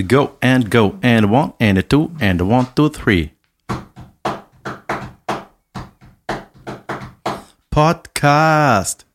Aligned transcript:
and 0.00 0.08
go 0.08 0.36
and 0.40 0.70
go 0.70 0.94
and 1.02 1.30
one 1.30 1.52
and 1.60 1.78
a 1.78 1.82
two 1.82 2.10
and 2.20 2.40
a 2.40 2.44
one, 2.44 2.66
two, 2.74 2.88
three. 2.88 3.30
Podcast. 7.70 9.06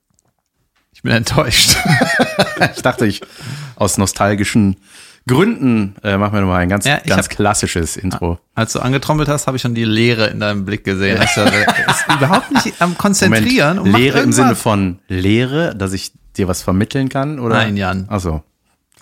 Ich 0.94 1.02
bin 1.02 1.12
enttäuscht. 1.14 1.78
ich 2.76 2.82
dachte, 2.82 3.06
ich 3.06 3.22
aus 3.76 3.98
nostalgischen 3.98 4.78
Gründen 5.28 5.96
äh, 6.04 6.18
machen 6.18 6.34
wir 6.34 6.42
nochmal 6.42 6.62
ein 6.62 6.70
ganz, 6.70 6.86
Ja, 6.86 6.98
ganz 7.06 7.28
hab- 7.28 7.36
klassisches 7.36 7.96
Intro. 7.98 8.40
Als 8.56 8.74
du 8.74 8.80
angetrommelt 8.80 9.30
hast, 9.30 9.48
habe 9.48 9.56
ich 9.58 9.62
schon 9.62 9.76
die 9.76 9.86
Leere 9.86 10.28
in 10.28 10.40
deinem 10.40 10.66
Blick 10.66 10.84
gesehen. 10.84 11.18
Also, 11.20 11.42
ist 11.42 12.06
überhaupt 12.18 12.52
nicht 12.52 12.82
am 12.82 12.98
Konzentrieren. 12.98 13.80
und 13.80 13.92
macht 13.92 14.02
Lehre 14.02 14.20
im. 14.22 14.34
Sinne 14.34 14.56
von 14.56 15.00
Lehre, 15.08 15.76
dass 15.76 15.94
ich 15.94 16.12
dir 16.38 16.48
was 16.48 16.62
vermitteln 16.62 17.10
kann, 17.10 17.40
oder? 17.40 17.56
Nein, 17.56 17.78
Jan. 17.78 18.06
Achso. 18.10 18.44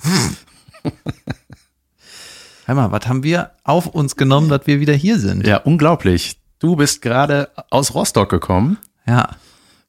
Hör 2.67 2.75
mal, 2.75 2.91
was 2.91 3.07
haben 3.07 3.23
wir 3.23 3.51
auf 3.63 3.87
uns 3.87 4.17
genommen, 4.17 4.49
dass 4.49 4.67
wir 4.67 4.81
wieder 4.81 4.93
hier 4.93 5.19
sind? 5.19 5.47
Ja, 5.47 5.55
unglaublich. 5.55 6.41
Du 6.59 6.75
bist 6.75 7.01
gerade 7.01 7.47
aus 7.69 7.93
Rostock 7.93 8.27
gekommen. 8.29 8.77
Ja. 9.07 9.29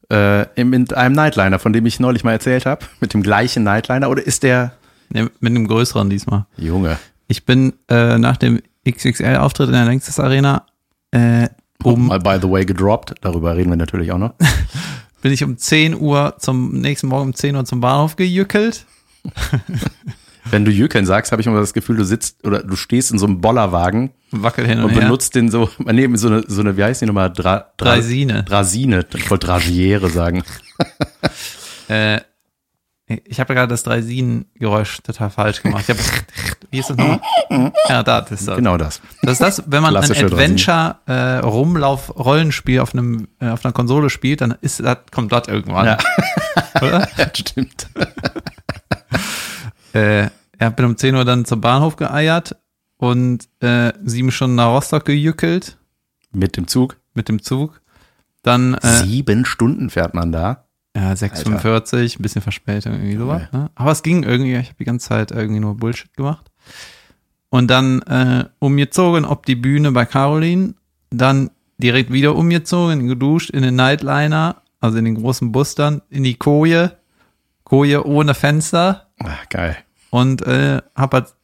Äh, 0.09 0.63
mit 0.63 0.95
einem 0.95 1.17
Nightliner, 1.17 1.59
von 1.59 1.73
dem 1.73 1.87
ich 1.87 1.99
neulich 1.99 2.23
mal 2.23 2.31
erzählt 2.31 2.67
habe, 2.67 2.87
mit 3.01 3.15
dem 3.15 3.25
gleichen 3.25 3.65
Nightliner, 3.65 4.09
oder 4.09 4.25
ist 4.25 4.45
der 4.45 4.75
Nee, 5.11 5.27
mit 5.41 5.51
einem 5.51 5.67
größeren 5.67 6.09
diesmal. 6.09 6.47
Junge? 6.57 6.99
Ich 7.27 7.45
bin 7.45 7.73
äh, 7.89 8.17
nach 8.17 8.37
dem 8.37 8.63
XXL-Auftritt 8.89 9.67
in 9.67 9.73
der 9.73 9.85
Längstes 9.85 10.21
Arena 10.21 10.65
äh, 11.11 11.49
um, 11.83 12.07
Mal 12.07 12.21
by 12.21 12.39
the 12.41 12.49
way 12.49 12.65
gedroppt, 12.65 13.15
darüber 13.23 13.57
reden 13.57 13.71
wir 13.71 13.77
natürlich 13.77 14.13
auch 14.13 14.19
noch. 14.19 14.35
bin 15.23 15.33
ich 15.33 15.43
um 15.43 15.59
10 15.59 15.97
Uhr 15.97 16.37
zum 16.39 16.81
nächsten 16.81 17.09
Morgen 17.09 17.31
um 17.31 17.35
10 17.35 17.57
Uhr 17.57 17.65
zum 17.65 17.81
Bahnhof 17.81 18.15
gejückelt. 18.15 18.87
Wenn 20.51 20.65
du 20.65 20.71
Jükeln 20.71 21.05
sagst, 21.07 21.33
habe 21.33 21.43
ich 21.43 21.47
immer 21.47 21.61
das 21.61 21.73
Gefühl, 21.73 21.97
du 21.97 22.05
sitzt 22.05 22.45
oder 22.47 22.63
du 22.63 22.77
stehst 22.77 23.11
in 23.11 23.19
so 23.19 23.27
einem 23.27 23.41
Bollerwagen 23.41 24.11
Wackel 24.31 24.67
hin 24.67 24.79
und, 24.79 24.85
und 24.87 24.91
her. 24.93 25.01
benutzt 25.03 25.35
den 25.35 25.51
so, 25.51 25.69
nee, 25.79 26.09
so 26.15 26.29
eine, 26.29 26.45
so 26.47 26.61
eine, 26.61 26.77
wie 26.77 26.85
heißt 26.85 27.03
die 27.03 27.07
nochmal? 27.07 27.33
Dra, 27.33 27.73
Dra, 27.77 27.95
Draisine. 27.95 28.45
Draisine. 28.45 29.05
Ich 29.15 29.31
wollte 29.31 29.47
Dragiere 29.47 30.09
sagen. 30.11 30.43
Äh, 31.91 32.21
ich 33.07 33.41
habe 33.41 33.55
gerade 33.55 33.69
das 33.69 33.83
Dreisin-Geräusch 33.85 34.99
total 35.03 35.31
falsch 35.31 35.63
gemacht. 35.63 35.87
Ich 35.89 35.89
hab, 35.89 35.97
wie 36.71 36.79
ist 36.79 36.91
das 36.91 36.99
nochmal? 36.99 37.21
Ja, 37.89 38.03
da 38.03 38.19
ist 38.19 38.47
das. 38.47 38.57
Genau 38.57 38.77
das. 38.77 39.01
Das 39.23 39.33
ist 39.33 39.41
das, 39.41 39.63
wenn 39.67 39.81
man 39.83 39.97
ein 39.97 40.05
Adventure-Rumlauf-Rollenspiel 40.05 42.81
auf 42.81 42.93
einem 42.93 43.29
äh, 43.41 43.49
auf 43.49 43.65
einer 43.65 43.73
Konsole 43.73 44.11
spielt, 44.11 44.43
dann 44.43 44.55
ist 44.61 44.81
das, 44.81 44.99
kommt 45.11 45.33
das 45.33 45.49
irgendwann. 45.49 45.87
Ja. 45.87 45.97
Oder? 46.83 47.09
ja, 47.17 47.31
stimmt. 47.35 47.87
Äh, 49.95 50.29
ja, 50.61 50.71
bin 50.71 50.85
um 50.87 50.97
10 50.97 51.15
Uhr 51.15 51.25
dann 51.25 51.45
zum 51.45 51.61
Bahnhof 51.61 51.97
geeiert 51.97 52.57
und 52.97 53.49
äh, 53.61 53.93
sieben 54.05 54.31
Stunden 54.31 54.57
nach 54.57 54.69
Rostock 54.69 55.05
gejückelt 55.05 55.79
Mit 56.33 56.57
dem 56.57 56.67
Zug. 56.67 56.97
mit 57.15 57.29
dem 57.29 57.43
Zug. 57.43 57.81
Dann 58.43 58.75
äh, 58.75 59.05
Sieben 59.05 59.45
Stunden 59.45 59.91
fährt 59.91 60.15
man 60.15 60.33
da. 60.33 60.65
ja, 60.97 61.13
6,45, 61.13 62.19
ein 62.19 62.23
bisschen 62.23 62.43
Verspätung, 62.43 62.93
irgendwie 62.95 63.17
sowas. 63.17 63.43
Ne? 63.53 63.71
Aber 63.75 63.91
es 63.93 64.03
ging 64.03 64.23
irgendwie, 64.23 64.55
ich 64.55 64.67
habe 64.69 64.79
die 64.79 64.85
ganze 64.85 65.09
Zeit 65.09 65.31
irgendwie 65.31 65.61
nur 65.61 65.77
Bullshit 65.77 66.13
gemacht. 66.17 66.51
Und 67.51 67.69
dann 67.71 68.03
äh, 68.03 68.45
umgezogen 68.59 69.25
ob 69.25 69.47
die 69.47 69.57
Bühne 69.57 69.93
bei 69.93 70.05
Caroline, 70.07 70.75
dann 71.11 71.51
direkt 71.79 72.13
wieder 72.13 72.37
umgezogen, 72.37 73.07
geduscht 73.07 73.51
in 73.51 73.63
den 73.63 73.77
Nightliner, 73.77 74.63
also 74.81 74.99
in 74.99 75.05
den 75.05 75.15
großen 75.17 75.51
Bus 75.53 75.75
dann, 75.75 76.03
in 76.11 76.25
die 76.25 76.35
Koje, 76.35 76.97
Koje 77.65 78.05
ohne 78.05 78.35
Fenster 78.35 79.09
Ah, 79.21 79.39
geil. 79.51 79.77
Und 80.11 80.43
äh, 80.47 80.81
hab 80.95 81.15
halt 81.15 81.35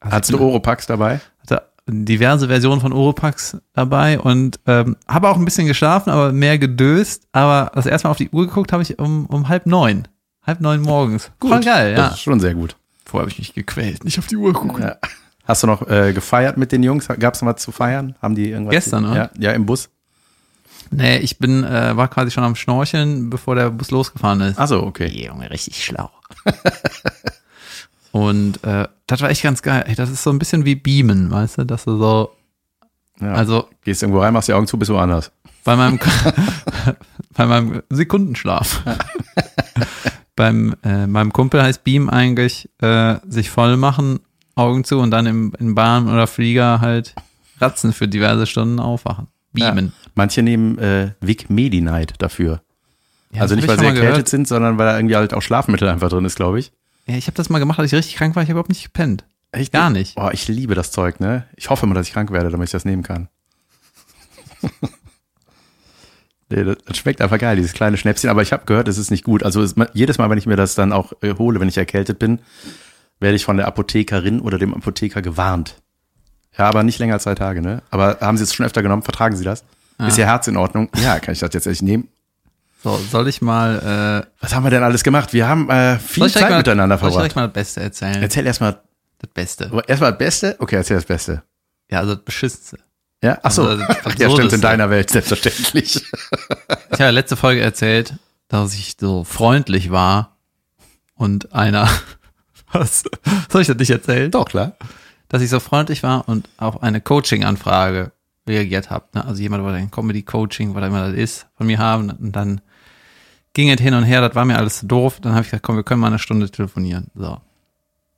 Hattest 0.00 0.32
du 0.32 0.38
Oropax 0.38 0.86
dabei? 0.86 1.20
hatte 1.42 1.66
diverse 1.88 2.48
Versionen 2.48 2.80
von 2.80 2.92
Oropax 2.92 3.56
dabei 3.72 4.20
und 4.20 4.60
ähm, 4.66 4.96
habe 5.06 5.28
auch 5.28 5.36
ein 5.36 5.44
bisschen 5.44 5.66
geschlafen, 5.66 6.10
aber 6.10 6.32
mehr 6.32 6.58
gedöst. 6.58 7.26
Aber 7.32 7.72
das 7.74 7.86
erste 7.86 8.06
Mal 8.06 8.12
auf 8.12 8.18
die 8.18 8.30
Uhr 8.30 8.46
geguckt 8.46 8.72
habe 8.72 8.82
ich 8.82 8.98
um, 8.98 9.26
um 9.26 9.48
halb 9.48 9.66
neun. 9.66 10.06
Halb 10.46 10.60
neun 10.60 10.80
morgens. 10.80 11.30
Voll 11.40 11.60
geil, 11.60 11.92
ja. 11.92 11.96
Das 12.08 12.14
ist 12.14 12.20
schon 12.20 12.40
sehr 12.40 12.54
gut. 12.54 12.76
Vorher 13.04 13.22
habe 13.22 13.30
ich 13.30 13.38
mich 13.38 13.54
gequält, 13.54 14.04
nicht 14.04 14.18
auf 14.18 14.26
die 14.26 14.36
Uhr 14.36 14.52
gucken. 14.52 14.82
Ja. 14.82 14.96
Hast 15.44 15.62
du 15.62 15.66
noch 15.66 15.88
äh, 15.88 16.12
gefeiert 16.12 16.58
mit 16.58 16.72
den 16.72 16.82
Jungs? 16.82 17.08
Gab 17.08 17.34
es 17.34 17.40
noch 17.40 17.48
was 17.48 17.62
zu 17.62 17.72
feiern? 17.72 18.14
Haben 18.20 18.34
die 18.34 18.50
irgendwas? 18.50 18.72
Gestern, 18.72 19.06
oder? 19.06 19.16
Ja, 19.16 19.30
ja, 19.38 19.52
im 19.52 19.64
Bus. 19.64 19.88
Nee, 20.90 21.18
ich 21.18 21.38
bin, 21.38 21.64
äh, 21.64 21.96
war 21.96 22.08
quasi 22.08 22.30
schon 22.30 22.44
am 22.44 22.54
Schnorcheln, 22.54 23.30
bevor 23.30 23.54
der 23.54 23.70
Bus 23.70 23.90
losgefahren 23.90 24.40
ist. 24.42 24.58
Achso, 24.58 24.82
okay. 24.82 25.06
Junge, 25.06 25.50
richtig 25.50 25.82
schlau. 25.84 26.10
und 28.12 28.62
äh, 28.64 28.86
das 29.06 29.20
war 29.20 29.30
echt 29.30 29.42
ganz 29.42 29.62
geil. 29.62 29.84
Ey, 29.86 29.94
das 29.94 30.10
ist 30.10 30.22
so 30.22 30.30
ein 30.30 30.38
bisschen 30.38 30.64
wie 30.64 30.74
Beamen, 30.74 31.30
weißt 31.30 31.58
du? 31.58 31.64
Dass 31.64 31.84
du 31.84 31.96
so, 31.96 32.30
Ja. 33.20 33.32
also 33.32 33.68
Gehst 33.84 34.02
irgendwo 34.02 34.20
rein, 34.20 34.32
machst 34.32 34.48
die 34.48 34.52
Augen 34.54 34.66
zu, 34.66 34.78
bist 34.78 34.90
woanders. 34.90 35.30
bei 35.64 35.76
meinem, 35.76 35.98
bei 37.36 37.46
meinem 37.46 37.82
Sekundenschlaf. 37.90 38.82
Beim 40.36 40.76
äh, 40.84 41.08
meinem 41.08 41.32
Kumpel 41.32 41.60
heißt 41.62 41.82
Beam 41.82 42.08
eigentlich 42.08 42.70
äh, 42.80 43.16
sich 43.28 43.50
voll 43.50 43.76
machen, 43.76 44.20
Augen 44.54 44.84
zu 44.84 44.98
und 45.00 45.10
dann 45.10 45.26
im, 45.26 45.52
in 45.58 45.74
Bahn 45.74 46.08
oder 46.08 46.28
Flieger 46.28 46.80
halt 46.80 47.16
ratzen 47.60 47.92
für 47.92 48.06
diverse 48.06 48.46
Stunden 48.46 48.78
aufwachen. 48.78 49.26
Beamen. 49.52 49.86
Ja. 49.86 49.92
Manche 50.14 50.42
nehmen 50.44 50.78
äh, 50.78 51.10
Vic 51.20 51.50
Medi-Night 51.50 52.14
dafür. 52.18 52.62
Ja, 53.32 53.42
also 53.42 53.56
nicht, 53.56 53.66
weil 53.66 53.80
sie 53.80 53.84
erkältet 53.86 54.10
gehört. 54.10 54.28
sind, 54.28 54.46
sondern 54.46 54.78
weil 54.78 54.86
da 54.86 54.96
irgendwie 54.96 55.16
halt 55.16 55.34
auch 55.34 55.42
Schlafmittel 55.42 55.88
einfach 55.88 56.08
drin 56.08 56.24
ist, 56.24 56.36
glaube 56.36 56.60
ich. 56.60 56.70
Ja, 57.08 57.16
ich 57.16 57.26
habe 57.26 57.36
das 57.36 57.48
mal 57.48 57.58
gemacht, 57.58 57.78
als 57.78 57.92
ich 57.92 57.98
richtig 57.98 58.16
krank 58.16 58.36
war. 58.36 58.42
Ich 58.42 58.48
habe 58.48 58.58
überhaupt 58.58 58.68
nicht 58.68 58.84
gepennt. 58.84 59.24
Echt? 59.50 59.72
Gar 59.72 59.90
nicht. 59.90 60.14
Boah, 60.14 60.32
ich 60.32 60.46
liebe 60.46 60.74
das 60.74 60.90
Zeug, 60.90 61.20
ne? 61.20 61.46
Ich 61.56 61.70
hoffe 61.70 61.86
immer, 61.86 61.94
dass 61.94 62.06
ich 62.06 62.12
krank 62.12 62.30
werde, 62.30 62.50
damit 62.50 62.68
ich 62.68 62.72
das 62.72 62.84
nehmen 62.84 63.02
kann. 63.02 63.28
nee, 66.50 66.64
das, 66.64 66.76
das 66.84 66.98
schmeckt 66.98 67.22
einfach 67.22 67.38
geil, 67.38 67.56
dieses 67.56 67.72
kleine 67.72 67.96
Schnäpschen. 67.96 68.28
Aber 68.28 68.42
ich 68.42 68.52
habe 68.52 68.66
gehört, 68.66 68.88
es 68.88 68.98
ist 68.98 69.10
nicht 69.10 69.24
gut. 69.24 69.42
Also 69.42 69.62
es, 69.62 69.74
jedes 69.94 70.18
Mal, 70.18 70.28
wenn 70.28 70.38
ich 70.38 70.46
mir 70.46 70.56
das 70.56 70.74
dann 70.74 70.92
auch 70.92 71.14
äh, 71.22 71.34
hole, 71.34 71.60
wenn 71.60 71.68
ich 71.68 71.78
erkältet 71.78 72.18
bin, 72.18 72.40
werde 73.20 73.36
ich 73.36 73.44
von 73.44 73.56
der 73.56 73.66
Apothekerin 73.66 74.40
oder 74.40 74.58
dem 74.58 74.74
Apotheker 74.74 75.22
gewarnt. 75.22 75.80
Ja, 76.58 76.66
aber 76.66 76.82
nicht 76.82 76.98
länger 76.98 77.14
als 77.14 77.22
zwei 77.22 77.34
Tage, 77.34 77.62
ne? 77.62 77.82
Aber 77.90 78.18
haben 78.20 78.36
Sie 78.36 78.44
es 78.44 78.52
schon 78.52 78.66
öfter 78.66 78.82
genommen? 78.82 79.02
Vertragen 79.02 79.36
Sie 79.36 79.44
das? 79.44 79.64
Ist 80.06 80.18
Ihr 80.18 80.26
Herz 80.26 80.46
in 80.46 80.56
Ordnung? 80.56 80.88
Ja, 81.02 81.18
kann 81.18 81.32
ich 81.32 81.40
das 81.40 81.52
jetzt 81.54 81.66
echt 81.66 81.82
nehmen? 81.82 82.08
So, 82.88 82.98
soll 83.10 83.28
ich 83.28 83.42
mal, 83.42 84.24
äh, 84.24 84.30
Was 84.40 84.54
haben 84.54 84.64
wir 84.64 84.70
denn 84.70 84.82
alles 84.82 85.04
gemacht? 85.04 85.34
Wir 85.34 85.46
haben 85.46 85.68
äh, 85.68 85.98
viel 85.98 86.30
Zeit 86.30 86.48
mal, 86.48 86.56
miteinander 86.56 86.96
soll 86.96 87.08
ich 87.08 87.14
verbracht. 87.14 87.36
mal 87.36 87.42
das 87.48 87.52
Beste 87.52 87.80
erzählen? 87.82 88.22
Erzähl 88.22 88.46
erstmal 88.46 88.80
das 89.18 89.30
Beste. 89.30 89.70
erstmal 89.86 90.12
das 90.12 90.18
Beste. 90.18 90.56
Okay, 90.58 90.76
erzähl 90.76 90.96
das 90.96 91.04
Beste. 91.04 91.42
Ja, 91.90 91.98
also 91.98 92.14
das 92.14 92.24
Beschissenste. 92.24 92.78
Ja, 93.22 93.38
ach 93.42 93.50
so. 93.50 93.68
Also, 93.68 93.84
Ach, 93.86 94.14
ja, 94.18 94.30
stimmt, 94.30 94.54
in 94.54 94.62
deiner 94.62 94.88
Welt, 94.88 95.10
selbstverständlich. 95.10 96.02
Ich 96.90 96.92
habe 96.92 97.04
ja 97.04 97.10
letzte 97.10 97.36
Folge 97.36 97.60
erzählt, 97.60 98.14
dass 98.48 98.72
ich 98.72 98.96
so 98.98 99.22
freundlich 99.22 99.90
war 99.90 100.38
und 101.14 101.52
einer, 101.52 101.88
was, 102.72 103.04
soll 103.50 103.60
ich 103.60 103.68
das 103.68 103.76
nicht 103.76 103.90
erzählen? 103.90 104.30
Doch, 104.30 104.46
klar. 104.46 104.72
Dass 105.28 105.42
ich 105.42 105.50
so 105.50 105.60
freundlich 105.60 106.02
war 106.02 106.26
und 106.26 106.48
auf 106.56 106.82
eine 106.82 107.02
Coaching-Anfrage 107.02 108.12
reagiert 108.48 108.88
habe. 108.88 109.04
Ne? 109.12 109.26
Also 109.26 109.42
jemand 109.42 109.62
wollte 109.62 109.76
ein 109.76 109.90
Comedy-Coaching, 109.90 110.74
was 110.74 110.86
immer 110.86 111.08
das 111.08 111.18
ist, 111.18 111.46
von 111.58 111.66
mir 111.66 111.78
haben 111.78 112.10
und 112.10 112.32
dann 112.32 112.62
ging 113.58 113.70
es 113.70 113.80
hin 113.80 113.92
und 113.94 114.04
her, 114.04 114.20
das 114.20 114.36
war 114.36 114.44
mir 114.44 114.56
alles 114.56 114.82
doof. 114.86 115.18
Dann 115.20 115.32
habe 115.32 115.42
ich 115.42 115.48
gesagt, 115.48 115.64
komm, 115.64 115.74
wir 115.74 115.82
können 115.82 116.00
mal 116.00 116.06
eine 116.06 116.20
Stunde 116.20 116.48
telefonieren. 116.48 117.08
So. 117.16 117.38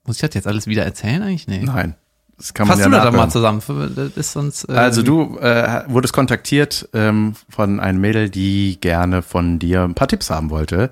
Muss 0.04 0.16
ich 0.16 0.20
das 0.20 0.34
jetzt 0.34 0.46
alles 0.46 0.66
wieder 0.66 0.84
erzählen 0.84 1.22
eigentlich? 1.22 1.48
Nee. 1.48 1.62
Nein. 1.64 1.94
Das 2.36 2.52
kann 2.52 2.68
man 2.68 2.76
Fass 2.76 2.84
ja 2.84 2.90
du 2.90 2.96
das 2.96 3.04
doch 3.06 3.12
mal 3.16 3.30
zusammen. 3.30 3.62
Das 3.96 4.16
ist 4.16 4.32
sonst. 4.32 4.68
äh, 4.68 4.72
Also 4.72 5.02
du 5.02 5.38
äh, 5.38 5.84
wurdest 5.88 6.12
kontaktiert 6.12 6.90
ähm, 6.92 7.36
von 7.48 7.80
einem 7.80 8.02
Mädel, 8.02 8.28
die 8.28 8.78
gerne 8.82 9.22
von 9.22 9.58
dir 9.58 9.84
ein 9.84 9.94
paar 9.94 10.08
Tipps 10.08 10.28
haben 10.28 10.50
wollte. 10.50 10.90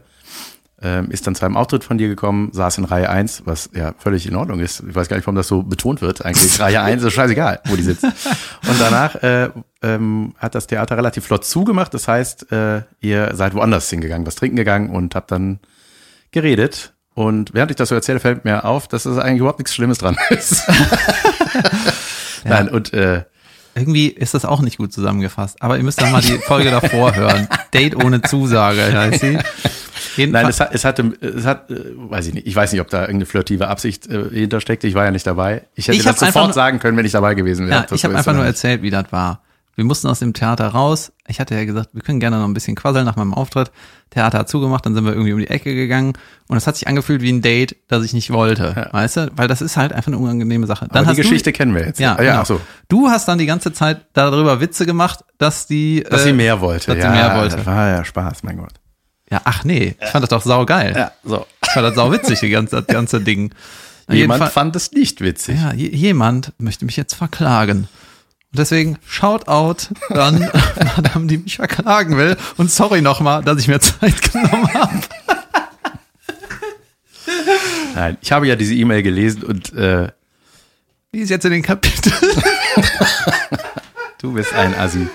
Ähm, 0.81 1.11
ist 1.11 1.27
dann 1.27 1.35
zu 1.35 1.45
einem 1.45 1.57
Auftritt 1.57 1.83
von 1.83 1.99
dir 1.99 2.07
gekommen, 2.07 2.51
saß 2.53 2.79
in 2.79 2.85
Reihe 2.85 3.11
1, 3.11 3.43
was 3.47 3.69
ja 3.75 3.95
völlig 3.99 4.29
in 4.29 4.37
Ordnung 4.37 4.61
ist. 4.61 4.85
Ich 4.89 4.95
weiß 4.95 5.09
gar 5.09 5.17
nicht, 5.17 5.27
warum 5.27 5.35
das 5.35 5.49
so 5.49 5.65
betont 5.65 6.01
wird. 6.03 6.25
Eigentlich 6.25 6.61
Reihe 6.61 6.81
1 6.81 7.03
ist 7.03 7.15
scheißegal, 7.15 7.61
wo 7.65 7.75
die 7.75 7.83
sitzt. 7.83 8.05
Und 8.05 8.81
danach 8.81 9.17
äh, 9.17 9.51
ähm, 9.83 10.35
hat 10.39 10.55
das 10.55 10.69
Theater 10.69 10.97
relativ 10.97 11.25
flott 11.25 11.45
zugemacht. 11.45 11.93
Das 11.95 12.07
heißt, 12.07 12.53
äh, 12.53 12.83
ihr 13.01 13.31
seid 13.35 13.55
woanders 13.55 13.91
hingegangen, 13.91 14.25
was 14.25 14.37
trinken 14.37 14.57
gegangen 14.57 14.91
und 14.91 15.17
habt 15.17 15.33
dann 15.33 15.59
geredet. 16.31 16.93
Und 17.15 17.55
während 17.55 17.73
ich 17.73 17.77
das 17.77 17.89
so 17.89 17.97
erzähle, 17.97 18.21
fällt 18.21 18.45
mir 18.45 18.65
auf, 18.65 18.87
dass 18.87 19.05
es 19.05 19.19
eigentlich 19.19 19.41
überhaupt 19.41 19.59
nichts 19.59 19.75
Schlimmes 19.75 19.99
dran 19.99 20.17
ist. 20.31 20.63
Nein, 22.45 22.69
und 22.69 22.93
äh, 22.93 23.25
Irgendwie 23.75 24.09
ist 24.09 24.35
das 24.35 24.45
auch 24.45 24.61
nicht 24.61 24.79
gut 24.79 24.93
zusammengefasst. 24.93 25.61
Aber 25.61 25.77
ihr 25.77 25.83
müsst 25.83 26.01
doch 26.01 26.11
mal 26.11 26.21
die 26.23 26.39
Folge 26.39 26.71
davor 26.71 27.17
hören. 27.17 27.49
Date 27.75 27.97
ohne 27.97 28.23
Zusage 28.23 28.83
heißt 28.97 29.21
sie. 29.21 29.39
Nein, 30.27 30.47
es 30.49 30.61
hat, 30.61 30.75
es 30.75 30.85
hatte, 30.85 31.13
es 31.21 31.45
hat, 31.47 31.71
äh, 31.71 31.77
weiß 31.97 32.27
ich 32.29 32.35
nicht, 32.35 32.47
ich 32.47 32.55
weiß 32.57 32.73
nicht, 32.73 32.81
ob 32.81 32.89
da 32.91 33.01
irgendeine 33.03 33.27
flirtive 33.27 33.69
Absicht 33.69 34.07
äh, 34.09 34.29
hintersteckte. 34.31 34.87
Ich 34.87 34.95
war 34.95 35.05
ja 35.05 35.11
nicht 35.11 35.27
dabei. 35.27 35.63
Ich 35.75 35.89
hätte 35.89 35.97
Ich 35.99 36.05
das 36.05 36.19
sofort 36.19 36.47
nur- 36.47 36.53
sagen 36.55 36.79
können, 36.79 36.97
wenn 36.97 37.07
ich 37.07 37.13
dabei 37.13 37.35
gewesen 37.35 37.69
wäre. 37.69 37.87
ja, 37.89 37.95
ich 37.95 38.05
habe 38.05 38.17
einfach 38.17 38.35
nur 38.35 38.45
erzählt, 38.45 38.83
wie 38.83 38.91
das 38.91 39.07
war. 39.11 39.43
Wir 39.77 39.85
mussten 39.85 40.09
aus 40.09 40.19
dem 40.19 40.33
Theater 40.35 40.67
raus. 40.67 41.13
Ich 41.29 41.39
hatte 41.39 41.55
ja 41.55 41.65
gesagt, 41.65 41.91
wir 41.93 42.03
können 42.03 42.19
gerne 42.19 42.37
noch 42.39 42.47
ein 42.49 42.53
bisschen 42.53 42.75
quasseln 42.75 43.05
nach 43.05 43.15
meinem 43.15 43.33
Auftritt. 43.33 43.71
Theater 44.11 44.39
hat 44.41 44.49
zugemacht, 44.49 44.85
dann 44.85 44.93
sind 44.97 45.05
wir 45.05 45.13
irgendwie 45.13 45.33
um 45.35 45.39
die 45.39 45.47
Ecke 45.47 45.73
gegangen 45.73 46.15
und 46.49 46.57
es 46.57 46.67
hat 46.67 46.75
sich 46.75 46.89
angefühlt 46.89 47.23
wie 47.23 47.31
ein 47.31 47.43
Date, 47.43 47.77
das 47.87 48.03
ich 48.03 48.13
nicht 48.13 48.33
wollte, 48.33 48.75
Ja. 48.77 48.93
weißt 48.93 49.17
du? 49.19 49.31
Weil 49.37 49.47
das 49.47 49.61
ist 49.63 49.77
halt 49.77 49.93
einfach 49.93 50.09
eine 50.09 50.19
unangenehme 50.19 50.67
Sache. 50.67 50.89
Dann 50.91 51.05
Aber 51.05 51.15
die 51.15 51.23
Geschichte 51.23 51.53
du, 51.53 51.57
kennen 51.57 51.77
wir 51.77 51.87
jetzt. 51.87 52.01
ja, 52.01 52.17
Ah, 52.17 52.23
ja 52.25 52.31
genau. 52.31 52.43
ach 52.43 52.47
so. 52.47 52.61
Du 52.89 53.09
hast 53.09 53.29
dann 53.29 53.39
die 53.39 53.47
ganze 53.47 53.73
Zeit 53.73 54.01
darüber 54.15 54.61
Witze 54.61 54.85
gemacht, 54.85 55.21
dass 55.37 55.69
die, 55.69 56.03
Dass 56.11 56.23
äh, 56.23 56.25
sie 56.25 56.33
mehr 56.33 56.61
wollte. 56.61 56.87
dass 56.87 56.97
sie 56.97 57.03
ja, 57.03 57.11
mehr 57.13 57.37
wollte. 57.37 57.57
Das 57.59 57.67
war 57.67 57.89
ja 57.89 58.05
Spaß, 58.05 58.43
mein 58.43 58.57
Gott. 58.57 58.73
Ja, 59.31 59.41
ach 59.45 59.65
nee, 59.65 59.95
ich 60.01 60.09
fand 60.09 60.23
das 60.23 60.31
doch 60.31 60.43
saugeil. 60.43 60.95
Ja, 60.97 61.13
so. 61.25 61.47
Ich 61.65 61.71
fand 61.71 61.87
das 61.87 61.95
sauwitzig, 61.95 62.41
die 62.41 62.51
ganze, 62.51 62.77
das 62.77 62.87
ganze 62.87 63.21
Ding. 63.21 63.53
Jemand 64.09 64.41
jedenfalls- 64.41 64.53
fand 64.55 64.77
es 64.77 64.93
nicht 64.93 65.21
witzig. 65.21 65.57
Ja, 65.61 65.73
je- 65.75 65.95
jemand 65.95 66.53
möchte 66.59 66.85
mich 66.87 66.97
jetzt 66.97 67.15
verklagen. 67.15 67.89
Und 68.51 68.59
deswegen 68.59 68.99
Shoutout 69.07 69.95
an 70.09 70.51
Madame, 70.97 71.27
die 71.27 71.37
mich 71.39 71.57
verklagen 71.57 72.17
will. 72.17 72.37
Und 72.57 72.71
sorry 72.71 73.03
nochmal, 73.03 73.43
dass 73.45 73.61
ich 73.61 73.69
mir 73.69 73.81
Zeit 73.81 74.23
genommen 74.33 74.73
habe. 74.73 75.01
Nein, 77.95 78.17
ich 78.23 78.33
habe 78.33 78.47
ja 78.47 78.57
diese 78.57 78.75
E-Mail 78.75 79.03
gelesen 79.03 79.43
und 79.43 79.73
äh, 79.75 80.09
Die 81.13 81.19
ist 81.21 81.29
jetzt 81.31 81.45
in 81.45 81.51
den 81.53 81.63
Kapiteln. 81.63 82.15
du 84.23 84.33
bist 84.33 84.55
ein 84.55 84.75
Assi. 84.75 85.07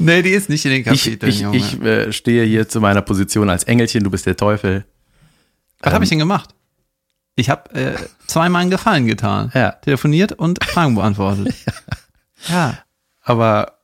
Nee, 0.00 0.22
die 0.22 0.30
ist 0.30 0.48
nicht 0.48 0.64
in 0.64 0.70
den 0.72 0.80
Ich, 0.92 1.04
Kapiteln, 1.04 1.30
ich, 1.30 1.40
Junge. 1.40 1.56
ich 1.56 1.80
äh, 1.82 2.12
stehe 2.12 2.44
hier 2.44 2.68
zu 2.68 2.80
meiner 2.80 3.02
Position 3.02 3.48
als 3.50 3.64
Engelchen, 3.64 4.02
du 4.04 4.10
bist 4.10 4.26
der 4.26 4.36
Teufel. 4.36 4.84
Was 5.80 5.92
habe 5.94 6.04
ich 6.04 6.10
denn 6.10 6.18
gemacht? 6.18 6.54
Ich 7.36 7.48
habe 7.48 7.72
äh, 7.74 7.94
zweimal 8.26 8.62
einen 8.62 8.70
Gefallen 8.70 9.06
getan. 9.06 9.50
Ja. 9.54 9.70
Telefoniert 9.72 10.32
und 10.32 10.62
Fragen 10.64 10.94
beantwortet. 10.94 11.54
ja. 12.48 12.78
Aber 13.22 13.78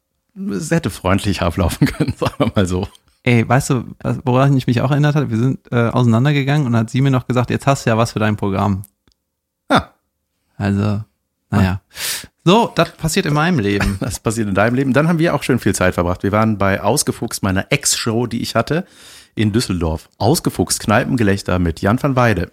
es 0.50 0.70
hätte 0.70 0.90
freundlich 0.90 1.40
ablaufen 1.42 1.86
können, 1.86 2.12
sagen 2.18 2.34
wir 2.38 2.52
mal 2.54 2.66
so. 2.66 2.86
Ey, 3.22 3.48
weißt 3.48 3.70
du, 3.70 3.84
woran 4.24 4.56
ich 4.56 4.66
mich 4.66 4.80
auch 4.82 4.90
erinnert 4.90 5.16
habe? 5.16 5.30
Wir 5.30 5.38
sind 5.38 5.60
äh, 5.72 5.88
auseinandergegangen 5.88 6.66
und 6.66 6.76
hat 6.76 6.90
sie 6.90 7.00
mir 7.00 7.10
noch 7.10 7.26
gesagt, 7.26 7.50
jetzt 7.50 7.66
hast 7.66 7.84
du 7.86 7.90
ja 7.90 7.96
was 7.96 8.12
für 8.12 8.18
dein 8.20 8.36
Programm. 8.36 8.82
Ja, 9.70 9.94
Also, 10.56 11.02
naja. 11.50 11.80
So, 12.46 12.70
das 12.76 12.92
passiert 12.92 13.26
in 13.26 13.34
meinem 13.34 13.58
Leben. 13.58 13.96
das 14.00 14.20
passiert 14.20 14.48
in 14.48 14.54
deinem 14.54 14.76
Leben. 14.76 14.92
Dann 14.92 15.08
haben 15.08 15.18
wir 15.18 15.34
auch 15.34 15.42
schön 15.42 15.58
viel 15.58 15.74
Zeit 15.74 15.94
verbracht. 15.94 16.22
Wir 16.22 16.30
waren 16.30 16.58
bei 16.58 16.80
Ausgefuchst, 16.80 17.42
meiner 17.42 17.66
Ex-Show, 17.72 18.26
die 18.28 18.40
ich 18.40 18.54
hatte, 18.54 18.86
in 19.34 19.52
Düsseldorf. 19.52 20.08
Ausgefuchst, 20.18 20.78
Kneipengelächter 20.78 21.58
mit 21.58 21.80
Jan 21.80 22.00
van 22.00 22.14
Weide. 22.14 22.52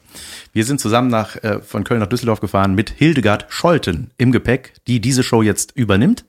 Wir 0.51 0.65
sind 0.65 0.79
zusammen 0.81 1.09
nach, 1.09 1.35
äh, 1.43 1.59
von 1.61 1.83
Köln 1.83 1.99
nach 1.99 2.07
Düsseldorf 2.07 2.39
gefahren 2.41 2.73
mit 2.73 2.89
Hildegard 2.89 3.45
Scholten 3.49 4.09
im 4.17 4.31
Gepäck, 4.31 4.73
die 4.87 4.99
diese 4.99 5.21
Show 5.21 5.43
jetzt 5.43 5.73
übernimmt. 5.75 6.25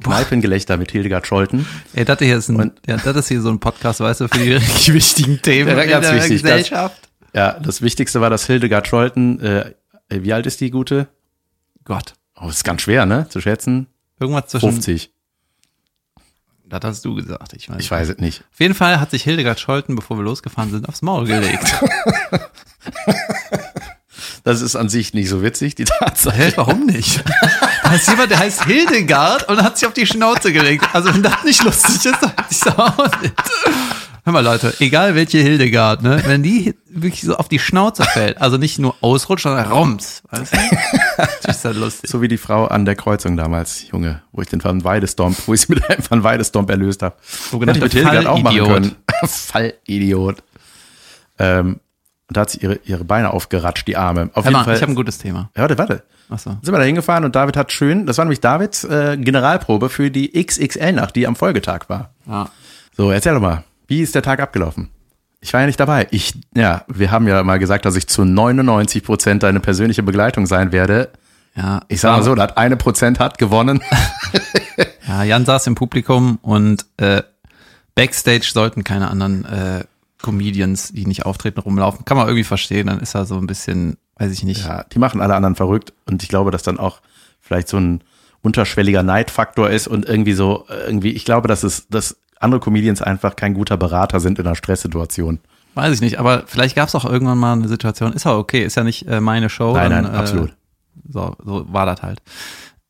Kneipengelächter 0.00 0.76
mit 0.76 0.92
Hildegard 0.92 1.26
Scholten. 1.26 1.66
Ey, 1.94 2.04
das 2.04 2.20
hier 2.20 2.36
ist 2.38 2.48
ein, 2.50 2.56
Und- 2.56 2.80
ja, 2.86 2.98
das 2.98 3.16
ist 3.16 3.28
hier 3.28 3.40
so 3.42 3.48
ein 3.50 3.58
Podcast, 3.58 3.98
weißt 3.98 4.20
du, 4.20 4.28
für 4.28 4.38
die 4.38 4.52
richtig 4.54 4.94
wichtigen 4.94 5.42
Themen 5.42 5.76
Ja, 5.76 5.84
ganz 5.86 6.06
in 6.06 6.12
der 6.12 6.22
wichtig, 6.22 6.42
das- 6.42 6.50
Gesellschaft. 6.52 7.08
Ja, 7.34 7.58
das 7.58 7.82
Wichtigste 7.82 8.20
war, 8.20 8.30
dass 8.30 8.46
Hildegard 8.46 8.86
Scholten, 8.86 9.40
äh, 9.40 9.72
wie 10.08 10.32
alt 10.32 10.46
ist 10.46 10.60
die 10.60 10.70
gute? 10.70 11.08
Gott. 11.84 12.14
Oh, 12.40 12.46
das 12.46 12.56
ist 12.56 12.64
ganz 12.64 12.82
schwer, 12.82 13.06
ne? 13.06 13.28
Zu 13.28 13.40
schätzen. 13.40 13.88
Irgendwas 14.20 14.46
zwischen, 14.46 14.70
50. 14.72 15.10
das 16.66 16.80
hast 16.82 17.04
du 17.04 17.14
gesagt, 17.14 17.52
ich 17.54 17.68
weiß. 17.68 17.80
Ich 17.80 17.90
weiß 17.90 18.08
es 18.08 18.18
nicht. 18.18 18.44
Auf 18.52 18.60
jeden 18.60 18.74
Fall 18.74 19.00
hat 19.00 19.10
sich 19.10 19.22
Hildegard 19.24 19.58
Scholten, 19.60 19.96
bevor 19.96 20.16
wir 20.18 20.24
losgefahren 20.24 20.70
sind, 20.70 20.88
aufs 20.88 21.02
Maul 21.02 21.26
gelegt. 21.26 21.82
Das 24.44 24.62
ist 24.62 24.76
an 24.76 24.88
sich 24.88 25.12
nicht 25.12 25.28
so 25.28 25.42
witzig, 25.42 25.74
die 25.74 25.84
Tatsache. 25.84 26.36
Hä, 26.36 26.52
warum 26.56 26.86
nicht? 26.86 27.22
Da 27.82 27.94
ist 27.94 28.08
jemand, 28.08 28.30
der 28.30 28.38
heißt 28.38 28.64
Hildegard 28.64 29.48
und 29.48 29.62
hat 29.62 29.76
sich 29.76 29.86
auf 29.86 29.92
die 29.92 30.06
Schnauze 30.06 30.52
gelegt. 30.52 30.86
Also 30.94 31.12
wenn 31.12 31.22
das 31.22 31.44
nicht 31.44 31.62
lustig 31.64 31.96
ist, 31.96 32.22
dann 32.22 32.32
weiß 32.36 32.66
ich 32.66 32.78
auch 32.78 33.20
nicht. 33.20 33.34
Hör 34.28 34.32
mal, 34.34 34.44
Leute, 34.44 34.74
egal 34.80 35.14
welche 35.14 35.38
Hildegard, 35.38 36.02
ne, 36.02 36.22
wenn 36.26 36.42
die 36.42 36.74
wirklich 36.90 37.22
so 37.22 37.36
auf 37.36 37.48
die 37.48 37.58
Schnauze 37.58 38.02
fällt, 38.02 38.42
also 38.42 38.58
nicht 38.58 38.78
nur 38.78 38.94
ausrutscht, 39.00 39.44
sondern 39.44 39.72
rums, 39.72 40.22
weißt 40.30 40.52
du? 40.52 40.58
Das 41.44 41.56
ist 41.56 41.64
das 41.64 41.74
lustig. 41.74 42.10
So 42.10 42.20
wie 42.20 42.28
die 42.28 42.36
Frau 42.36 42.66
an 42.66 42.84
der 42.84 42.94
Kreuzung 42.94 43.38
damals, 43.38 43.88
Junge, 43.88 44.20
wo 44.30 44.42
ich 44.42 44.48
den 44.48 44.62
Van 44.62 44.84
Weidestomp, 44.84 45.34
wo 45.46 45.54
ich 45.54 45.62
sie 45.62 45.72
mit 45.72 45.88
einem 45.88 46.02
Van 46.06 46.24
Weidestomp 46.24 46.68
erlöst 46.68 47.02
habe. 47.02 47.16
Sogenannter 47.22 47.86
Hätte 47.86 47.96
ich 47.96 48.04
mit 48.04 48.12
Hildegard 48.12 48.26
auch 48.26 48.42
machen 48.42 48.64
können. 48.66 48.96
Fallidiot. 49.24 50.42
Ähm, 51.38 51.80
und 52.28 52.36
da 52.36 52.42
hat 52.42 52.50
sie 52.50 52.58
ihre, 52.58 52.80
ihre 52.84 53.04
Beine 53.04 53.32
aufgeratscht, 53.32 53.88
die 53.88 53.96
Arme. 53.96 54.28
Auf 54.34 54.44
Hör 54.44 54.52
jeden 54.52 54.62
Fall. 54.62 54.76
ich 54.76 54.82
habe 54.82 54.92
ein 54.92 54.96
gutes 54.96 55.16
Thema. 55.16 55.48
ja, 55.56 55.62
warte, 55.62 55.78
warte. 55.78 56.02
Achso. 56.28 56.50
Sind 56.50 56.74
wir 56.74 56.78
da 56.78 56.84
hingefahren 56.84 57.24
und 57.24 57.34
David 57.34 57.56
hat 57.56 57.72
schön, 57.72 58.04
das 58.04 58.18
war 58.18 58.26
nämlich 58.26 58.40
Davids 58.40 58.84
äh, 58.84 59.16
Generalprobe 59.18 59.88
für 59.88 60.10
die 60.10 60.32
XXL-Nacht, 60.32 61.16
die 61.16 61.26
am 61.26 61.34
Folgetag 61.34 61.88
war. 61.88 62.10
Ja. 62.26 62.50
So, 62.94 63.10
erzähl 63.10 63.32
doch 63.32 63.40
mal, 63.40 63.64
wie 63.88 64.02
ist 64.02 64.14
der 64.14 64.22
Tag 64.22 64.40
abgelaufen? 64.40 64.90
Ich 65.40 65.52
war 65.52 65.60
ja 65.60 65.66
nicht 65.66 65.80
dabei. 65.80 66.06
Ich, 66.10 66.34
ja, 66.54 66.84
wir 66.88 67.10
haben 67.10 67.26
ja 67.28 67.42
mal 67.42 67.58
gesagt, 67.58 67.84
dass 67.84 67.96
ich 67.96 68.06
zu 68.08 68.24
99 68.24 69.02
Prozent 69.02 69.42
deine 69.42 69.60
persönliche 69.60 70.02
Begleitung 70.02 70.46
sein 70.46 70.72
werde. 70.72 71.10
Ja, 71.54 71.82
Ich 71.88 72.00
sag 72.00 72.16
mal 72.16 72.22
so, 72.22 72.34
das 72.34 72.56
eine 72.56 72.76
Prozent 72.76 73.18
hat 73.18 73.38
gewonnen. 73.38 73.82
Ja, 75.08 75.22
Jan 75.22 75.46
saß 75.46 75.66
im 75.68 75.74
Publikum 75.74 76.38
und 76.42 76.84
äh, 76.98 77.22
Backstage 77.94 78.50
sollten 78.52 78.84
keine 78.84 79.08
anderen 79.10 79.46
äh, 79.46 79.84
Comedians, 80.20 80.92
die 80.92 81.06
nicht 81.06 81.24
auftreten, 81.24 81.60
rumlaufen. 81.60 82.04
Kann 82.04 82.18
man 82.18 82.26
irgendwie 82.26 82.44
verstehen, 82.44 82.88
dann 82.88 83.00
ist 83.00 83.14
er 83.14 83.24
so 83.24 83.36
ein 83.38 83.46
bisschen, 83.46 83.96
weiß 84.16 84.30
ich 84.32 84.44
nicht. 84.44 84.66
Ja, 84.66 84.84
die 84.84 84.98
machen 84.98 85.22
alle 85.22 85.34
anderen 85.34 85.54
verrückt 85.54 85.94
und 86.04 86.22
ich 86.22 86.28
glaube, 86.28 86.50
dass 86.50 86.62
dann 86.62 86.78
auch 86.78 87.00
vielleicht 87.40 87.68
so 87.68 87.78
ein 87.78 88.04
unterschwelliger 88.42 89.02
Neidfaktor 89.02 89.70
ist 89.70 89.88
und 89.88 90.04
irgendwie 90.06 90.34
so, 90.34 90.66
äh, 90.68 90.86
irgendwie, 90.86 91.12
ich 91.12 91.24
glaube, 91.24 91.48
dass 91.48 91.62
es, 91.62 91.88
dass 91.88 92.18
andere 92.40 92.60
Comedians 92.60 93.02
einfach 93.02 93.36
kein 93.36 93.54
guter 93.54 93.76
Berater 93.76 94.20
sind 94.20 94.38
in 94.38 94.46
einer 94.46 94.54
Stresssituation. 94.54 95.40
Weiß 95.74 95.94
ich 95.94 96.00
nicht, 96.00 96.18
aber 96.18 96.44
vielleicht 96.46 96.76
gab 96.76 96.88
es 96.88 96.94
auch 96.94 97.04
irgendwann 97.04 97.38
mal 97.38 97.52
eine 97.52 97.68
Situation, 97.68 98.12
ist 98.12 98.24
ja 98.24 98.36
okay, 98.36 98.64
ist 98.64 98.76
ja 98.76 98.84
nicht 98.84 99.06
äh, 99.06 99.20
meine 99.20 99.48
Show. 99.48 99.74
Nein, 99.74 99.90
dann, 99.90 100.04
nein, 100.04 100.14
absolut. 100.14 100.50
Äh, 100.50 100.54
so, 101.08 101.36
so 101.44 101.72
war 101.72 101.86
das 101.86 102.02
halt. 102.02 102.20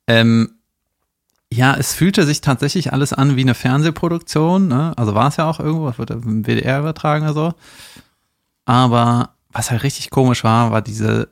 Ähm, 0.06 0.52
ja, 1.52 1.74
es 1.74 1.94
fühlte 1.94 2.24
sich 2.24 2.40
tatsächlich 2.40 2.92
alles 2.92 3.12
an 3.12 3.36
wie 3.36 3.42
eine 3.42 3.54
Fernsehproduktion, 3.54 4.68
ne? 4.68 4.92
also 4.96 5.14
war 5.14 5.28
es 5.28 5.36
ja 5.36 5.48
auch 5.48 5.60
irgendwo, 5.60 5.88
das 5.88 5.98
wird 5.98 6.10
im 6.10 6.44
WDR 6.44 6.80
übertragen 6.80 7.24
oder 7.24 7.34
so. 7.34 7.54
Aber 8.66 9.30
was 9.50 9.70
halt 9.70 9.82
richtig 9.82 10.10
komisch 10.10 10.44
war, 10.44 10.70
war 10.70 10.82
diese, 10.82 11.28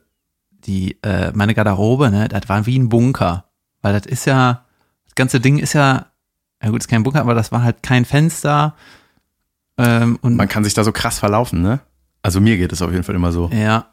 die, 0.49 0.97
äh, 1.03 1.31
meine 1.33 1.53
Garderobe, 1.53 2.09
ne, 2.09 2.27
das 2.27 2.49
war 2.49 2.65
wie 2.65 2.77
ein 2.77 2.89
Bunker. 2.89 3.45
Weil 3.81 3.93
das 3.93 4.07
ist 4.07 4.25
ja, 4.25 4.65
das 5.05 5.15
ganze 5.15 5.39
Ding 5.39 5.59
ist 5.59 5.73
ja, 5.73 6.07
ja 6.63 6.69
gut, 6.69 6.81
ist 6.81 6.87
kein 6.87 7.03
Bunker, 7.03 7.21
aber 7.21 7.33
das 7.35 7.51
war 7.51 7.63
halt 7.63 7.83
kein 7.83 8.05
Fenster. 8.05 8.75
Ähm, 9.77 10.17
und 10.21 10.35
Man 10.35 10.47
kann 10.47 10.63
sich 10.63 10.73
da 10.73 10.83
so 10.83 10.91
krass 10.91 11.19
verlaufen, 11.19 11.61
ne? 11.61 11.79
Also 12.23 12.41
mir 12.41 12.57
geht 12.57 12.71
es 12.73 12.81
auf 12.81 12.91
jeden 12.91 13.03
Fall 13.03 13.15
immer 13.15 13.31
so. 13.31 13.49
ja, 13.53 13.85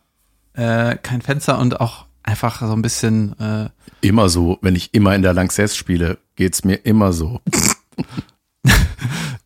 äh, 0.55 0.96
kein 0.96 1.20
Fenster 1.22 1.58
und 1.58 1.81
auch 1.81 2.06
einfach 2.22 2.61
so 2.61 2.72
ein 2.72 2.82
bisschen, 2.82 3.38
äh, 3.38 3.69
Immer 4.00 4.28
so, 4.28 4.58
wenn 4.61 4.76
ich 4.76 4.93
immer 4.94 5.14
in 5.14 5.23
der 5.23 5.33
Lanxess 5.35 5.76
spiele, 5.76 6.18
geht's 6.37 6.64
mir 6.64 6.75
immer 6.76 7.12
so. 7.12 7.40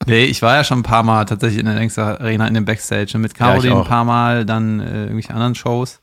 nee, 0.06 0.24
ich 0.24 0.42
war 0.42 0.56
ja 0.56 0.64
schon 0.64 0.80
ein 0.80 0.84
paar 0.84 1.02
Mal 1.02 1.24
tatsächlich 1.26 1.60
in 1.60 1.66
der 1.66 1.74
Längster 1.74 2.20
Arena 2.20 2.46
in 2.46 2.54
dem 2.54 2.64
Backstage 2.64 3.12
und 3.14 3.22
mit 3.22 3.32
Ja, 3.38 3.46
Caroline 3.46 3.74
ein 3.74 3.80
auch. 3.82 3.88
paar 3.88 4.04
Mal, 4.04 4.44
dann 4.44 4.80
äh, 4.80 5.02
irgendwelche 5.04 5.34
anderen 5.34 5.54
Shows 5.54 6.00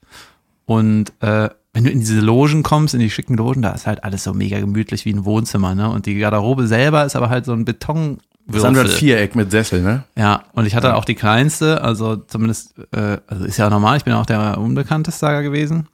und 0.65 1.12
äh, 1.22 1.50
wenn 1.75 1.84
du 1.84 1.91
in 1.91 2.00
diese 2.00 2.22
Logen 2.22 2.63
kommst, 2.63 2.94
in 2.94 3.01
die 3.01 3.10
schicken 3.10 3.36
Logen, 3.36 3.62
da 3.62 3.72
ist 3.72 3.86
halt 3.86 4.05
alles 4.05 4.24
so 4.24 4.34
mega 4.34 4.58
gemütlich 4.62 5.03
wie 5.03 5.12
ein 5.12 5.25
Wohnzimmer, 5.25 5.75
ne? 5.75 5.89
Und 5.89 6.05
die 6.05 6.15
Garderobe 6.15 6.67
selber 6.67 7.03
ist 7.03 7.17
aber 7.17 7.27
halt 7.27 7.44
so 7.44 7.51
ein 7.51 7.65
Beton. 7.65 8.20
Das 8.48 8.60
ist 8.60 8.63
ein 8.63 8.88
Viereck 8.88 9.36
mit 9.36 9.51
Sessel, 9.51 9.82
ne? 9.82 10.05
Ja, 10.15 10.46
und 10.53 10.65
ich 10.67 10.74
hatte 10.74 10.96
auch 10.96 11.03
die 11.03 11.15
kleinste, 11.15 11.82
also 11.82 12.15
zumindest, 12.15 12.75
äh, 12.94 13.17
also 13.27 13.44
ist 13.44 13.58
ja 13.58 13.70
normal, 13.70 13.98
ich 13.98 14.05
bin 14.05 14.13
auch 14.13 14.25
der 14.25 14.58
unbekannteste 14.58 15.25
da 15.25 15.41
gewesen. 15.41 15.89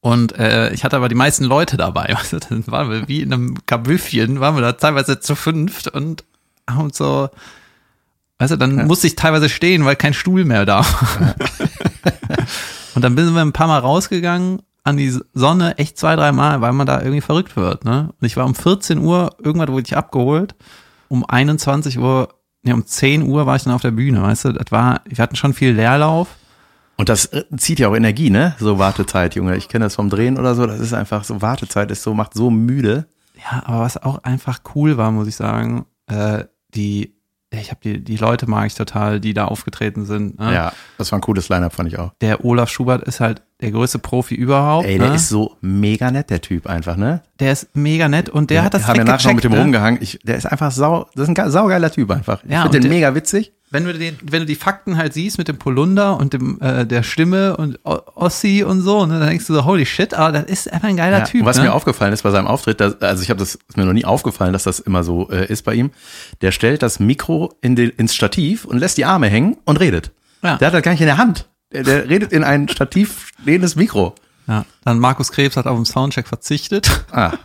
Und 0.00 0.38
äh, 0.38 0.72
ich 0.72 0.82
hatte 0.82 0.96
aber 0.96 1.10
die 1.10 1.14
meisten 1.14 1.44
Leute 1.44 1.76
dabei. 1.76 2.14
Also, 2.18 2.38
dann 2.38 2.66
waren 2.66 2.90
wir 2.90 3.06
wie 3.06 3.20
in 3.20 3.34
einem 3.34 3.66
Kabüffchen, 3.66 4.40
waren 4.40 4.54
wir 4.54 4.62
da 4.62 4.72
teilweise 4.72 5.20
zu 5.20 5.36
fünft 5.36 5.88
und 5.88 6.24
haben 6.66 6.88
so, 6.90 7.28
weißt 8.38 8.52
du, 8.52 8.56
dann 8.56 8.86
musste 8.86 9.08
ich 9.08 9.14
teilweise 9.14 9.50
stehen, 9.50 9.84
weil 9.84 9.96
kein 9.96 10.14
Stuhl 10.14 10.46
mehr 10.46 10.64
da 10.64 10.86
war. 10.86 11.34
und 12.94 13.02
dann 13.02 13.16
sind 13.16 13.34
wir 13.34 13.42
ein 13.42 13.52
paar 13.52 13.66
Mal 13.66 13.78
rausgegangen 13.78 14.62
an 14.84 14.96
die 14.98 15.18
Sonne, 15.32 15.78
echt 15.78 15.98
zwei, 15.98 16.14
drei 16.14 16.30
Mal, 16.32 16.60
weil 16.60 16.72
man 16.72 16.86
da 16.86 17.00
irgendwie 17.00 17.22
verrückt 17.22 17.56
wird. 17.56 17.84
Ne? 17.84 18.10
Und 18.20 18.26
ich 18.26 18.36
war 18.36 18.44
um 18.44 18.54
14 18.54 18.98
Uhr, 18.98 19.34
irgendwann 19.42 19.68
wurde 19.68 19.86
ich 19.86 19.96
abgeholt. 19.96 20.54
Um 21.08 21.24
21 21.24 21.98
Uhr, 21.98 22.28
ne, 22.62 22.74
um 22.74 22.84
10 22.84 23.22
Uhr 23.22 23.46
war 23.46 23.56
ich 23.56 23.64
dann 23.64 23.72
auf 23.72 23.82
der 23.82 23.92
Bühne, 23.92 24.22
weißt 24.22 24.46
du, 24.46 24.52
das 24.52 24.70
war, 24.70 25.00
wir 25.06 25.18
hatten 25.18 25.36
schon 25.36 25.54
viel 25.54 25.72
Leerlauf. 25.72 26.28
Und 26.96 27.08
das 27.08 27.26
äh, 27.26 27.44
zieht 27.56 27.78
ja 27.78 27.88
auch 27.88 27.96
Energie, 27.96 28.30
ne? 28.30 28.54
So 28.58 28.78
Wartezeit, 28.78 29.34
Junge. 29.34 29.56
Ich 29.56 29.68
kenne 29.68 29.86
das 29.86 29.96
vom 29.96 30.10
Drehen 30.10 30.38
oder 30.38 30.54
so. 30.54 30.66
Das 30.66 30.78
ist 30.78 30.92
einfach 30.92 31.24
so, 31.24 31.42
Wartezeit 31.42 31.90
ist 31.90 32.02
so, 32.02 32.14
macht 32.14 32.34
so 32.34 32.50
müde. 32.50 33.06
Ja, 33.36 33.62
aber 33.66 33.80
was 33.80 34.00
auch 34.00 34.22
einfach 34.22 34.60
cool 34.74 34.96
war, 34.96 35.10
muss 35.10 35.26
ich 35.26 35.34
sagen, 35.34 35.86
äh, 36.06 36.44
die, 36.74 37.13
ich 37.60 37.70
habe 37.70 37.80
die, 37.82 38.02
die 38.02 38.16
Leute 38.16 38.48
mag 38.48 38.66
ich 38.66 38.74
total, 38.74 39.20
die 39.20 39.34
da 39.34 39.46
aufgetreten 39.46 40.04
sind. 40.06 40.38
Ne? 40.38 40.52
Ja, 40.54 40.72
das 40.98 41.10
war 41.12 41.18
ein 41.18 41.22
cooles 41.22 41.48
Line-Up, 41.48 41.72
fand 41.74 41.88
ich 41.88 41.98
auch. 41.98 42.12
Der 42.20 42.44
Olaf 42.44 42.68
Schubert 42.70 43.02
ist 43.04 43.20
halt 43.20 43.42
der 43.60 43.70
größte 43.70 43.98
Profi 43.98 44.34
überhaupt. 44.34 44.86
Ey, 44.86 44.98
der 44.98 45.08
ne? 45.10 45.14
ist 45.16 45.28
so 45.28 45.56
mega 45.60 46.10
nett, 46.10 46.30
der 46.30 46.40
Typ 46.40 46.66
einfach, 46.66 46.96
ne? 46.96 47.22
der 47.40 47.52
ist 47.52 47.68
mega 47.74 48.08
nett 48.08 48.28
und 48.28 48.50
der 48.50 48.62
hat 48.64 48.74
das 48.74 48.82
haben 48.86 48.96
ja 48.96 49.04
direkt 49.04 49.08
nachher 49.24 49.28
noch 49.30 49.34
mit 49.36 49.44
dem 49.44 49.52
ne? 49.52 49.60
rumgehangen. 49.60 50.02
Ich, 50.02 50.18
der 50.22 50.36
ist 50.36 50.46
einfach 50.46 50.70
sau, 50.70 51.06
das 51.14 51.24
ist 51.24 51.28
ein 51.30 51.34
ge- 51.34 51.48
saugeiler 51.50 51.90
Typ 51.90 52.10
einfach. 52.10 52.42
Ich 52.44 52.50
Ja, 52.50 52.62
finde 52.62 52.80
den 52.80 52.90
mega 52.90 53.14
witzig. 53.14 53.52
Wenn 53.74 53.84
du 53.84 53.92
den, 53.92 54.16
wenn 54.22 54.40
du 54.40 54.46
die 54.46 54.54
Fakten 54.54 54.96
halt 54.96 55.12
siehst 55.12 55.36
mit 55.36 55.48
dem 55.48 55.58
Polunder 55.58 56.16
und 56.16 56.32
dem 56.32 56.58
äh, 56.62 56.86
der 56.86 57.02
Stimme 57.02 57.56
und 57.58 57.78
O- 57.84 58.00
Ossi 58.14 58.64
und 58.64 58.80
so, 58.80 59.04
ne, 59.04 59.18
dann 59.18 59.28
denkst 59.28 59.46
du 59.46 59.52
so, 59.54 59.64
holy 59.66 59.84
shit, 59.84 60.14
aber 60.14 60.32
das 60.32 60.44
ist 60.44 60.72
einfach 60.72 60.88
ein 60.88 60.96
geiler 60.96 61.18
Ja, 61.18 61.24
Typ. 61.24 61.40
und 61.42 61.46
was 61.46 61.58
ne? 61.58 61.64
mir 61.64 61.74
aufgefallen 61.74 62.12
ist 62.14 62.22
bei 62.22 62.30
seinem 62.30 62.46
Auftritt, 62.46 62.80
dass, 62.80 63.02
also 63.02 63.22
ich 63.22 63.28
habe 63.30 63.38
das 63.40 63.56
ist 63.56 63.76
mir 63.76 63.84
noch 63.84 63.92
nie 63.92 64.04
aufgefallen, 64.06 64.52
dass 64.54 64.62
das 64.62 64.78
immer 64.80 65.04
so 65.04 65.28
äh, 65.30 65.46
ist 65.52 65.62
bei 65.64 65.74
ihm. 65.74 65.90
Der 66.40 66.50
stellt 66.52 66.82
das 66.82 67.00
Mikro 67.00 67.52
in 67.60 67.76
den, 67.76 67.90
ins 67.90 68.14
Stativ 68.14 68.64
und 68.64 68.78
lässt 68.78 68.96
die 68.96 69.04
Arme 69.04 69.28
hängen 69.28 69.58
und 69.66 69.78
redet. 69.80 70.12
Ja. 70.42 70.56
Der 70.56 70.68
hat 70.68 70.74
das 70.74 70.82
gar 70.82 70.92
nicht 70.92 71.00
in 71.02 71.06
der 71.06 71.18
Hand. 71.18 71.46
Der, 71.72 71.82
der 71.82 72.08
redet 72.08 72.32
in 72.32 72.44
ein 72.44 72.68
Stativ 72.68 73.32
stehendes 73.42 73.76
Mikro. 73.76 74.14
ja, 74.46 74.64
dann 74.84 74.98
Markus 75.00 75.32
Krebs 75.32 75.56
hat 75.56 75.66
auf 75.66 75.76
den 75.76 75.84
Soundcheck 75.84 76.28
verzichtet, 76.28 76.88
Ah, 77.10 77.32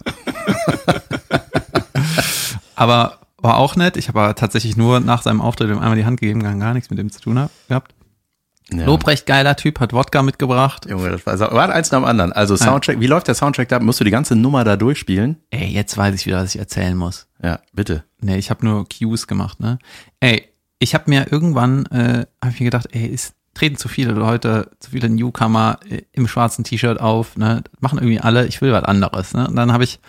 aber 2.76 3.18
war 3.42 3.58
auch 3.58 3.76
nett. 3.76 3.98
Ich 3.98 4.08
habe 4.08 4.20
aber 4.22 4.36
tatsächlich 4.36 4.78
nur 4.78 5.00
nach 5.00 5.22
seinem 5.22 5.42
Auftritt 5.42 5.70
ihm 5.70 5.80
einmal 5.80 5.96
die 5.96 6.06
Hand 6.06 6.20
gegeben, 6.20 6.42
gar 6.60 6.74
nichts 6.74 6.90
mit 6.90 7.00
dem 7.00 7.12
zu 7.12 7.20
tun 7.22 7.40
hab- 7.40 7.52
gehabt. 7.68 7.94
ja. 8.72 8.86
Lobrecht, 8.86 9.26
geiler 9.26 9.56
Typ, 9.56 9.80
hat 9.80 9.94
Wodka 9.94 10.22
mitgebracht. 10.24 10.86
Junge, 10.90 11.10
das 11.10 11.26
war, 11.26 11.52
war 11.54 11.70
eins 11.74 11.92
nach 11.92 12.00
dem 12.00 12.06
anderen. 12.06 12.32
Also 12.34 12.56
Soundcheck, 12.56 13.00
wie 13.00 13.08
läuft 13.08 13.28
der 13.28 13.36
Soundcheck 13.36 13.68
da? 13.70 13.80
Musst 13.80 14.00
du 14.00 14.04
die 14.04 14.12
ganze 14.12 14.36
Nummer 14.36 14.64
da 14.64 14.76
durchspielen? 14.76 15.38
Ey, 15.50 15.68
jetzt 15.68 15.98
weiß 15.98 16.16
ich 16.16 16.26
wieder, 16.26 16.38
was 16.44 16.54
ich 16.54 16.60
erzählen 16.60 16.96
muss. 16.98 17.28
Ja, 17.42 17.60
bitte. 17.74 18.04
Nee, 18.22 18.38
ich 18.38 18.50
habe 18.50 18.66
nur 18.66 18.86
Cues 18.88 19.28
gemacht, 19.28 19.60
ne? 19.60 19.80
Ey, 20.20 20.44
ich 20.80 20.94
habe 20.94 21.06
mir 21.08 21.32
irgendwann, 21.32 21.86
äh, 21.88 22.26
habe 22.44 22.54
ich 22.54 22.60
mir 22.60 22.66
gedacht, 22.66 22.88
ey, 22.92 23.12
es 23.14 23.34
treten 23.54 23.78
zu 23.78 23.88
viele 23.90 24.12
Leute, 24.12 24.70
zu 24.80 24.92
viele 24.92 25.10
Newcomer 25.10 25.80
äh, 25.90 26.04
im 26.14 26.28
schwarzen 26.28 26.64
T-Shirt 26.64 27.00
auf, 27.00 27.36
ne? 27.38 27.64
Das 27.72 27.82
machen 27.82 28.00
irgendwie 28.00 28.20
alle, 28.20 28.46
ich 28.48 28.62
will 28.62 28.72
was 28.72 28.84
anderes, 28.84 29.34
ne? 29.34 29.48
Und 29.48 29.56
dann 29.56 29.74
habe 29.74 29.84
ich, 29.84 30.00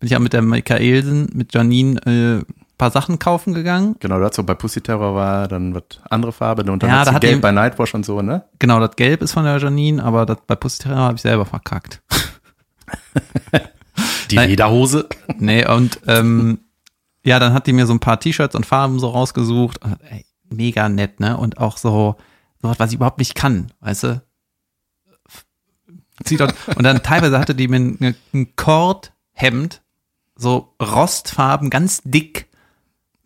bin 0.00 0.06
ich 0.06 0.12
ja 0.12 0.18
mit 0.18 0.32
der 0.32 0.42
Michaelsen, 0.42 1.28
mit 1.34 1.54
Janine, 1.54 2.00
äh, 2.06 2.44
paar 2.78 2.90
Sachen 2.90 3.18
kaufen 3.18 3.52
gegangen. 3.54 3.96
Genau, 3.98 4.20
dazu 4.20 4.44
bei 4.44 4.54
Pussy 4.54 4.80
Terror 4.80 5.14
war 5.14 5.48
dann 5.48 5.74
was 5.74 5.82
andere 6.08 6.32
Farbe 6.32 6.70
und 6.70 6.82
dann 6.82 6.88
Ja, 6.90 7.04
da 7.04 7.12
hat 7.12 7.22
gelb 7.22 7.42
bei 7.42 7.50
Nightwash 7.52 7.94
und 7.94 8.06
so, 8.06 8.22
ne? 8.22 8.44
Genau, 8.58 8.80
das 8.80 8.96
Gelb 8.96 9.20
ist 9.20 9.32
von 9.32 9.44
der 9.44 9.58
Janine, 9.58 10.02
aber 10.02 10.24
das 10.24 10.38
bei 10.46 10.54
Pussy 10.54 10.84
Terror 10.84 10.98
habe 10.98 11.16
ich 11.16 11.22
selber 11.22 11.44
verkackt. 11.44 12.00
Die 14.30 14.36
Nein. 14.36 14.50
Lederhose. 14.50 15.08
Nee, 15.40 15.66
und 15.68 16.00
ähm, 16.06 16.60
ja, 17.24 17.38
dann 17.38 17.52
hat 17.52 17.66
die 17.66 17.72
mir 17.72 17.86
so 17.86 17.92
ein 17.92 18.00
paar 18.00 18.18
T-Shirts 18.18 18.56
und 18.56 18.66
Farben 18.66 18.98
so 18.98 19.08
rausgesucht. 19.08 19.84
Und, 19.84 19.98
ey, 20.10 20.24
mega 20.50 20.88
nett, 20.88 21.20
ne? 21.20 21.36
Und 21.36 21.58
auch 21.58 21.76
so, 21.76 22.16
so 22.60 22.68
was, 22.68 22.78
was 22.80 22.90
ich 22.90 22.96
überhaupt 22.96 23.18
nicht 23.18 23.34
kann, 23.34 23.72
weißt 23.80 24.02
du? 24.04 24.22
Zieht 26.24 26.40
dort, 26.40 26.54
und 26.74 26.82
dann 26.82 27.02
teilweise 27.02 27.38
hatte 27.38 27.54
die 27.54 27.68
mir 27.68 27.76
ein, 27.76 28.16
ein 28.34 28.56
Kordhemd, 28.56 29.82
so 30.34 30.74
rostfarben, 30.82 31.70
ganz 31.70 32.00
dick, 32.04 32.47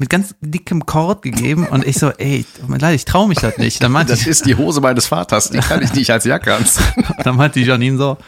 mit 0.02 0.10
ganz 0.10 0.34
dickem 0.40 0.84
Kord 0.84 1.22
gegeben. 1.22 1.64
Und 1.64 1.86
ich 1.86 1.96
so, 1.96 2.10
ey, 2.10 2.44
tut 2.58 2.68
mir 2.68 2.78
leid, 2.78 2.96
ich 2.96 3.04
traue 3.04 3.28
mich 3.28 3.38
das 3.38 3.56
nicht. 3.56 3.80
Dann 3.84 3.92
meinte 3.92 4.12
Das 4.12 4.22
ich, 4.22 4.26
ist 4.26 4.46
die 4.46 4.56
Hose 4.56 4.80
meines 4.80 5.06
Vaters, 5.06 5.50
die 5.50 5.58
kann 5.58 5.80
ich 5.80 5.94
nicht 5.94 6.10
als 6.10 6.24
Jacke 6.24 6.52
anziehen. 6.54 7.04
dann 7.22 7.36
meinte 7.36 7.60
die 7.60 7.64
Janine 7.64 7.96
so, 7.96 8.18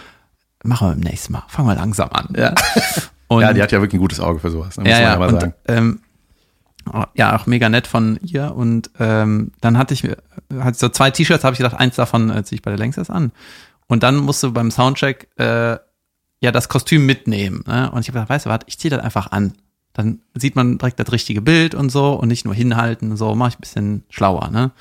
machen 0.63 0.87
wir 0.87 0.93
beim 0.93 1.01
nächsten 1.01 1.33
Mal, 1.33 1.43
fangen 1.49 1.67
wir 1.67 1.75
langsam 1.75 2.11
an. 2.13 2.29
Ja. 2.37 2.55
Und 3.27 3.43
ja, 3.43 3.53
die 3.53 3.61
hat 3.61 3.73
ja 3.73 3.81
wirklich 3.81 3.99
ein 3.99 4.01
gutes 4.03 4.21
Auge 4.21 4.39
für 4.39 4.53
sowas, 4.53 4.77
ne, 4.77 4.85
muss 4.85 4.91
ja, 4.93 5.01
man 5.01 5.11
ja, 5.11 5.19
mal 5.19 5.41
sagen. 5.41 5.55
ähm, 5.67 6.01
ja, 7.15 7.37
auch 7.37 7.47
mega 7.47 7.69
nett 7.69 7.89
von 7.89 8.21
ihr. 8.23 8.55
Und 8.55 8.91
ähm, 9.01 9.51
dann 9.61 9.77
hatte 9.77 9.95
ich, 9.95 10.05
hatte 10.05 10.79
so 10.79 10.89
zwei 10.91 11.11
T-Shirts, 11.11 11.43
habe 11.43 11.55
ich 11.55 11.59
gedacht, 11.59 11.81
eins 11.81 11.97
davon 11.97 12.31
äh, 12.31 12.45
ziehe 12.45 12.57
ich 12.59 12.63
bei 12.63 12.71
der 12.71 12.79
Längstes 12.79 13.11
an. 13.11 13.33
Und 13.89 14.05
dann 14.05 14.17
musst 14.17 14.45
du 14.45 14.53
beim 14.53 14.71
Soundcheck 14.71 15.29
äh, 15.39 15.77
ja 16.41 16.53
das 16.53 16.69
Kostüm 16.69 17.05
mitnehmen. 17.05 17.65
Ne? 17.67 17.91
Und 17.91 18.03
ich 18.03 18.09
habe 18.09 18.19
gedacht, 18.19 18.31
weißt 18.31 18.47
du 18.47 18.51
was, 18.51 18.61
ich 18.67 18.79
ziehe 18.79 18.91
das 18.91 19.03
einfach 19.03 19.33
an. 19.33 19.55
Dann 19.95 20.21
sieht 20.35 20.57
man 20.57 20.77
direkt 20.79 20.99
das 21.01 21.11
richtige 21.13 21.41
Bild 21.41 21.75
und 21.75 21.89
so 21.91 22.13
und 22.15 22.29
nicht 22.29 22.45
nur 22.45 22.55
hinhalten 22.55 23.13
und 23.13 23.17
so, 23.17 23.35
mache 23.35 23.51
ich 23.51 23.55
ein 23.59 23.61
bisschen 23.61 24.05
schlauer. 24.11 24.51
Ne? 24.51 24.73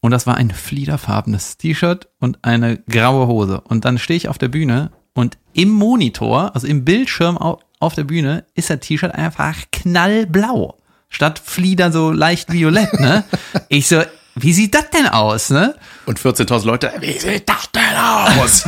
Und 0.00 0.10
das 0.10 0.26
war 0.26 0.36
ein 0.36 0.50
fliederfarbenes 0.50 1.56
T-Shirt 1.56 2.08
und 2.20 2.38
eine 2.42 2.78
graue 2.88 3.26
Hose. 3.26 3.60
Und 3.62 3.84
dann 3.84 3.98
stehe 3.98 4.16
ich 4.16 4.28
auf 4.28 4.38
der 4.38 4.48
Bühne 4.48 4.90
und 5.14 5.38
im 5.54 5.70
Monitor, 5.70 6.54
also 6.54 6.66
im 6.66 6.84
Bildschirm 6.84 7.36
au- 7.38 7.60
auf 7.80 7.94
der 7.94 8.04
Bühne, 8.04 8.44
ist 8.54 8.70
das 8.70 8.80
T-Shirt 8.80 9.14
einfach 9.14 9.56
knallblau. 9.72 10.76
Statt 11.08 11.38
Flieder 11.44 11.92
so 11.92 12.10
leicht 12.10 12.52
violett, 12.52 12.92
ne? 13.00 13.24
Ich 13.68 13.86
so, 13.88 14.02
wie 14.34 14.52
sieht 14.54 14.74
das 14.74 14.88
denn 14.90 15.06
aus, 15.06 15.50
ne? 15.50 15.74
Und 16.06 16.18
14.000 16.18 16.64
Leute, 16.66 16.92
wie 17.00 17.18
sieht 17.18 17.48
das 17.48 17.70
denn 17.70 18.40
aus? 18.40 18.64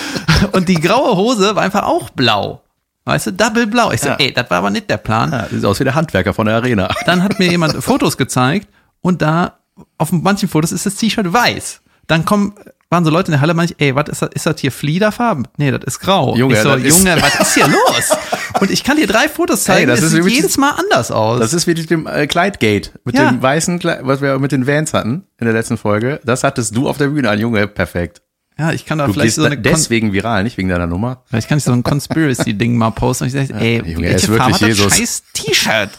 Und 0.52 0.68
die 0.68 0.74
graue 0.80 1.16
Hose 1.16 1.56
war 1.56 1.62
einfach 1.62 1.84
auch 1.84 2.10
blau. 2.10 2.62
Weißt 3.06 3.28
du, 3.28 3.32
double 3.32 3.66
blau. 3.68 3.92
Ich 3.92 4.00
so, 4.02 4.08
Ja. 4.08 4.16
ey, 4.16 4.32
das 4.34 4.50
war 4.50 4.58
aber 4.58 4.70
nicht 4.70 4.90
der 4.90 4.96
Plan. 4.98 5.30
ja, 5.32 5.46
sieht 5.50 5.64
aus 5.64 5.80
wie 5.80 5.84
der 5.84 5.94
Handwerker 5.94 6.34
von 6.34 6.46
der 6.46 6.56
Arena. 6.56 6.88
Dann 7.06 7.22
hat 7.22 7.38
mir 7.38 7.48
jemand 7.48 7.72
Fotos 7.82 8.16
gezeigt 8.18 8.68
und 9.00 9.22
da 9.22 9.58
auf 9.96 10.10
manchen 10.12 10.48
Fotos 10.48 10.72
ist 10.72 10.84
das 10.86 10.96
T-Shirt 10.96 11.32
weiß. 11.32 11.80
Dann 12.08 12.24
kommen, 12.24 12.54
waren 12.90 13.04
so 13.04 13.10
Leute 13.10 13.28
in 13.28 13.32
der 13.32 13.40
Halle, 13.40 13.54
manch, 13.54 13.74
ey, 13.78 13.94
was 13.94 14.08
ist 14.08 14.22
das, 14.22 14.30
ist 14.34 14.46
das 14.46 14.60
hier 14.60 14.72
Fliederfarben? 14.72 15.46
Nee, 15.56 15.70
das 15.70 15.82
ist 15.84 16.00
grau. 16.00 16.34
Junge, 16.36 16.54
ich 16.54 16.60
so, 16.60 16.70
das 16.76 16.82
Junge, 16.82 17.20
was 17.20 17.40
ist 17.40 17.54
hier 17.54 17.68
los? 17.68 18.16
Und 18.60 18.70
ich 18.70 18.84
kann 18.84 18.96
dir 18.96 19.06
drei 19.06 19.28
Fotos 19.28 19.64
zeigen, 19.64 19.86
das 19.88 19.98
es 20.00 20.06
ist 20.06 20.12
sieht 20.24 20.24
jedes 20.32 20.56
Mal 20.56 20.70
anders 20.70 21.10
aus. 21.10 21.40
Das 21.40 21.52
ist 21.52 21.66
wie 21.66 21.74
mit 21.74 21.90
dem 21.90 22.06
äh, 22.06 22.26
Kleidgate, 22.26 22.90
mit 23.04 23.16
Ja. 23.16 23.30
dem 23.30 23.42
weißen 23.42 23.78
Kleid, 23.80 24.00
was 24.02 24.20
wir 24.20 24.38
mit 24.38 24.50
den 24.52 24.66
Vans 24.66 24.94
hatten 24.94 25.26
in 25.38 25.44
der 25.46 25.52
letzten 25.52 25.76
Folge. 25.76 26.20
Das 26.24 26.42
hattest 26.42 26.74
du 26.76 26.88
auf 26.88 26.96
der 26.96 27.08
Bühne 27.08 27.28
an, 27.30 27.38
Junge, 27.38 27.66
perfekt. 27.68 28.22
Ja, 28.58 28.72
ich 28.72 28.86
kann 28.86 28.98
da 28.98 29.06
Du 29.06 29.12
vielleicht 29.12 29.34
so 29.34 29.44
eine, 29.44 29.56
Kon 29.56 29.62
deswegen 29.64 30.12
viral, 30.12 30.44
nicht 30.44 30.56
wegen 30.56 30.68
deiner 30.68 30.86
Nummer. 30.86 31.22
vielleicht 31.26 31.48
kann 31.48 31.58
ich 31.58 31.64
so 31.64 31.72
ein 31.72 31.82
Conspiracy-Ding 31.82 32.76
mal 32.76 32.90
posten 32.90 33.24
und 33.24 33.28
ich 33.28 33.48
sage, 33.48 33.54
ey, 33.60 33.76
Junge, 33.78 34.06
er 34.06 34.12
welche 34.12 34.14
ist 34.14 34.28
wirklich 34.28 34.54
hat 34.54 34.62
das 34.62 34.68
Jesus. 34.68 34.96
scheiß 34.96 35.22
T-Shirt? 35.34 35.90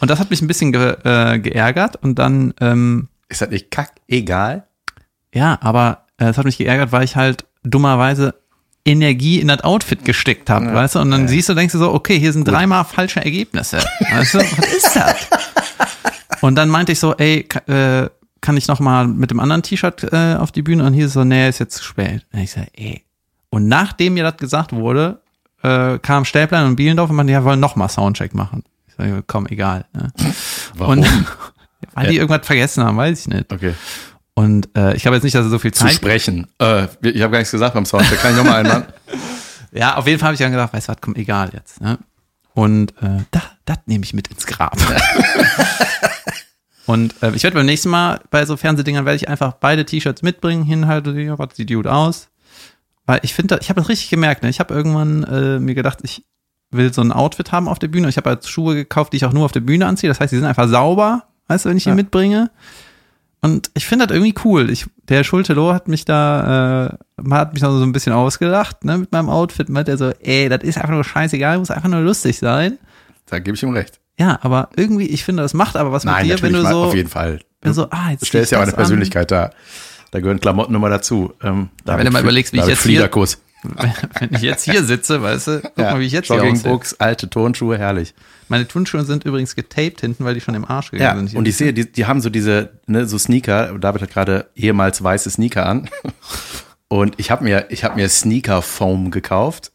Und 0.00 0.10
das 0.10 0.18
hat 0.18 0.30
mich 0.30 0.42
ein 0.42 0.46
bisschen 0.46 0.72
ge 0.72 0.96
äh, 1.04 1.38
geärgert 1.38 1.96
und 1.96 2.18
dann, 2.18 2.54
ähm, 2.60 3.08
Ist 3.28 3.40
das 3.42 3.50
nicht 3.50 3.70
kack 3.70 3.92
egal? 4.08 4.66
Ja, 5.34 5.58
aber 5.60 6.04
äh, 6.18 6.26
es 6.26 6.38
hat 6.38 6.44
mich 6.44 6.58
geärgert, 6.58 6.92
weil 6.92 7.04
ich 7.04 7.16
halt 7.16 7.44
dummerweise 7.64 8.34
Energie 8.84 9.40
in 9.40 9.48
das 9.48 9.62
Outfit 9.64 10.04
gesteckt 10.04 10.48
habe, 10.48 10.72
weißt 10.72 10.94
du? 10.94 11.00
Und 11.00 11.10
dann 11.10 11.26
siehst 11.26 11.48
du, 11.48 11.54
denkst 11.54 11.72
du 11.72 11.78
so, 11.78 11.92
okay, 11.92 12.18
hier 12.20 12.32
sind 12.32 12.46
dreimal 12.46 12.84
falsche 12.84 13.20
Ergebnisse. 13.24 13.78
Weißt 14.12 14.34
du, 14.34 14.38
was 14.38 14.72
ist 14.76 14.94
das? 14.94 15.16
Und 16.40 16.54
dann 16.54 16.68
meinte 16.68 16.92
ich 16.92 17.00
so, 17.00 17.14
ey, 17.16 17.48
äh, 17.66 18.08
kann 18.40 18.56
ich 18.56 18.68
noch 18.68 18.80
mal 18.80 19.06
mit 19.06 19.30
dem 19.30 19.40
anderen 19.40 19.62
T-Shirt 19.62 20.12
äh, 20.12 20.34
auf 20.34 20.52
die 20.52 20.62
Bühne? 20.62 20.84
Und 20.84 20.92
hier 20.92 21.08
so, 21.08 21.24
nee, 21.24 21.48
ist 21.48 21.58
jetzt 21.58 21.76
zu 21.76 21.84
spät. 21.84 22.24
Und 22.32 22.40
ich 22.40 22.52
so, 22.52 22.60
ey. 22.74 23.02
Und 23.50 23.68
nachdem 23.68 24.14
mir 24.14 24.24
das 24.24 24.36
gesagt 24.36 24.72
wurde, 24.72 25.20
äh, 25.62 25.98
kam 25.98 26.24
Stäblein 26.24 26.66
und 26.66 26.76
Bielendorf 26.76 27.10
und 27.10 27.16
meinte, 27.16 27.32
ja, 27.32 27.44
wollen 27.44 27.60
noch 27.60 27.76
mal 27.76 27.88
Soundcheck 27.88 28.34
machen. 28.34 28.64
Ich 28.88 28.94
so, 28.94 29.02
ja, 29.02 29.20
komm, 29.26 29.46
egal. 29.46 29.86
Ne? 29.92 30.12
Warum? 30.74 30.98
Und 30.98 31.06
weil 31.94 32.08
die 32.08 32.16
irgendwas 32.16 32.46
vergessen 32.46 32.84
haben, 32.84 32.96
weiß 32.96 33.20
ich 33.20 33.28
nicht. 33.28 33.52
okay. 33.52 33.74
Und 34.34 34.68
äh, 34.76 34.94
ich 34.94 35.06
habe 35.06 35.16
jetzt 35.16 35.22
nicht, 35.24 35.34
dass 35.34 35.46
er 35.46 35.50
so 35.50 35.58
viel 35.58 35.72
Zu 35.72 35.84
Zeit 35.84 35.94
sprechen. 35.94 36.46
Äh, 36.60 36.84
ich 37.00 37.22
habe 37.22 37.32
gar 37.32 37.38
nichts 37.38 37.52
gesagt 37.52 37.72
beim 37.72 37.86
Soundcheck. 37.86 38.20
Kann 38.20 38.32
ich 38.32 38.36
nochmal 38.36 38.60
einmachen? 38.60 38.86
Ja, 39.72 39.96
auf 39.96 40.06
jeden 40.06 40.18
Fall 40.18 40.28
habe 40.28 40.34
ich 40.34 40.40
dann 40.40 40.52
gedacht, 40.52 40.72
weißt 40.72 40.88
du 40.88 40.92
was, 40.92 41.00
komm, 41.02 41.16
egal 41.16 41.50
jetzt. 41.52 41.82
Ne? 41.82 41.98
Und 42.54 42.92
äh, 43.02 43.24
da, 43.30 43.42
das 43.66 43.78
nehme 43.84 44.04
ich 44.04 44.14
mit 44.14 44.28
ins 44.28 44.46
Grab. 44.46 44.74
Und 46.86 47.14
äh, 47.22 47.32
ich 47.34 47.42
werde 47.42 47.56
beim 47.56 47.66
nächsten 47.66 47.88
Mal 47.90 48.20
bei 48.30 48.46
so 48.46 48.56
Fernsehdingern 48.56 49.04
werde 49.04 49.16
ich 49.16 49.28
einfach 49.28 49.54
beide 49.54 49.84
T-Shirts 49.84 50.22
mitbringen, 50.22 50.62
hinhalte, 50.64 51.10
ja, 51.20 51.38
was 51.38 51.56
sieht 51.56 51.72
gut 51.72 51.86
aus. 51.86 52.28
Weil 53.06 53.20
ich 53.22 53.34
finde, 53.34 53.58
ich 53.60 53.68
habe 53.68 53.80
das 53.80 53.88
richtig 53.88 54.10
gemerkt. 54.10 54.42
Ne? 54.42 54.48
Ich 54.48 54.60
habe 54.60 54.72
irgendwann 54.74 55.22
äh, 55.24 55.58
mir 55.58 55.74
gedacht, 55.74 55.98
ich 56.02 56.24
will 56.70 56.92
so 56.92 57.00
ein 57.02 57.12
Outfit 57.12 57.52
haben 57.52 57.68
auf 57.68 57.78
der 57.78 57.88
Bühne. 57.88 58.08
Ich 58.08 58.16
habe 58.16 58.30
halt 58.30 58.46
Schuhe 58.46 58.74
gekauft, 58.74 59.12
die 59.12 59.18
ich 59.18 59.24
auch 59.24 59.32
nur 59.32 59.44
auf 59.44 59.52
der 59.52 59.60
Bühne 59.60 59.86
anziehe. 59.86 60.08
Das 60.08 60.20
heißt, 60.20 60.32
die 60.32 60.36
sind 60.36 60.44
einfach 60.44 60.68
sauber, 60.68 61.24
weißt 61.48 61.64
du, 61.64 61.68
wenn 61.70 61.76
ich 61.76 61.84
die 61.84 61.90
Ja. 61.90 61.94
mitbringe. 61.94 62.50
Und 63.42 63.70
ich 63.74 63.86
finde 63.86 64.06
das 64.06 64.16
irgendwie 64.16 64.34
cool. 64.44 64.70
Ich, 64.70 64.86
der 65.08 65.22
Schultelo 65.22 65.72
hat 65.72 65.86
mich 65.86 66.04
da, 66.04 66.96
äh, 67.18 67.30
hat 67.32 67.52
mich 67.52 67.62
da 67.62 67.70
so 67.70 67.82
ein 67.84 67.92
bisschen 67.92 68.12
ausgelacht, 68.12 68.84
ne, 68.84 68.98
mit 68.98 69.12
meinem 69.12 69.28
Outfit. 69.28 69.68
Meint 69.68 69.88
er 69.88 69.98
so, 69.98 70.10
ey, 70.20 70.48
das 70.48 70.64
ist 70.64 70.78
einfach 70.78 70.90
nur 70.90 71.04
scheißegal, 71.04 71.58
muss 71.58 71.70
einfach 71.70 71.88
nur 71.88 72.00
lustig 72.00 72.38
sein. 72.38 72.78
Da 73.26 73.38
gebe 73.38 73.56
ich 73.56 73.62
ihm 73.62 73.70
recht. 73.70 74.00
Ja, 74.18 74.38
aber 74.42 74.70
irgendwie, 74.76 75.06
ich 75.06 75.24
finde, 75.24 75.42
das 75.42 75.52
macht 75.54 75.76
aber 75.76 75.92
was 75.92 76.04
Nein, 76.04 76.26
mit 76.28 76.38
dir, 76.38 76.42
wenn 76.42 76.52
du 76.52 76.62
mal, 76.62 76.72
so, 76.72 76.84
auf 76.84 76.94
jeden 76.94 77.08
Fall. 77.10 77.40
wenn 77.60 77.70
du 77.70 77.74
so, 77.74 77.90
ah, 77.90 78.10
jetzt 78.10 78.22
Du 78.22 78.26
stellst 78.26 78.52
ja 78.52 78.58
zieh 78.58 78.62
auch 78.62 78.66
ich 78.66 78.68
eine 78.68 78.70
das 78.72 78.74
an. 78.74 78.76
Persönlichkeit 78.84 79.30
da. 79.30 79.50
Da 80.10 80.20
gehören 80.20 80.40
Klamotten 80.40 80.74
immer 80.74 80.88
dazu. 80.88 81.34
Ähm, 81.42 81.68
wenn 81.84 82.04
du 82.06 82.10
mal 82.10 82.22
überlegst, 82.22 82.52
wie 82.52 82.58
ich 82.58 82.66
jetzt 82.66 82.82
hier- 82.84 83.10
wenn 84.20 84.30
ich 84.32 84.42
jetzt 84.42 84.64
hier 84.64 84.84
sitze, 84.84 85.22
weißt 85.22 85.46
du, 85.48 85.60
guck 85.62 85.76
mal, 85.78 85.98
wie 85.98 86.04
ich 86.06 86.12
jetzt 86.12 86.28
hier 86.30 86.42
aussehe. 86.42 86.80
Alte 87.00 87.28
Tonschuhe, 87.28 87.76
herrlich. 87.76 88.14
Meine 88.48 88.68
Turnschuhe 88.68 89.04
sind 89.04 89.24
übrigens 89.24 89.56
getaped 89.56 90.00
hinten, 90.02 90.24
weil 90.24 90.34
die 90.34 90.40
schon 90.40 90.54
im 90.54 90.64
Arsch 90.64 90.92
Ja, 90.92 90.98
gegangen 91.10 91.26
sind. 91.28 91.36
und 91.38 91.48
ich 91.48 91.56
sehe, 91.56 91.72
die, 91.72 91.90
die 91.90 92.06
haben 92.06 92.20
so 92.20 92.30
diese, 92.30 92.70
ne, 92.86 93.06
so 93.06 93.18
Sneaker. 93.18 93.76
David 93.78 94.02
hat 94.02 94.10
gerade 94.10 94.46
ehemals 94.54 95.02
weiße 95.02 95.30
Sneaker 95.30 95.66
an. 95.66 95.90
Und 96.88 97.14
ich 97.16 97.32
habe 97.32 97.42
mir, 97.42 97.66
ich 97.70 97.82
habe 97.82 97.96
mir 97.96 98.08
Sneaker 98.08 98.62
Foam 98.62 99.10
gekauft. 99.10 99.72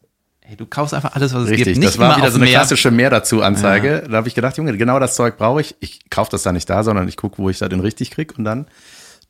Hey, 0.51 0.58
du 0.58 0.65
kaufst 0.65 0.93
einfach 0.93 1.15
alles, 1.15 1.34
was 1.34 1.43
es 1.43 1.50
Richtig, 1.50 1.65
gibt. 1.65 1.77
Nicht 1.77 1.88
das 1.93 1.98
war 1.98 2.17
wieder 2.17 2.29
so 2.29 2.36
eine 2.36 2.43
mehr. 2.43 2.55
klassische 2.55 2.91
Mehr 2.91 3.10
dazu 3.10 3.41
Anzeige. 3.41 4.03
Da 4.12 4.17
habe 4.17 4.27
ich 4.27 4.36
gedacht, 4.36 4.58
Junge, 4.58 4.75
genau 4.75 5.00
das 5.00 5.15
Zeug 5.15 5.38
brauche 5.38 5.62
ich. 5.62 5.77
Ich 5.79 6.10
kaufe 6.10 6.29
das 6.29 6.43
da 6.43 6.51
nicht 6.51 6.70
da, 6.70 6.84
sondern 6.84 7.08
ich 7.08 7.15
gucke, 7.15 7.38
wo 7.38 7.50
ich 7.50 7.58
das 7.58 7.70
denn 7.70 7.79
richtig 7.79 8.12
krieg 8.12 8.38
und 8.38 8.43
dann 8.43 8.65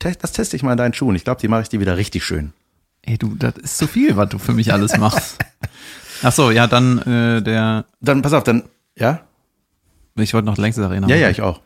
das 0.00 0.32
teste 0.32 0.56
ich 0.56 0.64
mal 0.64 0.72
in 0.72 0.78
deinen 0.78 0.94
Schuhen. 0.94 1.14
Ich 1.14 1.22
glaube, 1.22 1.40
die 1.40 1.46
mache 1.46 1.62
ich 1.62 1.68
dir 1.68 1.78
wieder 1.78 1.96
richtig 1.96 2.24
schön. 2.24 2.52
Ey, 3.02 3.18
du, 3.18 3.36
das 3.36 3.54
ist 3.56 3.78
zu 3.78 3.86
viel, 3.86 4.16
was 4.16 4.30
du 4.30 4.38
für 4.38 4.50
mich 4.50 4.72
alles 4.72 4.98
machst. 4.98 5.38
Ach 6.24 6.32
so, 6.32 6.50
ja, 6.50 6.66
dann 6.66 6.98
äh, 7.02 7.40
der, 7.40 7.84
Dann 8.00 8.20
pass 8.20 8.32
auf, 8.32 8.42
dann 8.42 8.64
ja, 8.98 9.20
ich 10.16 10.34
wollte 10.34 10.46
noch 10.46 10.56
längstes 10.58 10.84
Arena. 10.84 11.06
ja, 11.06 11.14
ja, 11.14 11.30
ich 11.30 11.40
auch. 11.40 11.60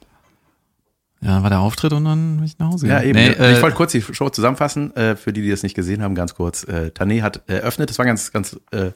Ja, 1.22 1.42
war 1.42 1.48
der 1.48 1.60
Auftritt 1.60 1.94
und 1.94 2.04
dann 2.04 2.36
bin 2.36 2.44
ich 2.44 2.58
nach 2.58 2.72
Hause 2.72 2.88
Ja, 2.88 2.98
gegangen. 3.00 3.24
eben. 3.26 3.38
Nee, 3.40 3.42
äh, 3.46 3.54
ich 3.56 3.62
wollte 3.62 3.74
kurz 3.78 3.92
die 3.92 4.02
Show 4.02 4.28
zusammenfassen, 4.28 4.94
äh, 4.96 5.16
für 5.16 5.32
die, 5.32 5.40
die 5.40 5.48
das 5.48 5.62
nicht 5.62 5.74
gesehen 5.74 6.02
haben, 6.02 6.14
ganz 6.14 6.34
kurz. 6.34 6.62
Äh, 6.64 6.90
Tané 6.94 7.22
hat 7.22 7.40
eröffnet, 7.46 7.88
das 7.88 7.96
war 7.98 8.04
ganz, 8.04 8.32
ganz, 8.32 8.60
äh, 8.70 8.90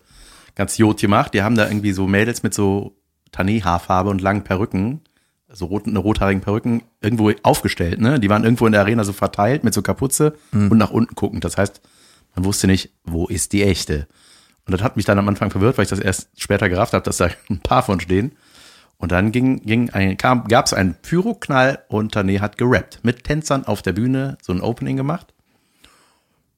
ganz 0.54 0.78
jod 0.78 1.00
gemacht. 1.00 1.35
Die 1.35 1.42
haben 1.42 1.57
da 1.57 1.66
irgendwie 1.66 1.92
so 1.92 2.07
Mädels 2.07 2.42
mit 2.42 2.54
so 2.54 2.97
Tané-Haarfarbe 3.33 4.11
und 4.11 4.21
langen 4.21 4.45
Perücken, 4.45 5.00
so 5.49 5.66
roten, 5.66 5.97
rothaarigen 5.97 6.42
Perücken, 6.42 6.83
irgendwo 7.00 7.33
aufgestellt, 7.42 8.00
ne? 8.00 8.21
Die 8.21 8.30
waren 8.30 8.45
irgendwo 8.45 8.66
in 8.66 8.73
der 8.73 8.83
Arena 8.83 9.04
so 9.04 9.12
verteilt 9.12 9.64
mit 9.64 9.75
so 9.75 9.83
Kapuze 9.83 10.35
und 10.52 10.78
nach 10.78 10.90
unten 10.90 11.14
guckend. 11.14 11.45
Das 11.45 11.57
heißt, 11.57 11.80
man 12.35 12.45
wusste 12.45 12.66
nicht, 12.66 12.90
wo 13.04 13.26
ist 13.26 13.52
die 13.52 13.62
echte. 13.62 14.07
Und 14.66 14.73
das 14.73 14.83
hat 14.83 14.97
mich 14.97 15.04
dann 15.04 15.19
am 15.19 15.28
Anfang 15.28 15.50
verwirrt, 15.50 15.78
weil 15.78 15.85
ich 15.85 15.90
das 15.90 15.99
erst 15.99 16.28
später 16.37 16.69
gerafft 16.69 16.92
habe, 16.92 17.04
dass 17.04 17.16
da 17.16 17.28
ein 17.50 17.61
paar 17.61 17.83
von 17.83 18.00
stehen. 18.00 18.33
Und 18.99 19.12
dann 19.12 19.33
ging, 19.33 19.62
ging 19.62 19.90
ein, 19.90 20.16
kam, 20.16 20.45
gab 20.45 20.66
es 20.66 20.75
einen 20.75 20.95
Pyroknall 20.95 21.85
und 21.88 22.14
Tané 22.14 22.40
hat 22.40 22.59
gerappt. 22.59 23.00
Mit 23.02 23.25
Tänzern 23.25 23.64
auf 23.64 23.83
der 23.83 23.95
Bühne 23.95 24.37
so 24.42 24.52
ein 24.52 24.61
Opening 24.61 24.97
gemacht. 24.97 25.33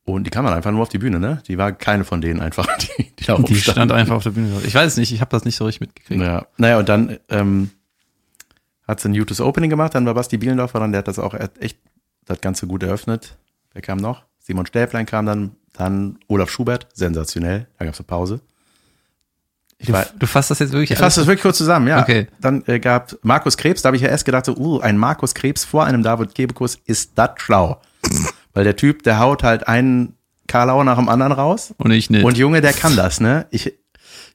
Und 0.04 0.24
die 0.24 0.30
kam 0.30 0.44
dann 0.44 0.54
einfach 0.54 0.72
nur 0.72 0.82
auf 0.82 0.88
die 0.88 0.98
Bühne, 0.98 1.20
ne? 1.20 1.42
Die 1.46 1.58
war 1.58 1.72
keine 1.72 2.04
von 2.04 2.20
denen 2.20 2.40
einfach, 2.40 2.66
die, 2.98 3.12
die 3.18 3.24
da 3.24 3.36
die 3.36 3.54
stand 3.54 3.92
einfach 3.92 4.16
auf 4.16 4.24
der 4.24 4.30
Bühne. 4.30 4.60
Ich 4.64 4.74
weiß 4.74 4.92
es 4.92 4.96
nicht, 4.96 5.12
ich 5.12 5.20
habe 5.20 5.30
das 5.30 5.44
nicht 5.44 5.56
so 5.56 5.64
richtig 5.64 5.80
mitgekriegt. 5.80 6.20
Ja. 6.20 6.46
Naja, 6.56 6.78
und 6.78 6.88
dann 6.88 7.18
ähm, 7.28 7.70
hat 8.86 9.00
sie 9.00 9.08
ein 9.08 9.14
gutes 9.14 9.40
Opening 9.40 9.70
gemacht, 9.70 9.94
dann 9.94 10.04
war 10.06 10.14
Basti 10.14 10.38
Bielendorfer 10.38 10.80
dann, 10.80 10.92
der 10.92 11.00
hat 11.00 11.08
das 11.08 11.18
auch 11.18 11.34
echt 11.60 11.78
das 12.24 12.40
Ganze 12.40 12.66
gut 12.66 12.82
eröffnet. 12.82 13.36
Wer 13.72 13.82
kam 13.82 13.98
noch? 13.98 14.24
Simon 14.40 14.66
Stäblein 14.66 15.06
kam 15.06 15.24
dann, 15.24 15.52
dann 15.72 16.18
Olaf 16.26 16.50
Schubert, 16.50 16.88
sensationell, 16.94 17.68
da 17.78 17.84
gab 17.84 17.94
es 17.94 18.00
eine 18.00 18.06
Pause. 18.06 18.40
Ich 19.78 19.86
Du, 19.86 19.92
war, 19.92 20.06
du 20.16 20.26
fasst 20.26 20.50
das 20.50 20.58
jetzt 20.58 20.72
wirklich 20.72 20.92
ich 20.92 20.98
fasse 20.98 21.20
das 21.20 21.26
wirklich 21.26 21.42
kurz 21.42 21.58
zusammen, 21.58 21.86
ja. 21.86 22.02
Okay. 22.02 22.26
Dann 22.40 22.64
äh, 22.66 22.80
gab 22.80 23.16
Markus 23.22 23.56
Krebs, 23.56 23.82
da 23.82 23.88
habe 23.88 23.96
ich 23.96 24.02
ja 24.02 24.08
erst 24.08 24.24
gedacht, 24.24 24.46
so, 24.46 24.56
uh, 24.56 24.80
ein 24.80 24.96
Markus 24.96 25.34
Krebs 25.34 25.64
vor 25.64 25.84
einem 25.84 26.02
David 26.02 26.34
Kebekus, 26.34 26.78
ist 26.86 27.12
das 27.14 27.30
schlau? 27.36 27.80
Weil 28.54 28.64
der 28.64 28.76
Typ, 28.76 29.02
der 29.02 29.18
haut 29.18 29.42
halt 29.42 29.66
einen 29.68 30.14
Karlauer 30.46 30.84
nach 30.84 30.98
dem 30.98 31.08
anderen 31.08 31.32
raus. 31.32 31.74
Und 31.78 31.90
ich 31.92 32.10
nicht. 32.10 32.24
Und 32.24 32.36
Junge, 32.36 32.60
der 32.60 32.72
kann 32.72 32.96
das, 32.96 33.20
ne? 33.20 33.46
Ich, 33.50 33.66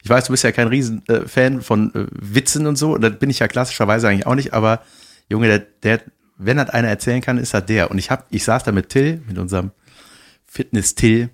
ich 0.03 0.09
weiß, 0.09 0.25
du 0.25 0.31
bist 0.33 0.43
ja 0.43 0.51
kein 0.51 0.67
riesen 0.67 1.03
äh, 1.07 1.27
Fan 1.27 1.61
von 1.61 1.93
äh, 1.93 2.05
Witzen 2.11 2.65
und 2.65 2.75
so, 2.77 2.93
und 2.95 3.01
das 3.01 3.17
bin 3.19 3.29
ich 3.29 3.39
ja 3.39 3.47
klassischerweise 3.47 4.07
eigentlich 4.07 4.25
auch 4.25 4.35
nicht, 4.35 4.53
aber 4.53 4.81
Junge, 5.29 5.47
der, 5.47 5.59
der 5.83 6.01
wenn 6.37 6.57
das 6.57 6.69
einer 6.69 6.87
erzählen 6.87 7.21
kann, 7.21 7.37
ist 7.37 7.53
das 7.53 7.65
der. 7.65 7.89
Und 7.91 7.97
ich 7.97 8.09
hab, 8.11 8.25
ich 8.29 8.43
saß 8.43 8.63
da 8.63 8.71
mit 8.71 8.89
Till, 8.89 9.21
mit 9.27 9.37
unserem 9.37 9.71
Fitness-Till, 10.45 11.29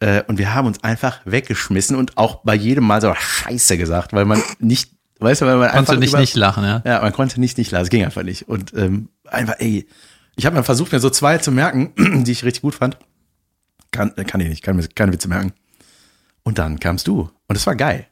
äh, 0.00 0.22
und 0.26 0.38
wir 0.38 0.54
haben 0.54 0.66
uns 0.66 0.82
einfach 0.82 1.20
weggeschmissen 1.24 1.96
und 1.96 2.16
auch 2.18 2.42
bei 2.44 2.54
jedem 2.54 2.84
Mal 2.84 3.00
so 3.00 3.14
Scheiße 3.14 3.78
gesagt, 3.78 4.12
weil 4.12 4.24
man 4.24 4.42
nicht, 4.58 4.90
weißt 5.20 5.42
du, 5.42 5.46
weil 5.46 5.56
man 5.56 5.68
Konntest 5.70 5.78
einfach 5.78 5.94
du 5.94 6.00
nicht 6.00 6.10
über- 6.10 6.20
nicht 6.20 6.34
lachen, 6.36 6.64
ja? 6.64 6.82
ja, 6.84 7.00
man 7.00 7.12
konnte 7.12 7.40
nicht 7.40 7.56
nicht 7.58 7.70
lassen, 7.70 7.84
es 7.84 7.90
ging 7.90 8.04
einfach 8.04 8.22
nicht. 8.22 8.48
Und 8.48 8.72
ähm, 8.74 9.08
einfach, 9.24 9.54
ey, 9.58 9.86
ich 10.36 10.46
habe 10.46 10.56
mal 10.56 10.62
versucht, 10.62 10.92
mir 10.92 11.00
so 11.00 11.10
zwei 11.10 11.38
zu 11.38 11.52
merken, 11.52 11.92
die 12.24 12.32
ich 12.32 12.44
richtig 12.44 12.62
gut 12.62 12.74
fand. 12.74 12.98
Kann, 13.90 14.12
äh, 14.16 14.24
kann 14.24 14.40
ich 14.40 14.48
nicht, 14.48 14.62
kann 14.62 14.76
mir 14.76 14.86
keine 14.88 15.12
Witze 15.12 15.28
merken. 15.28 15.52
Und 16.42 16.58
dann 16.58 16.80
kamst 16.80 17.06
du. 17.06 17.30
Und 17.46 17.56
das 17.56 17.66
war 17.66 17.76
geil. 17.76 18.06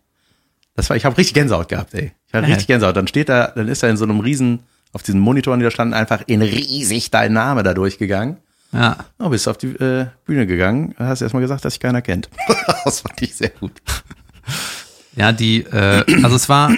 Das 0.75 0.89
war, 0.89 0.97
ich 0.97 1.05
habe 1.05 1.19
richtig 1.19 1.35
Gänsehaut 1.35 1.69
gehabt, 1.69 1.95
ey. 1.95 2.13
Ich 2.27 2.35
hatte 2.35 2.47
richtig 2.47 2.67
Gänsehaut. 2.67 2.97
Dann 2.97 3.07
steht 3.07 3.29
da, 3.29 3.49
dann 3.49 3.69
ist 3.69 3.83
er 3.83 3.91
in 3.91 3.97
so 3.97 4.05
einem 4.05 4.21
riesen, 4.21 4.61
auf 4.93 5.03
diesen 5.03 5.21
Monitoren, 5.21 5.59
die 5.61 5.65
da 5.65 5.71
standen, 5.71 5.95
einfach 5.95 6.23
in 6.27 6.41
riesig 6.41 7.11
dein 7.11 7.33
Name 7.33 7.63
da 7.63 7.75
durchgegangen. 7.75 8.39
Ja. 8.73 8.97
Oh, 9.19 9.29
bist 9.29 9.49
auf 9.49 9.59
die 9.59 9.67
äh, 9.67 10.07
Bühne 10.25 10.47
gegangen, 10.47 10.95
hast 10.99 11.21
erstmal 11.21 11.43
gesagt, 11.43 11.65
dass 11.65 11.75
sich 11.75 11.81
keiner 11.81 12.01
kennt. 12.01 12.31
das 12.85 13.01
fand 13.01 13.21
ich 13.21 13.35
sehr 13.35 13.51
gut. 13.51 13.83
Ja, 15.15 15.33
die, 15.33 15.59
äh, 15.65 16.05
also 16.23 16.37
es 16.37 16.49
war, 16.49 16.73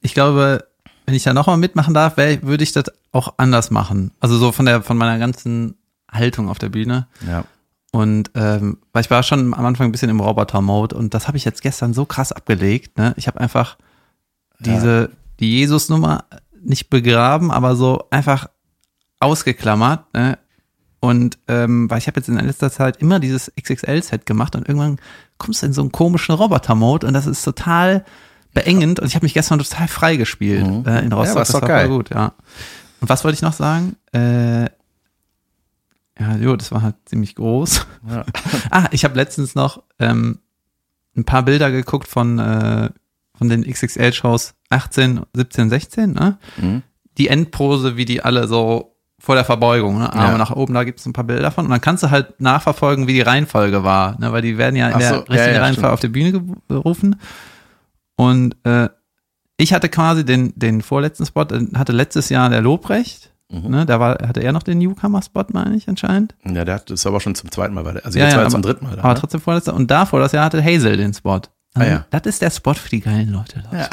ich 0.00 0.14
glaube, 0.14 0.67
wenn 1.08 1.14
ich 1.14 1.22
da 1.22 1.32
nochmal 1.32 1.56
mitmachen 1.56 1.94
darf, 1.94 2.18
wär- 2.18 2.42
würde 2.42 2.62
ich 2.62 2.72
das 2.72 2.84
auch 3.12 3.32
anders 3.38 3.70
machen. 3.70 4.10
Also 4.20 4.36
so 4.36 4.52
von 4.52 4.66
der, 4.66 4.82
von 4.82 4.98
meiner 4.98 5.18
ganzen 5.18 5.74
Haltung 6.12 6.50
auf 6.50 6.58
der 6.58 6.68
Bühne. 6.68 7.06
Ja. 7.26 7.44
Und 7.92 8.30
ähm, 8.34 8.76
weil 8.92 9.00
ich 9.04 9.10
war 9.10 9.22
schon 9.22 9.54
am 9.54 9.64
Anfang 9.64 9.88
ein 9.88 9.92
bisschen 9.92 10.10
im 10.10 10.20
Roboter-Mode 10.20 10.94
und 10.94 11.14
das 11.14 11.26
habe 11.26 11.38
ich 11.38 11.46
jetzt 11.46 11.62
gestern 11.62 11.94
so 11.94 12.04
krass 12.04 12.30
abgelegt. 12.32 12.98
Ne? 12.98 13.14
Ich 13.16 13.26
habe 13.26 13.40
einfach 13.40 13.78
diese, 14.58 15.10
die 15.40 15.50
Jesus-Nummer 15.52 16.24
nicht 16.62 16.90
begraben, 16.90 17.50
aber 17.50 17.74
so 17.74 18.04
einfach 18.10 18.48
ausgeklammert. 19.20 20.12
Ne? 20.14 20.38
Und 21.00 21.38
ähm, 21.48 21.88
weil 21.90 21.98
ich 21.98 22.06
habe 22.08 22.18
jetzt 22.20 22.28
in 22.28 22.38
letzter 22.38 22.70
Zeit 22.70 22.98
immer 22.98 23.20
dieses 23.20 23.50
XXL-Set 23.58 24.26
gemacht 24.26 24.56
und 24.56 24.68
irgendwann 24.68 24.98
kommst 25.38 25.62
du 25.62 25.66
in 25.66 25.72
so 25.72 25.80
einen 25.80 25.92
komischen 25.92 26.34
Roboter-Mode 26.34 27.06
und 27.06 27.14
das 27.14 27.26
ist 27.26 27.42
total 27.42 28.04
beengend 28.54 29.00
und 29.00 29.06
ich 29.06 29.14
habe 29.14 29.24
mich 29.24 29.34
gestern 29.34 29.58
total 29.58 29.88
frei 29.88 30.16
gespielt 30.16 30.66
Mhm. 30.66 30.84
äh, 30.86 31.00
in 31.00 31.12
Rostock. 31.12 31.42
ist 31.42 31.54
das 31.54 31.60
war 31.62 31.68
geil. 31.68 31.86
voll 31.88 31.96
gut, 31.98 32.10
ja. 32.10 32.32
Und 33.00 33.08
was 33.08 33.22
wollte 33.24 33.34
ich 33.36 33.42
noch 33.42 33.52
sagen? 33.52 33.96
Äh, 34.12 34.64
ja, 36.20 36.34
jo, 36.40 36.56
das 36.56 36.72
war 36.72 36.82
halt 36.82 36.96
ziemlich 37.04 37.34
groß. 37.36 37.86
Ja. 38.10 38.24
ah, 38.70 38.86
ich 38.90 39.04
habe 39.04 39.14
letztens 39.14 39.54
noch 39.54 39.82
ähm, 40.00 40.40
ein 41.16 41.24
paar 41.24 41.44
Bilder 41.44 41.70
geguckt 41.70 42.08
von, 42.08 42.38
äh, 42.40 42.90
von 43.36 43.48
den 43.48 43.62
XXL-Shows 43.64 44.54
18, 44.70 45.20
17, 45.32 45.70
16, 45.70 46.12
ne? 46.12 46.38
Mhm. 46.56 46.82
Die 47.18 47.28
Endpose, 47.28 47.96
wie 47.96 48.04
die 48.04 48.22
alle 48.22 48.48
so 48.48 48.96
vor 49.20 49.34
der 49.36 49.44
Verbeugung, 49.44 49.98
ne? 49.98 50.12
Arme 50.12 50.32
Ja. 50.32 50.38
nach 50.38 50.50
oben, 50.50 50.74
da 50.74 50.82
gibt 50.84 50.98
es 51.00 51.06
ein 51.06 51.12
paar 51.12 51.24
Bilder 51.24 51.50
von. 51.52 51.64
Und 51.66 51.70
dann 51.70 51.80
kannst 51.80 52.02
du 52.02 52.10
halt 52.10 52.40
nachverfolgen, 52.40 53.06
wie 53.06 53.12
die 53.14 53.20
Reihenfolge 53.20 53.84
war, 53.84 54.18
ne? 54.20 54.32
Weil 54.32 54.42
die 54.42 54.58
werden 54.58 54.74
ja 54.76 54.88
in 54.88 54.94
Ach 54.94 54.98
der 54.98 55.08
so, 55.08 55.14
ja, 55.14 55.20
richtigen 55.22 55.54
ja, 55.54 55.60
Reihenfolge 55.62 55.72
stimmt. 55.72 55.92
auf 55.92 56.00
der 56.00 56.08
Bühne 56.08 56.56
gerufen. 56.68 57.16
Und 58.18 58.56
äh, 58.64 58.88
ich 59.56 59.72
hatte 59.72 59.88
quasi 59.88 60.24
den, 60.24 60.52
den 60.56 60.82
vorletzten 60.82 61.24
Spot, 61.24 61.42
äh, 61.44 61.66
hatte 61.76 61.92
letztes 61.92 62.28
Jahr 62.28 62.50
der 62.50 62.60
Lobrecht, 62.60 63.32
Mhm. 63.50 63.70
ne? 63.70 63.86
Da 63.86 63.98
war, 63.98 64.18
hatte 64.28 64.40
er 64.42 64.52
noch 64.52 64.62
den 64.62 64.76
Newcomer-Spot, 64.76 65.44
meine 65.54 65.74
ich, 65.74 65.88
anscheinend. 65.88 66.34
Ja, 66.44 66.66
der 66.66 66.74
hat 66.74 66.90
das 66.90 67.06
aber 67.06 67.18
schon 67.18 67.34
zum 67.34 67.50
zweiten 67.50 67.72
Mal 67.72 67.82
bei 67.84 67.92
der, 67.92 68.04
also 68.04 68.18
Ja, 68.18 68.24
jetzt 68.26 68.32
ja, 68.34 68.38
war 68.40 68.44
er 68.44 68.50
zum 68.50 68.60
dritten 68.60 68.84
Mal 68.84 68.96
da. 68.96 69.02
Aber 69.02 69.14
ne? 69.14 69.20
trotzdem 69.20 69.40
vorletzter. 69.40 69.72
Und 69.72 69.90
davor, 69.90 70.20
das 70.20 70.32
Jahr 70.32 70.44
hatte 70.44 70.62
Hazel 70.62 70.98
den 70.98 71.14
Spot. 71.14 71.40
Ah, 71.74 71.84
ja. 71.84 72.04
Das 72.10 72.22
ist 72.26 72.42
der 72.42 72.50
Spot 72.50 72.74
für 72.74 72.90
die 72.90 73.00
geilen 73.00 73.30
Leute. 73.32 73.62
Leute. 73.70 73.88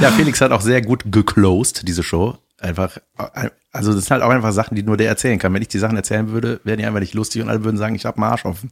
Ja, 0.00 0.10
Felix 0.16 0.40
hat 0.40 0.50
auch 0.52 0.60
sehr 0.62 0.80
gut 0.80 1.02
geclosed, 1.12 1.86
diese 1.86 2.02
Show. 2.02 2.38
Einfach, 2.58 2.96
also 3.72 3.92
das 3.92 4.04
sind 4.04 4.10
halt 4.12 4.22
auch 4.22 4.30
einfach 4.30 4.52
Sachen, 4.52 4.76
die 4.76 4.82
nur 4.82 4.96
der 4.96 5.08
erzählen 5.08 5.38
kann. 5.38 5.52
Wenn 5.52 5.60
ich 5.62 5.68
die 5.68 5.78
Sachen 5.80 5.96
erzählen 5.96 6.30
würde, 6.30 6.60
wären 6.64 6.78
die 6.78 6.86
einfach 6.86 7.00
nicht 7.00 7.12
lustig 7.14 7.42
und 7.42 7.48
alle 7.50 7.64
würden 7.64 7.76
sagen, 7.76 7.96
ich 7.96 8.06
hab 8.06 8.16
einen 8.16 8.24
Arsch 8.24 8.44
offen. 8.46 8.70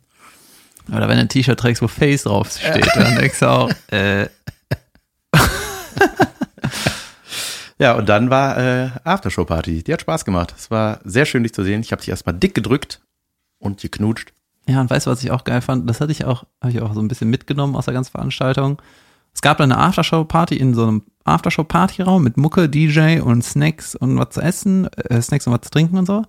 Oder 0.91 1.09
wenn 1.09 1.17
du 1.17 1.23
ein 1.23 1.29
T-Shirt 1.29 1.59
trägst, 1.59 1.83
wo 1.83 1.89
Face 1.89 2.25
drauf 2.25 2.51
steht, 2.51 2.89
dann 2.95 3.17
denkst 3.17 3.39
du 3.39 3.47
auch, 3.49 3.71
äh, 3.91 4.29
Ja, 7.79 7.95
und 7.95 8.11
dann 8.11 8.29
war 8.29 8.59
äh, 8.59 8.91
Aftershow-Party. 9.05 9.83
Die 9.83 9.93
hat 9.93 10.03
Spaß 10.03 10.27
gemacht. 10.27 10.55
Es 10.57 10.71
war 10.71 11.01
sehr 11.05 11.25
schön, 11.25 11.45
dich 11.45 11.55
zu 11.55 11.65
sehen. 11.65 11.81
Ich 11.81 11.93
habe 11.93 12.01
dich 12.01 12.11
erstmal 12.11 12.35
dick 12.35 12.55
gedrückt 12.55 13.01
und 13.59 13.81
geknutscht. 13.81 14.33
ja, 14.69 14.83
und 14.83 14.91
weißt 14.91 15.07
du, 15.07 15.11
was 15.11 15.23
ich 15.25 15.31
auch 15.31 15.45
geil 15.45 15.63
fand? 15.63 15.89
Das 15.89 16.03
hatte 16.03 16.13
ich 16.13 16.27
auch, 16.27 16.45
habe 16.61 16.73
ich 16.73 16.83
auch 16.83 16.93
so 16.93 17.01
ein 17.01 17.09
bisschen 17.09 17.31
mitgenommen 17.31 17.75
aus 17.77 17.87
der 17.87 17.95
ganzen 17.95 18.11
Veranstaltung. 18.11 18.83
Es 19.33 19.41
gab 19.41 19.57
dann 19.57 19.73
eine 19.73 19.81
Aftershow-Party 19.81 20.57
in 20.57 20.75
so 20.75 20.83
einem 20.83 21.03
Aftershow-Party-Raum 21.25 22.23
mit 22.23 22.37
Mucke, 22.37 22.69
DJ 22.69 23.21
und 23.21 23.43
Snacks 23.43 23.95
und 23.95 24.19
was 24.19 24.31
zu 24.31 24.43
essen, 24.43 24.87
äh, 24.93 25.23
Snacks 25.23 25.47
und 25.47 25.55
was 25.55 25.63
zu 25.63 25.71
trinken 25.71 25.97
und 25.97 26.05
so. 26.07 26.27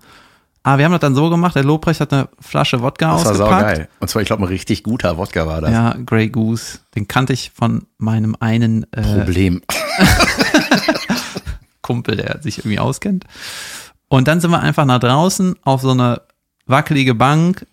Aber 0.63 0.77
wir 0.77 0.85
haben 0.85 0.91
das 0.91 1.01
dann 1.01 1.15
so 1.15 1.29
gemacht, 1.31 1.55
der 1.55 1.63
Lobrecht 1.63 1.99
hat 2.01 2.13
eine 2.13 2.29
Flasche 2.39 2.81
Wodka 2.81 3.13
Das 3.13 3.25
war 3.25 3.31
ausgepackt. 3.31 3.59
saugeil. 3.61 3.87
Und 3.99 4.07
zwar, 4.09 4.21
ich 4.21 4.27
glaube, 4.27 4.43
ein 4.43 4.47
richtig 4.47 4.83
guter 4.83 5.17
Wodka 5.17 5.47
war 5.47 5.61
das. 5.61 5.71
Ja, 5.71 5.95
Grey 6.05 6.29
Goose. 6.29 6.79
Den 6.95 7.07
kannte 7.07 7.33
ich 7.33 7.51
von 7.55 7.87
meinem 7.97 8.35
einen 8.39 8.85
äh, 8.93 9.01
Problem. 9.01 9.61
Kumpel, 11.81 12.15
der 12.17 12.41
sich 12.41 12.59
irgendwie 12.59 12.79
auskennt. 12.79 13.25
Und 14.07 14.27
dann 14.27 14.39
sind 14.39 14.51
wir 14.51 14.59
einfach 14.61 14.85
nach 14.85 14.99
draußen 14.99 15.55
auf 15.63 15.81
so 15.81 15.91
eine 15.91 16.21
wackelige 16.67 17.15
Bank 17.15 17.65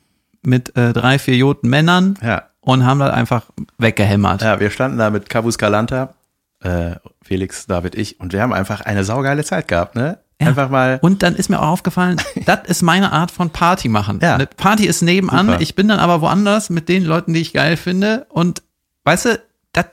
mit 0.43 0.75
äh, 0.77 0.93
drei, 0.93 1.19
vier 1.19 1.37
Joten 1.37 1.69
Männern 1.69 2.19
Ja. 2.23 2.45
und 2.61 2.87
haben 2.87 3.01
das 3.01 3.13
einfach 3.13 3.45
weggehämmert. 3.77 4.43
Ja, 4.43 4.61
wir 4.61 4.71
standen 4.71 4.99
da 4.99 5.11
mit 5.11 5.29
Cabus 5.29 5.59
Calanta, 5.59 6.15
äh, 6.61 6.93
Felix, 7.23 7.67
David, 7.67 7.97
ich, 7.97 8.19
und 8.21 8.33
wir 8.33 8.41
haben 8.41 8.53
einfach 8.53 8.81
eine 8.81 9.05
saugeile 9.05 9.45
Zeit 9.45 9.69
gehabt, 9.69 9.95
ne? 9.95 10.19
Ja. 10.41 10.49
Einfach 10.49 10.71
mal. 10.71 10.99
Und 11.03 11.23
dann 11.23 11.35
ist 11.35 11.51
mir 11.51 11.61
auch 11.61 11.69
aufgefallen, 11.69 12.21
das 12.47 12.61
ist 12.67 12.83
meine 12.83 13.13
Art 13.13 13.31
von 13.31 13.51
Party 13.51 13.89
machen. 13.89 14.21
Ja. 14.23 14.35
Eine 14.35 14.47
Party 14.47 14.87
ist 14.87 15.03
nebenan, 15.03 15.47
Super. 15.47 15.61
ich 15.61 15.75
bin 15.75 15.89
dann 15.89 15.99
aber 15.99 16.21
woanders 16.21 16.71
mit 16.71 16.89
den 16.89 17.05
Leuten, 17.05 17.35
die 17.35 17.41
ich 17.41 17.53
geil 17.53 17.77
finde. 17.77 18.27
Und 18.29 18.63
weißt 19.05 19.25
du, 19.27 19.43
das, 19.73 19.87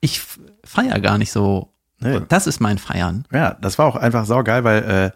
ich 0.00 0.22
feier 0.64 1.00
gar 1.00 1.18
nicht 1.18 1.32
so. 1.32 1.72
Nee. 2.00 2.20
Das 2.28 2.46
ist 2.46 2.60
mein 2.60 2.78
Feiern. 2.78 3.24
Ja, 3.32 3.56
das 3.60 3.78
war 3.78 3.86
auch 3.86 3.96
einfach 3.96 4.26
saugeil, 4.26 4.64
weil 4.64 4.82
äh, 4.82 5.10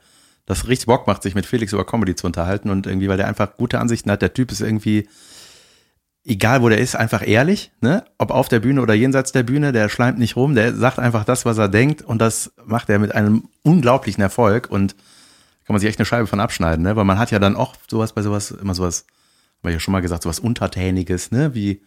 das 0.46 0.68
richtig 0.68 0.86
Bock 0.86 1.06
macht, 1.06 1.22
sich 1.22 1.34
mit 1.34 1.44
Felix 1.44 1.72
über 1.72 1.84
Comedy 1.84 2.14
zu 2.14 2.26
unterhalten 2.26 2.70
und 2.70 2.86
irgendwie, 2.86 3.08
weil 3.08 3.16
der 3.16 3.26
einfach 3.26 3.56
gute 3.56 3.80
Ansichten 3.80 4.10
hat. 4.10 4.22
Der 4.22 4.32
Typ 4.32 4.52
ist 4.52 4.60
irgendwie, 4.60 5.08
egal 6.26 6.60
wo 6.62 6.68
der 6.68 6.78
ist, 6.78 6.96
einfach 6.96 7.26
ehrlich, 7.26 7.70
ne? 7.80 8.04
Ob 8.18 8.30
auf 8.30 8.48
der 8.48 8.60
Bühne 8.60 8.82
oder 8.82 8.94
jenseits 8.94 9.32
der 9.32 9.42
Bühne, 9.44 9.72
der 9.72 9.88
schleimt 9.88 10.18
nicht 10.18 10.36
rum, 10.36 10.54
der 10.54 10.74
sagt 10.74 10.98
einfach 10.98 11.24
das, 11.24 11.44
was 11.44 11.58
er 11.58 11.68
denkt 11.68 12.02
und 12.02 12.18
das 12.18 12.52
macht 12.64 12.90
er 12.90 12.98
mit 12.98 13.14
einem 13.14 13.44
unglaublichen 13.62 14.22
Erfolg 14.22 14.68
und 14.70 14.94
kann 15.66 15.74
man 15.74 15.80
sich 15.80 15.88
echt 15.88 15.98
eine 15.98 16.06
Scheibe 16.06 16.26
von 16.26 16.40
abschneiden, 16.40 16.82
ne? 16.84 16.96
Weil 16.96 17.04
man 17.04 17.18
hat 17.18 17.30
ja 17.30 17.38
dann 17.38 17.56
auch 17.56 17.74
sowas 17.90 18.12
bei 18.12 18.22
sowas, 18.22 18.50
immer 18.50 18.74
sowas, 18.74 19.06
habe 19.60 19.70
ich 19.70 19.74
ja 19.76 19.80
schon 19.80 19.92
mal 19.92 20.00
gesagt, 20.02 20.22
sowas 20.24 20.38
Untertäniges, 20.40 21.30
ne? 21.30 21.54
Wie, 21.54 21.80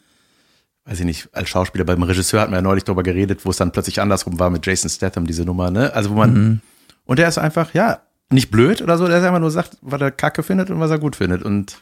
weiß 0.85 0.99
ich 0.99 1.05
nicht, 1.05 1.29
als 1.33 1.49
Schauspieler 1.49 1.85
beim 1.85 2.01
Regisseur 2.03 2.41
hat 2.41 2.49
man 2.49 2.57
ja 2.57 2.61
neulich 2.61 2.83
drüber 2.85 3.03
geredet, 3.03 3.45
wo 3.45 3.49
es 3.51 3.57
dann 3.57 3.71
plötzlich 3.71 4.01
andersrum 4.01 4.39
war 4.39 4.49
mit 4.49 4.65
Jason 4.65 4.89
Statham, 4.89 5.27
diese 5.27 5.43
Nummer, 5.45 5.69
ne? 5.71 5.93
Also 5.93 6.09
wo 6.11 6.15
man, 6.15 6.33
Mhm. 6.33 6.61
und 7.05 7.19
der 7.19 7.27
ist 7.27 7.37
einfach, 7.37 7.73
ja, 7.73 7.99
nicht 8.31 8.51
blöd 8.51 8.81
oder 8.81 8.97
so, 8.97 9.07
der 9.07 9.17
ist 9.19 9.23
einfach 9.23 9.39
nur 9.39 9.51
sagt, 9.51 9.77
was 9.81 9.99
er 10.01 10.11
kacke 10.11 10.43
findet 10.43 10.69
und 10.69 10.79
was 10.79 10.91
er 10.91 10.99
gut 10.99 11.15
findet 11.15 11.41
und 11.43 11.81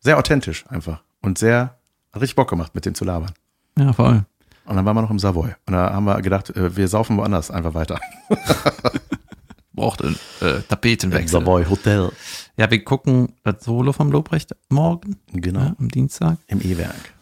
sehr 0.00 0.18
authentisch 0.18 0.64
einfach 0.68 1.02
und 1.22 1.38
sehr, 1.38 1.78
hat 2.12 2.20
richtig 2.22 2.36
Bock 2.36 2.50
gemacht, 2.50 2.74
mit 2.74 2.84
dem 2.84 2.94
zu 2.94 3.04
labern. 3.04 3.32
Ja, 3.78 3.92
voll. 3.92 4.24
Und 4.64 4.76
dann 4.76 4.84
waren 4.84 4.96
wir 4.96 5.02
noch 5.02 5.10
im 5.10 5.18
Savoy. 5.18 5.50
Und 5.66 5.72
da 5.72 5.92
haben 5.92 6.04
wir 6.04 6.20
gedacht, 6.22 6.50
äh, 6.50 6.76
wir 6.76 6.86
saufen 6.88 7.16
woanders 7.16 7.50
einfach 7.50 7.74
weiter. 7.74 7.98
Braucht 9.72 10.02
einen 10.02 10.16
äh, 10.40 10.60
Tapetenwechsel. 10.68 11.40
Savoy 11.40 11.64
Hotel. 11.64 12.12
Ja, 12.56 12.70
wir 12.70 12.84
gucken 12.84 13.32
das 13.42 13.64
Solo 13.64 13.92
vom 13.92 14.12
Lobrecht 14.12 14.54
morgen, 14.68 15.16
Genau. 15.32 15.60
ja, 15.60 15.76
am 15.78 15.88
Dienstag. 15.88 16.36
Im 16.46 16.60
E-Werk. 16.60 17.14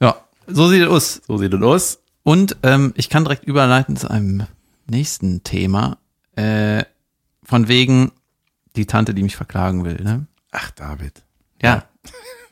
Ja, 0.00 0.16
so 0.46 0.68
sieht 0.68 0.82
es 0.82 0.88
aus. 0.88 1.22
So 1.26 1.38
sieht 1.38 1.54
es 1.54 1.62
aus. 1.62 2.00
Und 2.22 2.56
ähm, 2.62 2.92
ich 2.96 3.08
kann 3.08 3.24
direkt 3.24 3.44
überleiten 3.44 3.96
zu 3.96 4.10
einem 4.10 4.46
nächsten 4.86 5.42
Thema. 5.44 5.96
Äh, 6.36 6.84
von 7.42 7.68
wegen 7.68 8.12
die 8.76 8.86
Tante, 8.86 9.14
die 9.14 9.22
mich 9.22 9.36
verklagen 9.36 9.84
will. 9.84 10.00
Ne? 10.02 10.26
Ach, 10.52 10.70
David. 10.72 11.22
Ja. 11.62 11.84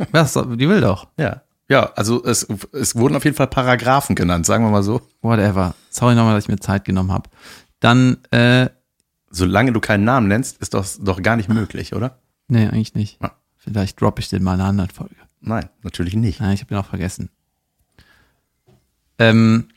Was, 0.10 0.32
die 0.32 0.68
will 0.68 0.80
doch. 0.80 1.08
Ja. 1.18 1.42
Ja, 1.68 1.90
also 1.94 2.22
es, 2.24 2.46
es 2.72 2.96
wurden 2.96 3.16
auf 3.16 3.24
jeden 3.24 3.36
Fall 3.36 3.46
Paragraphen 3.46 4.14
genannt, 4.14 4.44
sagen 4.44 4.64
wir 4.64 4.70
mal 4.70 4.82
so. 4.82 5.00
Whatever. 5.22 5.74
Sorry 5.88 6.14
nochmal, 6.14 6.34
dass 6.34 6.44
ich 6.44 6.48
mir 6.48 6.58
Zeit 6.58 6.84
genommen 6.84 7.12
habe. 7.12 7.30
Dann, 7.80 8.18
äh, 8.30 8.68
Solange 9.30 9.72
du 9.72 9.80
keinen 9.80 10.04
Namen 10.04 10.28
nennst, 10.28 10.60
ist 10.60 10.74
das 10.74 10.98
doch 10.98 11.22
gar 11.22 11.36
nicht 11.36 11.48
möglich, 11.48 11.94
oder? 11.94 12.18
nee, 12.48 12.66
eigentlich 12.66 12.94
nicht. 12.94 13.18
Ja. 13.22 13.32
Vielleicht 13.56 14.00
droppe 14.00 14.20
ich 14.20 14.28
den 14.28 14.42
mal 14.42 14.54
in 14.54 14.60
einer 14.60 14.68
anderen 14.68 14.90
Folge. 14.90 15.16
Nein, 15.40 15.68
natürlich 15.82 16.14
nicht. 16.14 16.40
Nein, 16.40 16.52
ich 16.52 16.60
habe 16.60 16.68
den 16.68 16.78
auch 16.78 16.86
vergessen. 16.86 17.30
Ähm, 19.18 19.68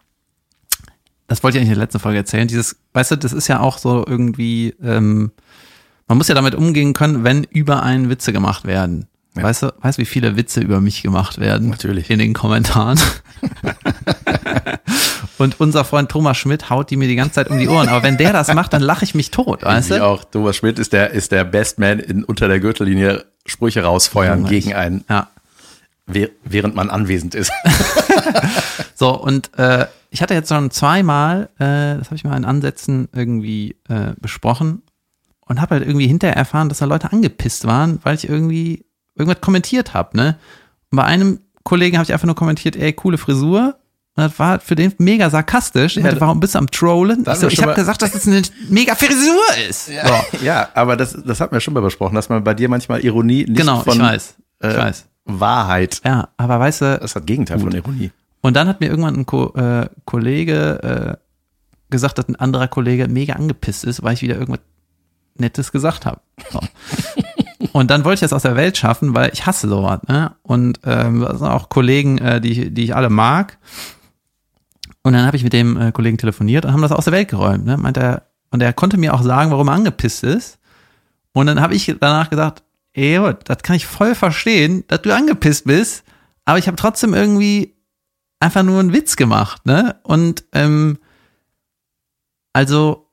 das 1.28 1.44
wollte 1.44 1.58
ich 1.58 1.62
eigentlich 1.62 1.72
in 1.72 1.76
der 1.76 1.86
letzten 1.86 2.00
Folge 2.00 2.18
erzählen. 2.18 2.48
Dieses, 2.48 2.78
weißt 2.94 3.12
du, 3.12 3.16
das 3.16 3.32
ist 3.32 3.48
ja 3.48 3.60
auch 3.60 3.78
so 3.78 4.06
irgendwie, 4.06 4.76
ähm, 4.82 5.32
man 6.08 6.18
muss 6.18 6.28
ja 6.28 6.36
damit 6.36 6.56
umgehen 6.56 6.94
können, 6.94 7.24
wenn 7.24 7.44
über 7.44 7.84
einen 7.84 8.10
Witze 8.10 8.34
gemacht 8.34 8.66
werden. 8.66 9.08
Ja. 9.36 9.44
Weißt 9.44 9.64
du, 9.64 9.74
weißt 9.82 9.98
du, 9.98 10.02
wie 10.02 10.06
viele 10.06 10.38
Witze 10.38 10.62
über 10.62 10.80
mich 10.82 11.02
gemacht 11.04 11.40
werden? 11.40 11.70
Natürlich. 11.70 12.10
In 12.10 12.20
den 12.20 12.34
Kommentaren. 12.34 13.00
Und 15.38 15.60
unser 15.60 15.84
Freund 15.84 16.10
Thomas 16.10 16.38
Schmidt 16.38 16.70
haut 16.70 16.90
die 16.90 16.96
mir 16.96 17.08
die 17.10 17.16
ganze 17.18 17.34
Zeit 17.34 17.50
um 17.50 17.60
die 17.60 17.68
Ohren. 17.68 17.90
Aber 17.90 18.04
wenn 18.04 18.18
der 18.18 18.32
das 18.32 18.54
macht, 18.54 18.72
dann 18.74 18.82
lache 18.82 19.04
ich 19.04 19.14
mich 19.16 19.32
tot, 19.32 19.64
weißt 19.64 19.92
du? 19.92 20.04
auch. 20.06 20.24
Thomas 20.24 20.56
Schmidt 20.56 20.80
ist 20.80 20.94
der, 20.94 21.12
ist 21.12 21.32
der 21.34 21.44
Best 21.44 21.78
Man 21.80 22.00
in, 22.00 22.24
unter 22.24 22.48
der 22.48 22.60
Gürtellinie 22.62 23.26
Sprüche 23.46 23.84
rausfeuern 23.84 24.40
Junge, 24.40 24.50
gegen 24.50 24.74
einen, 24.74 25.04
Ja. 25.10 25.28
wäh- 26.08 26.32
während 26.46 26.76
man 26.76 26.90
anwesend 26.90 27.36
ist. 27.36 27.52
So, 28.98 29.14
und 29.22 29.52
äh, 29.60 29.88
ich 30.10 30.22
hatte 30.22 30.34
jetzt 30.36 30.48
schon 30.48 30.72
zweimal, 30.72 31.50
äh, 31.60 31.98
das 31.98 32.06
habe 32.06 32.16
ich 32.16 32.24
mal 32.24 32.38
in 32.38 32.46
Ansätzen 32.46 33.10
irgendwie 33.14 33.76
äh, 33.90 34.14
besprochen 34.22 34.84
und 35.42 35.60
habe 35.60 35.76
halt 35.76 35.86
irgendwie 35.86 36.08
hinterher 36.08 36.38
erfahren, 36.38 36.70
dass 36.70 36.78
da 36.78 36.86
Leute 36.86 37.12
angepisst 37.12 37.68
waren, 37.68 38.00
weil 38.04 38.16
ich 38.16 38.30
irgendwie 38.30 38.85
irgendwas 39.16 39.42
kommentiert 39.42 39.94
habe, 39.94 40.18
ne? 40.18 40.38
Und 40.92 40.98
bei 40.98 41.04
einem 41.04 41.40
Kollegen 41.64 41.98
habe 41.98 42.06
ich 42.06 42.14
einfach 42.14 42.26
nur 42.26 42.36
kommentiert, 42.36 42.76
ey, 42.76 42.94
coole 42.94 43.18
Frisur. 43.18 43.76
Und 44.18 44.24
das 44.24 44.40
war 44.40 44.60
für 44.60 44.76
den 44.76 44.94
mega 44.98 45.30
sarkastisch. 45.30 45.98
Ja, 45.98 46.10
Ja, 46.10 46.22
warum 46.22 46.40
bist 46.40 46.56
du 46.56 46.60
am 46.60 46.72
Trollen? 46.72 47.26
Ich, 47.28 47.34
so, 47.34 47.48
ich 47.48 47.62
habe 47.62 47.74
gesagt, 47.74 48.02
dass 48.02 48.12
das 48.12 48.28
eine 48.28 48.42
mega 48.70 48.96
Frisur 48.96 49.44
ist. 49.70 49.88
So, 49.88 50.38
ja, 50.46 50.70
aber 50.74 50.96
das, 50.96 51.18
das 51.26 51.42
hatten 51.42 51.54
wir 51.54 51.60
schon 51.60 51.74
mal 51.74 51.82
besprochen, 51.82 52.16
dass 52.16 52.30
man 52.30 52.44
bei 52.44 52.54
dir 52.54 52.70
manchmal 52.70 53.04
Ironie 53.04 53.46
nicht 53.46 53.58
genau, 53.58 53.82
von 53.82 53.94
ich 53.94 54.00
weiß. 54.00 54.36
Ich 54.62 54.68
äh, 54.70 54.78
weiß. 54.78 55.06
Wahrheit. 55.26 56.02
Ja, 56.06 56.30
aber 56.38 56.60
weißt 56.60 56.82
du, 56.82 56.86
Das 56.86 57.06
ist 57.06 57.16
das 57.16 57.26
Gegenteil 57.26 57.60
von 57.60 57.72
Ironie. 57.74 58.12
Und 58.42 58.56
dann 58.56 58.68
hat 58.68 58.80
mir 58.80 58.88
irgendwann 58.88 59.16
ein 59.16 59.26
Ko 59.26 59.54
äh, 59.56 59.90
Kollege 60.06 61.18
äh, 61.18 61.26
gesagt, 61.90 62.20
dass 62.20 62.30
ein 62.30 62.36
anderer 62.36 62.68
Kollege 62.68 63.08
mega 63.08 63.34
angepisst 63.34 63.84
ist, 63.84 64.04
weil 64.04 64.14
ich 64.14 64.22
wieder 64.22 64.36
irgendwas 64.36 64.62
Nettes 65.38 65.72
gesagt 65.72 66.06
habe. 66.06 66.22
So. 66.52 66.60
Und 67.72 67.90
dann 67.90 68.04
wollte 68.04 68.16
ich 68.16 68.20
das 68.22 68.34
aus 68.34 68.42
der 68.42 68.56
Welt 68.56 68.78
schaffen, 68.78 69.16
weil 69.16 69.32
ich 69.34 69.46
hasse 69.46 69.68
sowas. 69.70 70.02
Ne? 70.08 70.36
Und 70.42 70.80
ähm, 70.84 71.22
das 71.22 71.40
sind 71.40 71.48
auch 71.48 71.70
Kollegen, 71.70 72.18
äh, 72.18 72.42
die, 72.42 72.72
die 72.72 72.84
ich 72.84 72.96
alle 72.96 73.10
mag. 73.10 73.58
Und 75.04 75.14
dann 75.14 75.26
habe 75.26 75.38
ich 75.38 75.44
mit 75.44 75.54
dem 75.54 75.80
äh, 75.80 75.92
Kollegen 75.92 76.18
telefoniert 76.18 76.66
und 76.66 76.74
haben 76.74 76.82
das 76.82 76.92
aus 76.92 77.06
der 77.06 77.14
Welt 77.14 77.30
geräumt. 77.30 77.66
Ne? 77.66 77.78
Meint 77.78 77.98
er, 77.98 78.24
und 78.52 78.62
er 78.62 78.74
konnte 78.74 78.98
mir 78.98 79.14
auch 79.14 79.24
sagen, 79.24 79.52
warum 79.52 79.68
er 79.68 79.76
angepisst 79.76 80.24
ist. 80.24 80.60
Und 81.34 81.48
dann 81.48 81.62
habe 81.62 81.76
ich 81.76 81.94
danach 82.00 82.30
gesagt, 82.30 82.64
ey, 82.94 83.20
das 83.44 83.58
kann 83.64 83.76
ich 83.76 83.86
voll 83.86 84.16
verstehen, 84.16 84.84
dass 84.88 85.02
du 85.02 85.14
angepisst 85.14 85.66
bist, 85.66 86.04
aber 86.46 86.58
ich 86.58 86.68
habe 86.68 86.78
trotzdem 86.78 87.14
irgendwie 87.14 87.76
einfach 88.40 88.64
nur 88.64 88.80
einen 88.80 88.94
Witz 88.94 89.16
gemacht, 89.16 89.66
ne? 89.66 89.96
Und 90.04 90.46
ähm, 90.54 91.00
also 92.54 93.05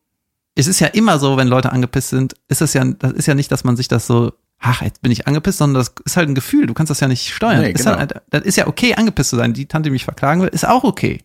es 0.55 0.67
ist 0.67 0.81
ja 0.81 0.88
immer 0.88 1.19
so, 1.19 1.37
wenn 1.37 1.49
Leute 1.49 1.73
angepisst 1.73 2.11
sind, 2.11 2.35
ist 2.49 2.61
es 2.62 2.75
ja, 2.75 2.85
das 2.85 3.12
ist 3.12 3.27
ja 3.27 3.35
nicht, 3.35 3.51
dass 3.51 3.65
man 3.65 3.77
sich 3.77 3.88
das 3.88 4.07
so, 4.07 4.33
ach, 4.59 4.83
jetzt 4.83 5.01
bin 5.03 5.11
ich 5.11 5.27
angepisst, 5.27 5.59
sondern 5.59 5.81
das 5.83 5.95
ist 6.05 6.17
halt 6.17 6.29
ein 6.29 6.35
Gefühl. 6.35 6.67
Du 6.67 6.75
kannst 6.75 6.91
das 6.91 7.01
ja 7.01 7.09
nicht 7.09 7.33
steuern. 7.33 7.61
Nee, 7.62 7.71
ist 7.73 7.85
genau. 7.85 7.97
halt, 7.99 8.21
das 8.31 8.43
ist 8.43 8.57
ja 8.57 8.67
okay, 8.67 8.95
angepisst 8.95 9.31
zu 9.31 9.37
sein. 9.37 9.55
Die 9.55 9.67
Tante, 9.67 9.88
die 9.88 9.93
mich 9.93 10.05
verklagen 10.05 10.43
will, 10.43 10.49
ist 10.49 10.67
auch 10.69 10.85
okay. 10.85 11.21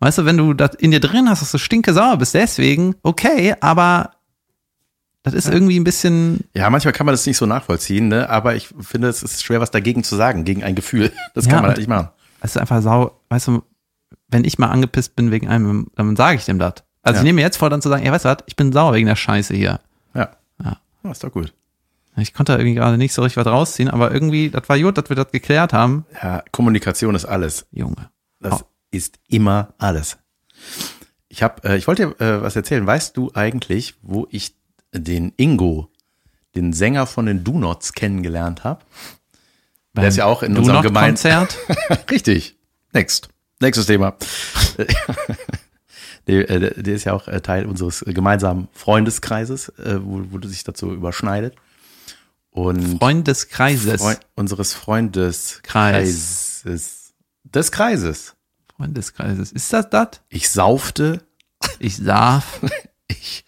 Weißt 0.00 0.18
du, 0.18 0.24
wenn 0.26 0.36
du 0.36 0.52
das 0.54 0.74
in 0.76 0.90
dir 0.92 1.00
drin 1.00 1.28
hast, 1.28 1.42
dass 1.42 1.50
du 1.50 1.58
stinke 1.58 1.92
sauer 1.92 2.16
bist, 2.18 2.34
deswegen, 2.34 2.94
okay, 3.02 3.54
aber 3.60 4.12
das 5.24 5.34
ist 5.34 5.48
irgendwie 5.48 5.78
ein 5.78 5.84
bisschen, 5.84 6.44
Ja, 6.54 6.70
manchmal 6.70 6.92
kann 6.92 7.04
man 7.06 7.12
das 7.14 7.26
nicht 7.26 7.36
so 7.36 7.46
nachvollziehen, 7.46 8.08
ne? 8.08 8.30
aber 8.30 8.54
ich 8.54 8.68
finde, 8.80 9.08
es 9.08 9.22
ist 9.22 9.42
schwer, 9.44 9.60
was 9.60 9.70
dagegen 9.72 10.04
zu 10.04 10.14
sagen, 10.14 10.44
gegen 10.44 10.62
ein 10.62 10.74
Gefühl. 10.74 11.10
Das 11.34 11.46
Ja, 11.46 11.50
kann 11.52 11.60
man 11.62 11.68
halt 11.70 11.78
nicht 11.78 11.88
machen. 11.88 12.08
es 12.40 12.52
ist 12.52 12.58
einfach 12.58 12.80
sau, 12.80 13.20
weißt 13.30 13.48
du, 13.48 13.62
wenn 14.28 14.44
ich 14.44 14.58
mal 14.58 14.68
angepisst 14.68 15.16
bin 15.16 15.30
wegen 15.32 15.48
einem, 15.48 15.88
dann 15.96 16.14
sage 16.16 16.36
ich 16.36 16.44
dem 16.44 16.58
das. 16.60 16.74
Also 17.02 17.16
Ja. 17.16 17.20
ich 17.20 17.24
nehme 17.24 17.36
mir 17.36 17.42
jetzt 17.42 17.56
vor, 17.56 17.70
dann 17.70 17.80
zu 17.82 17.88
sagen, 17.88 18.04
ey, 18.04 18.12
weißt 18.12 18.24
du 18.24 18.28
was, 18.30 18.38
ich 18.46 18.56
bin 18.56 18.72
sauer 18.72 18.94
wegen 18.94 19.06
der 19.06 19.16
Scheiße 19.16 19.54
hier. 19.54 19.80
Ja. 20.14 20.30
Ja. 20.62 20.78
ja. 21.04 21.10
Ist 21.10 21.22
doch 21.24 21.32
gut. 21.32 21.52
Ich 22.16 22.34
konnte 22.34 22.52
da 22.52 22.58
irgendwie 22.58 22.74
gerade 22.74 22.98
nicht 22.98 23.12
so 23.14 23.22
richtig 23.22 23.36
was 23.36 23.46
rausziehen, 23.46 23.88
aber 23.88 24.12
irgendwie, 24.12 24.50
das 24.50 24.68
war 24.68 24.78
gut, 24.78 24.98
dass 24.98 25.08
wir 25.08 25.14
das 25.16 25.30
geklärt 25.30 25.72
haben. 25.72 26.04
Ja, 26.20 26.42
Kommunikation 26.50 27.14
ist 27.14 27.24
alles. 27.24 27.66
Junge. 27.70 28.10
Das 28.40 28.62
Oh. 28.62 28.66
ist 28.90 29.18
immer 29.28 29.74
alles. 29.78 30.18
Ich 31.28 31.42
hab, 31.44 31.64
äh, 31.64 31.76
ich 31.76 31.86
wollte 31.86 32.08
dir 32.18 32.20
äh, 32.20 32.42
was 32.42 32.56
erzählen. 32.56 32.84
Weißt 32.86 33.16
du 33.16 33.30
eigentlich, 33.34 33.94
wo 34.02 34.26
ich 34.30 34.56
den 34.92 35.32
Ingo, 35.36 35.90
den 36.56 36.72
Sänger 36.72 37.06
von 37.06 37.26
den 37.26 37.44
Do-Nots 37.44 37.92
kennengelernt 37.92 38.64
habe? 38.64 38.80
Der 39.94 40.08
ist 40.08 40.16
ja 40.16 40.24
auch 40.26 40.42
in 40.42 40.56
unserem 40.56 40.76
noch 40.76 40.82
Gemein 40.82 41.10
Konzert. 41.10 41.56
Richtig. 42.10 42.56
Next. 42.92 43.28
Nächstes 43.60 43.86
Thema. 43.86 44.14
der, 46.28 46.50
äh, 46.50 46.82
der 46.82 46.94
ist 46.94 47.04
ja 47.04 47.14
auch 47.14 47.26
äh, 47.26 47.40
Teil 47.40 47.66
unseres 47.66 48.04
gemeinsamen 48.06 48.68
Freundeskreises, 48.72 49.70
äh, 49.78 49.98
wo, 50.02 50.22
wo 50.30 50.46
sich 50.46 50.62
dazu 50.62 50.92
überschneidet. 50.92 51.56
Und 52.50 52.98
Freundeskreises. 52.98 54.00
Freu 54.00 54.14
unseres 54.34 54.74
Freundeskreises. 54.74 56.62
Des 57.44 57.72
Kreises. 57.72 58.34
Freundeskreises. 58.76 59.52
Ist 59.52 59.72
das 59.72 59.88
das? 59.90 60.08
Ich 60.28 60.50
saufte, 60.50 61.22
Ich 61.78 61.96
sah. 61.96 62.42
ich, 63.08 63.44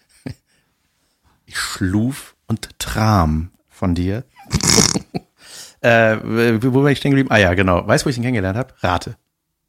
ich 1.45 1.59
schluf 1.59 2.37
und 2.47 2.79
tram 2.79 3.51
von 3.69 3.95
dir. 3.95 4.25
äh, 5.81 6.17
wo 6.63 6.83
war 6.83 6.91
ich 6.91 6.99
stehen 6.99 7.11
geblieben? 7.11 7.31
Ah 7.31 7.39
ja, 7.39 7.55
genau. 7.55 7.87
Weißt 7.87 8.05
du, 8.05 8.07
wo 8.07 8.11
ich 8.11 8.17
ihn 8.17 8.23
kennengelernt 8.23 8.59
habe? 8.59 8.75
Rate. 8.81 9.17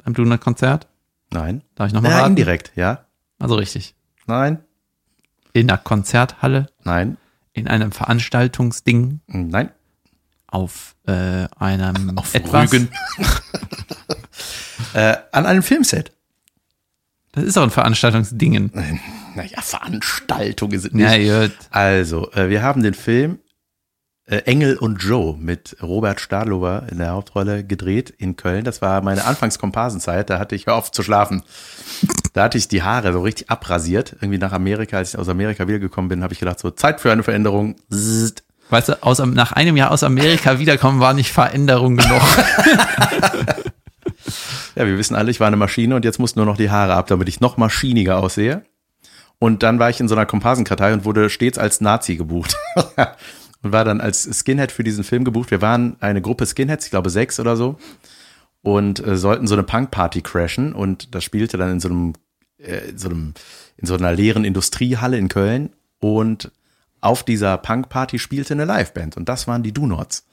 beim 0.04 0.14
du 0.14 0.38
Konzert? 0.38 0.88
Nein. 1.34 1.64
Darf 1.76 1.88
ich 1.88 1.94
nochmal 1.94 2.12
Ja, 2.12 2.18
raten? 2.20 2.32
indirekt, 2.32 2.72
ja. 2.76 3.06
Also 3.40 3.56
richtig. 3.56 3.96
Nein. 4.28 4.60
In 5.54 5.70
einer 5.70 5.78
Konzerthalle, 5.78 6.68
Nein. 6.84 7.18
in 7.54 7.68
einem 7.68 7.92
Veranstaltungsding, 7.92 9.22
Nein. 9.28 9.72
auf 10.48 10.96
äh, 11.08 11.48
einem 11.58 12.18
Auf 12.18 12.34
etwas. 12.36 12.72
Rügen. 12.72 12.90
äh, 14.94 15.18
an 15.32 15.46
einem 15.46 15.64
Filmset. 15.64 16.12
Das 17.34 17.46
ist 17.46 17.58
auch 17.58 17.64
ein 17.64 17.70
Veranstaltungsdingen. 17.70 18.72
Naja, 19.36 19.62
Veranstaltung 19.62 20.72
ist 20.74 20.86
es 20.86 20.92
nicht. 20.92 21.18
Ja. 21.28 21.48
Also, 21.70 22.30
äh, 22.34 22.50
wir 22.50 22.62
haben 22.62 22.84
den 22.84 22.94
Film 22.94 23.40
Engel 24.32 24.78
und 24.78 25.04
Joe 25.04 25.36
mit 25.38 25.76
Robert 25.82 26.22
Stadlober 26.22 26.84
in 26.90 27.00
der 27.00 27.12
Hauptrolle 27.12 27.66
gedreht 27.66 28.14
in 28.18 28.38
Köln. 28.38 28.64
Das 28.64 28.82
war 28.82 29.02
meine 29.02 29.26
Anfangs-Komparsenzeit. 29.26 30.30
Da 30.30 30.40
hatte 30.40 30.56
ich, 30.56 30.68
hör 30.68 30.76
auf 30.76 30.92
zu 30.92 31.04
schlafen. 31.04 31.44
Da 32.34 32.44
hatte 32.44 32.58
ich 32.58 32.70
die 32.70 32.82
Haare 32.82 33.12
so 33.12 33.22
richtig 33.22 33.50
abrasiert. 33.50 34.16
Irgendwie 34.22 34.38
nach 34.38 34.54
Amerika, 34.54 34.98
als 34.98 35.14
ich 35.14 35.20
aus 35.20 35.28
Amerika 35.28 35.68
wiedergekommen 35.68 36.08
bin, 36.08 36.24
habe 36.24 36.34
ich 36.34 36.40
gedacht, 36.40 36.60
so 36.60 36.72
Zeit 36.72 37.02
für 37.02 37.12
eine 37.12 37.24
Veränderung. 37.24 37.76
Zzt. 37.92 38.44
Weißt 38.70 38.88
du, 38.88 39.04
aus, 39.04 39.20
nach 39.20 39.52
einem 39.52 39.76
Jahr 39.76 39.92
aus 39.92 40.02
Amerika 40.02 40.60
wiederkommen 40.60 41.02
war 41.02 41.14
nicht 41.14 41.34
Veränderung 41.34 41.98
genug. 41.98 42.22
ja, 44.76 44.86
wir 44.86 44.98
wissen 44.98 45.16
alle, 45.16 45.30
ich 45.30 45.42
war 45.42 45.48
eine 45.48 45.58
Maschine 45.58 45.94
und 45.94 46.06
jetzt 46.06 46.20
mussten 46.20 46.40
nur 46.40 46.46
noch 46.46 46.56
die 46.56 46.70
Haare 46.70 46.94
ab, 46.94 47.08
damit 47.08 47.28
ich 47.28 47.42
noch 47.42 47.58
maschiniger 47.58 48.18
aussehe. 48.18 48.64
Und 49.40 49.62
dann 49.64 49.78
war 49.78 49.90
ich 49.90 50.00
in 50.00 50.08
so 50.08 50.16
einer 50.16 50.26
Komparsenkartei 50.26 50.94
und 50.94 51.04
wurde 51.04 51.30
stets 51.30 51.58
als 51.58 51.82
Nazi 51.82 52.16
gebucht. 52.16 52.56
und 53.64 53.72
war 53.72 53.86
dann 53.86 54.02
als 54.02 54.24
Skinhead 54.24 54.72
für 54.72 54.84
diesen 54.84 55.04
Film 55.04 55.24
gebucht. 55.24 55.52
Wir 55.52 55.62
waren 55.62 55.96
eine 56.00 56.22
Gruppe 56.22 56.46
Skinheads, 56.46 56.86
ich 56.86 56.92
glaube 56.92 57.10
sechs 57.10 57.40
oder 57.40 57.56
so, 57.56 57.78
und 58.62 59.06
äh, 59.06 59.18
sollten 59.18 59.48
so 59.48 59.56
eine 59.56 59.64
Punkparty 59.64 60.22
crashen. 60.22 60.74
Und 60.74 61.14
das 61.16 61.24
spielte 61.24 61.58
dann 61.58 61.72
in 61.72 61.80
so 61.80 61.90
einem, 61.90 62.14
äh, 62.58 62.90
in 62.90 62.98
so 62.98 63.10
einem, 63.10 63.34
in 63.78 63.88
so 63.88 63.96
einer 63.96 64.14
leeren 64.14 64.46
Industriehalle 64.46 65.18
in 65.18 65.28
Köln. 65.28 65.72
Und 66.00 66.52
auf 67.00 67.24
dieser 67.24 67.58
Punkparty 67.58 68.20
spielte 68.20 68.54
eine 68.54 68.66
Liveband. 68.66 69.18
Und 69.18 69.30
das 69.30 69.48
waren 69.48 69.64
die 69.64 69.74
Do-Nots. 69.74 70.26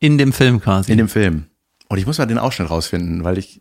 In 0.00 0.18
dem 0.18 0.32
Film 0.32 0.60
quasi. 0.60 0.92
In 0.92 0.98
dem 0.98 1.08
Film. 1.08 1.46
Und 1.88 1.98
ich 1.98 2.06
muss 2.06 2.18
mal 2.18 2.26
den 2.26 2.38
Ausschnitt 2.38 2.70
rausfinden, 2.70 3.24
weil 3.24 3.38
ich 3.38 3.60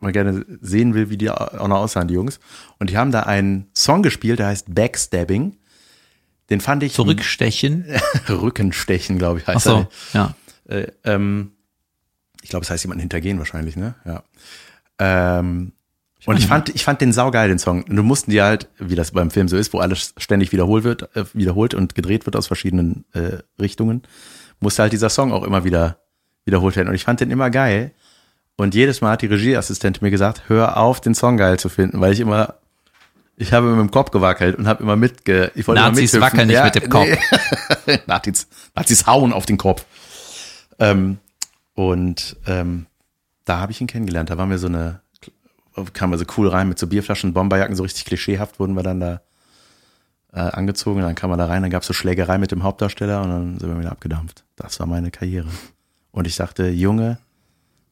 mal 0.00 0.12
gerne 0.12 0.44
sehen 0.60 0.94
will, 0.94 1.10
wie 1.10 1.16
die 1.16 1.30
auch 1.30 1.68
noch 1.68 1.78
aussahen, 1.78 2.08
die 2.08 2.14
Jungs. 2.14 2.38
Und 2.78 2.90
die 2.90 2.96
haben 2.96 3.10
da 3.10 3.20
einen 3.20 3.66
Song 3.74 4.02
gespielt, 4.02 4.38
der 4.38 4.48
heißt 4.48 4.74
Backstabbing. 4.74 5.56
Den 6.50 6.60
fand 6.60 6.82
ich. 6.82 6.94
Zurückstechen. 6.94 7.86
Rückenstechen, 8.28 9.18
glaube 9.18 9.40
ich, 9.40 9.46
heißt 9.46 9.66
Ach 9.68 9.70
so, 9.70 9.86
ja. 10.12 10.34
Äh, 10.68 10.88
ähm, 11.04 11.52
ich 12.42 12.50
glaube, 12.50 12.64
es 12.64 12.70
heißt 12.70 12.84
jemanden 12.84 13.00
hintergehen 13.00 13.38
wahrscheinlich, 13.38 13.76
ne? 13.76 13.94
Ja. 14.04 14.22
Ähm, 14.98 15.72
und 16.26 16.38
ich 16.38 16.46
fand, 16.46 16.70
ich 16.70 16.84
fand 16.84 17.00
den 17.00 17.12
saugeil, 17.12 17.48
den 17.48 17.58
Song. 17.58 17.82
Und 17.84 17.96
du 17.96 18.02
mussten 18.02 18.30
die 18.30 18.40
halt, 18.40 18.68
wie 18.78 18.94
das 18.94 19.10
beim 19.10 19.30
Film 19.30 19.48
so 19.48 19.56
ist, 19.56 19.72
wo 19.72 19.78
alles 19.78 20.14
ständig 20.16 20.52
wiederholt 20.52 20.84
wird, 20.84 21.14
äh, 21.16 21.24
wiederholt 21.34 21.74
und 21.74 21.94
gedreht 21.94 22.26
wird 22.26 22.36
aus 22.36 22.46
verschiedenen 22.46 23.04
äh, 23.12 23.38
Richtungen, 23.60 24.02
musste 24.60 24.82
halt 24.82 24.92
dieser 24.92 25.10
Song 25.10 25.32
auch 25.32 25.44
immer 25.44 25.64
wieder 25.64 25.98
wiederholt 26.44 26.76
werden. 26.76 26.88
Und 26.88 26.94
ich 26.94 27.04
fand 27.04 27.20
den 27.20 27.30
immer 27.30 27.50
geil. 27.50 27.92
Und 28.56 28.74
jedes 28.74 29.00
Mal 29.00 29.12
hat 29.12 29.22
die 29.22 29.26
Regieassistentin 29.26 30.04
mir 30.04 30.10
gesagt, 30.10 30.48
hör 30.48 30.76
auf, 30.76 31.00
den 31.00 31.14
Song 31.14 31.36
geil 31.36 31.58
zu 31.58 31.68
finden, 31.68 32.00
weil 32.00 32.12
ich 32.12 32.20
immer, 32.20 32.54
ich 33.36 33.52
habe 33.52 33.68
mit 33.70 33.80
dem 33.80 33.90
Kopf 33.90 34.10
gewackelt 34.10 34.56
und 34.56 34.66
habe 34.68 34.82
immer 34.82 34.96
mitge, 34.96 35.50
ich 35.54 35.66
wollte 35.66 35.80
Nazis 35.80 36.14
immer 36.14 36.26
wackeln 36.26 36.46
nicht 36.46 36.54
ja, 36.54 36.64
mit 36.64 36.74
dem 36.76 36.88
Kopf. 36.88 37.08
Nee. 37.86 37.98
Nazis, 38.06 38.46
Nazis 38.74 39.06
hauen 39.06 39.32
auf 39.32 39.46
den 39.46 39.58
Kopf. 39.58 39.84
Ähm, 40.78 41.18
und 41.74 42.36
ähm, 42.46 42.86
da 43.44 43.58
habe 43.58 43.72
ich 43.72 43.80
ihn 43.80 43.86
kennengelernt. 43.86 44.30
Da 44.30 44.38
waren 44.38 44.50
wir 44.50 44.58
so 44.58 44.68
eine, 44.68 45.00
kamen 45.92 46.12
wir 46.12 46.18
so 46.18 46.24
cool 46.36 46.48
rein 46.48 46.68
mit 46.68 46.78
so 46.78 46.86
Bierflaschen, 46.86 47.32
Bomberjacken, 47.32 47.74
so 47.76 47.82
richtig 47.82 48.04
klischeehaft 48.04 48.60
wurden 48.60 48.74
wir 48.74 48.82
dann 48.82 49.00
da 49.00 49.20
äh, 50.32 50.40
angezogen. 50.40 51.00
Dann 51.00 51.16
kam 51.16 51.30
man 51.30 51.38
da 51.38 51.46
rein, 51.46 51.62
dann 51.62 51.70
gab 51.70 51.82
es 51.82 51.88
so 51.88 51.94
Schlägerei 51.94 52.38
mit 52.38 52.52
dem 52.52 52.62
Hauptdarsteller 52.62 53.22
und 53.22 53.30
dann 53.30 53.58
sind 53.58 53.68
wir 53.68 53.78
wieder 53.78 53.92
abgedampft. 53.92 54.44
Das 54.56 54.78
war 54.78 54.86
meine 54.86 55.10
Karriere. 55.10 55.48
Und 56.12 56.28
ich 56.28 56.36
sagte, 56.36 56.68
Junge, 56.68 57.18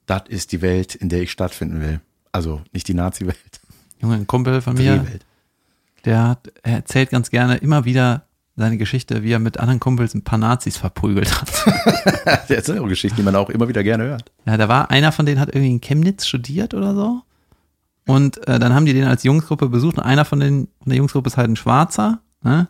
das 0.06 0.22
ist 0.28 0.52
die 0.52 0.62
Welt, 0.62 0.94
in 0.94 1.08
der 1.08 1.22
ich 1.22 1.32
stattfinden 1.32 1.80
will. 1.80 2.00
Also 2.30 2.62
nicht 2.72 2.86
die 2.86 2.94
Nazi-Welt. 2.94 3.60
Junge, 4.00 4.14
ein 4.16 4.26
Kumpel 4.26 4.60
von 4.60 4.74
mir, 4.74 4.98
Drehwelt. 4.98 5.24
Der, 6.04 6.28
hat, 6.28 6.52
er 6.62 6.74
erzählt 6.74 7.10
ganz 7.10 7.30
gerne 7.30 7.56
immer 7.56 7.84
wieder 7.84 8.26
seine 8.56 8.76
Geschichte, 8.76 9.22
wie 9.22 9.32
er 9.32 9.38
mit 9.38 9.58
anderen 9.58 9.80
Kumpels 9.80 10.14
ein 10.14 10.24
paar 10.24 10.38
Nazis 10.38 10.76
verprügelt 10.76 11.40
hat. 11.40 11.50
Der 12.48 12.58
erzählt 12.58 12.80
auch 12.80 12.88
Geschichten, 12.88 13.16
die 13.16 13.22
man 13.22 13.34
auch 13.34 13.48
immer 13.48 13.68
wieder 13.68 13.82
gerne 13.82 14.04
hört. 14.04 14.30
Ja, 14.44 14.56
da 14.58 14.68
war 14.68 14.90
einer 14.90 15.10
von 15.10 15.24
denen 15.24 15.40
hat 15.40 15.48
irgendwie 15.48 15.70
in 15.70 15.80
Chemnitz 15.80 16.26
studiert 16.26 16.74
oder 16.74 16.94
so. 16.94 17.22
Und 18.06 18.46
äh, 18.46 18.58
dann 18.58 18.74
haben 18.74 18.84
die 18.84 18.92
den 18.92 19.04
als 19.04 19.22
Jungsgruppe 19.22 19.68
besucht. 19.68 19.96
Und 19.96 20.04
einer 20.04 20.24
von 20.24 20.40
den 20.40 20.68
von 20.80 20.90
der 20.90 20.96
Jungsgruppe 20.96 21.28
ist 21.28 21.36
halt 21.36 21.48
ein 21.48 21.56
Schwarzer. 21.56 22.20
Ne? 22.42 22.68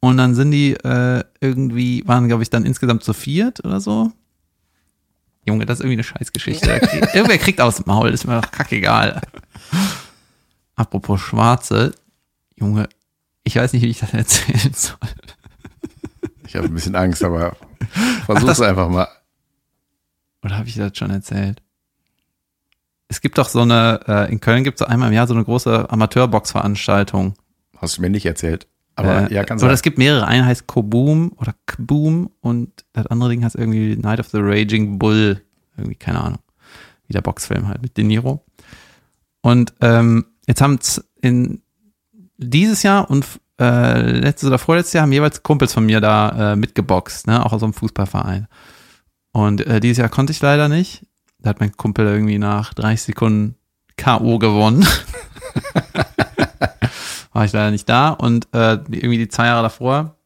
Und 0.00 0.16
dann 0.16 0.34
sind 0.34 0.50
die 0.50 0.72
äh, 0.72 1.22
irgendwie, 1.40 2.06
waren, 2.06 2.28
glaube 2.28 2.42
ich, 2.42 2.50
dann 2.50 2.66
insgesamt 2.66 3.04
zu 3.04 3.14
viert 3.14 3.64
oder 3.64 3.80
so. 3.80 4.12
Junge, 5.46 5.64
das 5.64 5.78
ist 5.78 5.84
irgendwie 5.84 5.96
eine 5.96 6.04
Scheißgeschichte. 6.04 6.68
Irgendwer 7.14 7.38
kriegt 7.38 7.60
aus 7.60 7.76
dem 7.76 7.84
Maul, 7.86 8.10
ist 8.10 8.26
mir 8.26 8.40
doch 8.40 8.50
kackegal. 8.50 9.20
Apropos 10.76 11.20
Schwarze, 11.20 11.94
Junge, 12.62 12.88
ich 13.44 13.56
weiß 13.56 13.72
nicht, 13.72 13.82
wie 13.82 13.88
ich 13.88 13.98
das 13.98 14.14
erzählen 14.14 14.72
soll. 14.72 14.96
Ich 16.46 16.54
habe 16.56 16.66
ein 16.68 16.74
bisschen 16.74 16.94
Angst, 16.96 17.24
aber 17.24 17.56
versuch's 18.26 18.46
das- 18.58 18.60
einfach 18.60 18.88
mal. 18.88 19.08
Oder 20.44 20.58
habe 20.58 20.68
ich 20.68 20.74
das 20.76 20.96
schon 20.96 21.10
erzählt? 21.10 21.62
Es 23.08 23.20
gibt 23.20 23.36
doch 23.38 23.48
so 23.48 23.60
eine, 23.60 24.00
äh, 24.08 24.32
in 24.32 24.40
Köln 24.40 24.64
gibt 24.64 24.80
es 24.80 24.86
einmal 24.86 25.08
im 25.08 25.14
Jahr 25.14 25.26
so 25.26 25.34
eine 25.34 25.44
große 25.44 25.88
Amateurbox-Veranstaltung. 25.90 27.34
Hast 27.76 27.98
du 27.98 28.00
mir 28.02 28.10
nicht 28.10 28.26
erzählt. 28.26 28.66
Aber 28.96 29.30
äh, 29.30 29.34
ja, 29.34 29.44
kann 29.44 29.58
Oder 29.58 29.66
sein. 29.68 29.74
es 29.74 29.82
gibt 29.82 29.98
mehrere. 29.98 30.26
Eine 30.26 30.44
heißt 30.46 30.66
Koboom 30.66 31.32
oder 31.36 31.54
Kboom 31.66 32.30
und 32.40 32.84
das 32.92 33.06
andere 33.06 33.30
Ding 33.30 33.44
heißt 33.44 33.54
irgendwie 33.56 33.96
Night 33.96 34.20
of 34.20 34.28
the 34.28 34.38
Raging 34.40 34.98
Bull. 34.98 35.42
Irgendwie, 35.76 35.94
keine 35.96 36.20
Ahnung. 36.22 36.38
Wie 37.06 37.12
der 37.12 37.22
Boxfilm 37.22 37.68
halt 37.68 37.82
mit 37.82 37.96
De 37.96 38.04
Niro. 38.04 38.44
Und 39.42 39.74
ähm, 39.80 40.26
jetzt 40.46 40.60
haben 40.60 40.78
in 41.20 41.61
dieses 42.42 42.82
Jahr 42.82 43.08
und 43.10 43.26
äh, 43.60 44.10
letztes 44.10 44.48
oder 44.48 44.58
vorletztes 44.58 44.94
Jahr 44.94 45.02
haben 45.02 45.12
jeweils 45.12 45.42
Kumpels 45.42 45.72
von 45.72 45.86
mir 45.86 46.00
da 46.00 46.52
äh, 46.52 46.56
mitgeboxt, 46.56 47.26
ne, 47.26 47.44
auch 47.44 47.52
aus 47.52 47.62
einem 47.62 47.74
Fußballverein. 47.74 48.48
Und 49.32 49.66
äh, 49.66 49.80
dieses 49.80 49.98
Jahr 49.98 50.08
konnte 50.08 50.32
ich 50.32 50.40
leider 50.40 50.68
nicht. 50.68 51.06
Da 51.38 51.50
hat 51.50 51.60
mein 51.60 51.76
Kumpel 51.76 52.06
irgendwie 52.06 52.38
nach 52.38 52.74
30 52.74 53.02
Sekunden 53.02 53.56
K.O. 53.96 54.38
gewonnen. 54.38 54.84
War 57.32 57.44
ich 57.44 57.52
leider 57.52 57.70
nicht 57.70 57.88
da. 57.88 58.10
Und 58.10 58.48
äh, 58.52 58.74
irgendwie 58.74 59.18
die 59.18 59.28
zwei 59.28 59.46
Jahre 59.46 59.62
davor 59.62 60.16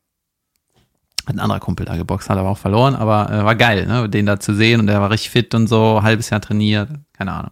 hat 1.27 1.35
ein 1.35 1.41
anderer 1.41 1.61
Kumpel 1.61 1.87
da 1.87 1.97
geboxt, 1.97 2.31
hat 2.31 2.39
aber 2.39 2.51
auch 2.51 2.59
verloren, 2.59 2.95
aber 2.95 3.31
äh, 3.31 3.45
war 3.45 3.57
geil, 3.57 3.87
ne, 3.87 4.09
den 4.09 4.27
da 4.27 4.39
zu 4.39 4.55
sehen 4.55 4.81
und 4.81 4.87
der 4.87 5.01
war 5.01 5.11
richtig 5.11 5.31
fit 5.31 5.55
und 5.55 5.67
so, 5.67 6.03
halbes 6.03 6.31
Jahr 6.31 6.41
trainiert, 6.41 6.89
keine 7.13 7.33
Ahnung. 7.33 7.51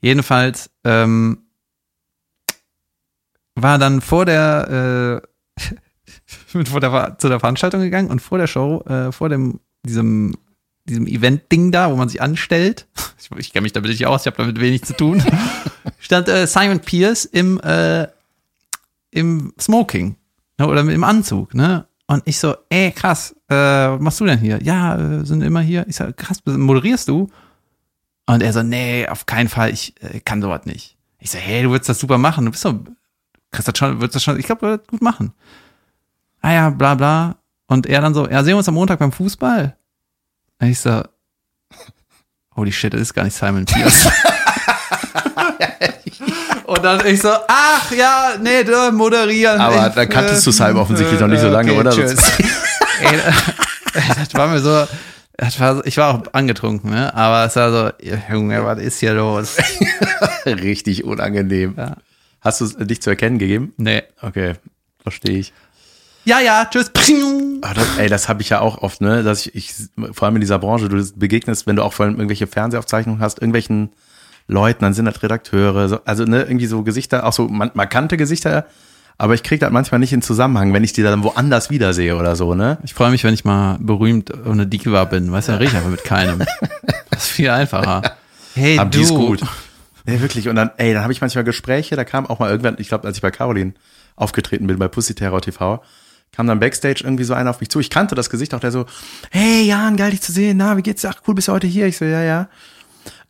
Jedenfalls 0.00 0.70
ähm, 0.84 1.47
war 3.62 3.78
dann 3.78 4.00
vor 4.00 4.24
der 4.24 5.22
äh, 5.58 6.64
vor 6.66 6.80
der 6.80 7.16
zu 7.18 7.28
der 7.28 7.40
Veranstaltung 7.40 7.80
gegangen 7.80 8.10
und 8.10 8.20
vor 8.20 8.38
der 8.38 8.46
Show, 8.46 8.82
äh, 8.86 9.12
vor 9.12 9.28
dem 9.28 9.60
diesem 9.84 10.36
diesem 10.88 11.06
Event-Ding 11.06 11.70
da, 11.70 11.90
wo 11.90 11.96
man 11.96 12.08
sich 12.08 12.22
anstellt, 12.22 12.86
ich, 13.18 13.30
ich 13.36 13.52
kenne 13.52 13.62
mich 13.62 13.72
damit 13.72 13.90
nicht 13.90 14.06
aus, 14.06 14.22
ich 14.22 14.26
habe 14.26 14.38
damit 14.38 14.60
wenig 14.60 14.84
zu 14.84 14.96
tun, 14.96 15.22
stand 15.98 16.28
äh, 16.28 16.46
Simon 16.46 16.80
Pierce 16.80 17.24
im 17.24 17.60
äh, 17.60 18.08
im 19.10 19.52
Smoking 19.60 20.16
ne, 20.58 20.66
oder 20.66 20.80
im 20.80 21.04
Anzug, 21.04 21.54
ne? 21.54 21.86
Und 22.10 22.22
ich 22.24 22.38
so, 22.38 22.54
ey, 22.70 22.90
krass, 22.90 23.36
äh, 23.48 23.54
was 23.54 24.00
machst 24.00 24.20
du 24.20 24.24
denn 24.24 24.38
hier? 24.38 24.62
Ja, 24.62 24.96
äh, 24.96 25.26
sind 25.26 25.42
immer 25.42 25.60
hier. 25.60 25.86
Ich 25.88 25.96
so, 25.96 26.06
krass, 26.16 26.38
moderierst 26.46 27.06
du? 27.06 27.28
Und 28.24 28.42
er 28.42 28.52
so, 28.54 28.62
nee, 28.62 29.06
auf 29.06 29.26
keinen 29.26 29.50
Fall, 29.50 29.70
ich 29.70 29.94
äh, 30.02 30.20
kann 30.20 30.40
sowas 30.40 30.64
nicht. 30.64 30.96
Ich 31.18 31.30
so, 31.30 31.38
hey, 31.38 31.62
du 31.62 31.70
würdest 31.70 31.90
das 31.90 31.98
super 31.98 32.16
machen, 32.16 32.46
du 32.46 32.50
bist 32.50 32.62
so, 32.62 32.82
kriegst 33.50 33.68
das 33.68 33.78
schon, 33.78 34.00
würdest 34.00 34.16
das 34.16 34.22
schon, 34.22 34.38
ich 34.38 34.46
glaube, 34.46 34.60
du 34.60 34.66
würdest 34.68 34.90
gut 34.90 35.02
machen. 35.02 35.32
Ah 36.40 36.52
ja, 36.52 36.70
bla 36.70 36.94
bla. 36.94 37.36
Und 37.66 37.86
er 37.86 38.00
dann 38.00 38.14
so, 38.14 38.28
ja, 38.28 38.42
sehen 38.42 38.52
wir 38.52 38.58
uns 38.58 38.68
am 38.68 38.74
Montag 38.74 38.98
beim 38.98 39.12
Fußball. 39.12 39.76
Und 40.60 40.68
ich 40.68 40.80
so, 40.80 41.02
holy 42.56 42.72
shit, 42.72 42.92
das 42.94 43.00
ist 43.00 43.14
gar 43.14 43.24
nicht 43.24 43.36
Simon 43.36 43.64
Pierce. 43.64 44.08
Und 46.66 46.84
dann 46.84 47.06
ich 47.06 47.22
so, 47.22 47.30
ach 47.48 47.90
ja, 47.92 48.34
nee, 48.42 48.62
du 48.62 48.92
moderieren. 48.92 49.58
Aber 49.58 49.88
da 49.88 50.04
kanntest 50.04 50.46
du 50.46 50.50
Simon 50.50 50.76
offensichtlich 50.76 51.18
noch 51.18 51.28
nicht 51.28 51.40
so 51.40 51.48
lange, 51.48 51.72
okay, 51.72 51.80
oder? 51.80 51.90
Tschüss. 51.90 52.18
Ey, 53.00 53.20
das 54.16 54.34
war 54.34 54.48
mir 54.48 54.60
so, 54.60 54.86
das 55.38 55.58
war, 55.60 55.86
ich 55.86 55.96
war 55.96 56.14
auch 56.14 56.22
angetrunken, 56.32 56.90
ne? 56.90 57.14
Aber 57.14 57.46
es 57.46 57.56
war 57.56 57.70
so, 57.70 57.90
Junge, 58.30 58.64
was 58.64 58.80
ist 58.80 58.98
hier 58.98 59.14
los? 59.14 59.56
Richtig 60.46 61.04
unangenehm. 61.04 61.74
Ja. 61.76 61.96
Hast 62.40 62.60
du 62.60 62.64
es 62.66 62.76
dich 62.76 63.02
zu 63.02 63.10
erkennen 63.10 63.38
gegeben? 63.38 63.72
Nee. 63.76 64.02
Okay, 64.20 64.54
verstehe 65.02 65.38
ich. 65.38 65.52
Ja, 66.24 66.40
ja, 66.40 66.66
tschüss. 66.70 66.90
Ah, 67.62 67.74
das, 67.74 67.96
ey, 67.96 68.08
das 68.08 68.28
habe 68.28 68.42
ich 68.42 68.50
ja 68.50 68.60
auch 68.60 68.78
oft, 68.82 69.00
ne, 69.00 69.22
dass 69.22 69.46
ich, 69.46 69.54
ich, 69.54 69.72
vor 70.12 70.26
allem 70.26 70.36
in 70.36 70.40
dieser 70.42 70.58
Branche, 70.58 70.88
du 70.88 71.02
begegnest, 71.16 71.66
wenn 71.66 71.76
du 71.76 71.82
auch 71.82 71.92
vor 71.94 72.04
allem 72.04 72.16
irgendwelche 72.16 72.46
Fernsehaufzeichnungen 72.46 73.20
hast, 73.20 73.38
irgendwelchen 73.38 73.90
Leuten, 74.46 74.84
dann 74.84 74.94
sind 74.94 75.06
das 75.06 75.22
Redakteure, 75.22 75.88
so, 75.88 76.00
also 76.04 76.24
ne, 76.24 76.42
irgendwie 76.42 76.66
so 76.66 76.82
Gesichter, 76.82 77.24
auch 77.24 77.32
so 77.32 77.48
markante 77.48 78.16
Gesichter, 78.16 78.66
aber 79.16 79.34
ich 79.34 79.42
kriege 79.42 79.58
das 79.58 79.72
manchmal 79.72 79.98
nicht 79.98 80.12
in 80.12 80.22
Zusammenhang, 80.22 80.72
wenn 80.72 80.84
ich 80.84 80.92
die 80.92 81.02
dann 81.02 81.24
woanders 81.24 81.70
wiedersehe 81.70 82.16
oder 82.16 82.36
so, 82.36 82.54
ne? 82.54 82.78
Ich 82.84 82.94
freue 82.94 83.10
mich, 83.10 83.24
wenn 83.24 83.34
ich 83.34 83.44
mal 83.44 83.76
berühmt 83.80 84.32
eine 84.46 84.66
Diva 84.66 85.04
bin. 85.04 85.32
Weißt 85.32 85.48
du, 85.48 85.52
dann 85.52 85.58
rede 85.58 85.72
ich 85.72 85.76
einfach 85.76 85.90
mit 85.90 86.04
keinem. 86.04 86.42
Das 87.10 87.24
ist 87.24 87.32
viel 87.32 87.50
einfacher. 87.50 88.02
Hey, 88.54 88.78
Aber 88.78 88.90
du. 88.90 88.98
die 88.98 89.02
ist 89.02 89.10
gut. 89.10 89.40
Ja, 90.08 90.20
wirklich. 90.22 90.48
Und 90.48 90.56
dann, 90.56 90.70
ey, 90.78 90.94
dann 90.94 91.02
habe 91.02 91.12
ich 91.12 91.20
manchmal 91.20 91.44
Gespräche, 91.44 91.94
da 91.94 92.04
kam 92.04 92.26
auch 92.26 92.38
mal 92.38 92.50
irgendwann, 92.50 92.76
ich 92.78 92.88
glaube, 92.88 93.06
als 93.06 93.18
ich 93.18 93.22
bei 93.22 93.30
Caroline 93.30 93.74
aufgetreten 94.16 94.66
bin, 94.66 94.78
bei 94.78 94.88
Pussy 94.88 95.14
Terror 95.14 95.42
TV, 95.42 95.82
kam 96.32 96.46
dann 96.46 96.60
Backstage 96.60 97.02
irgendwie 97.04 97.24
so 97.24 97.34
einer 97.34 97.50
auf 97.50 97.60
mich 97.60 97.68
zu. 97.68 97.78
Ich 97.78 97.90
kannte 97.90 98.14
das 98.14 98.30
Gesicht 98.30 98.54
auch, 98.54 98.60
der 98.60 98.72
so, 98.72 98.86
hey 99.30 99.62
Jan, 99.64 99.96
geil 99.98 100.12
dich 100.12 100.22
zu 100.22 100.32
sehen, 100.32 100.56
na, 100.56 100.78
wie 100.78 100.82
geht's? 100.82 101.04
Ach, 101.04 101.14
cool, 101.26 101.34
bist 101.34 101.48
du 101.48 101.52
heute 101.52 101.66
hier? 101.66 101.86
Ich 101.86 101.98
so, 101.98 102.06
ja, 102.06 102.22
ja. 102.22 102.48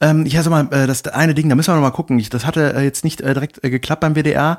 Ähm, 0.00 0.24
ja, 0.26 0.42
sag 0.44 0.50
mal, 0.50 0.68
äh, 0.72 0.86
das 0.86 1.04
eine 1.08 1.34
Ding, 1.34 1.48
da 1.48 1.56
müssen 1.56 1.72
wir 1.72 1.74
noch 1.74 1.82
mal 1.82 1.90
gucken. 1.90 2.18
Ich, 2.20 2.30
das 2.30 2.46
hatte 2.46 2.74
äh, 2.74 2.84
jetzt 2.84 3.02
nicht 3.02 3.20
äh, 3.20 3.34
direkt 3.34 3.64
äh, 3.64 3.70
geklappt 3.70 4.00
beim 4.00 4.14
WDR 4.14 4.58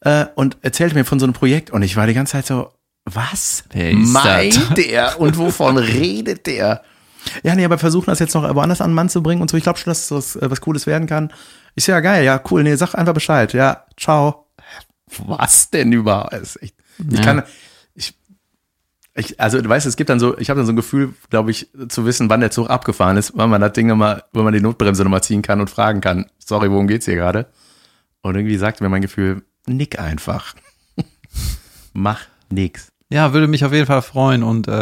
äh, 0.00 0.24
und 0.34 0.56
erzählte 0.62 0.94
mir 0.94 1.04
von 1.04 1.20
so 1.20 1.26
einem 1.26 1.34
Projekt 1.34 1.70
und 1.70 1.82
ich 1.82 1.96
war 1.96 2.06
die 2.06 2.14
ganze 2.14 2.32
Zeit 2.32 2.46
so, 2.46 2.70
was 3.04 3.64
ist 3.74 3.94
meint 3.94 4.58
der 4.76 5.20
und 5.20 5.36
wovon 5.36 5.76
redet 5.76 6.46
der? 6.46 6.82
Ja, 7.42 7.54
nee, 7.54 7.64
aber 7.64 7.78
versuchen 7.78 8.06
das 8.06 8.18
jetzt 8.18 8.34
noch 8.34 8.42
woanders 8.54 8.80
an 8.80 8.90
den 8.90 8.94
Mann 8.94 9.08
zu 9.08 9.22
bringen 9.22 9.42
und 9.42 9.50
so. 9.50 9.56
Ich 9.56 9.62
glaube 9.62 9.78
schon, 9.78 9.90
dass 9.90 10.08
das 10.08 10.36
äh, 10.36 10.50
was 10.50 10.60
Cooles 10.60 10.86
werden 10.86 11.06
kann. 11.06 11.30
Ich 11.78 11.84
so, 11.84 11.92
ja, 11.92 12.00
geil, 12.00 12.24
ja, 12.24 12.42
cool. 12.50 12.64
Nee, 12.64 12.74
sag 12.74 12.96
einfach 12.96 13.14
Bescheid. 13.14 13.52
Ja, 13.52 13.84
ciao. 13.96 14.48
Was 15.18 15.70
denn 15.70 15.92
überhaupt? 15.92 16.34
Ich 16.60 16.74
Ja. 17.08 17.22
kann, 17.22 17.44
ich, 17.94 18.18
ich, 19.14 19.38
also 19.40 19.62
du 19.62 19.68
weißt, 19.68 19.86
es 19.86 19.94
gibt 19.96 20.10
dann 20.10 20.18
so, 20.18 20.36
ich 20.38 20.50
habe 20.50 20.58
dann 20.58 20.66
so 20.66 20.72
ein 20.72 20.76
Gefühl, 20.76 21.14
glaube 21.30 21.52
ich, 21.52 21.68
zu 21.88 22.04
wissen, 22.04 22.28
wann 22.30 22.40
der 22.40 22.50
Zug 22.50 22.68
abgefahren 22.68 23.16
ist, 23.16 23.34
wann 23.36 23.48
man 23.48 23.60
das 23.60 23.74
Ding 23.74 23.86
nochmal, 23.86 24.24
wenn 24.32 24.42
man 24.42 24.52
die 24.54 24.60
Notbremse 24.60 25.04
nochmal 25.04 25.22
ziehen 25.22 25.40
kann 25.40 25.60
und 25.60 25.70
fragen 25.70 26.00
kann, 26.00 26.26
sorry, 26.40 26.68
worum 26.68 26.88
geht's 26.88 27.04
hier 27.04 27.14
gerade? 27.14 27.46
Und 28.22 28.34
irgendwie 28.34 28.56
sagt 28.56 28.80
mir 28.80 28.88
mein 28.88 29.02
Gefühl, 29.02 29.44
nick 29.66 30.00
einfach. 30.00 30.56
Mach 31.92 32.22
nix. 32.50 32.88
Ja, 33.08 33.32
würde 33.32 33.46
mich 33.46 33.64
auf 33.64 33.72
jeden 33.72 33.86
Fall 33.86 34.02
freuen 34.02 34.42
und 34.42 34.66
äh, 34.66 34.72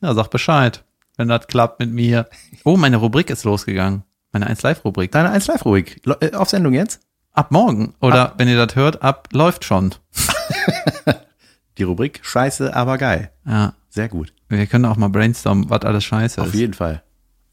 ja, 0.00 0.14
sag 0.14 0.28
Bescheid, 0.28 0.84
wenn 1.16 1.26
das 1.26 1.48
klappt 1.48 1.80
mit 1.80 1.90
mir. 1.90 2.28
Oh, 2.62 2.76
meine 2.76 2.98
Rubrik 2.98 3.30
ist 3.30 3.42
losgegangen. 3.42 4.04
Meine 4.32 4.46
1 4.46 4.62
Live 4.62 4.84
Rubrik. 4.84 5.10
Deine 5.12 5.30
1 5.30 5.46
Live 5.48 5.64
Rubrik. 5.64 6.00
Lo- 6.04 6.16
äh, 6.20 6.34
Auf 6.34 6.48
Sendung 6.50 6.72
jetzt? 6.72 7.00
Ab 7.32 7.50
morgen 7.52 7.94
oder 8.00 8.34
wenn 8.38 8.48
ihr 8.48 8.64
das 8.64 8.74
hört, 8.76 9.02
ab 9.02 9.28
läuft 9.32 9.64
schon. 9.64 9.94
Die 11.78 11.82
Rubrik 11.84 12.20
Scheiße, 12.22 12.74
aber 12.74 12.98
geil. 12.98 13.30
Ja, 13.46 13.74
Sehr 13.88 14.08
gut. 14.08 14.32
wir 14.48 14.66
können 14.66 14.84
auch 14.84 14.96
mal 14.96 15.08
brainstormen, 15.08 15.70
was 15.70 15.82
alles 15.82 16.04
scheiße 16.04 16.40
Auf 16.40 16.48
ist. 16.48 16.54
jeden 16.54 16.74
Fall. 16.74 17.02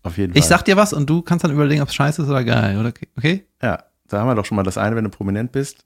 Auf 0.03 0.17
jeden 0.17 0.33
Fall. 0.33 0.39
Ich 0.39 0.45
sag 0.45 0.63
dir 0.65 0.77
was 0.77 0.93
und 0.93 1.09
du 1.09 1.21
kannst 1.21 1.43
dann 1.45 1.51
überlegen, 1.51 1.81
ob 1.81 1.89
es 1.89 1.95
scheiße 1.95 2.23
ist 2.23 2.27
oder 2.29 2.43
geil, 2.43 2.77
oder? 2.79 2.91
Okay? 3.17 3.45
Ja, 3.61 3.83
da 4.07 4.19
haben 4.19 4.27
wir 4.27 4.35
doch 4.35 4.45
schon 4.45 4.55
mal 4.55 4.63
das 4.63 4.77
eine, 4.77 4.95
wenn 4.95 5.03
du 5.03 5.09
prominent 5.09 5.51
bist. 5.51 5.85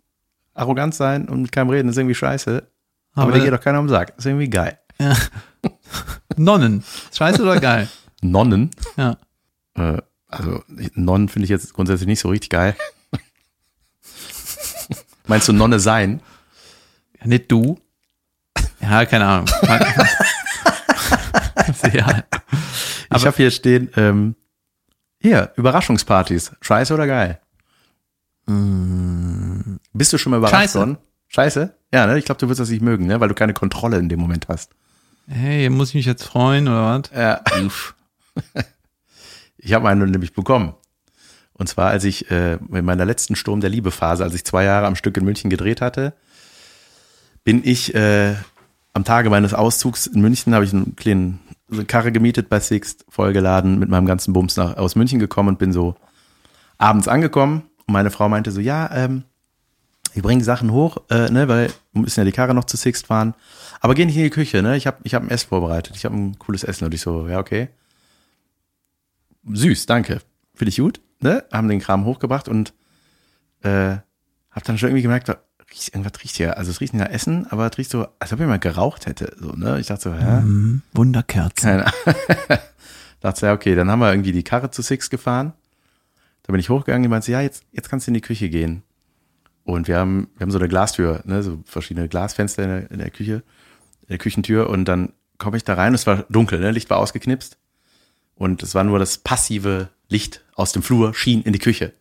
Arrogant 0.54 0.96
sein 0.96 1.28
und 1.30 1.42
mit 1.44 1.52
keinem 1.52 1.70
reden 1.70 1.90
ist 1.90 1.98
irgendwie 1.98 2.16
scheiße. 2.16 2.64
Aber, 3.14 3.24
Aber- 3.24 3.32
dir 3.38 3.44
geht 3.44 3.54
doch 3.54 3.62
keiner 3.62 3.80
um 3.80 3.88
den 3.88 3.92
Sack. 3.92 4.14
Ist 4.18 4.26
irgendwie 4.26 4.50
geil. 4.50 4.78
Nonnen. 6.38 6.84
Scheiße 7.14 7.42
oder 7.42 7.60
geil? 7.60 7.88
Nonnen. 8.22 8.72
Ja. 8.98 9.18
Äh, 9.76 10.02
also 10.32 10.64
Nonnen 10.96 11.30
finde 11.30 11.44
ich 11.44 11.50
jetzt 11.50 11.74
grundsätzlich 11.74 12.08
nicht 12.08 12.20
so 12.20 12.30
richtig 12.30 12.50
geil. 12.50 12.76
Meinst 15.28 15.48
du 15.48 15.54
Nonne 15.54 15.80
sein? 15.80 16.22
ja 17.20 17.28
nicht 17.28 17.52
du. 17.52 17.80
Ja, 18.82 19.06
keine 19.06 19.26
Ahnung. 19.26 19.48
ja. 21.94 22.24
ich 23.16 23.26
habe 23.26 23.38
hier 23.38 23.52
stehen, 23.52 23.90
ähm, 23.96 24.36
hier, 25.20 25.54
Überraschungspartys. 25.56 26.52
Scheiße 26.62 26.94
oder 26.94 27.06
geil? 27.06 27.40
Bist 29.94 30.12
du 30.12 30.18
schon 30.18 30.32
mal 30.32 30.38
überrascht 30.38 30.56
Scheiße. 30.56 30.80
worden? 30.80 30.98
Scheiße? 31.28 31.76
Ja, 31.94 32.08
ne? 32.08 32.18
Ich 32.18 32.26
glaube, 32.26 32.40
du 32.40 32.50
wirst 32.50 32.60
das 32.60 32.70
nicht 32.70 32.82
mögen, 32.82 33.06
ne? 33.06 33.20
Weil 33.20 33.30
du 33.30 33.36
keine 33.36 33.54
Kontrolle 33.54 33.98
in 33.98 34.10
dem 34.10 34.20
Moment 34.20 34.48
hast. 34.48 34.72
Hey, 35.28 35.70
muss 35.70 35.90
ich 35.90 35.96
mich 35.96 36.06
jetzt 36.06 36.24
freuen 36.24 36.68
oder 36.68 37.00
was? 37.00 37.12
Ja. 37.16 37.42
Ich 39.62 39.74
habe 39.74 39.88
einen 39.88 40.10
nämlich 40.10 40.34
bekommen. 40.34 40.74
Und 41.54 41.68
zwar, 41.68 41.90
als 41.90 42.04
ich 42.04 42.32
äh, 42.32 42.54
in 42.54 42.86
meiner 42.86 43.06
letzten 43.06 43.36
Sturm 43.36 43.62
der 43.62 43.70
Liebe-Phase, 43.70 44.24
als 44.24 44.34
ich 44.34 44.44
zwei 44.44 44.64
Jahre 44.64 44.88
am 44.88 44.96
Stück 44.96 45.16
in 45.18 45.26
München 45.26 45.50
gedreht 45.50 45.82
hatte, 45.82 46.14
bin 47.44 47.62
ich 47.64 47.94
äh, 47.94 48.34
am 48.94 49.04
Tage 49.04 49.30
meines 49.30 49.54
Auszugs 49.54 50.08
in 50.08 50.22
München, 50.22 50.56
habe 50.56 50.66
ich 50.66 50.74
einen 50.74 50.96
kleinen 50.96 51.40
eine 51.72 51.86
Karre 51.86 52.12
gemietet 52.12 52.50
bei 52.50 52.60
Sixt, 52.60 53.06
vollgeladen 53.10 53.80
mit 53.80 53.90
meinem 53.90 54.06
ganzen 54.06 54.34
Bums 54.34 54.58
nach, 54.58 54.76
aus 54.78 54.96
München 54.96 55.20
gekommen 55.20 55.50
und 55.50 55.60
bin 55.60 55.72
so 55.72 55.96
abends 56.78 57.08
angekommen. 57.08 57.64
Und 57.86 57.94
meine 57.94 58.12
Frau 58.12 58.28
meinte 58.28 58.52
so, 58.52 58.60
ja, 58.60 58.90
ähm, 58.94 59.24
bringen 60.16 60.40
die 60.40 60.46
Sachen 60.46 60.72
hoch, 60.72 60.98
äh, 61.10 61.30
ne, 61.30 61.48
weil 61.48 61.72
wir 61.94 62.02
müssen 62.02 62.20
ja 62.20 62.26
die 62.26 62.34
Karre 62.34 62.54
noch 62.54 62.66
zu 62.66 62.76
Sixt 62.76 63.08
fahren. 63.08 63.34
Aber 63.80 63.96
geh 63.96 64.06
nicht 64.06 64.18
in 64.18 64.24
die 64.24 64.30
Küche, 64.30 64.62
ne? 64.62 64.76
Ich 64.76 64.86
habe 64.86 64.98
ich 65.04 65.14
hab 65.14 65.24
ein 65.24 65.30
Essen 65.30 65.48
vorbereitet. 65.48 65.96
Ich 65.96 66.06
habe 66.06 66.16
ein 66.16 66.38
cooles 66.38 66.64
Essen. 66.64 66.86
Und 66.86 66.94
ich 66.94 67.02
so, 67.02 67.28
ja, 67.28 67.40
okay. 67.40 67.70
Süß, 69.46 69.86
danke. 69.86 70.22
Finde 70.54 70.70
ich 70.70 70.78
gut, 70.78 71.02
ne? 71.20 71.44
Haben 71.52 71.68
den 71.68 71.80
Kram 71.80 72.06
hochgebracht 72.06 72.48
und 72.48 72.74
äh, 73.62 73.98
hab 74.52 74.64
dann 74.64 74.78
schon 74.78 74.90
irgendwie 74.90 75.04
gemerkt, 75.04 75.30
riecht, 75.72 75.96
irgendwas 75.96 76.22
riecht 76.24 76.36
hier. 76.36 76.58
Also 76.58 76.72
es 76.72 76.82
riecht 76.82 76.94
nicht 76.94 77.04
nach 77.04 77.12
Essen, 77.12 77.48
aber 77.50 77.70
es 77.70 77.78
riecht 77.78 77.92
so, 77.92 78.08
als 78.20 78.34
ob 78.34 78.40
jemand 78.40 78.62
geraucht 78.62 79.06
hätte. 79.06 79.36
So, 79.40 79.54
ne? 79.54 79.80
Ich 79.80 79.88
dachte 79.88 80.04
so, 80.04 80.14
hä? 80.14 80.42
Mhm. 80.42 80.82
Wunderkerzen. 80.94 81.54
Keine 81.56 81.86
dachte 83.20 83.40
so, 83.40 83.46
ja, 83.48 83.54
okay, 83.54 83.76
dann 83.76 83.90
haben 83.90 84.00
wir 84.00 84.12
irgendwie 84.12 84.32
die 84.32 84.44
Karre 84.44 84.72
zu 84.72 84.82
Six 84.82 85.10
gefahren. 85.10 85.54
Da 86.44 86.52
bin 86.52 86.60
ich 86.60 86.70
hochgegangen, 86.70 87.04
die 87.04 87.10
meinte, 87.10 87.32
ja, 87.32 87.42
jetzt, 87.42 87.64
jetzt 87.72 87.90
kannst 87.90 88.08
du 88.08 88.12
in 88.12 88.16
die 88.16 88.22
Küche 88.22 88.50
gehen. 88.50 88.84
Und 89.64 89.88
wir 89.88 89.98
haben, 89.98 90.30
wir 90.36 90.46
haben 90.46 90.52
so 90.52 90.58
eine 90.58 90.68
Glastür, 90.68 91.22
ne, 91.26 91.44
so 91.44 91.62
verschiedene 91.66 92.08
Glasfenster 92.08 92.64
in 92.64 92.70
der, 92.70 92.92
in 92.92 92.98
der 92.98 93.12
Küche, 93.12 93.44
in 94.02 94.08
der 94.10 94.18
Küchentür. 94.18 94.70
Und 94.70 94.86
dann 94.86 95.14
komme 95.38 95.58
ich 95.58 95.64
da 95.64 95.76
rein, 95.76 95.94
es 95.94 96.08
war 96.08 96.26
dunkel, 96.30 96.60
ne, 96.60 96.72
Licht 96.72 96.90
war 96.90 96.98
ausgeknipst. 96.98 97.58
Und 98.42 98.64
es 98.64 98.74
war 98.74 98.84
nur 98.84 98.98
das 98.98 99.20
passive 99.20 99.90
Licht 100.10 100.42
aus 100.56 100.72
dem 100.72 100.82
Flur, 100.82 101.14
schien 101.14 101.44
in 101.44 101.54
die 101.54 101.60
Küche. 101.60 101.94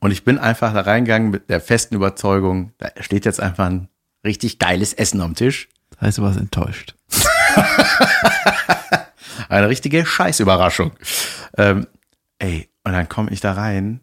Und 0.00 0.10
ich 0.10 0.24
bin 0.24 0.36
einfach 0.36 0.74
da 0.74 0.80
reingegangen 0.80 1.30
mit 1.30 1.48
der 1.48 1.60
festen 1.60 1.94
Überzeugung, 1.94 2.72
da 2.78 2.90
steht 2.98 3.24
jetzt 3.24 3.38
einfach 3.38 3.66
ein 3.66 3.88
richtig 4.24 4.58
geiles 4.58 4.92
Essen 4.92 5.20
am 5.20 5.36
Tisch. 5.36 5.68
Das 5.90 6.00
heißt, 6.00 6.18
du 6.18 6.22
warst 6.22 6.36
enttäuscht. 6.36 6.96
Eine 9.48 9.68
richtige 9.68 10.04
Scheißüberraschung. 10.04 10.90
Ähm, 11.56 11.86
ey, 12.40 12.68
und 12.82 12.90
dann 12.90 13.08
komme 13.08 13.30
ich 13.30 13.38
da 13.38 13.52
rein 13.52 14.00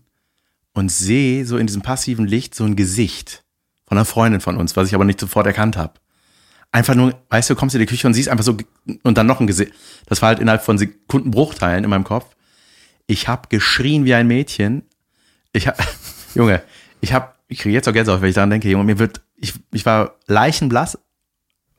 und 0.74 0.94
sehe 0.94 1.46
so 1.46 1.58
in 1.58 1.68
diesem 1.68 1.82
passiven 1.82 2.26
Licht 2.26 2.56
so 2.56 2.64
ein 2.64 2.78
Gesicht 2.78 3.44
von 3.86 3.98
einer 3.98 4.06
Freundin 4.06 4.40
von 4.40 4.56
uns, 4.56 4.78
was 4.78 4.88
ich 4.88 4.96
aber 4.96 5.04
nicht 5.04 5.20
sofort 5.20 5.46
erkannt 5.46 5.76
habe. 5.76 5.96
Einfach 6.76 6.94
nur, 6.94 7.18
weißt 7.30 7.50
du, 7.50 7.56
kommst 7.56 7.74
in 7.74 7.80
die 7.80 7.86
Küche 7.86 8.06
und 8.06 8.14
siehst 8.14 8.28
einfach 8.28 8.44
so 8.44 8.58
und 9.04 9.18
dann 9.18 9.28
noch 9.28 9.40
ein 9.40 9.48
Gesicht. 9.48 9.72
Das 10.08 10.22
war 10.22 10.28
halt 10.28 10.40
innerhalb 10.40 10.62
von 10.62 10.78
Sekundenbruchteilen 10.78 11.86
in 11.86 11.90
meinem 11.90 12.04
Kopf. 12.04 12.36
Ich 13.08 13.30
habe 13.30 13.48
geschrien 13.48 14.04
wie 14.04 14.14
ein 14.14 14.28
Mädchen. 14.28 14.84
Ich 15.54 15.70
hab, 15.70 15.78
Junge, 16.36 16.62
ich 17.00 17.14
habe, 17.14 17.30
ich 17.48 17.60
kriege 17.60 17.74
jetzt 17.74 17.88
auch 17.88 17.94
Gänsehaut, 17.94 18.20
wenn 18.20 18.28
ich 18.28 18.36
daran 18.36 18.50
denke, 18.50 18.68
Junge, 18.68 18.84
mir 18.84 19.00
wird, 19.00 19.22
ich, 19.38 19.54
ich 19.72 19.86
war 19.86 20.16
leichenblass. 20.28 21.00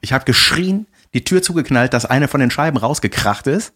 Ich 0.01 0.15
habe 0.15 0.25
geschrien, 0.25 0.87
die 1.13 1.25
Tür 1.25 1.43
zugeknallt, 1.43 1.93
dass 1.93 2.07
eine 2.07 2.27
von 2.27 2.41
den 2.41 2.51
Scheiben 2.51 2.79
rausgekracht 2.79 3.47
ist 3.49 3.75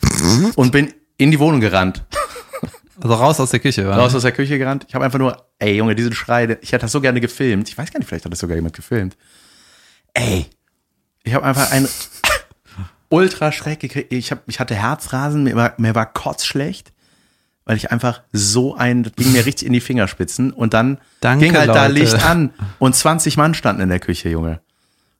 und 0.56 0.72
bin 0.72 0.94
in 1.18 1.30
die 1.30 1.38
Wohnung 1.38 1.60
gerannt. 1.60 2.02
Also 2.98 3.12
raus 3.12 3.40
aus 3.40 3.50
der 3.50 3.60
Küche, 3.60 3.86
war 3.86 3.98
Raus 3.98 4.14
aus 4.14 4.22
der 4.22 4.32
Küche 4.32 4.56
gerannt. 4.56 4.86
Ich 4.88 4.94
habe 4.94 5.04
einfach 5.04 5.18
nur, 5.18 5.36
ey 5.58 5.76
Junge, 5.76 5.94
diesen 5.94 6.14
Schrei, 6.14 6.56
ich 6.62 6.72
hätte 6.72 6.86
das 6.86 6.92
so 6.92 7.02
gerne 7.02 7.20
gefilmt. 7.20 7.68
Ich 7.68 7.76
weiß 7.76 7.92
gar 7.92 7.98
nicht, 7.98 8.08
vielleicht 8.08 8.24
hat 8.24 8.32
das 8.32 8.38
sogar 8.38 8.56
jemand 8.56 8.74
gefilmt. 8.74 9.18
Ey, 10.14 10.46
ich 11.24 11.34
habe 11.34 11.44
einfach 11.44 11.70
einen 11.70 11.88
ultra 13.08 13.52
Schreck 13.52 13.80
gekriegt. 13.80 14.12
Ich, 14.12 14.30
hab, 14.30 14.42
ich 14.46 14.58
hatte 14.58 14.74
Herzrasen, 14.74 15.44
mir 15.44 15.54
war, 15.54 15.74
mir 15.76 15.94
war 15.94 16.06
kotzschlecht, 16.06 16.92
weil 17.64 17.76
ich 17.76 17.92
einfach 17.92 18.22
so 18.32 18.74
ein, 18.74 19.02
das 19.02 19.12
ging 19.14 19.32
mir 19.32 19.46
richtig 19.46 19.66
in 19.66 19.72
die 19.72 19.80
Fingerspitzen 19.80 20.52
und 20.52 20.74
dann 20.74 20.98
Danke, 21.20 21.44
ging 21.44 21.56
halt 21.56 21.68
da 21.68 21.86
Leute. 21.86 22.00
Licht 22.00 22.24
an 22.24 22.52
und 22.78 22.96
20 22.96 23.36
Mann 23.36 23.54
standen 23.54 23.82
in 23.82 23.88
der 23.88 24.00
Küche, 24.00 24.28
Junge. 24.28 24.60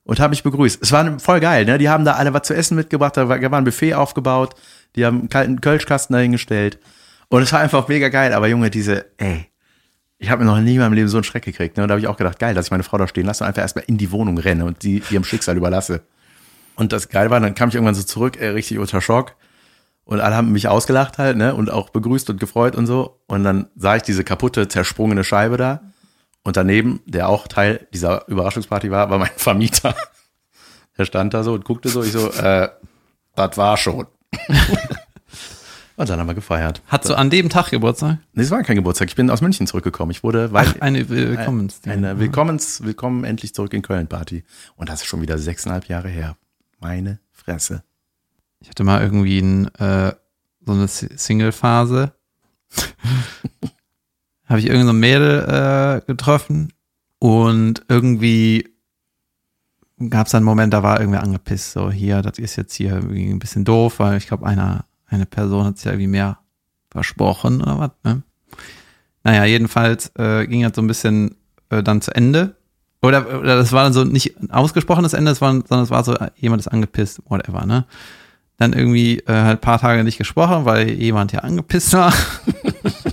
Und 0.05 0.19
habe 0.19 0.31
mich 0.31 0.43
begrüßt. 0.43 0.83
Es 0.83 0.91
war 0.91 1.21
voll 1.21 1.39
geil, 1.39 1.65
ne? 1.65 1.79
Die 1.79 1.89
haben 1.89 2.05
da 2.05 2.15
alle 2.15 2.35
was 2.35 2.43
zu 2.43 2.55
essen 2.55 2.77
mitgebracht, 2.77 3.17
da 3.17 3.29
war, 3.29 3.39
da 3.39 3.51
war 3.51 3.61
ein 3.61 3.65
Buffet 3.65 3.95
aufgebaut, 3.95 4.55
die 4.97 5.07
haben 5.07 5.21
einen 5.21 5.29
kalten 5.29 5.61
Kölschkasten 5.61 6.15
dahingestellt. 6.15 6.81
Und 7.29 7.43
es 7.43 7.53
war 7.53 7.61
einfach 7.61 7.87
mega 7.87 8.09
geil, 8.09 8.33
aber 8.33 8.49
Junge, 8.49 8.69
diese, 8.69 9.07
ey, 9.19 9.52
ich 10.23 10.31
habe 10.31 10.45
mir 10.45 10.51
noch 10.51 10.61
nie 10.61 10.75
in 10.75 10.79
meinem 10.79 10.93
Leben 10.93 11.09
so 11.09 11.17
einen 11.17 11.25
Schreck 11.25 11.45
gekriegt. 11.45 11.77
Ne? 11.77 11.83
Und 11.83 11.89
da 11.89 11.95
habe 11.95 12.01
ich 12.01 12.07
auch 12.07 12.17
gedacht, 12.17 12.39
geil, 12.39 12.55
dass 12.55 12.67
ich 12.67 12.71
meine 12.71 12.85
Frau 12.85 12.97
da 12.97 13.09
stehen 13.09 13.27
lasse 13.27 13.43
und 13.43 13.49
einfach 13.49 13.61
erstmal 13.61 13.85
in 13.89 13.99
die 13.99 14.13
Wohnung 14.13 14.39
renne 14.39 14.65
und 14.65 14.85
die 14.85 15.03
ihrem 15.11 15.25
Schicksal 15.25 15.57
überlasse. 15.57 16.03
Und 16.77 16.93
das 16.93 17.09
geil 17.09 17.29
war, 17.31 17.41
dann 17.41 17.57
kam 17.57 17.71
ich 17.71 17.75
irgendwann 17.75 17.97
so 17.97 18.05
zurück, 18.05 18.37
ey, 18.41 18.51
richtig 18.51 18.79
unter 18.79 19.01
Schock. 19.01 19.35
Und 20.05 20.21
alle 20.21 20.37
haben 20.37 20.53
mich 20.53 20.69
ausgelacht 20.69 21.19
halt, 21.19 21.37
ne? 21.37 21.57
Und 21.57 21.71
auch 21.71 21.91
begrüßt 21.91 22.31
und 22.31 22.39
gefreut 22.39 22.77
und 22.77 22.87
so. 22.87 23.21
Und 23.27 23.43
dann 23.43 23.69
sah 23.75 23.97
ich 23.97 24.03
diese 24.03 24.23
kaputte, 24.23 24.69
zersprungene 24.69 25.25
Scheibe 25.25 25.57
da. 25.57 25.81
Und 26.45 26.57
daneben, 26.57 27.01
der 27.05 27.29
auch 27.29 27.49
Teil 27.49 27.89
dieser 27.93 28.29
Überraschungsparty 28.29 28.93
war, 28.93 29.11
war 29.11 29.19
mein 29.19 29.31
Vermieter. 29.37 29.97
Der 30.97 31.05
stand 31.05 31.35
da 31.35 31.43
so 31.43 31.53
und 31.53 31.65
guckte 31.65 31.89
so, 31.89 32.01
ich 32.05 32.13
so, 32.13 32.31
äh, 32.31 32.69
das 33.35 33.57
war 33.57 33.77
schon. 33.77 34.07
und 35.97 36.09
dann 36.09 36.19
haben 36.19 36.27
wir 36.27 36.35
gefeiert. 36.35 36.83
Hast 36.87 37.09
du 37.09 37.15
an 37.15 37.31
dem 37.31 37.49
Tag 37.49 37.71
Geburtstag? 37.71 38.19
Nee, 38.33 38.43
es 38.43 38.51
war 38.51 38.63
kein 38.63 38.77
Geburtstag. 38.77 39.09
Ich 39.09 39.17
bin 39.17 39.31
aus 39.31 39.41
München 39.41 39.67
zurückgekommen. 39.67 40.11
Ich 40.11 40.23
wurde, 40.23 40.53
weil 40.53 40.67
Ach, 40.69 40.81
eine 40.81 41.09
Willkommens. 41.09 41.81
eine 41.87 42.19
Willkommens, 42.19 42.83
Willkommen 42.85 43.25
endlich 43.25 43.55
zurück 43.55 43.73
in 43.75 43.83
Köln 43.83 44.07
Party. 44.09 44.45
Und 44.77 44.89
das 44.89 45.03
ist 45.03 45.07
schon 45.07 45.21
wieder 45.23 45.39
sechseinhalb 45.39 45.87
Jahre 45.89 46.09
her. 46.09 46.37
Meine 46.81 47.19
Fresse. 47.31 47.83
Ich 48.61 48.69
hatte 48.69 48.85
mal 48.85 49.03
irgendwie 49.03 49.39
ein, 49.41 49.75
äh, 49.77 50.13
so 50.65 50.73
eine 50.73 50.89
Si- 50.89 51.09
Single-Phase. 51.17 52.13
Habe 54.47 54.59
ich 54.61 54.67
irgendein 54.67 54.87
so 54.87 54.93
Mädel 54.93 56.03
äh, 56.03 56.07
getroffen 56.07 56.73
und 57.19 57.83
irgendwie 57.89 58.69
gab 60.11 60.27
es 60.27 60.35
einen 60.35 60.45
Moment, 60.45 60.73
da 60.75 60.83
war 60.83 60.99
irgendwer 61.01 61.23
angepisst, 61.23 61.73
so 61.73 61.91
hier, 61.91 62.23
das 62.23 62.39
ist 62.39 62.57
jetzt 62.57 62.75
hier 62.75 62.91
irgendwie 62.95 63.29
ein 63.31 63.39
bisschen 63.39 63.65
doof, 63.65 63.99
weil 64.01 64.17
ich 64.19 64.27
glaube, 64.27 64.45
einer, 64.47 64.85
eine 65.15 65.27
Person 65.27 65.65
hat 65.65 65.77
sich 65.77 65.85
ja 65.87 65.93
irgendwie 65.93 66.09
mehr 66.09 66.39
versprochen 66.91 67.63
oder 67.63 67.79
was, 67.79 67.91
ne? 68.05 68.23
Naja, 69.25 69.45
jedenfalls 69.45 70.11
äh, 70.17 70.47
ging 70.47 70.63
das 70.63 70.73
so 70.75 70.83
ein 70.83 70.89
bisschen 70.89 71.37
äh, 71.71 71.83
dann 71.83 72.01
zu 72.01 72.15
Ende 72.15 72.57
Oder, 73.03 73.39
oder 73.41 73.57
das 73.57 73.73
war 73.73 73.85
dann 73.85 73.93
so 73.93 74.05
nicht 74.05 74.41
ein 74.41 74.51
ausgesprochenes 74.51 75.13
Ende, 75.13 75.31
das 75.31 75.41
war, 75.41 75.53
sondern 75.53 75.83
es 75.83 75.91
war 75.91 76.05
so, 76.05 76.17
jemand 76.37 76.61
ist 76.61 76.69
angepisst, 76.69 77.21
whatever, 77.29 77.67
ne? 77.67 77.85
Dann 78.59 78.73
irgendwie 78.75 79.19
äh, 79.21 79.33
halt 79.33 79.61
paar 79.61 79.81
Tage 79.81 80.05
nicht 80.05 80.19
gesprochen, 80.19 80.65
weil 80.65 80.91
jemand 80.91 81.33
ja 81.33 81.41
angepisst 81.41 81.93
war. 81.95 82.13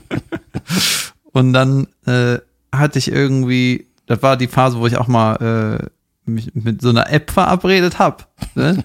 Und 1.32 1.54
dann 1.54 1.88
äh, 2.06 2.40
hatte 2.72 3.00
ich 3.00 3.12
irgendwie, 3.12 3.88
das 4.06 4.22
war 4.22 4.38
die 4.38 4.48
Phase, 4.48 4.78
wo 4.78 4.86
ich 4.86 4.98
auch 4.98 5.08
mal 5.08 5.36
äh, 5.36 6.30
mich 6.30 6.54
mit 6.54 6.82
so 6.82 6.90
einer 6.90 7.12
App 7.12 7.32
verabredet 7.32 7.98
habe. 7.98 8.26
Ne? 8.56 8.84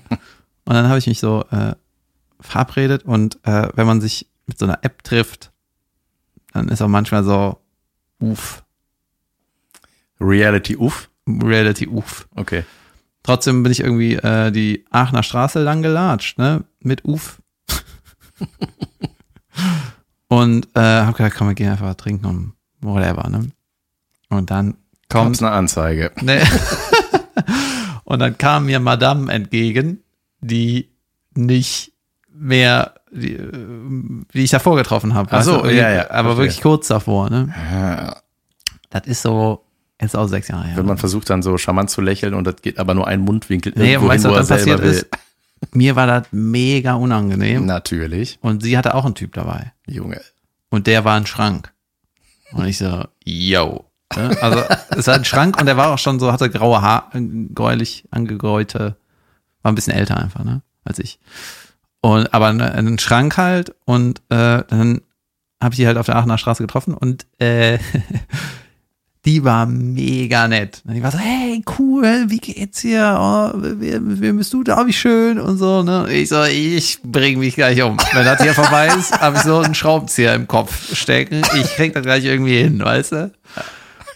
Und 0.64 0.74
dann 0.74 0.88
habe 0.88 0.98
ich 0.98 1.06
mich 1.06 1.20
so 1.20 1.44
äh, 1.50 1.74
verabredet 2.46 3.04
und 3.04 3.38
äh, 3.44 3.68
wenn 3.74 3.86
man 3.86 4.00
sich 4.00 4.28
mit 4.46 4.58
so 4.58 4.66
einer 4.66 4.78
App 4.82 5.02
trifft, 5.02 5.52
dann 6.52 6.68
ist 6.68 6.82
auch 6.82 6.88
manchmal 6.88 7.24
so, 7.24 7.58
uff, 8.20 8.64
Reality 10.20 10.76
uff. 10.76 11.10
Reality 11.26 11.88
uff. 11.88 12.28
Okay. 12.34 12.64
Trotzdem 13.22 13.62
bin 13.62 13.72
ich 13.72 13.80
irgendwie 13.80 14.16
äh, 14.16 14.50
die 14.50 14.84
Aachener 14.90 15.22
Straße 15.22 15.62
lang 15.62 15.82
gelatscht, 15.82 16.38
ne? 16.38 16.64
Mit 16.80 17.06
Uff. 17.06 17.40
und 20.28 20.68
äh, 20.74 20.80
hab 20.80 21.16
gedacht, 21.16 21.34
komm, 21.36 21.48
wir 21.48 21.54
gehen 21.54 21.70
einfach 21.70 21.94
trinken 21.94 22.26
und 22.26 22.52
whatever, 22.82 23.30
ne? 23.30 23.50
Und 24.28 24.50
dann 24.50 24.76
kommt. 25.08 25.38
Gab's 25.38 25.42
eine 25.42 25.52
Anzeige. 25.52 26.12
Ne. 26.20 26.42
und 28.04 28.18
dann 28.18 28.36
kam 28.36 28.66
mir 28.66 28.78
Madame 28.78 29.32
entgegen, 29.32 30.02
die 30.40 30.90
nicht 31.34 31.93
mehr, 32.34 32.94
die, 33.10 33.34
äh, 33.34 33.52
die 34.34 34.42
ich 34.44 34.50
davor 34.50 34.76
getroffen 34.76 35.14
habe. 35.14 35.28
Ach 35.32 35.42
so, 35.42 35.62
du? 35.62 35.68
ja, 35.74 35.90
ja, 35.90 36.10
Aber 36.10 36.30
verstehe. 36.30 36.36
wirklich 36.44 36.60
kurz 36.62 36.88
davor, 36.88 37.30
ne? 37.30 37.54
Ja, 37.72 38.16
Das 38.90 39.06
ist 39.06 39.22
so, 39.22 39.64
jetzt 40.00 40.16
auch 40.16 40.26
sechs 40.26 40.48
Jahre 40.48 40.66
her. 40.66 40.76
Wenn 40.76 40.86
man 40.86 40.98
versucht 40.98 41.30
dann 41.30 41.42
so 41.42 41.56
charmant 41.58 41.90
zu 41.90 42.00
lächeln 42.00 42.34
und 42.34 42.44
das 42.44 42.56
geht 42.62 42.78
aber 42.78 42.94
nur 42.94 43.06
ein 43.06 43.20
Mundwinkel 43.20 43.72
nee, 43.76 43.92
irgendwo 43.92 44.08
weißt 44.08 44.24
hin, 44.24 44.30
du, 44.32 44.36
wo 44.36 44.40
was 44.40 44.50
er 44.50 44.58
selber 44.58 44.82
passiert 44.82 44.82
will. 44.82 45.08
ist? 45.62 45.74
Mir 45.74 45.96
war 45.96 46.06
das 46.06 46.26
mega 46.30 46.94
unangenehm. 46.94 47.64
Natürlich. 47.64 48.38
Und 48.42 48.62
sie 48.62 48.76
hatte 48.76 48.94
auch 48.94 49.04
einen 49.06 49.14
Typ 49.14 49.32
dabei. 49.32 49.72
Junge. 49.86 50.20
Und 50.70 50.86
der 50.86 51.04
war 51.04 51.16
ein 51.16 51.26
Schrank. 51.26 51.72
Und 52.52 52.66
ich 52.66 52.78
so, 52.78 53.04
yo. 53.24 53.84
Ne? 54.14 54.36
Also 54.42 54.62
es 54.90 55.06
war 55.06 55.14
ein 55.14 55.24
Schrank 55.24 55.58
und 55.58 55.66
der 55.66 55.76
war 55.76 55.92
auch 55.94 55.98
schon 55.98 56.20
so, 56.20 56.30
hatte 56.32 56.50
graue 56.50 56.82
Haar, 56.82 57.10
äh, 57.14 57.20
gräulich 57.54 58.04
angegräute, 58.10 58.96
war 59.62 59.72
ein 59.72 59.74
bisschen 59.74 59.94
älter 59.94 60.18
einfach, 60.18 60.44
ne, 60.44 60.60
als 60.84 60.98
ich. 60.98 61.18
Und 62.04 62.34
aber 62.34 62.52
ne, 62.52 62.70
ein 62.70 62.98
Schrank 62.98 63.38
halt 63.38 63.74
und 63.86 64.18
äh, 64.28 64.62
dann 64.68 65.00
habe 65.62 65.72
ich 65.72 65.76
die 65.78 65.86
halt 65.86 65.96
auf 65.96 66.04
der 66.04 66.16
Aachener 66.16 66.36
Straße 66.36 66.62
getroffen 66.62 66.92
und 66.92 67.24
äh, 67.38 67.78
die 69.24 69.42
war 69.42 69.64
mega 69.64 70.46
nett. 70.46 70.82
Und 70.86 70.92
die 70.92 71.02
war 71.02 71.12
so, 71.12 71.18
hey, 71.18 71.64
cool, 71.78 72.26
wie 72.28 72.40
geht's 72.40 72.82
dir? 72.82 73.16
Oh, 73.18 73.52
wer, 73.56 74.00
wer 74.02 74.32
bist 74.34 74.52
du 74.52 74.62
da? 74.62 74.86
Wie 74.86 74.92
schön 74.92 75.40
und 75.40 75.56
so, 75.56 75.82
ne? 75.82 76.12
Ich 76.12 76.28
so, 76.28 76.44
ich 76.44 76.98
bring 77.02 77.38
mich 77.38 77.54
gleich 77.54 77.80
um. 77.82 77.96
Wenn 78.12 78.26
das 78.26 78.42
hier 78.42 78.52
vorbei 78.52 78.88
ist, 78.88 79.18
habe 79.18 79.38
ich 79.38 79.42
so 79.42 79.60
einen 79.60 79.74
Schraubenzieher 79.74 80.34
im 80.34 80.46
Kopf 80.46 80.94
stecken. 80.94 81.40
Ich 81.58 81.74
krieg 81.74 81.94
das 81.94 82.02
gleich 82.02 82.26
irgendwie 82.26 82.58
hin, 82.58 82.84
weißt 82.84 83.12
du? 83.12 83.32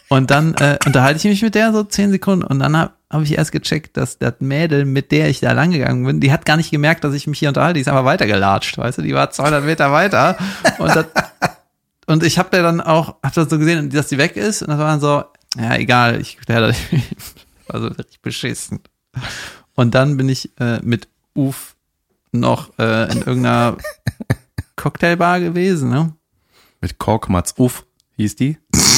Und 0.08 0.30
dann 0.30 0.54
äh, 0.54 0.78
unterhalte 0.86 1.18
ich 1.18 1.24
mich 1.24 1.42
mit 1.42 1.54
der 1.54 1.72
so 1.72 1.84
zehn 1.84 2.10
Sekunden 2.10 2.44
und 2.44 2.58
dann 2.60 2.76
habe 2.76 2.92
hab 3.10 3.22
ich 3.22 3.36
erst 3.36 3.52
gecheckt, 3.52 3.96
dass 3.96 4.18
das 4.18 4.34
Mädel, 4.40 4.84
mit 4.84 5.12
der 5.12 5.28
ich 5.28 5.40
da 5.40 5.52
lang 5.52 5.70
gegangen 5.70 6.04
bin, 6.04 6.20
die 6.20 6.32
hat 6.32 6.46
gar 6.46 6.56
nicht 6.56 6.70
gemerkt, 6.70 7.04
dass 7.04 7.14
ich 7.14 7.26
mich 7.26 7.38
hier 7.38 7.48
unterhalte, 7.48 7.74
die 7.74 7.80
ist 7.82 7.88
einfach 7.88 8.04
weitergelatscht, 8.04 8.78
weißt 8.78 8.98
du, 8.98 9.02
die 9.02 9.14
war 9.14 9.30
200 9.30 9.64
Meter 9.64 9.92
weiter 9.92 10.36
und 10.78 10.94
das, 10.94 11.06
und 12.06 12.22
ich 12.22 12.38
habe 12.38 12.56
ja 12.56 12.62
dann 12.62 12.80
auch, 12.80 13.16
hab 13.22 13.34
das 13.34 13.50
so 13.50 13.58
gesehen, 13.58 13.90
dass 13.90 14.08
die 14.08 14.18
weg 14.18 14.36
ist 14.36 14.62
und 14.62 14.68
das 14.68 14.78
war 14.78 14.86
dann 14.86 15.00
so, 15.00 15.24
ja 15.60 15.76
egal, 15.76 16.20
ich 16.20 16.38
war 16.48 17.80
so 17.80 17.88
richtig 17.88 18.22
beschissen. 18.22 18.80
Und 19.74 19.94
dann 19.94 20.16
bin 20.16 20.28
ich 20.28 20.50
äh, 20.58 20.80
mit 20.82 21.08
Uf 21.34 21.76
noch 22.32 22.78
äh, 22.78 23.12
in 23.12 23.18
irgendeiner 23.18 23.76
Cocktailbar 24.76 25.40
gewesen, 25.40 25.90
ne? 25.90 26.14
Mit 26.80 26.98
Kork 26.98 27.28
Mats 27.28 27.54
Uff 27.58 27.84
hieß 28.16 28.36
die. 28.36 28.58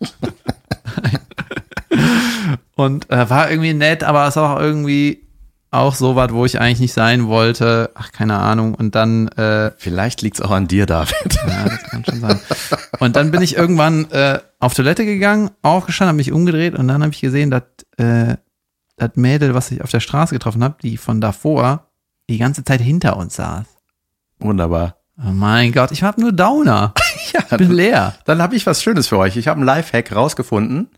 Und 2.76 3.10
äh, 3.10 3.28
war 3.30 3.50
irgendwie 3.50 3.74
nett, 3.74 4.04
aber 4.04 4.28
es 4.28 4.36
war 4.36 4.56
auch 4.56 4.60
irgendwie 4.60 5.26
auch 5.70 5.94
so 5.94 6.16
was, 6.16 6.32
wo 6.32 6.44
ich 6.44 6.60
eigentlich 6.60 6.80
nicht 6.80 6.92
sein 6.92 7.26
wollte. 7.26 7.90
Ach, 7.94 8.12
keine 8.12 8.38
Ahnung. 8.38 8.74
Und 8.74 8.94
dann, 8.94 9.28
äh, 9.28 9.72
Vielleicht 9.78 10.22
liegt's 10.22 10.40
auch 10.40 10.50
an 10.50 10.68
dir, 10.68 10.86
David. 10.86 11.38
ja, 11.46 11.64
das 11.64 11.82
kann 11.84 12.04
schon 12.04 12.20
sein. 12.20 12.40
Und 12.98 13.16
dann 13.16 13.30
bin 13.30 13.42
ich 13.42 13.56
irgendwann 13.56 14.10
äh, 14.10 14.40
auf 14.58 14.74
Toilette 14.74 15.04
gegangen, 15.04 15.50
aufgestanden, 15.62 16.10
habe 16.10 16.16
mich 16.18 16.32
umgedreht 16.32 16.74
und 16.74 16.88
dann 16.88 17.02
habe 17.02 17.12
ich 17.12 17.20
gesehen, 17.20 17.50
dass 17.50 17.62
äh, 17.98 18.36
das 18.96 19.10
Mädel, 19.16 19.54
was 19.54 19.70
ich 19.70 19.82
auf 19.82 19.90
der 19.90 20.00
Straße 20.00 20.34
getroffen 20.34 20.64
habe, 20.64 20.76
die 20.82 20.96
von 20.96 21.20
davor 21.20 21.88
die 22.30 22.38
ganze 22.38 22.64
Zeit 22.64 22.80
hinter 22.80 23.16
uns 23.16 23.36
saß. 23.36 23.66
Wunderbar. 24.38 24.96
Oh 25.18 25.32
mein 25.32 25.72
Gott, 25.72 25.92
ich 25.92 26.02
habe 26.02 26.20
nur 26.20 26.32
Downer. 26.32 26.94
Ja, 27.50 27.56
bin 27.56 27.70
leer. 27.72 28.14
Dann 28.24 28.40
habe 28.42 28.56
ich 28.56 28.66
was 28.66 28.82
Schönes 28.82 29.08
für 29.08 29.18
euch. 29.18 29.36
Ich 29.36 29.48
habe 29.48 29.58
einen 29.58 29.66
Lifehack 29.66 30.14
rausgefunden. 30.14 30.88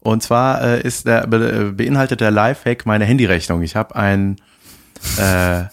Und 0.00 0.22
zwar 0.22 0.62
äh, 0.62 0.80
ist 0.80 1.06
der, 1.06 1.26
be, 1.26 1.72
beinhaltet 1.76 2.20
der 2.20 2.30
Lifehack 2.30 2.86
meine 2.86 3.04
Handyrechnung. 3.04 3.62
Ich 3.62 3.74
habe 3.76 3.96
ein, 3.96 4.36
äh, 5.18 5.64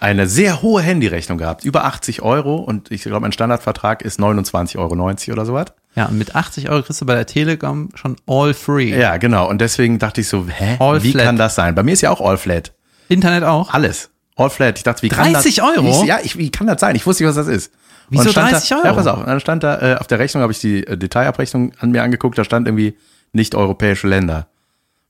eine 0.00 0.26
sehr 0.28 0.62
hohe 0.62 0.80
Handyrechnung 0.82 1.38
gehabt, 1.38 1.64
über 1.64 1.84
80 1.84 2.22
Euro. 2.22 2.56
Und 2.56 2.90
ich 2.90 3.02
glaube, 3.02 3.20
mein 3.20 3.32
Standardvertrag 3.32 4.02
ist 4.02 4.20
29,90 4.20 4.78
Euro 4.78 5.32
oder 5.32 5.44
sowas. 5.46 5.66
Ja, 5.96 6.06
und 6.06 6.18
mit 6.18 6.34
80 6.34 6.70
Euro 6.70 6.82
kriegst 6.82 7.00
du 7.00 7.06
bei 7.06 7.14
der 7.14 7.26
Telekom 7.26 7.90
schon 7.94 8.16
all 8.26 8.52
free. 8.52 8.98
Ja, 8.98 9.16
genau. 9.16 9.48
Und 9.48 9.60
deswegen 9.60 9.98
dachte 9.98 10.20
ich 10.20 10.28
so, 10.28 10.46
hä, 10.48 10.76
All 10.80 11.02
wie 11.02 11.12
flat. 11.12 11.24
kann 11.26 11.36
das 11.36 11.54
sein? 11.54 11.74
Bei 11.74 11.82
mir 11.82 11.92
ist 11.92 12.00
ja 12.00 12.10
auch 12.10 12.20
All 12.20 12.36
Flat. 12.36 12.72
Internet 13.08 13.44
auch. 13.44 13.72
Alles. 13.72 14.10
All 14.36 14.50
Flat. 14.50 14.78
Ich 14.78 14.84
dachte, 14.84 15.02
wie 15.02 15.08
kann 15.08 15.32
30 15.32 15.56
das, 15.56 15.64
Euro? 15.64 16.02
Ich, 16.02 16.08
ja, 16.08 16.18
ich, 16.22 16.36
wie 16.36 16.50
kann 16.50 16.66
das 16.66 16.80
sein? 16.80 16.96
Ich 16.96 17.06
wusste 17.06 17.22
nicht, 17.24 17.36
was 17.36 17.46
das 17.46 17.54
ist. 17.54 17.72
Wieso 18.08 18.24
dann 18.24 18.32
stand 18.32 18.52
30 18.52 18.68
da, 18.68 18.76
Euro? 18.76 18.86
Ja, 18.86 18.92
pass 18.92 19.06
auf. 19.06 19.18
Und 19.18 19.26
dann 19.26 19.40
stand 19.40 19.62
da, 19.62 19.92
äh, 19.92 19.96
auf 19.96 20.06
der 20.06 20.18
Rechnung 20.18 20.42
habe 20.42 20.52
ich 20.52 20.60
die 20.60 20.86
äh, 20.86 20.96
Detailabrechnung 20.96 21.72
an 21.78 21.90
mir 21.90 22.02
angeguckt, 22.02 22.38
da 22.38 22.44
stand 22.44 22.66
irgendwie 22.66 22.96
nicht 23.32 23.54
europäische 23.54 24.08
Länder. 24.08 24.48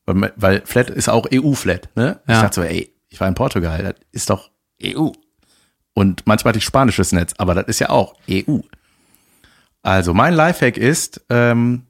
Weil, 0.07 0.33
weil 0.37 0.63
Flat 0.65 0.91
ist 0.91 1.09
auch 1.09 1.27
EU-Flat, 1.33 1.89
ne? 1.95 2.21
Ja. 2.27 2.35
Ich 2.35 2.41
dachte 2.41 2.55
so, 2.55 2.63
ey, 2.63 2.93
ich 3.09 3.21
war 3.21 3.29
in 3.29 3.35
Portugal, 3.35 3.83
das 3.83 3.95
ist 4.13 4.31
doch 4.31 4.51
EU. 4.83 5.11
Und 5.95 6.27
manchmal 6.27 6.51
hatte 6.51 6.59
ich 6.59 6.65
spanisches 6.65 7.13
Netz, 7.13 7.35
aber 7.39 7.55
das 7.55 7.67
ist 7.67 7.79
ja 7.79 7.91
auch 7.91 8.15
EU. 8.29 8.59
Also 9.83 10.13
mein 10.13 10.35
Lifehack 10.35 10.77
ist, 10.77 11.23
ähm, 11.31 11.87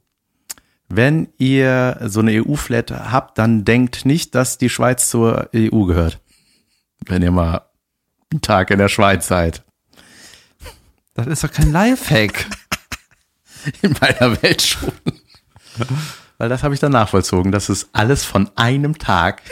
wenn 0.88 1.28
ihr 1.38 1.98
so 2.02 2.20
eine 2.20 2.44
EU-Flat 2.44 2.90
habt, 2.90 3.38
dann 3.38 3.64
denkt 3.64 4.04
nicht, 4.04 4.34
dass 4.34 4.58
die 4.58 4.68
Schweiz 4.68 5.08
zur 5.08 5.48
EU 5.54 5.84
gehört. 5.84 6.20
Wenn 7.06 7.22
ihr 7.22 7.30
mal 7.30 7.62
einen 8.30 8.42
Tag 8.42 8.70
in 8.70 8.78
der 8.78 8.88
Schweiz 8.88 9.26
seid. 9.26 9.63
Das 11.14 11.26
ist 11.26 11.44
doch 11.44 11.50
kein 11.52 11.72
Lifehack. 11.72 12.46
In 13.82 13.94
meiner 14.00 14.42
Welt 14.42 14.60
schon. 14.62 14.92
Weil 16.38 16.48
das 16.48 16.62
habe 16.62 16.74
ich 16.74 16.80
dann 16.80 16.92
nachvollzogen. 16.92 17.50
Das 17.52 17.68
ist 17.70 17.88
alles 17.92 18.24
von 18.24 18.50
einem 18.56 18.98
Tag 18.98 19.42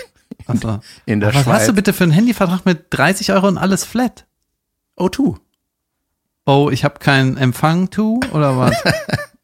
Also, 0.46 0.80
in 1.06 1.20
der 1.20 1.34
was 1.34 1.44
Schweiz. 1.44 1.60
hast 1.60 1.68
du 1.68 1.72
bitte 1.72 1.92
für 1.92 2.04
einen 2.04 2.12
Handyvertrag 2.12 2.66
mit 2.66 2.86
30 2.90 3.32
Euro 3.32 3.48
und 3.48 3.58
alles 3.58 3.84
flat? 3.84 4.26
O2. 4.98 5.36
Oh, 6.44 6.68
ich 6.72 6.84
habe 6.84 6.98
keinen 6.98 7.36
Empfang 7.36 7.90
to 7.90 8.20
oder 8.32 8.56
was? 8.58 8.74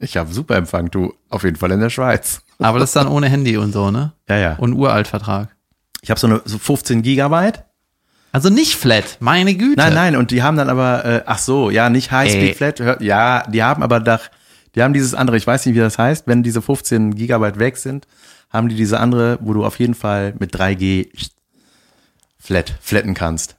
Ich 0.01 0.17
habe 0.17 0.33
super 0.33 0.55
Empfang, 0.55 0.93
du. 0.93 1.13
Auf 1.29 1.43
jeden 1.43 1.57
Fall 1.57 1.73
in 1.73 1.81
der 1.81 1.91
Schweiz. 1.91 2.43
Aber 2.61 2.79
das 2.79 2.91
ist 2.91 2.95
dann 2.97 3.09
ohne 3.09 3.29
Handy 3.29 3.57
und 3.57 3.73
so, 3.73 3.91
ne? 3.91 4.13
Ja, 4.29 4.37
ja. 4.37 4.55
Und 4.55 4.75
Uraltvertrag. 4.75 5.49
Ich 6.03 6.11
habe 6.11 6.21
so 6.21 6.29
eine 6.29 6.41
so 6.45 6.57
15 6.57 7.03
Gigabyte. 7.03 7.65
Also 8.33 8.51
nicht 8.51 8.77
flat, 8.77 9.17
meine 9.21 9.55
Güte. 9.55 9.77
Nein, 9.77 9.95
nein, 9.95 10.17
und 10.17 10.31
die 10.31 10.43
haben 10.43 10.57
dann 10.57 10.69
aber, 10.69 11.05
äh, 11.05 11.23
ach 11.27 11.39
so, 11.39 11.71
ja, 11.71 11.89
nicht 11.89 12.11
High 12.13 12.33
Ey. 12.35 12.55
Speed 12.55 12.57
Flat. 12.79 13.01
Ja, 13.01 13.45
die 13.49 13.63
haben 13.63 13.83
aber 13.83 14.01
doch, 14.01 14.21
die 14.75 14.83
haben 14.83 14.93
dieses 14.93 15.15
andere, 15.15 15.37
ich 15.37 15.47
weiß 15.47 15.65
nicht, 15.67 15.75
wie 15.75 15.81
das 15.81 15.99
heißt, 15.99 16.27
wenn 16.27 16.43
diese 16.43 16.61
15 16.61 17.15
Gigabyte 17.15 17.59
weg 17.59 17.77
sind, 17.79 18.07
haben 18.51 18.69
die 18.69 18.77
diese 18.77 19.01
andere, 19.01 19.39
wo 19.41 19.53
du 19.55 19.65
auf 19.65 19.79
jeden 19.79 19.95
Fall 19.95 20.35
mit 20.39 20.55
3G 20.55 21.09
flat, 22.39 22.75
flatten 22.81 23.15
kannst. 23.15 23.57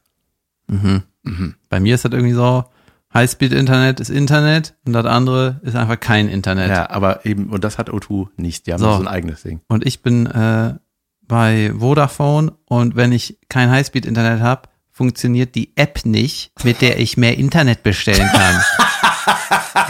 Bei 1.70 1.80
mir 1.80 1.96
ist 1.96 2.06
das 2.06 2.12
irgendwie 2.12 2.34
so, 2.34 2.64
Highspeed-Internet 3.14 4.00
ist 4.00 4.10
Internet 4.10 4.76
und 4.86 4.94
das 4.94 5.06
andere 5.06 5.60
ist 5.64 5.76
einfach 5.76 6.00
kein 6.00 6.30
Internet. 6.30 6.70
Ja, 6.70 6.90
aber 6.92 7.26
eben, 7.26 7.48
und 7.50 7.64
das 7.64 7.80
hat 7.80 7.90
O2 7.90 8.28
nicht. 8.38 8.68
Die 8.68 8.74
haben 8.74 8.80
So. 8.80 8.94
so 8.94 9.00
ein 9.00 9.08
eigenes 9.08 9.42
Ding. 9.42 9.62
Und 9.68 9.86
ich 9.86 10.04
bin 10.04 10.28
äh, 10.28 10.76
bei 11.30 11.72
Vodafone 11.78 12.52
und 12.66 12.98
wenn 12.98 13.14
ich 13.14 13.38
kein 13.48 13.70
Highspeed-Internet 13.70 14.42
habe, 14.42 14.64
funktioniert 14.92 15.56
die 15.56 15.72
App 15.78 16.04
nicht, 16.04 16.52
mit 16.66 16.82
der 16.82 17.00
ich 17.00 17.16
mehr 17.16 17.38
Internet 17.38 17.84
bestellen 17.84 18.28
kann. 18.34 18.62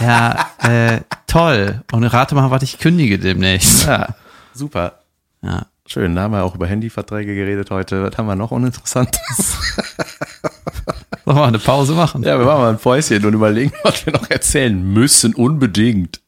ja, 0.00 0.50
äh, 0.62 1.00
toll. 1.26 1.82
Und 1.90 2.04
rate 2.04 2.36
mal, 2.36 2.52
was 2.52 2.62
ich 2.62 2.78
kündige 2.78 3.18
demnächst. 3.18 3.86
Ja, 3.86 4.14
super. 4.52 5.00
Ja. 5.42 5.66
Schön, 5.86 6.14
da 6.14 6.22
haben 6.22 6.34
wir 6.34 6.44
auch 6.44 6.54
über 6.54 6.68
Handyverträge 6.68 7.34
geredet 7.34 7.72
heute. 7.72 8.04
Was 8.04 8.16
haben 8.16 8.26
wir 8.26 8.36
noch 8.36 8.52
Uninteressantes? 8.52 9.56
Sollen 11.24 11.24
wir 11.24 11.34
mal 11.34 11.48
eine 11.48 11.58
Pause 11.58 11.94
machen? 11.94 12.22
Ja, 12.22 12.38
wir 12.38 12.44
machen 12.44 12.60
mal 12.60 12.70
ein 12.70 12.78
Päuschen 12.78 13.24
und 13.24 13.34
überlegen, 13.34 13.72
was 13.82 14.06
wir 14.06 14.12
noch 14.12 14.30
erzählen 14.30 14.80
müssen, 14.80 15.34
unbedingt. 15.34 16.20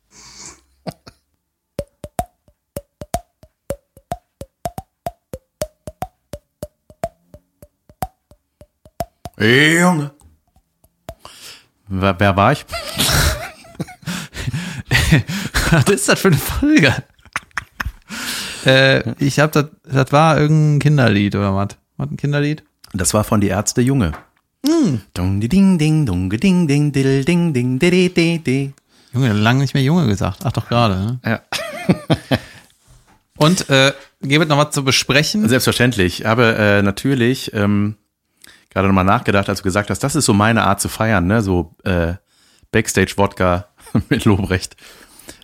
Hey, 9.42 9.80
Junge. 9.80 10.12
Wer, 11.88 12.14
wer 12.20 12.36
war 12.36 12.52
ich? 12.52 12.64
Was 15.72 15.84
ist 15.86 16.08
das 16.08 16.20
für 16.20 16.28
eine 16.28 16.36
Folge? 16.36 16.94
äh, 18.64 19.02
ich 19.18 19.40
hab 19.40 19.50
das, 19.50 19.66
das 19.82 20.12
war 20.12 20.38
irgendein 20.38 20.78
Kinderlied 20.78 21.34
oder 21.34 21.56
was? 21.56 21.70
Was 21.96 22.08
ein 22.08 22.16
Kinderlied? 22.16 22.62
Das 22.92 23.14
war 23.14 23.24
von 23.24 23.40
die 23.40 23.48
Ärzte 23.48 23.80
Junge. 23.80 24.12
Dung, 25.12 25.40
di, 25.40 25.48
ding, 25.48 25.76
ding, 25.76 26.06
dung, 26.06 26.30
di, 26.30 26.36
ding, 26.36 26.68
ding, 26.68 26.92
diddle, 26.92 27.24
ding, 27.24 27.52
ding, 27.52 27.80
di, 27.80 27.90
di, 27.90 28.14
di, 28.14 28.38
di. 28.38 28.72
Junge, 29.12 29.32
lange 29.32 29.62
nicht 29.62 29.74
mehr 29.74 29.82
Junge 29.82 30.06
gesagt. 30.06 30.42
Ach 30.44 30.52
doch 30.52 30.68
gerade. 30.68 30.94
Ne? 30.94 31.20
Ja. 31.24 31.40
Und 33.38 33.68
äh, 33.70 33.92
gibt 34.20 34.48
noch 34.48 34.58
was 34.58 34.70
zu 34.70 34.84
besprechen? 34.84 35.48
Selbstverständlich. 35.48 36.20
Ich 36.20 36.26
habe 36.26 36.54
äh, 36.56 36.82
natürlich 36.82 37.52
ähm, 37.54 37.96
gerade 38.72 38.88
nochmal 38.88 39.04
nachgedacht, 39.04 39.48
als 39.48 39.58
du 39.58 39.64
gesagt 39.64 39.90
hast, 39.90 40.00
das 40.00 40.14
ist 40.14 40.24
so 40.24 40.34
meine 40.34 40.64
Art 40.64 40.80
zu 40.80 40.88
feiern, 40.88 41.26
ne? 41.26 41.42
So 41.42 41.74
äh, 41.84 42.14
Backstage-Wodka 42.70 43.66
mit 44.08 44.24
Lobrecht. 44.24 44.76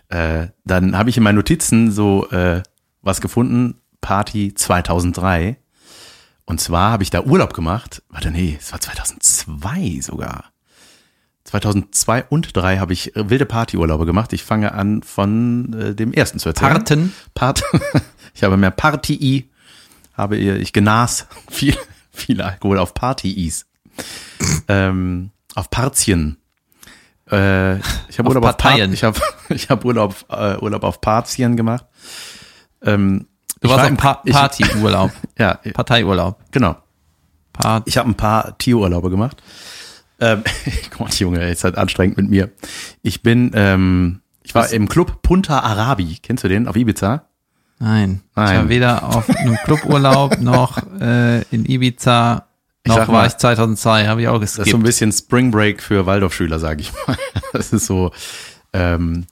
Äh, 0.09 0.47
dann 0.65 0.97
habe 0.97 1.09
ich 1.09 1.17
in 1.17 1.23
meinen 1.23 1.35
Notizen 1.35 1.91
so 1.91 2.29
äh, 2.29 2.63
was 3.01 3.21
gefunden, 3.21 3.81
Party 4.01 4.53
2003. 4.53 5.57
Und 6.45 6.59
zwar 6.59 6.91
habe 6.91 7.03
ich 7.03 7.11
da 7.11 7.21
Urlaub 7.21 7.53
gemacht. 7.53 8.01
Warte, 8.09 8.31
nee, 8.31 8.57
es 8.59 8.71
war 8.71 8.79
2002 8.79 9.99
sogar. 10.01 10.45
2002 11.43 12.25
und 12.29 12.55
3 12.55 12.77
habe 12.77 12.93
ich 12.93 13.15
äh, 13.15 13.29
wilde 13.29 13.45
Partyurlaube 13.45 14.05
gemacht. 14.05 14.33
Ich 14.33 14.43
fange 14.43 14.73
an 14.73 15.03
von 15.03 15.73
äh, 15.73 15.95
dem 15.95 16.13
ersten 16.13 16.39
zu 16.39 16.49
erzählen. 16.49 16.73
Parten. 16.73 17.13
Part. 17.33 17.63
Ich 18.35 18.43
habe 18.43 18.55
mehr 18.55 18.71
Party, 18.71 19.49
habe 20.13 20.37
ich 20.37 20.71
genas 20.71 21.27
viel, 21.49 21.75
viel 22.11 22.41
Alkohol 22.41 22.77
auf 22.79 22.93
Party-Is. 22.93 23.65
ähm, 24.67 25.31
auf 25.55 25.69
Partien. 25.69 26.37
Äh, 27.31 27.77
ich 28.07 28.17
habe 28.17 28.29
Auf 28.29 28.35
Urlaub 28.35 28.43
auf 28.43 28.57
Part, 28.57 28.57
Parteien. 28.57 28.93
ich 28.93 29.03
habe 29.03 29.19
ich 29.49 29.69
habe 29.69 29.85
Urlaub 29.85 30.15
äh, 30.29 30.57
Urlaub 30.57 30.83
auf 30.83 31.01
Partien 31.01 31.55
gemacht. 31.55 31.85
Ähm, 32.83 33.27
Du 33.61 33.67
warst 33.67 33.77
war 33.79 33.83
auf 33.85 33.89
im- 33.91 33.97
pa 33.97 34.13
Partyurlaub. 34.25 35.11
Ja, 35.37 35.59
Parteiurlaub. 35.73 36.39
genau. 36.51 36.77
Part 37.51 37.87
Ich 37.87 37.97
habe 37.97 38.09
ein 38.09 38.15
paar 38.15 38.57
Tierurlaube 38.57 39.09
gemacht. 39.09 39.43
Ähm, 40.21 40.43
Gott, 40.97 41.13
Junge, 41.19 41.49
ist 41.49 41.63
halt 41.65 41.77
anstrengend 41.77 42.17
mit 42.17 42.29
mir. 42.29 42.51
Ich 43.01 43.21
bin, 43.21 43.51
ähm, 43.53 44.21
ich 44.43 44.55
war 44.55 44.63
Was? 44.63 44.71
im 44.71 44.87
Club 44.87 45.21
Punta 45.21 45.59
Arabi. 45.59 46.17
Kennst 46.23 46.43
du 46.45 46.47
den? 46.47 46.67
Auf 46.67 46.75
Ibiza? 46.77 47.25
Nein. 47.79 48.21
Ich 48.31 48.35
Nein. 48.35 48.57
war 48.57 48.69
weder 48.69 49.03
auf 49.03 49.29
einem 49.29 49.55
Cluburlaub 49.63 50.37
noch 50.41 50.77
äh, 50.99 51.41
in 51.51 51.65
Ibiza, 51.65 52.45
Ich 52.83 52.89
noch 52.89 52.97
sag 52.97 53.07
war 53.07 53.21
mal, 53.21 53.27
ich 53.27 53.37
2002, 53.37 54.07
habe 54.07 54.21
ich 54.21 54.27
auch 54.27 54.39
Das 54.39 54.51
ist 54.51 54.55
so 54.55 54.61
ein 54.61 54.65
geskippt. 54.65 54.83
bisschen 54.83 55.11
Spring 55.11 55.51
Break 55.51 55.81
für 55.81 56.05
Waldorfschüler, 56.05 56.59
sage 56.59 56.81
ich 56.81 56.91
mal. 57.07 57.17
Das 57.53 57.73
ist 57.73 57.87
so, 57.87 58.11
ähm, 58.73 59.25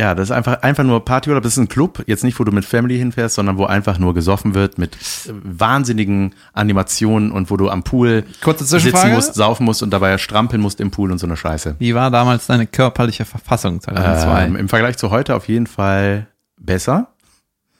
ja, 0.00 0.14
das 0.14 0.28
ist 0.28 0.30
einfach, 0.32 0.62
einfach 0.62 0.82
nur 0.84 1.04
Partyurlaub. 1.04 1.42
Das 1.42 1.52
ist 1.52 1.58
ein 1.58 1.68
Club, 1.68 2.02
jetzt 2.06 2.24
nicht, 2.24 2.38
wo 2.40 2.44
du 2.44 2.50
mit 2.52 2.64
Family 2.64 2.98
hinfährst, 2.98 3.36
sondern 3.36 3.56
wo 3.56 3.64
einfach 3.66 3.98
nur 3.98 4.14
gesoffen 4.14 4.54
wird 4.54 4.78
mit 4.78 4.94
äh, 4.94 5.32
wahnsinnigen 5.42 6.34
Animationen 6.52 7.30
und 7.30 7.50
wo 7.50 7.56
du 7.56 7.70
am 7.70 7.82
Pool 7.82 8.24
sitzen 8.58 9.12
musst, 9.12 9.34
saufen 9.34 9.64
musst 9.64 9.82
und 9.82 9.90
dabei 9.90 10.18
strampeln 10.18 10.60
musst 10.60 10.80
im 10.80 10.90
Pool 10.90 11.12
und 11.12 11.18
so 11.18 11.26
eine 11.26 11.36
Scheiße. 11.36 11.76
Wie 11.78 11.94
war 11.94 12.10
damals 12.10 12.46
deine 12.46 12.66
körperliche 12.66 13.24
Verfassung 13.24 13.80
2002? 13.80 14.44
Ähm, 14.46 14.56
Im 14.56 14.68
Vergleich 14.68 14.96
zu 14.96 15.10
heute 15.10 15.34
auf 15.34 15.46
jeden 15.48 15.66
Fall 15.66 16.26
besser. 16.58 17.08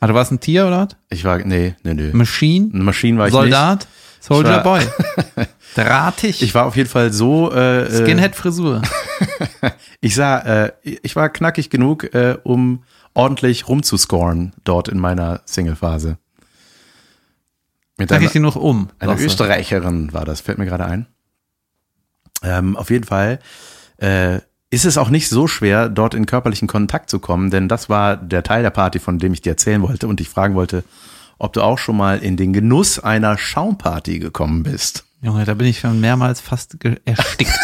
Ah, 0.06 0.08
du 0.08 0.14
warst 0.14 0.30
ein 0.32 0.40
Tier 0.40 0.66
oder 0.66 0.82
was? 0.88 0.96
Ich 1.10 1.24
war, 1.24 1.38
nee, 1.38 1.74
nee, 1.82 1.94
nee. 1.94 2.10
Machine? 2.12 2.70
Eine 2.72 2.84
Maschine 2.84 3.18
war 3.18 3.26
ich 3.26 3.32
Soldat? 3.32 3.86
Soldier 4.20 4.58
Ich 4.58 4.64
war- 4.64 4.78
Boy? 4.78 5.46
Drahtig? 5.74 6.30
nicht. 6.30 6.42
Ich 6.42 6.54
war 6.54 6.64
auf 6.66 6.76
jeden 6.76 6.88
Fall 6.88 7.12
so, 7.12 7.52
äh, 7.52 7.90
Skinhead-Frisur? 7.90 8.82
ich 10.00 10.14
sah, 10.14 10.38
äh, 10.64 10.72
ich 10.82 11.14
war 11.16 11.28
knackig 11.28 11.68
genug, 11.70 12.14
äh, 12.14 12.38
um 12.42 12.84
ordentlich 13.14 13.68
rumzuscoren 13.68 14.52
dort 14.64 14.88
in 14.88 14.98
meiner 14.98 15.42
Single-Phase. 15.44 16.18
Mit 17.98 18.08
Sag 18.08 18.16
einer, 18.18 18.26
ich 18.26 18.32
dir 18.32 18.40
noch 18.40 18.56
um. 18.56 18.88
du. 18.98 19.10
Österreicherin 19.10 20.12
war 20.12 20.24
das, 20.24 20.40
fällt 20.40 20.58
mir 20.58 20.66
gerade 20.66 20.84
ein. 20.86 21.06
Ähm, 22.42 22.76
auf 22.76 22.90
jeden 22.90 23.04
Fall 23.04 23.38
äh, 23.98 24.40
ist 24.76 24.84
es 24.84 24.98
auch 24.98 25.08
nicht 25.08 25.30
so 25.30 25.46
schwer, 25.46 25.88
dort 25.88 26.12
in 26.12 26.26
körperlichen 26.26 26.68
Kontakt 26.68 27.08
zu 27.08 27.18
kommen, 27.18 27.50
denn 27.50 27.66
das 27.66 27.88
war 27.88 28.14
der 28.14 28.42
Teil 28.42 28.62
der 28.62 28.68
Party, 28.68 28.98
von 28.98 29.18
dem 29.18 29.32
ich 29.32 29.40
dir 29.40 29.52
erzählen 29.52 29.80
wollte 29.80 30.06
und 30.06 30.20
dich 30.20 30.28
fragen 30.28 30.54
wollte, 30.54 30.84
ob 31.38 31.54
du 31.54 31.62
auch 31.62 31.78
schon 31.78 31.96
mal 31.96 32.18
in 32.18 32.36
den 32.36 32.52
Genuss 32.52 32.98
einer 32.98 33.38
Schaumparty 33.38 34.18
gekommen 34.18 34.64
bist. 34.64 35.06
Junge, 35.22 35.46
da 35.46 35.54
bin 35.54 35.66
ich 35.66 35.80
schon 35.80 35.98
mehrmals 35.98 36.42
fast 36.42 36.76
erstickt. 37.06 37.58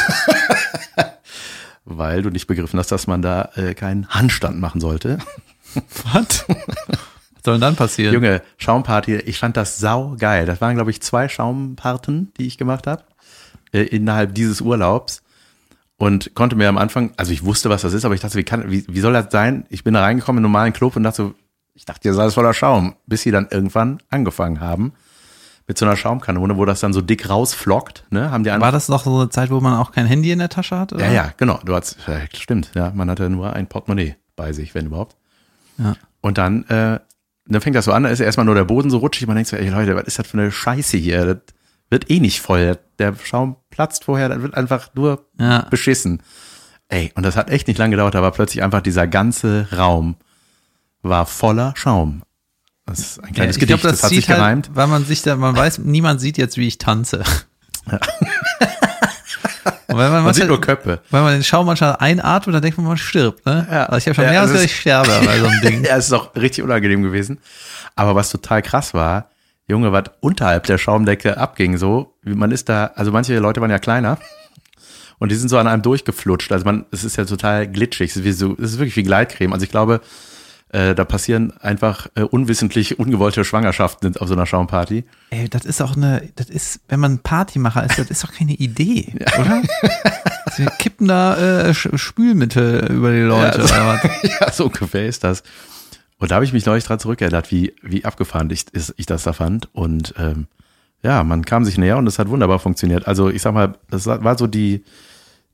Weil 1.84 2.22
du 2.22 2.30
nicht 2.30 2.46
begriffen 2.46 2.78
hast, 2.78 2.90
dass 2.90 3.06
man 3.06 3.20
da 3.20 3.50
äh, 3.56 3.74
keinen 3.74 4.08
Handstand 4.08 4.58
machen 4.58 4.80
sollte. 4.80 5.18
Was? 6.14 6.46
Was 6.48 7.44
soll 7.44 7.54
denn 7.56 7.60
dann 7.60 7.76
passieren? 7.76 8.14
Junge, 8.14 8.40
Schaumparty, 8.56 9.16
ich 9.16 9.38
fand 9.38 9.58
das 9.58 9.76
sau 9.76 10.16
geil. 10.18 10.46
Das 10.46 10.62
waren, 10.62 10.76
glaube 10.76 10.90
ich, 10.90 11.02
zwei 11.02 11.28
Schaumparten, 11.28 12.32
die 12.38 12.46
ich 12.46 12.56
gemacht 12.56 12.86
habe, 12.86 13.02
äh, 13.74 13.82
innerhalb 13.82 14.34
dieses 14.34 14.62
Urlaubs. 14.62 15.21
Und 16.02 16.34
konnte 16.34 16.56
mir 16.56 16.68
am 16.68 16.78
Anfang, 16.78 17.12
also 17.16 17.30
ich 17.30 17.44
wusste, 17.44 17.70
was 17.70 17.82
das 17.82 17.92
ist, 17.92 18.04
aber 18.04 18.16
ich 18.16 18.20
dachte, 18.20 18.36
wie, 18.36 18.42
kann, 18.42 18.68
wie, 18.68 18.84
wie 18.88 18.98
soll 18.98 19.12
das 19.12 19.26
sein? 19.30 19.66
Ich 19.68 19.84
bin 19.84 19.94
da 19.94 20.00
reingekommen 20.00 20.38
in 20.38 20.44
einen 20.44 20.52
normalen 20.52 20.72
Club 20.72 20.96
und 20.96 21.04
dachte 21.04 21.16
so, 21.18 21.34
ich 21.74 21.84
dachte, 21.84 22.08
ihr 22.08 22.12
seid 22.12 22.22
alles 22.22 22.34
voller 22.34 22.54
Schaum, 22.54 22.96
bis 23.06 23.22
sie 23.22 23.30
dann 23.30 23.46
irgendwann 23.52 24.00
angefangen 24.10 24.60
haben 24.60 24.94
mit 25.68 25.78
so 25.78 25.86
einer 25.86 25.96
Schaumkanone, 25.96 26.56
wo 26.56 26.64
das 26.64 26.80
dann 26.80 26.92
so 26.92 27.02
dick 27.02 27.30
rausflockt, 27.30 28.02
ne? 28.10 28.32
Haben 28.32 28.42
die 28.42 28.50
War 28.50 28.72
das 28.72 28.88
noch 28.88 29.04
so 29.04 29.16
eine 29.16 29.28
Zeit, 29.28 29.52
wo 29.52 29.60
man 29.60 29.74
auch 29.74 29.92
kein 29.92 30.06
Handy 30.06 30.32
in 30.32 30.40
der 30.40 30.48
Tasche 30.48 30.76
hat? 30.76 30.92
Oder? 30.92 31.06
Ja, 31.06 31.12
ja, 31.12 31.34
genau. 31.36 31.60
Du 31.64 31.72
hast, 31.72 31.96
stimmt, 32.34 32.72
ja. 32.74 32.90
Man 32.92 33.08
hatte 33.08 33.30
nur 33.30 33.52
ein 33.52 33.68
Portemonnaie 33.68 34.16
bei 34.34 34.52
sich, 34.52 34.74
wenn 34.74 34.86
überhaupt. 34.86 35.14
Ja. 35.78 35.94
Und 36.20 36.36
dann, 36.36 36.64
äh, 36.64 36.98
dann 37.46 37.60
fängt 37.60 37.76
das 37.76 37.84
so 37.84 37.92
an, 37.92 38.02
da 38.02 38.08
ist 38.08 38.18
erstmal 38.18 38.44
nur 38.44 38.56
der 38.56 38.64
Boden 38.64 38.90
so 38.90 38.98
rutschig. 38.98 39.28
Man 39.28 39.36
denkt 39.36 39.50
so, 39.50 39.56
ey 39.56 39.68
Leute, 39.68 39.94
was 39.94 40.02
ist 40.08 40.18
das 40.18 40.26
für 40.26 40.36
eine 40.36 40.50
Scheiße 40.50 40.96
hier? 40.96 41.26
Das 41.26 41.36
wird 41.92 42.10
eh 42.10 42.18
nicht 42.18 42.40
voll. 42.40 42.78
Der 42.98 43.14
Schaum 43.22 43.56
platzt 43.70 44.04
vorher, 44.04 44.28
das 44.28 44.42
wird 44.42 44.54
einfach 44.56 44.88
nur 44.94 45.26
Ja. 45.38 45.66
beschissen. 45.70 46.22
Ey, 46.88 47.12
und 47.14 47.22
das 47.24 47.36
hat 47.36 47.48
echt 47.50 47.68
nicht 47.68 47.78
lange 47.78 47.92
gedauert, 47.92 48.14
da 48.14 48.22
war 48.22 48.32
plötzlich 48.32 48.62
einfach 48.64 48.80
dieser 48.82 49.06
ganze 49.06 49.68
Raum 49.76 50.16
war 51.02 51.26
voller 51.26 51.72
Schaum. 51.76 52.22
Das 52.86 52.98
ist 52.98 53.18
ein 53.20 53.28
Ja, 53.28 53.32
kleines 53.34 53.56
ich 53.56 53.60
Gedicht, 53.60 53.80
glaube, 53.80 53.92
das, 53.92 54.00
das, 54.00 54.10
hat 54.10 54.16
sich 54.16 54.28
halt, 54.28 54.38
gereimt. 54.38 54.70
weil 54.74 54.86
man 54.88 55.04
sich 55.04 55.22
da, 55.22 55.36
man 55.36 55.56
weiß, 55.56 55.78
niemand 55.78 56.20
sieht 56.20 56.36
jetzt, 56.38 56.56
wie 56.58 56.66
ich 56.66 56.78
tanze. 56.78 57.22
Und 59.88 59.98
wenn 59.98 60.10
man, 60.10 60.24
Man 60.24 60.32
sieht 60.34 60.46
nur 60.48 60.60
Köpfe. 60.60 61.00
wenn 61.10 61.22
man 61.22 61.32
den 61.34 61.44
Schaum 61.44 61.66
manchmal 61.66 61.96
einatmet, 61.96 62.54
dann 62.54 62.62
denkt 62.62 62.78
man, 62.78 62.86
man 62.86 62.96
stirbt. 62.96 63.44
Ne? 63.44 63.66
Ja. 63.70 63.86
Also 63.86 63.98
ich 63.98 64.06
habe 64.06 64.14
schon 64.14 64.24
Ja, 64.24 64.30
mehr 64.30 64.40
als 64.42 64.52
dass 64.52 64.60
ist- 64.60 64.66
ich 64.66 64.80
sterbe 64.80 65.08
bei 65.24 65.38
so 65.38 65.46
einem 65.46 65.60
Ding. 65.62 65.84
Ja, 65.84 65.96
es 65.96 66.06
ist 66.06 66.12
auch 66.12 66.34
richtig 66.34 66.64
unangenehm 66.64 67.02
gewesen. 67.02 67.38
Aber 67.94 68.14
was 68.14 68.30
total 68.30 68.62
krass 68.62 68.94
war, 68.94 69.28
Junge, 69.72 69.92
was 69.92 70.04
unterhalb 70.20 70.64
der 70.64 70.78
Schaumdecke 70.78 71.36
abging, 71.36 71.76
so, 71.76 72.14
wie 72.22 72.34
man 72.34 72.52
ist 72.52 72.68
da, 72.68 72.92
also 72.94 73.10
manche 73.10 73.38
Leute 73.38 73.60
waren 73.60 73.70
ja 73.70 73.78
kleiner 73.78 74.18
und 75.18 75.30
die 75.30 75.36
sind 75.36 75.48
so 75.48 75.58
an 75.58 75.68
einem 75.68 75.82
durchgeflutscht. 75.82 76.50
Also 76.50 76.64
man, 76.64 76.84
es 76.90 77.04
ist 77.04 77.16
ja 77.16 77.24
total 77.24 77.68
glitschig. 77.68 78.10
Es 78.10 78.16
ist, 78.16 78.24
wie 78.24 78.32
so, 78.32 78.56
es 78.58 78.72
ist 78.72 78.78
wirklich 78.78 78.96
wie 78.96 79.04
Gleitcreme. 79.04 79.52
Also 79.52 79.62
ich 79.64 79.70
glaube, 79.70 80.00
äh, 80.70 80.96
da 80.96 81.04
passieren 81.04 81.52
einfach 81.60 82.08
äh, 82.16 82.22
unwissentlich 82.22 82.98
ungewollte 82.98 83.44
Schwangerschaften 83.44 84.16
auf 84.16 84.26
so 84.26 84.34
einer 84.34 84.46
Schaumparty. 84.46 85.04
Ey, 85.30 85.48
das 85.48 85.64
ist 85.64 85.80
auch 85.80 85.96
eine, 85.96 86.28
das 86.34 86.50
ist, 86.50 86.80
wenn 86.88 86.98
man 86.98 87.20
Partymacher 87.20 87.84
ist, 87.84 87.98
das 87.98 88.10
ist 88.10 88.24
doch 88.24 88.32
keine 88.32 88.54
Idee, 88.54 89.14
oder? 89.38 89.62
Wir 90.56 90.66
kippen 90.78 91.06
da 91.06 91.68
äh, 91.68 91.72
Spülmittel 91.74 92.90
über 92.90 93.12
die 93.12 93.20
Leute. 93.20 93.58
Ja, 93.60 93.64
oder 93.64 94.00
was? 94.02 94.22
ja, 94.40 94.50
so 94.50 94.64
ungefähr 94.66 95.06
ist 95.06 95.22
das. 95.22 95.44
Und 96.22 96.30
da 96.30 96.36
habe 96.36 96.44
ich 96.44 96.52
mich 96.52 96.64
neulich 96.66 96.84
dran 96.84 97.00
zurückerinnert, 97.00 97.50
wie, 97.50 97.74
wie 97.82 98.04
abgefahren 98.04 98.48
ich, 98.50 98.68
ist- 98.72 98.94
ich 98.96 99.06
das 99.06 99.24
da 99.24 99.32
fand. 99.32 99.68
Und 99.74 100.14
ähm, 100.18 100.46
ja, 101.02 101.24
man 101.24 101.44
kam 101.44 101.64
sich 101.64 101.76
näher 101.78 101.98
und 101.98 102.06
es 102.06 102.20
hat 102.20 102.28
wunderbar 102.28 102.60
funktioniert. 102.60 103.08
Also 103.08 103.28
ich 103.28 103.42
sag 103.42 103.52
mal, 103.54 103.74
das 103.90 104.06
war 104.06 104.38
so 104.38 104.46
die, 104.46 104.84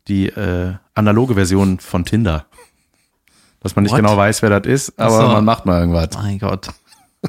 die 0.09 0.27
äh, 0.29 0.75
analoge 0.95 1.33
Version 1.35 1.81
von 1.81 2.05
Tinder. 2.05 2.45
Dass 3.61 3.75
man 3.77 3.85
nicht 3.85 3.93
What? 3.93 4.01
genau 4.01 4.17
weiß, 4.19 4.43
wer 4.43 4.61
das 4.61 4.71
ist, 4.71 4.99
aber 4.99 5.23
so. 5.23 5.27
man 5.29 5.45
macht 5.47 5.65
mal 5.65 5.81
irgendwas. 5.81 6.11
Mein 6.15 6.39
Gott. 6.39 6.69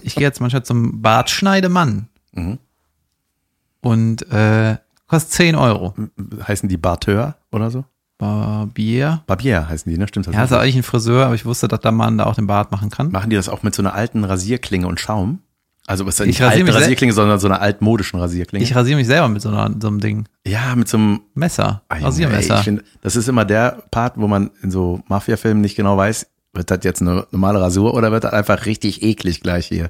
Ich 0.02 0.16
gehe 0.16 0.24
jetzt 0.28 0.42
manchmal 0.42 0.64
zum 0.64 1.02
Bartschneidemann. 1.02 2.10
Mhm. 2.34 2.60
Und 3.82 4.30
äh, 4.32 4.78
kostet 5.08 5.32
10 5.32 5.56
Euro. 5.56 5.96
Heißen 6.46 6.68
die 6.68 6.78
Barteur 6.78 7.38
oder 7.52 7.72
so? 7.72 7.86
Barbier. 8.20 9.24
Barbier 9.26 9.68
heißen 9.68 9.92
die, 9.92 9.98
ne? 9.98 10.08
Stimmt 10.08 10.28
das? 10.28 10.36
Ja, 10.36 10.44
ist 10.44 10.54
eigentlich 10.54 10.76
ein 10.76 10.84
Friseur, 10.84 11.26
aber 11.26 11.36
ich 11.36 11.46
wusste, 11.46 11.68
dass 11.68 11.80
der 11.80 11.92
Mann 11.94 12.18
da 12.20 12.26
auch 12.26 12.36
den 12.36 12.46
Bart 12.48 12.72
machen 12.72 12.90
kann. 12.92 13.12
Machen 13.12 13.30
die 13.32 13.36
das 13.36 13.50
auch 13.50 13.64
mit 13.64 13.74
so 13.74 13.82
einer 13.82 13.94
alten 13.96 14.24
Rasierklinge 14.26 14.86
und 14.86 15.00
Schaum? 15.00 15.40
Also 15.88 16.06
was 16.06 16.16
ist 16.16 16.20
Ich 16.20 16.28
nicht 16.28 16.42
rasiere 16.42 16.68
alte 16.68 16.82
Rasierklinge, 16.82 17.14
sondern 17.14 17.40
so 17.40 17.48
einer 17.48 17.62
altmodischen 17.62 18.20
Rasierklinge. 18.20 18.64
Ich 18.64 18.76
rasiere 18.76 18.98
mich 18.98 19.08
selber 19.08 19.28
mit 19.30 19.42
so, 19.42 19.50
einer, 19.50 19.74
so 19.82 19.88
einem 19.88 20.00
Ding. 20.02 20.28
ja, 20.46 20.76
mit 20.76 20.88
so 20.88 20.98
einem 20.98 21.22
Messer. 21.34 21.82
Ei, 21.90 22.04
Rasiermesser. 22.04 22.58
ey, 22.58 22.64
find, 22.64 22.84
das 23.02 23.16
ist 23.16 23.28
immer 23.28 23.46
der 23.46 23.82
Part, 23.90 24.14
wo 24.18 24.28
man 24.28 24.52
in 24.62 24.70
so 24.70 25.02
Mafia-Filmen 25.08 25.62
nicht 25.62 25.76
genau 25.76 25.98
weiß, 25.98 26.28
wird 26.54 26.70
das 26.70 26.80
jetzt 26.84 27.02
eine 27.02 27.26
normale 27.32 27.62
Rasur 27.62 27.94
oder 27.94 28.12
wird 28.12 28.26
das 28.26 28.34
einfach 28.34 28.66
richtig 28.66 29.02
eklig 29.02 29.42
gleich 29.42 29.68
hier? 29.68 29.90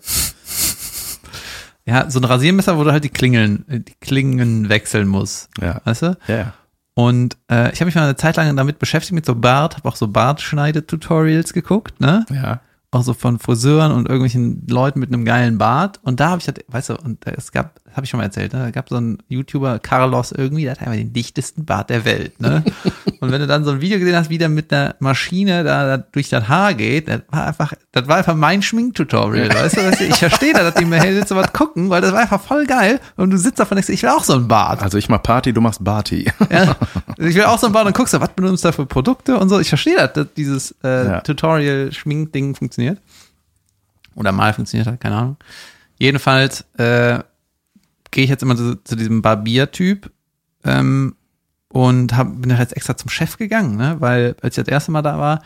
ja, 1.85 2.09
so 2.09 2.19
ein 2.19 2.25
Rasiermesser, 2.25 2.77
wo 2.77 2.83
du 2.83 2.91
halt 2.91 3.03
die 3.03 3.09
Klingeln, 3.09 3.65
die 3.67 3.95
Klingen 3.99 4.69
wechseln 4.69 5.07
musst. 5.07 5.49
Ja. 5.59 5.81
Weißt 5.83 6.03
du? 6.03 6.17
Ja, 6.27 6.35
ja. 6.35 6.53
Und 6.99 7.37
äh, 7.49 7.71
ich 7.71 7.79
habe 7.79 7.85
mich 7.85 7.95
mal 7.95 8.03
eine 8.03 8.17
Zeit 8.17 8.35
lang 8.35 8.53
damit 8.57 8.77
beschäftigt 8.77 9.13
mit 9.13 9.25
so 9.25 9.33
Bart, 9.33 9.77
habe 9.77 9.87
auch 9.87 9.95
so 9.95 10.09
Bartschneide-Tutorials 10.09 11.53
geguckt, 11.53 12.01
ne? 12.01 12.25
Ja. 12.29 12.59
Auch 12.91 13.03
so 13.03 13.13
von 13.13 13.39
Friseuren 13.39 13.93
und 13.93 14.09
irgendwelchen 14.09 14.67
Leuten 14.67 14.99
mit 14.99 15.07
einem 15.07 15.23
geilen 15.23 15.57
Bart. 15.57 16.01
Und 16.03 16.19
da 16.19 16.31
habe 16.31 16.41
ich 16.41 16.47
halt, 16.47 16.65
weißt 16.67 16.89
du, 16.89 16.97
und 16.97 17.25
es 17.25 17.53
gab, 17.53 17.79
habe 17.93 18.05
ich 18.05 18.09
schon 18.09 18.19
mal 18.19 18.25
erzählt, 18.25 18.53
ne? 18.53 18.59
da 18.59 18.71
gab 18.71 18.89
so 18.89 18.95
einen 18.97 19.17
YouTuber, 19.27 19.79
Carlos 19.79 20.31
irgendwie, 20.31 20.63
der 20.63 20.71
hat 20.71 20.79
einfach 20.81 20.93
den 20.93 21.13
dichtesten 21.13 21.65
Bart 21.65 21.89
der 21.89 22.05
Welt, 22.05 22.39
ne? 22.39 22.63
und 23.19 23.31
wenn 23.31 23.41
du 23.41 23.47
dann 23.47 23.63
so 23.63 23.71
ein 23.71 23.81
Video 23.81 23.99
gesehen 23.99 24.15
hast, 24.15 24.29
wie 24.29 24.37
der 24.37 24.49
mit 24.49 24.71
einer 24.71 24.95
Maschine 24.99 25.63
da, 25.63 25.97
da 25.97 25.97
durch 25.97 26.29
das 26.29 26.47
Haar 26.47 26.73
geht, 26.73 27.07
das 27.07 27.21
war 27.29 27.47
einfach, 27.47 27.73
das 27.91 28.07
war 28.07 28.17
einfach 28.17 28.35
mein 28.35 28.61
Schminktutorial, 28.61 29.49
weißt 29.53 29.77
du? 29.77 29.81
Weißt 29.83 29.99
du? 29.99 30.05
Ich 30.05 30.15
verstehe 30.15 30.53
da, 30.53 30.63
dass 30.63 30.75
die 30.75 30.85
mir 30.85 31.03
jetzt 31.03 31.29
so 31.29 31.35
was 31.35 31.51
gucken, 31.53 31.89
weil 31.89 32.01
das 32.01 32.11
war 32.11 32.19
einfach 32.19 32.41
voll 32.41 32.65
geil. 32.65 32.99
Und 33.15 33.31
du 33.31 33.37
sitzt 33.37 33.59
davon 33.59 33.77
und 33.77 33.85
denkst, 33.85 33.93
ich 33.93 34.03
will 34.03 34.09
auch 34.09 34.23
so 34.23 34.33
einen 34.33 34.47
Bart. 34.47 34.81
Also 34.81 34.97
ich 34.97 35.09
mach 35.09 35.21
Party, 35.21 35.53
du 35.53 35.61
machst 35.61 35.83
Barty. 35.83 36.31
Ja, 36.51 36.75
ich 37.17 37.35
will 37.35 37.43
auch 37.43 37.59
so 37.59 37.67
ein 37.67 37.73
Bad 37.73 37.85
und 37.85 37.95
guckst 37.95 38.13
du, 38.13 38.19
was 38.19 38.29
benutzt 38.29 38.63
du 38.63 38.69
da 38.69 38.71
für 38.71 38.85
Produkte 38.85 39.37
und 39.37 39.49
so. 39.49 39.59
Ich 39.59 39.69
verstehe 39.69 39.95
das, 39.95 40.13
dass 40.13 40.27
dieses 40.35 40.75
äh, 40.83 41.05
Ja. 41.05 41.21
Tutorial-Schminkding 41.21 42.55
funktioniert. 42.55 42.99
Oder 44.15 44.31
mal 44.31 44.53
funktioniert 44.53 44.87
hat, 44.87 44.99
keine 44.99 45.15
Ahnung. 45.15 45.37
Jedenfalls 45.99 46.65
äh, 46.77 47.19
gehe 48.11 48.23
ich 48.23 48.29
jetzt 48.29 48.43
immer 48.43 48.55
zu, 48.55 48.75
zu 48.83 48.95
diesem 48.95 49.21
Barbier-Typ 49.21 50.11
ähm, 50.63 51.15
und 51.67 52.15
hab, 52.15 52.41
bin 52.41 52.49
jetzt 52.49 52.75
extra 52.75 52.97
zum 52.97 53.09
Chef 53.09 53.37
gegangen, 53.37 53.75
ne? 53.77 53.97
weil 53.99 54.35
als 54.41 54.57
ich 54.57 54.63
das 54.63 54.71
erste 54.71 54.91
Mal 54.91 55.01
da 55.01 55.19
war, 55.19 55.41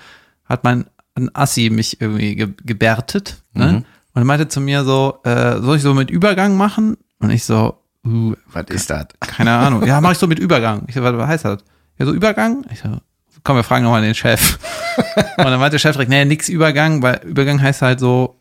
hat 0.45 0.63
mein 0.63 0.85
ein 1.15 1.29
Assi 1.35 1.69
mich 1.69 2.01
irgendwie 2.01 2.35
ge 2.35 2.49
gebärtet 2.63 3.43
ne? 3.53 3.65
Mhm. 3.65 3.75
und 3.75 3.85
er 4.21 4.25
meinte 4.25 4.47
zu 4.47 4.61
mir 4.61 4.83
so, 4.83 5.19
äh, 5.23 5.59
soll 5.59 5.77
ich 5.77 5.83
so 5.83 5.93
mit 5.93 6.09
Übergang 6.09 6.57
machen? 6.57 6.97
Und 7.19 7.29
ich 7.29 7.45
so, 7.45 7.79
uh, 8.05 8.33
Was 8.51 8.65
ist 8.69 8.89
das? 8.89 9.07
keine 9.19 9.51
Ahnung. 9.51 9.85
Ja, 9.85 10.01
mach 10.01 10.11
ich 10.11 10.17
so 10.17 10.27
mit 10.27 10.39
Übergang. 10.39 10.83
Ich 10.87 10.95
so, 10.95 11.03
was 11.03 11.27
heißt 11.27 11.45
das? 11.45 11.63
Ja, 11.97 12.05
so 12.05 12.13
Übergang? 12.13 12.65
Ich 12.71 12.79
so, 12.79 12.97
komm, 13.43 13.57
wir 13.57 13.63
fragen 13.63 13.83
nochmal 13.83 14.01
den 14.01 14.15
Chef. 14.15 14.57
Und 15.37 15.45
dann 15.45 15.59
meinte 15.59 15.71
der 15.71 15.79
Chef 15.79 15.93
direkt, 15.93 16.09
nee, 16.09 16.25
nix 16.25 16.49
Übergang, 16.49 17.01
weil 17.01 17.21
Übergang 17.23 17.61
heißt 17.61 17.81
halt 17.81 17.99
so, 17.99 18.39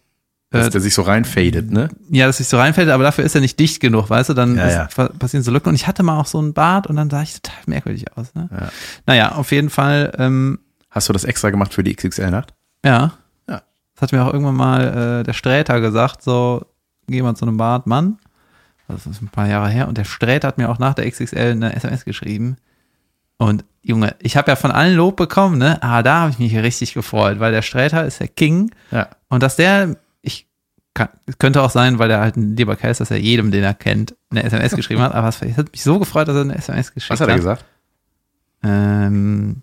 Dass 0.52 0.66
äh, 0.68 0.70
der 0.70 0.80
sich 0.80 0.94
so 0.94 1.02
reinfadet, 1.02 1.70
ne? 1.70 1.88
ja, 2.10 2.26
dass 2.26 2.36
sich 2.36 2.46
so 2.48 2.58
reinfällt, 2.58 2.88
aber 2.90 3.02
dafür 3.04 3.24
ist 3.24 3.34
er 3.34 3.40
nicht 3.40 3.58
dicht 3.58 3.80
genug, 3.80 4.08
weißt 4.10 4.28
du? 4.30 4.34
Dann 4.34 4.56
Ja, 4.56 4.66
ist, 4.66 4.74
ja. 4.74 4.88
pa- 4.94 5.08
passieren 5.18 5.42
so 5.42 5.50
Lücken. 5.50 5.70
Und 5.70 5.74
ich 5.74 5.86
hatte 5.86 6.02
mal 6.02 6.18
auch 6.18 6.26
so 6.26 6.38
einen 6.38 6.52
Bart 6.52 6.86
und 6.86 6.96
dann 6.96 7.10
sah 7.10 7.22
ich 7.22 7.34
total 7.40 7.56
merkwürdig 7.66 8.16
aus. 8.16 8.34
Ne? 8.34 8.48
Ja. 8.52 8.68
Naja, 9.06 9.32
auf 9.32 9.50
jeden 9.52 9.70
Fall, 9.70 10.12
ähm, 10.18 10.58
Hast 10.90 11.08
du 11.08 11.12
das 11.14 11.24
extra 11.24 11.50
gemacht 11.50 11.72
für 11.74 11.82
die 11.82 11.94
XXL-Nacht? 11.96 12.52
ja. 12.84 13.12
Ja. 13.48 13.62
Das 13.94 14.02
hat 14.02 14.12
mir 14.12 14.22
auch 14.24 14.32
irgendwann 14.32 14.54
mal 14.56 15.20
äh, 15.20 15.22
der 15.24 15.32
Sträter 15.32 15.80
gesagt, 15.80 16.22
so, 16.22 16.64
geh 17.08 17.22
mal 17.22 17.34
zu 17.34 17.44
einem 17.46 17.56
Bartmann. 17.56 18.18
Das 18.88 19.06
ist 19.06 19.22
ein 19.22 19.28
paar 19.28 19.48
Jahre 19.48 19.68
her. 19.70 19.88
Und 19.88 19.96
der 19.96 20.04
Sträter 20.04 20.48
hat 20.48 20.58
mir 20.58 20.68
auch 20.68 20.78
nach 20.78 20.92
der 20.94 21.10
XXL 21.10 21.52
eine 21.52 21.74
SMS 21.74 22.04
geschrieben. 22.04 22.56
Und 23.38 23.64
Junge, 23.82 24.14
ich 24.20 24.36
habe 24.36 24.50
ja 24.50 24.56
von 24.56 24.70
allen 24.70 24.96
Lob 24.96 25.16
bekommen, 25.16 25.58
ne? 25.58 25.82
Ah, 25.82 26.02
da 26.02 26.20
habe 26.20 26.30
ich 26.30 26.38
mich 26.38 26.54
richtig 26.56 26.94
gefreut, 26.94 27.40
weil 27.40 27.50
der 27.52 27.62
Sträter 27.62 28.04
ist 28.04 28.20
der 28.20 28.28
King. 28.28 28.70
Ja. 28.90 29.08
Und 29.28 29.42
dass 29.42 29.56
der, 29.56 29.96
kann, 30.94 31.08
es 31.26 31.38
könnte 31.38 31.62
auch 31.62 31.70
sein, 31.70 31.98
weil 31.98 32.08
der 32.08 32.20
halt 32.20 32.36
ein 32.36 32.56
lieber 32.56 32.76
Kerl 32.76 32.90
ist, 32.90 33.00
dass 33.00 33.10
er 33.10 33.18
jedem, 33.18 33.50
den 33.50 33.64
er 33.64 33.74
kennt, 33.74 34.14
eine 34.30 34.42
SMS 34.42 34.74
geschrieben 34.76 35.00
hat. 35.02 35.14
Aber 35.14 35.28
es 35.28 35.40
hat 35.40 35.72
mich 35.72 35.82
so 35.82 35.98
gefreut, 35.98 36.28
dass 36.28 36.36
er 36.36 36.42
eine 36.42 36.56
SMS 36.56 36.92
geschickt 36.92 37.10
Was 37.10 37.20
hat 37.20 37.28
er 37.28 37.36
gesagt? 37.36 37.64
Ähm, 38.62 39.62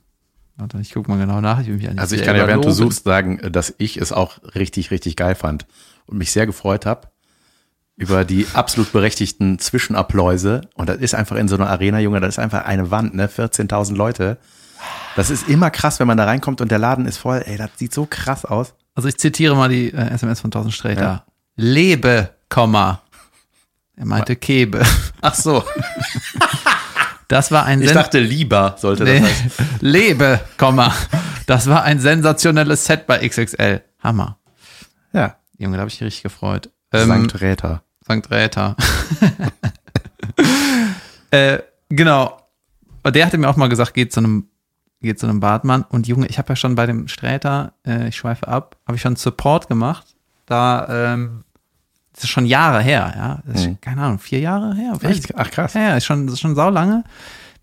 warte, 0.58 0.80
ich 0.80 0.94
guck 0.94 1.08
mal 1.08 1.18
genau 1.18 1.40
nach. 1.42 1.60
Ich 1.62 2.00
Also 2.00 2.16
ich 2.16 2.24
kann 2.24 2.36
ja, 2.36 2.48
während 2.48 2.66
du 2.66 2.72
suchst, 2.72 3.04
sagen, 3.04 3.40
dass 3.52 3.74
ich 3.78 3.98
es 3.98 4.12
auch 4.12 4.40
richtig, 4.56 4.92
richtig 4.92 5.16
geil 5.16 5.36
fand 5.36 5.66
und 6.08 6.18
mich 6.18 6.32
sehr 6.32 6.46
gefreut 6.46 6.86
habe 6.86 7.08
über 7.96 8.24
die 8.24 8.48
absolut 8.54 8.94
berechtigten 8.94 9.60
Zwischenapplause. 9.60 10.62
Und 10.74 10.88
das 10.88 10.98
ist 10.98 11.14
einfach 11.14 11.36
in 11.36 11.50
so 11.50 11.56
einer 11.56 11.70
Arena, 11.70 12.00
Junge, 12.00 12.22
das 12.22 12.36
ist 12.36 12.40
einfach 12.40 12.66
eine 12.66 12.92
Wand, 12.92 13.14
ne? 13.14 13.28
14.000 13.28 13.96
Leute. 13.96 14.38
Das 15.18 15.30
ist 15.30 15.50
immer 15.50 15.70
krass, 15.70 16.00
wenn 16.00 16.08
man 16.08 16.18
da 16.18 16.24
reinkommt 16.24 16.62
und 16.62 16.72
der 16.72 16.80
Laden 16.80 17.06
ist 17.06 17.18
voll. 17.18 17.44
Ey, 17.46 17.58
das 17.58 17.72
sieht 17.76 17.94
so 17.94 18.08
krass 18.10 18.46
aus. 18.46 18.74
Also 19.00 19.08
ich 19.08 19.18
zitiere 19.18 19.56
mal 19.56 19.70
die 19.70 19.93
äh, 19.93 20.10
SMS 20.10 20.41
von 20.41 20.50
1000 20.50 20.74
Sträter. 20.74 21.02
Ja. 21.02 21.24
Lebe, 21.56 22.32
Komma. 22.50 23.02
Er 23.95 24.06
meinte 24.06 24.36
Kebe. 24.36 24.86
Ach 25.22 25.34
so. 25.34 25.64
Das 27.30 27.50
war 27.50 27.64
ein 27.64 27.80
Ich 27.82 27.88
Sen- 27.88 27.95
dachte, 27.95 28.20
lieber 28.20 28.76
sollte 28.78 29.06
das 29.06 29.14
Nee. 29.22 29.26
heißen. 29.26 29.52
Lebe, 29.80 30.41
Komma. 30.58 30.93
Das 31.45 31.68
war 31.70 31.84
ein 31.84 32.02
sensationelles 32.02 32.84
Set 32.84 33.08
bei 33.08 33.26
XXL. 33.26 33.82
Hammer. 34.04 34.38
Ja. 35.14 35.38
Junge, 35.58 35.78
da 35.78 35.82
habe 35.84 35.88
ich 35.89 36.02
mich 36.02 36.06
richtig 36.08 36.24
gefreut. 36.24 36.70
Ähm, 36.91 37.08
Sankt 37.08 37.39
Räther. 37.39 37.84
St. 38.04 38.30
Räther. 38.30 38.76
äh, 41.32 41.60
genau. 41.88 42.38
Und 43.04 43.16
der 43.16 43.26
hatte 43.26 43.38
mir 43.38 43.47
auch 43.47 43.56
mal 43.56 43.70
gesagt, 43.70 43.93
geht 43.93 44.12
zu 44.12 44.20
einem, 44.20 44.50
geht 45.02 45.20
zu 45.20 45.28
einem 45.28 45.39
Bartmann. 45.39 45.84
Und 45.89 46.08
Junge, 46.08 46.28
ich 46.28 46.38
habe 46.38 46.50
ja 46.50 46.56
schon 46.56 46.76
bei 46.76 46.86
dem 46.86 47.08
Sträter, 47.08 47.74
äh, 47.86 48.10
ich 48.10 48.16
schweife 48.18 48.47
ab, 48.47 48.76
habe 48.86 48.95
ich 48.95 49.02
schon 49.02 49.16
Support 49.16 49.68
gemacht. 49.68 50.16
Da, 50.45 51.14
ähm, 51.14 51.43
das 52.14 52.24
ist 52.24 52.30
schon 52.30 52.45
Jahre 52.45 52.82
her, 52.82 53.14
ja. 53.16 53.39
Das 53.45 53.62
ist, 53.62 53.68
Mhm. 53.68 53.82
Keine 53.82 54.02
Ahnung, 54.02 54.20
vier 54.20 54.39
Jahre 54.39 54.76
her? 54.76 54.97
Echt? 55.02 55.34
Ach 55.38 55.50
krass. 55.52 55.74
ja, 55.74 55.82
ja, 55.82 55.95
ist 55.97 56.06
schon, 56.06 56.28
ist 56.28 56.39
schon 56.39 56.56
saulange. 56.56 57.04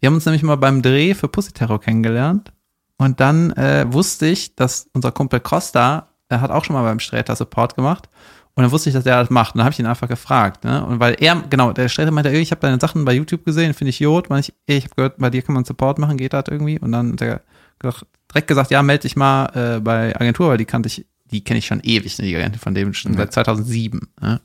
Wir 0.00 0.06
haben 0.08 0.14
uns 0.14 0.24
nämlich 0.26 0.42
mal 0.42 0.56
beim 0.56 0.82
Dreh 0.82 1.14
für 1.14 1.28
Pussy 1.28 1.52
Terror 1.52 1.80
kennengelernt. 1.80 2.52
Und 2.98 3.20
dann 3.20 3.52
äh, 3.52 3.84
wusste 3.92 4.26
ich, 4.26 4.56
dass 4.56 4.88
unser 4.94 5.12
Kumpel 5.12 5.40
Costa, 5.40 6.08
der 6.30 6.40
hat 6.40 6.50
auch 6.50 6.64
schon 6.64 6.74
mal 6.74 6.82
beim 6.82 7.00
Sträter 7.00 7.36
Support 7.36 7.74
gemacht. 7.76 8.08
Und 8.56 8.62
dann 8.62 8.72
wusste 8.72 8.88
ich, 8.88 8.94
dass 8.94 9.04
er 9.04 9.20
das 9.20 9.28
macht. 9.30 9.54
Und 9.54 9.58
dann 9.58 9.66
habe 9.66 9.74
ich 9.74 9.78
ihn 9.78 9.86
einfach 9.86 10.08
gefragt. 10.08 10.64
Ne? 10.64 10.84
Und 10.84 10.98
weil 10.98 11.14
er, 11.20 11.36
genau, 11.50 11.72
der 11.72 11.88
Sträter 11.90 12.10
meinte, 12.10 12.30
ey, 12.30 12.40
ich 12.40 12.50
habe 12.52 12.60
deine 12.62 12.80
Sachen 12.80 13.04
bei 13.04 13.12
YouTube 13.12 13.44
gesehen, 13.44 13.74
finde 13.74 13.90
ich 13.90 14.00
Jod. 14.00 14.28
Ich, 14.38 14.54
ich 14.64 14.84
habe 14.84 14.94
gehört, 14.96 15.18
bei 15.18 15.28
dir 15.28 15.42
kann 15.42 15.54
man 15.54 15.64
Support 15.66 15.98
machen, 15.98 16.16
geht 16.16 16.32
das 16.32 16.46
irgendwie? 16.50 16.78
Und 16.80 16.90
dann 16.92 17.12
hat 17.12 17.20
er 17.20 17.42
direkt 18.32 18.48
gesagt, 18.48 18.70
ja, 18.70 18.82
melde 18.82 19.02
dich 19.02 19.14
mal 19.14 19.76
äh, 19.76 19.80
bei 19.80 20.16
Agentur, 20.18 20.48
weil 20.48 20.56
die 20.56 20.64
kannte 20.64 20.86
ich, 20.86 21.04
die 21.30 21.44
kenne 21.44 21.58
ich 21.58 21.66
schon 21.66 21.80
ewig, 21.80 22.18
ne, 22.18 22.24
die 22.24 22.36
Agentin 22.36 22.58
von 22.60 22.74
dem 22.74 22.94
schon 22.94 23.12
Ja. 23.12 23.18
seit 23.18 23.34
2007. 23.34 24.08
Ne? 24.22 24.40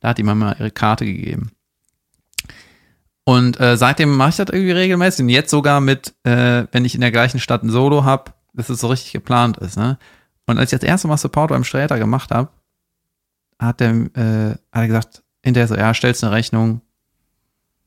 Da 0.00 0.08
hat 0.08 0.16
die 0.18 0.22
Mama 0.22 0.52
ihre 0.58 0.70
Karte 0.70 1.04
gegeben. 1.04 1.50
Und 3.24 3.60
äh, 3.60 3.76
seitdem 3.76 4.16
mache 4.16 4.30
ich 4.30 4.36
das 4.36 4.48
irgendwie 4.50 4.72
regelmäßig. 4.72 5.22
Und 5.24 5.28
jetzt 5.28 5.50
sogar 5.50 5.80
mit, 5.82 6.14
äh, 6.24 6.64
wenn 6.72 6.84
ich 6.86 6.94
in 6.94 7.00
der 7.02 7.12
gleichen 7.12 7.38
Stadt 7.38 7.62
ein 7.62 7.70
Solo 7.70 8.04
habe, 8.04 8.32
dass 8.54 8.70
es 8.70 8.80
so 8.80 8.86
richtig 8.88 9.12
geplant 9.12 9.58
ist. 9.58 9.76
Ne? 9.76 9.98
Und 10.46 10.58
als 10.58 10.72
ich 10.72 10.78
das 10.80 10.88
erste 10.88 11.08
Mal 11.08 11.18
Support 11.18 11.50
beim 11.50 11.64
Sträter 11.64 11.98
gemacht 11.98 12.30
habe, 12.30 12.48
hat 13.60 13.80
der, 13.80 13.90
äh, 13.90 14.50
hat 14.50 14.58
er 14.82 14.86
gesagt, 14.86 15.22
hinterher 15.42 15.68
so, 15.68 15.74
ja, 15.76 15.92
stellst 15.94 16.24
eine 16.24 16.32
Rechnung, 16.32 16.80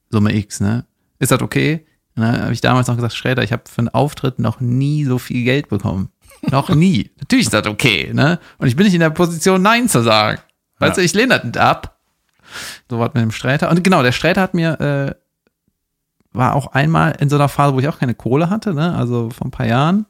Summe 0.10 0.34
X, 0.36 0.60
ne? 0.60 0.86
Ist 1.20 1.32
das 1.32 1.42
okay? 1.42 1.86
Und 2.16 2.22
dann 2.24 2.42
habe 2.44 2.54
ich 2.54 2.62
damals 2.62 2.88
noch 2.88 2.96
gesagt, 2.96 3.14
Sträter, 3.16 3.42
ich 3.44 3.52
habe 3.52 3.64
für 3.68 3.80
einen 3.80 3.90
Auftritt 3.90 4.38
noch 4.40 4.60
nie 4.60 5.04
so 5.06 5.18
viel 5.18 5.44
Geld 5.44 5.70
bekommen. 5.70 6.10
Noch 6.52 6.70
nie. 6.76 7.10
Natürlich 7.20 7.46
ist 7.46 7.54
das 7.54 7.66
okay, 7.66 8.12
ne? 8.14 8.40
Und 8.60 8.68
ich 8.68 8.76
bin 8.76 8.86
nicht 8.86 8.94
in 8.94 9.00
der 9.00 9.10
Position, 9.10 9.62
Nein 9.62 9.90
zu 9.90 10.02
sagen. 10.04 10.40
Weißt 10.80 10.98
Ja. 10.98 11.02
du, 11.02 11.06
ich 11.06 11.14
lehne 11.14 11.36
das 11.36 11.44
nicht 11.44 11.58
ab. 11.58 11.98
So 12.90 13.00
was 13.00 13.14
mit 13.16 13.24
dem 13.24 13.32
Sträter. 13.32 13.72
Und 13.72 13.84
genau, 13.84 14.04
der 14.04 14.12
Sträter 14.12 14.42
hat 14.42 14.54
mir, 14.54 14.80
äh, 14.80 15.16
war 16.34 16.54
auch 16.56 16.68
einmal 16.68 17.16
in 17.20 17.30
so 17.30 17.36
einer 17.38 17.50
Phase, 17.50 17.74
wo 17.74 17.80
ich 17.80 17.88
auch 17.88 17.98
keine 18.00 18.14
Kohle 18.14 18.50
hatte, 18.52 18.74
ne? 18.76 18.96
Also 18.96 19.30
vor 19.32 19.48
ein 19.48 19.52
paar 19.52 19.66
Jahren. 19.68 20.06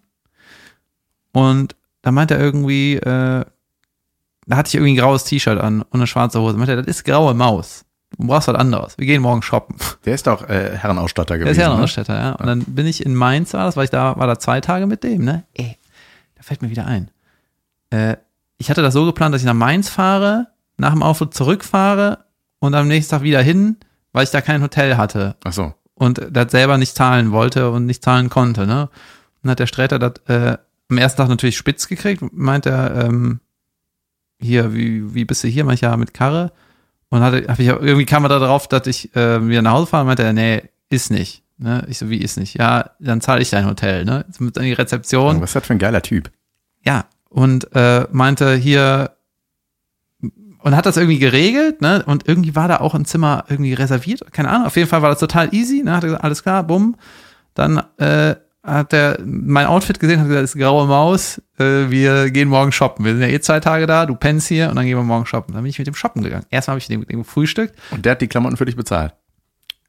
Und 1.31 1.75
da 2.01 2.11
meinte 2.11 2.33
er 2.35 2.41
irgendwie, 2.41 2.95
äh, 2.97 3.45
da 4.45 4.57
hatte 4.57 4.67
ich 4.69 4.75
irgendwie 4.75 4.93
ein 4.93 4.97
graues 4.97 5.23
T-Shirt 5.23 5.59
an 5.59 5.81
und 5.81 5.93
eine 5.93 6.07
schwarze 6.07 6.39
Hose. 6.41 6.57
Meinte 6.57 6.73
er, 6.73 6.77
das 6.77 6.87
ist 6.87 7.03
graue 7.05 7.33
Maus. 7.33 7.85
Du 8.17 8.27
brauchst 8.27 8.47
was 8.47 8.55
anderes. 8.55 8.97
Wir 8.97 9.07
gehen 9.07 9.21
morgen 9.21 9.41
shoppen. 9.41 9.75
Der 10.05 10.13
ist 10.13 10.27
doch 10.27 10.47
äh, 10.47 10.77
Herrenausstatter 10.77 11.37
Der 11.37 11.39
gewesen. 11.39 11.51
ist 11.59 11.97
ja 11.97 12.05
ein 12.07 12.15
ne? 12.17 12.23
Ja. 12.23 12.31
Und 12.33 12.45
dann 12.45 12.59
bin 12.65 12.85
ich 12.85 13.03
in 13.05 13.15
Mainz, 13.15 13.53
war 13.53 13.65
das, 13.65 13.75
weil 13.75 13.85
ich 13.85 13.89
da 13.89 14.17
war 14.17 14.27
da 14.27 14.37
zwei 14.37 14.61
Tage 14.61 14.85
mit 14.85 15.03
dem, 15.03 15.23
ne? 15.25 15.43
Ey, 15.55 15.77
da 16.35 16.43
fällt 16.43 16.61
mir 16.61 16.69
wieder 16.69 16.85
ein. 16.85 17.09
Äh, 17.89 18.17
ich 18.57 18.69
hatte 18.69 18.81
das 18.81 18.93
so 18.93 19.05
geplant, 19.05 19.33
dass 19.33 19.41
ich 19.41 19.47
nach 19.47 19.53
Mainz 19.55 19.89
fahre, 19.89 20.47
nach 20.77 20.91
dem 20.93 21.01
Auftritt 21.03 21.33
zurückfahre 21.33 22.25
und 22.59 22.75
am 22.75 22.87
nächsten 22.87 23.11
Tag 23.11 23.23
wieder 23.23 23.41
hin, 23.41 23.77
weil 24.11 24.23
ich 24.25 24.29
da 24.31 24.41
kein 24.41 24.61
Hotel 24.61 24.95
hatte 24.95 25.35
Ach 25.43 25.53
so. 25.53 25.73
und 25.95 26.21
das 26.31 26.51
selber 26.51 26.77
nicht 26.77 26.95
zahlen 26.95 27.31
wollte 27.31 27.71
und 27.71 27.85
nicht 27.87 28.03
zahlen 28.03 28.29
konnte, 28.29 28.67
ne? 28.67 28.83
Und 28.83 28.89
dann 29.43 29.51
hat 29.51 29.59
der 29.59 29.67
Sträter 29.67 29.97
das 29.99 30.13
äh, 30.27 30.57
am 30.89 30.97
ersten 30.97 31.17
Tag 31.17 31.29
natürlich 31.29 31.57
spitz 31.57 31.87
gekriegt, 31.87 32.23
meint 32.31 32.65
er, 32.67 33.05
ähm, 33.05 33.39
hier, 34.43 34.73
wie, 34.73 35.13
wie 35.13 35.25
bist 35.25 35.43
du 35.43 35.47
hier? 35.47 35.63
Manchmal 35.63 35.97
mit 35.97 36.13
Karre. 36.13 36.51
Und 37.09 37.21
hatte, 37.21 37.45
hab 37.47 37.59
ich, 37.59 37.67
irgendwie 37.67 38.05
kam 38.05 38.25
er 38.25 38.29
da 38.29 38.39
drauf, 38.39 38.67
dass 38.67 38.87
ich 38.87 39.15
äh, 39.15 39.47
wieder 39.47 39.61
nach 39.61 39.73
Hause 39.73 39.87
fahre 39.87 40.01
und 40.01 40.07
meinte 40.07 40.23
er, 40.23 40.33
nee, 40.33 40.63
ist 40.89 41.11
nicht. 41.11 41.43
Ne? 41.57 41.85
Ich 41.87 41.97
so, 41.97 42.09
wie 42.09 42.17
ist 42.17 42.37
nicht? 42.37 42.57
Ja, 42.57 42.91
dann 42.99 43.21
zahle 43.21 43.41
ich 43.41 43.49
dein 43.49 43.65
Hotel, 43.65 44.05
ne? 44.05 44.25
Jetzt 44.27 44.41
Mit 44.41 44.57
an 44.57 44.63
die 44.63 44.73
Rezeption. 44.73 45.39
Was 45.41 45.51
ist 45.51 45.55
das 45.55 45.67
für 45.67 45.73
ein 45.73 45.79
geiler 45.79 46.01
Typ? 46.01 46.31
Ja, 46.83 47.05
und 47.29 47.73
äh, 47.75 48.07
meinte 48.11 48.55
hier 48.55 49.11
und 50.63 50.75
hat 50.75 50.85
das 50.85 50.97
irgendwie 50.97 51.19
geregelt, 51.19 51.81
ne? 51.81 52.03
Und 52.05 52.27
irgendwie 52.27 52.55
war 52.55 52.67
da 52.67 52.77
auch 52.77 52.95
ein 52.95 53.05
Zimmer 53.05 53.45
irgendwie 53.49 53.73
reserviert, 53.73 54.31
keine 54.31 54.49
Ahnung. 54.49 54.67
Auf 54.67 54.75
jeden 54.75 54.89
Fall 54.89 55.01
war 55.01 55.09
das 55.09 55.19
total 55.19 55.53
easy, 55.53 55.83
ne? 55.83 55.95
Hat 55.95 56.03
er 56.03 56.07
gesagt, 56.07 56.23
alles 56.23 56.43
klar, 56.43 56.63
bumm. 56.63 56.95
Dann 57.53 57.83
äh, 57.97 58.35
hat 58.63 58.93
er 58.93 59.19
mein 59.25 59.65
Outfit 59.67 59.99
gesehen, 59.99 60.19
hat 60.21 60.27
gesagt, 60.27 60.43
das 60.43 60.55
ist 60.55 60.59
graue 60.61 60.87
Maus, 60.87 61.41
äh, 61.59 61.89
wir 61.89 62.31
gehen 62.31 62.47
morgen 62.47 62.71
shoppen. 62.71 63.03
Wir 63.05 63.11
sind 63.13 63.21
ja 63.21 63.27
eh 63.27 63.39
zwei 63.41 63.59
Tage 63.59 63.85
da, 63.87 64.05
du 64.05 64.15
pennst 64.15 64.47
hier 64.47 64.69
und 64.69 64.75
dann 64.77 64.85
gehen 64.85 64.97
wir 64.97 65.03
morgen 65.03 65.25
shoppen. 65.25 65.53
Dann 65.53 65.63
bin 65.63 65.69
ich 65.69 65.77
mit 65.79 65.87
dem 65.87 65.95
shoppen 65.95 66.23
gegangen. 66.23 66.45
Erstmal 66.49 66.75
habe 66.75 66.79
ich 66.79 66.89
mit 66.97 67.09
dem 67.11 67.23
gefrühstückt. 67.23 67.75
Und 67.91 68.05
der 68.05 68.13
hat 68.13 68.21
die 68.21 68.27
Klamotten 68.27 68.55
für 68.57 68.65
dich 68.65 68.75
bezahlt. 68.77 69.13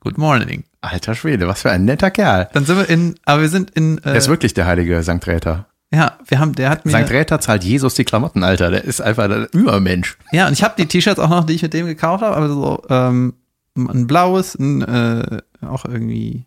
Good 0.01 0.19
morning. 0.19 0.65
Alter 0.83 1.15
Schwede, 1.15 1.47
was 1.47 1.63
für 1.63 1.71
ein 1.71 1.85
netter 1.87 2.11
Kerl. 2.11 2.49
Dann 2.53 2.67
sind 2.67 2.77
wir 2.77 2.91
in, 2.91 3.15
aber 3.25 3.43
wir 3.43 3.49
sind 3.49 3.71
in, 3.71 3.99
Er 4.05 4.17
ist 4.17 4.27
äh, 4.27 4.31
wirklich 4.31 4.53
der 4.53 4.67
heilige 4.67 5.03
Sankt 5.03 5.27
Räther. 5.27 5.67
ja, 5.93 6.19
wir 6.27 6.41
haben, 6.41 6.53
der 6.55 6.69
hat 6.69 6.85
mir, 6.85 6.91
Sankt 6.91 7.11
Räther 7.11 7.41
zahlt 7.41 7.65
Jesus 7.65 7.95
die 7.95 8.05
Klamotten, 8.05 8.43
Alter. 8.45 8.71
Der 8.71 8.85
ist 8.85 9.01
einfach 9.01 9.29
der 9.29 9.49
Übermensch. 9.55 10.19
ja, 10.33 10.47
und 10.49 10.53
ich 10.53 10.63
habe 10.65 10.75
die 10.77 10.87
T-Shirts 10.87 11.21
auch 11.21 11.31
noch, 11.31 11.45
die 11.45 11.55
ich 11.55 11.63
mit 11.63 11.73
dem 11.73 11.87
gekauft 11.87 12.23
habe, 12.23 12.37
aber 12.37 12.49
so, 12.49 12.83
ähm, 12.91 13.35
ein 13.77 14.07
blaues, 14.07 14.57
ein, 14.57 14.83
äh, 14.83 15.41
auch 15.63 15.85
irgendwie 15.87 16.45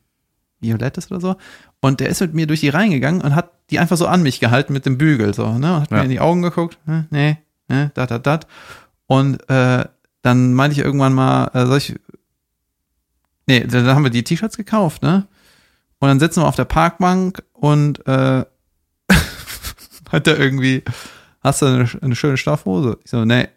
violettes 0.59 1.11
oder 1.11 1.19
so. 1.19 1.35
Und 1.79 1.99
der 1.99 2.09
ist 2.09 2.21
mit 2.21 2.33
mir 2.33 2.47
durch 2.47 2.61
die 2.61 2.69
Reihen 2.69 2.91
gegangen 2.91 3.21
und 3.21 3.35
hat 3.35 3.51
die 3.69 3.79
einfach 3.79 3.97
so 3.97 4.07
an 4.07 4.23
mich 4.23 4.39
gehalten 4.39 4.73
mit 4.73 4.85
dem 4.85 4.97
Bügel, 4.97 5.33
so, 5.33 5.57
ne, 5.57 5.75
und 5.75 5.81
hat 5.81 5.91
Ja. 5.91 5.97
mir 5.97 6.03
in 6.03 6.09
die 6.09 6.19
Augen 6.19 6.41
geguckt, 6.41 6.77
ne, 6.85 7.05
nee, 7.11 7.37
ne, 7.67 7.91
dat, 7.93 8.09
dat, 8.11 8.25
dat. 8.25 8.47
Und, 9.05 9.47
äh, 9.49 9.85
dann 10.23 10.53
meinte 10.53 10.73
ich 10.79 10.83
irgendwann 10.85 11.13
mal, 11.13 11.45
äh, 11.53 11.65
soll 11.67 11.77
ich, 11.77 11.95
nee, 13.45 13.61
dann 13.65 13.85
haben 13.87 14.03
wir 14.03 14.09
die 14.09 14.23
T-Shirts 14.23 14.57
gekauft, 14.57 15.03
ne, 15.03 15.27
und 15.99 16.07
dann 16.07 16.19
sitzen 16.19 16.41
wir 16.41 16.47
auf 16.47 16.55
der 16.55 16.65
Parkbank 16.65 17.43
und, 17.53 18.05
äh, 18.07 18.43
hat 20.11 20.27
er 20.27 20.39
irgendwie, 20.39 20.83
hast 21.41 21.61
du 21.61 21.65
eine, 21.67 21.89
eine 22.01 22.15
schöne 22.15 22.37
Stoffhose? 22.37 22.97
Ich 23.03 23.11
so, 23.11 23.23
nee, 23.25 23.47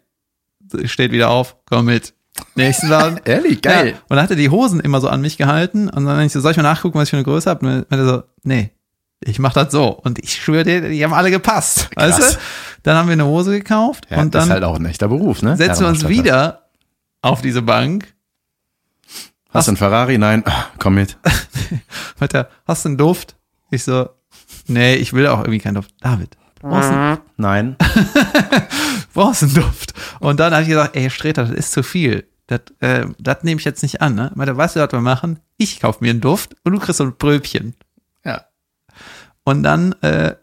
steht 0.85 1.11
wieder 1.11 1.29
auf, 1.29 1.55
komm 1.65 1.85
mit. 1.85 2.13
Nächsten 2.55 2.87
Laden. 2.87 3.19
Ehrlich, 3.25 3.59
Ja, 3.65 3.81
und 3.81 3.93
dann 4.09 4.21
hat 4.21 4.29
er 4.29 4.35
die 4.35 4.49
Hosen 4.49 4.79
immer 4.79 5.01
so 5.01 5.07
an 5.09 5.21
mich 5.21 5.37
gehalten 5.37 5.89
und 5.89 6.05
dann 6.05 6.17
hab 6.17 6.25
ich 6.25 6.31
so, 6.31 6.39
soll 6.39 6.51
ich 6.51 6.57
mal 6.57 6.63
nachgucken, 6.63 6.97
was 6.97 7.05
ich 7.05 7.09
für 7.11 7.17
eine 7.17 7.23
Größe 7.25 7.49
habe? 7.49 7.65
Und 7.65 7.71
dann 7.71 7.85
meinte 7.89 8.05
er 8.05 8.09
so, 8.09 8.23
nee, 8.43 8.71
ich 9.23 9.37
mach 9.39 9.53
das 9.53 9.71
so. 9.71 9.89
Und 9.89 10.19
ich 10.19 10.35
schwöre 10.41 10.63
dir, 10.63 10.81
die 10.89 11.03
haben 11.03 11.13
alle 11.13 11.29
gepasst. 11.31 11.89
Weißt 11.95 12.19
Krass. 12.19 12.33
du? 12.33 12.39
Dann 12.83 12.97
haben 12.97 13.07
wir 13.07 13.13
eine 13.13 13.25
Hose 13.25 13.51
gekauft 13.51 14.07
Ja, 14.09 14.19
und 14.21 14.33
das 14.33 14.41
dann 14.43 14.49
ist 14.49 14.53
halt 14.53 14.63
auch 14.63 14.75
ein 14.79 14.85
echter 14.85 15.07
Beruf, 15.07 15.41
ne? 15.43 15.55
setzen 15.57 15.81
wir 15.81 15.87
uns 15.89 16.07
wieder 16.07 16.69
auf 17.21 17.41
diese 17.41 17.61
Bank. 17.61 18.13
Hast 19.53 19.67
du 19.67 19.71
einen 19.71 19.77
Ferrari? 19.77 20.17
Nein. 20.17 20.43
Ah, 20.47 20.65
Komm 20.79 20.95
mit. 20.95 21.17
Meint 22.19 22.33
er, 22.33 22.49
hast 22.65 22.85
du 22.85 22.89
einen 22.89 22.97
Duft? 22.97 23.35
Ich 23.69 23.83
so, 23.83 24.09
nee, 24.67 24.95
ich 24.95 25.13
will 25.13 25.27
auch 25.27 25.39
irgendwie 25.39 25.59
keinen 25.59 25.75
Duft. 25.75 25.91
David, 25.99 26.37
brauchst 26.61 26.89
du 26.89 27.17
Nein. 27.37 27.75
brauchst 29.13 29.43
einen 29.43 29.53
Duft? 29.53 29.93
Und 30.19 30.39
dann 30.39 30.53
habe 30.53 30.63
ich 30.63 30.69
gesagt, 30.69 30.95
ey, 30.95 31.09
Streter, 31.09 31.45
das 31.45 31.51
ist 31.51 31.71
zu 31.71 31.83
viel. 31.83 32.27
Das, 32.47 32.61
äh, 32.79 33.05
das 33.17 33.43
nehme 33.43 33.59
ich 33.59 33.65
jetzt 33.65 33.83
nicht 33.83 34.01
an. 34.01 34.15
Ne? 34.15 34.31
Meinte, 34.35 34.57
weißt 34.57 34.75
du, 34.75 34.79
was 34.81 34.91
wir 34.91 35.01
machen? 35.01 35.39
Ich 35.57 35.79
kaufe 35.79 36.03
mir 36.03 36.09
einen 36.09 36.21
Duft 36.21 36.55
und 36.63 36.73
du 36.73 36.79
kriegst 36.79 36.97
so 36.97 37.05
ein 37.05 37.17
Pröbchen. 37.17 37.75
Ja. 38.25 38.45
Und 39.43 39.63
dann 39.63 39.93
äh, 40.01 40.35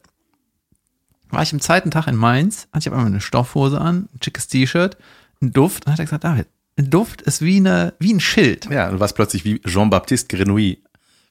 war 1.31 1.43
ich 1.43 1.53
am 1.53 1.61
zweiten 1.61 1.91
Tag 1.91 2.07
in 2.07 2.17
Mainz, 2.17 2.69
hatte 2.73 2.81
ich 2.81 2.89
auf 2.89 2.95
einmal 2.95 3.11
eine 3.11 3.21
Stoffhose 3.21 3.81
an, 3.81 4.09
ein 4.15 4.23
schickes 4.23 4.49
T-Shirt, 4.49 4.97
ein 5.43 5.53
Duft. 5.53 5.85
Und 5.85 5.87
dann 5.87 5.93
hat 5.93 6.01
er 6.01 6.05
gesagt, 6.07 6.25
David, 6.25 6.47
ein 6.79 6.91
Duft 6.91 7.23
ist 7.23 7.43
wie, 7.43 7.57
eine, 7.57 7.95
wie 7.99 8.15
ein 8.15 8.21
Schild. 8.21 8.67
Ja, 8.71 8.91
du 8.91 9.01
warst 9.01 9.15
plötzlich 9.15 9.45
wie 9.45 9.61
Jean-Baptiste 9.61 10.35
Grenouille 10.37 10.79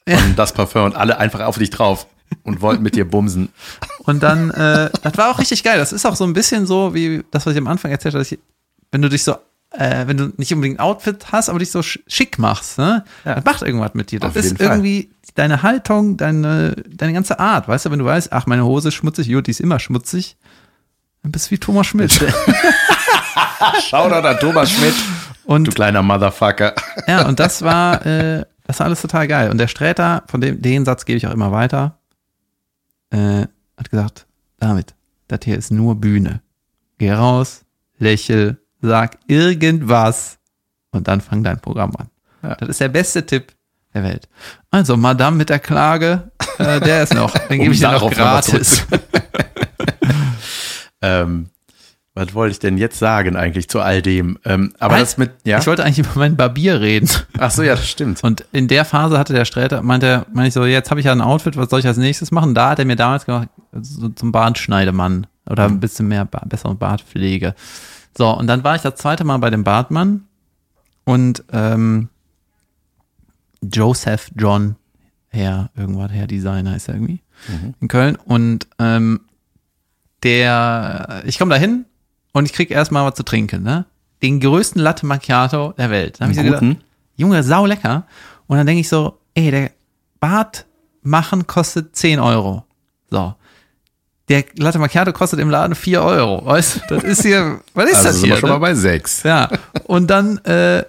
von 0.07 0.35
Das 0.35 0.53
Parfum 0.53 0.83
und 0.83 0.95
alle 0.95 1.17
einfach 1.17 1.41
auf 1.41 1.57
dich 1.57 1.69
drauf 1.69 2.07
und 2.43 2.61
wollten 2.61 2.83
mit 2.83 2.95
dir 2.95 3.05
bumsen. 3.09 3.49
Und 4.05 4.23
dann, 4.23 4.51
äh, 4.51 4.89
das 5.03 5.17
war 5.17 5.29
auch 5.31 5.39
richtig 5.39 5.63
geil. 5.63 5.77
Das 5.77 5.91
ist 5.93 6.05
auch 6.05 6.15
so 6.15 6.23
ein 6.23 6.33
bisschen 6.33 6.65
so, 6.65 6.93
wie 6.93 7.23
das, 7.31 7.45
was 7.45 7.53
ich 7.53 7.59
am 7.59 7.67
Anfang 7.67 7.91
erzählt 7.91 8.13
habe, 8.13 8.21
dass 8.21 8.31
ich, 8.31 8.39
wenn 8.91 9.01
du 9.01 9.09
dich 9.09 9.23
so, 9.23 9.35
äh, 9.71 10.07
wenn 10.07 10.17
du 10.17 10.31
nicht 10.37 10.53
unbedingt 10.53 10.79
ein 10.79 10.83
Outfit 10.83 11.25
hast, 11.31 11.49
aber 11.49 11.59
dich 11.59 11.71
so 11.71 11.79
sch- 11.79 11.99
schick 12.07 12.39
machst, 12.39 12.77
ne? 12.77 13.03
Ja. 13.25 13.35
Das 13.35 13.43
macht 13.45 13.61
irgendwas 13.63 13.93
mit 13.93 14.11
dir. 14.11 14.19
Das 14.21 14.35
ist 14.35 14.57
Fall. 14.57 14.65
irgendwie 14.67 15.09
deine 15.35 15.61
Haltung, 15.61 16.15
deine, 16.17 16.73
deine 16.89 17.13
ganze 17.13 17.37
Art. 17.39 17.67
Weißt 17.67 17.85
du, 17.85 17.91
wenn 17.91 17.99
du 17.99 18.05
weißt, 18.05 18.31
ach, 18.31 18.45
meine 18.45 18.63
Hose 18.65 18.87
ist 18.87 18.95
schmutzig, 18.95 19.29
gut, 19.31 19.47
die 19.47 19.51
ist 19.51 19.59
immer 19.59 19.79
schmutzig, 19.79 20.37
dann 21.21 21.31
bist 21.33 21.47
du 21.47 21.51
wie 21.51 21.57
Thomas 21.57 21.87
Schmidt. 21.87 22.13
Shoutout 23.89 24.25
an 24.27 24.39
Thomas 24.39 24.71
Schmidt, 24.71 24.93
du 25.45 25.53
Und 25.53 25.75
kleiner 25.75 26.01
Motherfucker. 26.01 26.73
ja, 27.07 27.25
und 27.27 27.39
das 27.39 27.61
war, 27.61 28.05
äh, 28.05 28.45
das 28.65 28.79
war 28.79 28.85
alles 28.87 29.01
total 29.01 29.27
geil. 29.27 29.49
Und 29.51 29.57
der 29.57 29.67
Sträter, 29.67 30.23
von 30.27 30.41
dem, 30.41 30.61
den 30.61 30.85
Satz 30.85 31.05
gebe 31.05 31.17
ich 31.17 31.27
auch 31.27 31.31
immer 31.33 31.51
weiter, 31.51 31.96
äh, 33.11 33.47
hat 33.77 33.89
gesagt, 33.89 34.27
David, 34.59 34.95
das 35.27 35.39
hier 35.43 35.57
ist 35.57 35.71
nur 35.71 35.95
Bühne. 35.95 36.41
Geh 36.97 37.11
raus, 37.11 37.65
lächel, 37.99 38.57
sag 38.81 39.17
irgendwas 39.27 40.39
und 40.91 41.07
dann 41.07 41.21
fang 41.21 41.43
dein 41.43 41.59
Programm 41.59 41.93
an. 41.97 42.09
Ja. 42.43 42.55
Das 42.55 42.69
ist 42.69 42.81
der 42.81 42.89
beste 42.89 43.25
Tipp 43.25 43.53
der 43.93 44.03
Welt. 44.03 44.27
Also, 44.71 44.97
Madame 44.97 45.37
mit 45.37 45.49
der 45.49 45.59
Klage, 45.59 46.31
äh, 46.57 46.79
der 46.79 47.03
ist 47.03 47.13
noch, 47.13 47.31
den 47.49 47.59
gebe 47.59 47.65
Um 47.65 47.71
ich 47.73 47.79
dir 47.79 47.91
noch 47.91 48.11
gratis. 48.11 48.85
Ähm, 51.01 51.49
was 52.17 52.33
wollte 52.33 52.51
ich 52.51 52.59
denn 52.59 52.77
jetzt 52.77 52.97
sagen 52.99 53.35
eigentlich 53.35 53.69
zu 53.69 53.79
all 53.79 54.01
dem? 54.01 54.39
Ähm, 54.43 54.73
aber 54.79 54.95
Halt, 54.95 55.03
das 55.03 55.17
mit, 55.17 55.31
ja. 55.43 55.59
Ich 55.59 55.67
wollte 55.67 55.83
eigentlich 55.83 55.99
über 55.99 56.19
meinen 56.19 56.35
Barbier 56.35 56.81
reden. 56.81 57.09
Ach 57.37 57.51
so, 57.51 57.63
ja, 57.63 57.75
das 57.75 57.87
stimmt. 57.87 58.23
Und 58.23 58.45
in 58.51 58.67
der 58.67 58.85
Phase 58.85 59.17
hatte 59.17 59.33
der 59.33 59.45
Sträter, 59.45 59.83
meinte 59.83 60.05
er, 60.07 60.25
meinte 60.33 60.47
ich 60.47 60.53
so, 60.53 60.65
jetzt 60.65 60.89
habe 60.89 60.99
ich 60.99 61.05
ja 61.05 61.11
ein 61.11 61.21
Outfit, 61.21 61.57
was 61.57 61.69
soll 61.69 61.79
ich 61.79 61.87
als 61.87 61.97
nächstes 61.97 62.31
machen? 62.31 62.55
Da 62.55 62.71
hat 62.71 62.79
er 62.79 62.85
mir 62.85 62.95
damals 62.95 63.25
gemacht, 63.25 63.49
so 63.81 64.09
zum 64.09 64.31
Bartschneidemann 64.31 65.27
oder 65.49 65.65
ein 65.65 65.79
bisschen 65.79 66.07
mehr, 66.07 66.25
bessere 66.25 66.75
Bartpflege. 66.75 67.53
So, 68.17 68.35
und 68.35 68.47
dann 68.47 68.63
war 68.63 68.75
ich 68.75 68.81
das 68.81 68.95
zweite 68.95 69.23
Mal 69.23 69.37
bei 69.37 69.49
dem 69.49 69.63
Bartmann 69.63 70.25
und 71.05 71.43
ähm, 71.53 72.09
Joseph 73.61 74.31
John 74.35 74.75
Herr, 75.29 75.69
irgendwas, 75.75 76.11
Herr 76.11 76.25
Designer 76.25 76.75
ist 76.75 76.87
er 76.87 76.95
irgendwie, 76.95 77.21
in 77.79 77.87
Köln. 77.87 78.15
Und 78.15 78.67
ähm, 78.79 79.21
der, 80.23 81.21
ich 81.25 81.37
komme 81.37 81.53
da 81.53 81.59
hin 81.59 81.85
und 82.37 82.45
ich 82.45 82.53
krieg 82.53 82.69
erstmal 82.69 83.03
was 83.03 83.15
zu 83.15 83.23
trinken, 83.23 83.63
ne? 83.63 83.85
Den 84.21 84.39
größten 84.39 84.79
Latte 84.79 85.07
Macchiato 85.07 85.73
der 85.77 85.89
Welt. 85.89 86.19
Dann 86.19 86.27
hab 86.27 86.31
ich 86.31 86.37
so 86.37 86.43
gedacht. 86.43 86.77
Junge, 87.15 87.41
sau 87.41 87.65
lecker. 87.65 88.05
Und 88.45 88.57
dann 88.57 88.67
denke 88.67 88.81
ich 88.81 88.89
so, 88.89 89.17
ey, 89.33 89.49
der 89.49 89.71
Bart 90.19 90.67
machen 91.01 91.47
kostet 91.47 91.95
10 91.95 92.19
Euro. 92.19 92.63
So. 93.09 93.33
Der 94.29 94.43
Latte 94.55 94.77
Macchiato 94.77 95.13
kostet 95.13 95.39
im 95.39 95.49
Laden 95.49 95.73
4 95.73 96.03
Euro. 96.03 96.45
Weißt 96.45 96.81
du, 96.89 96.95
das 96.95 97.03
ist 97.03 97.23
hier, 97.23 97.59
was 97.73 97.89
ist 97.89 97.95
Also 97.95 98.07
das 98.07 98.15
sind 98.17 98.25
hier? 98.25 98.35
wir 98.35 98.39
schon 98.39 98.49
ne? 98.49 98.55
mal 98.55 98.59
bei 98.59 98.75
sechs. 98.75 99.23
Ja, 99.23 99.49
und 99.85 100.07
dann 100.07 100.37
äh, 100.45 100.83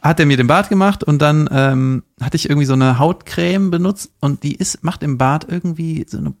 hat 0.00 0.20
er 0.20 0.24
mir 0.24 0.38
den 0.38 0.46
Bart 0.46 0.70
gemacht 0.70 1.04
und 1.04 1.20
dann 1.20 1.50
ähm, 1.52 2.02
hatte 2.18 2.36
ich 2.36 2.48
irgendwie 2.48 2.66
so 2.66 2.72
eine 2.72 2.98
Hautcreme 2.98 3.70
benutzt 3.70 4.10
und 4.20 4.42
die 4.42 4.54
ist, 4.54 4.82
macht 4.82 5.02
im 5.02 5.18
Bart 5.18 5.46
irgendwie 5.48 6.06
so 6.08 6.16
eine, 6.16 6.32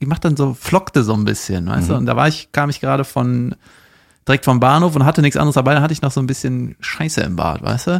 die 0.00 0.06
macht 0.06 0.24
dann 0.24 0.36
so, 0.36 0.54
flockte 0.54 1.02
so 1.02 1.14
ein 1.14 1.24
bisschen, 1.24 1.66
weißt 1.66 1.90
du? 1.90 1.94
Und 1.96 2.06
da 2.06 2.14
war 2.16 2.28
ich, 2.28 2.50
kam 2.52 2.70
ich 2.70 2.80
gerade 2.80 3.04
von, 3.04 3.54
direkt 4.26 4.44
vom 4.44 4.60
Bahnhof 4.60 4.94
und 4.96 5.04
hatte 5.04 5.22
nichts 5.22 5.36
anderes 5.36 5.54
dabei, 5.54 5.74
da 5.74 5.82
hatte 5.82 5.92
ich 5.92 6.02
noch 6.02 6.12
so 6.12 6.20
ein 6.20 6.26
bisschen 6.26 6.76
Scheiße 6.80 7.20
im 7.22 7.36
Bart, 7.36 7.62
weißt 7.62 7.86
du? 7.88 7.92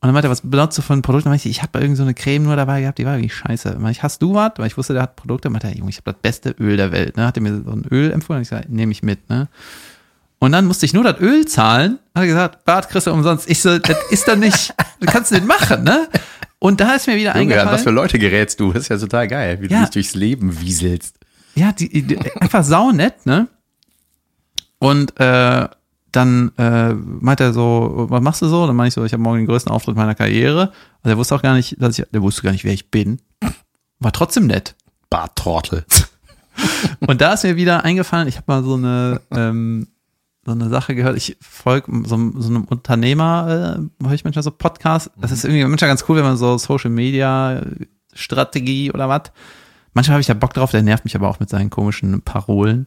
Und 0.00 0.06
dann 0.06 0.12
meinte 0.12 0.28
er, 0.28 0.30
was 0.30 0.42
benutzt 0.42 0.78
du 0.78 0.82
für 0.82 0.92
ein 0.92 1.02
Produkt? 1.02 1.24
Dann 1.26 1.32
meinte 1.32 1.48
ich, 1.48 1.56
ich 1.56 1.62
habe 1.62 1.80
irgend 1.80 1.96
so 1.96 2.04
eine 2.04 2.14
Creme 2.14 2.44
nur 2.44 2.54
dabei 2.54 2.82
gehabt, 2.82 2.98
die 2.98 3.04
war 3.06 3.18
wie 3.18 3.28
scheiße. 3.28 3.70
Meinte 3.80 3.90
ich, 3.90 4.02
hast 4.04 4.22
du 4.22 4.32
was? 4.32 4.52
Weil 4.56 4.68
ich 4.68 4.76
wusste, 4.76 4.92
der 4.92 5.02
hat 5.02 5.16
Produkte. 5.16 5.46
Dann 5.46 5.52
meinte 5.54 5.66
er, 5.66 5.74
Junge, 5.76 5.90
ich 5.90 5.96
habe 5.96 6.12
das 6.12 6.20
beste 6.22 6.50
Öl 6.60 6.76
der 6.76 6.92
Welt. 6.92 7.16
Ne? 7.16 7.26
Hat 7.26 7.36
er 7.36 7.42
mir 7.42 7.62
so 7.64 7.72
ein 7.72 7.84
Öl 7.90 8.12
empfohlen. 8.12 8.36
Und 8.38 8.42
ich 8.42 8.48
gesagt, 8.50 8.68
nehme 8.68 8.92
ich 8.92 9.02
mit. 9.02 9.28
Ne? 9.28 9.48
Und 10.38 10.52
dann 10.52 10.66
musste 10.66 10.86
ich 10.86 10.94
nur 10.94 11.02
das 11.02 11.18
Öl 11.20 11.46
zahlen. 11.46 11.98
Hat 12.14 12.22
er 12.22 12.26
gesagt, 12.28 12.64
Bart 12.64 12.88
kriegst 12.90 13.08
du 13.08 13.12
umsonst. 13.12 13.50
Ich 13.50 13.60
so, 13.60 13.76
das 13.76 13.96
ist 14.10 14.28
doch 14.28 14.36
nicht, 14.36 14.72
du 15.00 15.06
kannst 15.06 15.32
nicht 15.32 15.44
machen, 15.44 15.82
ne? 15.82 16.06
Und 16.60 16.80
da 16.80 16.94
ist 16.94 17.08
mir 17.08 17.16
wieder 17.16 17.30
Junge, 17.30 17.40
eingefallen. 17.54 17.70
was 17.72 17.82
für 17.82 17.90
Leute 17.90 18.20
gerätst 18.20 18.60
du? 18.60 18.72
Das 18.72 18.82
ist 18.84 18.88
ja 18.90 18.98
total 18.98 19.26
geil, 19.26 19.58
wie 19.62 19.66
Ja. 19.66 19.78
du 19.78 19.84
dich 19.86 19.90
durchs 19.94 20.14
Leben 20.14 20.60
wieselst. 20.60 21.17
Ja, 21.58 21.72
die, 21.72 22.02
die 22.02 22.18
einfach 22.40 22.62
saunett, 22.62 23.26
ne? 23.26 23.48
Und 24.78 25.18
äh, 25.18 25.68
dann 26.12 26.52
äh, 26.56 26.94
meint 26.94 27.40
er 27.40 27.52
so, 27.52 28.06
was 28.08 28.22
machst 28.22 28.42
du 28.42 28.46
so? 28.46 28.66
Dann 28.66 28.76
meine 28.76 28.88
ich 28.88 28.94
so, 28.94 29.04
ich 29.04 29.12
habe 29.12 29.22
morgen 29.22 29.38
den 29.38 29.46
größten 29.46 29.72
Auftritt 29.72 29.96
meiner 29.96 30.14
Karriere. 30.14 30.72
Also 31.02 31.14
er 31.14 31.18
wusste 31.18 31.34
auch 31.34 31.42
gar 31.42 31.54
nicht, 31.54 31.80
dass 31.82 31.98
ich, 31.98 32.06
der 32.10 32.22
wusste 32.22 32.42
gar 32.42 32.52
nicht, 32.52 32.64
wer 32.64 32.72
ich 32.72 32.90
bin. 32.90 33.20
War 33.98 34.12
trotzdem 34.12 34.46
nett. 34.46 34.76
Barttrottel. 35.10 35.84
Und 37.00 37.20
da 37.20 37.34
ist 37.34 37.44
mir 37.44 37.56
wieder 37.56 37.84
eingefallen, 37.84 38.28
ich 38.28 38.36
habe 38.36 38.44
mal 38.46 38.62
so 38.62 38.74
eine 38.74 39.20
ähm, 39.32 39.88
so 40.44 40.52
eine 40.52 40.68
Sache 40.70 40.94
gehört. 40.94 41.16
Ich 41.16 41.36
folge 41.40 41.92
so, 42.04 42.16
so 42.36 42.48
einem 42.48 42.64
Unternehmer, 42.64 43.78
äh, 44.00 44.04
höre 44.04 44.14
ich 44.14 44.24
manchmal 44.24 44.42
so 44.42 44.50
Podcasts. 44.50 45.10
Das 45.20 45.30
ist 45.30 45.44
irgendwie 45.44 45.64
manchmal 45.64 45.90
ganz 45.90 46.04
cool, 46.08 46.16
wenn 46.16 46.24
man 46.24 46.36
so 46.36 46.56
Social 46.56 46.90
Media 46.90 47.62
Strategie 48.14 48.90
oder 48.92 49.08
was. 49.08 49.30
Manchmal 49.98 50.14
habe 50.14 50.20
ich 50.20 50.28
da 50.28 50.34
Bock 50.34 50.54
drauf, 50.54 50.70
der 50.70 50.84
nervt 50.84 51.04
mich 51.04 51.16
aber 51.16 51.28
auch 51.28 51.40
mit 51.40 51.50
seinen 51.50 51.70
komischen 51.70 52.22
Parolen. 52.22 52.86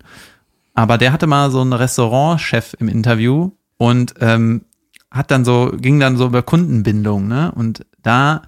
Aber 0.73 0.97
der 0.97 1.11
hatte 1.11 1.27
mal 1.27 1.51
so 1.51 1.59
einen 1.59 1.73
Restaurantchef 1.73 2.73
im 2.79 2.87
Interview 2.87 3.51
und 3.75 4.13
ähm, 4.21 4.63
hat 5.11 5.29
dann 5.29 5.43
so, 5.43 5.73
ging 5.75 5.99
dann 5.99 6.15
so 6.15 6.27
über 6.27 6.41
Kundenbindung, 6.41 7.27
ne? 7.27 7.51
Und 7.53 7.85
da 8.01 8.43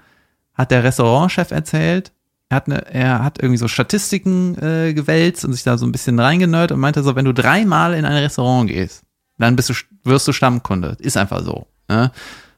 hat 0.54 0.72
der 0.72 0.86
Restaurantchef 0.86 1.52
erzählt, 1.52 2.14
er 2.48 2.56
hat, 2.56 2.70
ne, 2.70 2.86
er 2.90 3.22
hat 3.22 3.38
irgendwie 3.42 3.58
so 3.58 3.68
Statistiken 3.68 4.58
äh, 4.58 4.94
gewälzt 4.94 5.44
und 5.44 5.52
sich 5.52 5.64
da 5.64 5.78
so 5.78 5.86
ein 5.86 5.92
bisschen 5.92 6.18
reingenörd 6.18 6.72
und 6.72 6.80
meinte 6.80 7.04
so, 7.04 7.18
wenn 7.18 7.26
du 7.26 7.34
dreimal 7.34 7.94
in 7.94 8.06
ein 8.06 8.16
Restaurant 8.16 8.70
gehst, 8.70 9.04
dann 9.40 9.58
bist 9.58 9.72
du, 9.72 9.74
wirst 10.06 10.26
du 10.26 10.32
Stammkunde. 10.32 10.96
Ist 11.00 11.18
einfach 11.18 11.44
so. 11.44 11.68
Ne? 11.90 12.14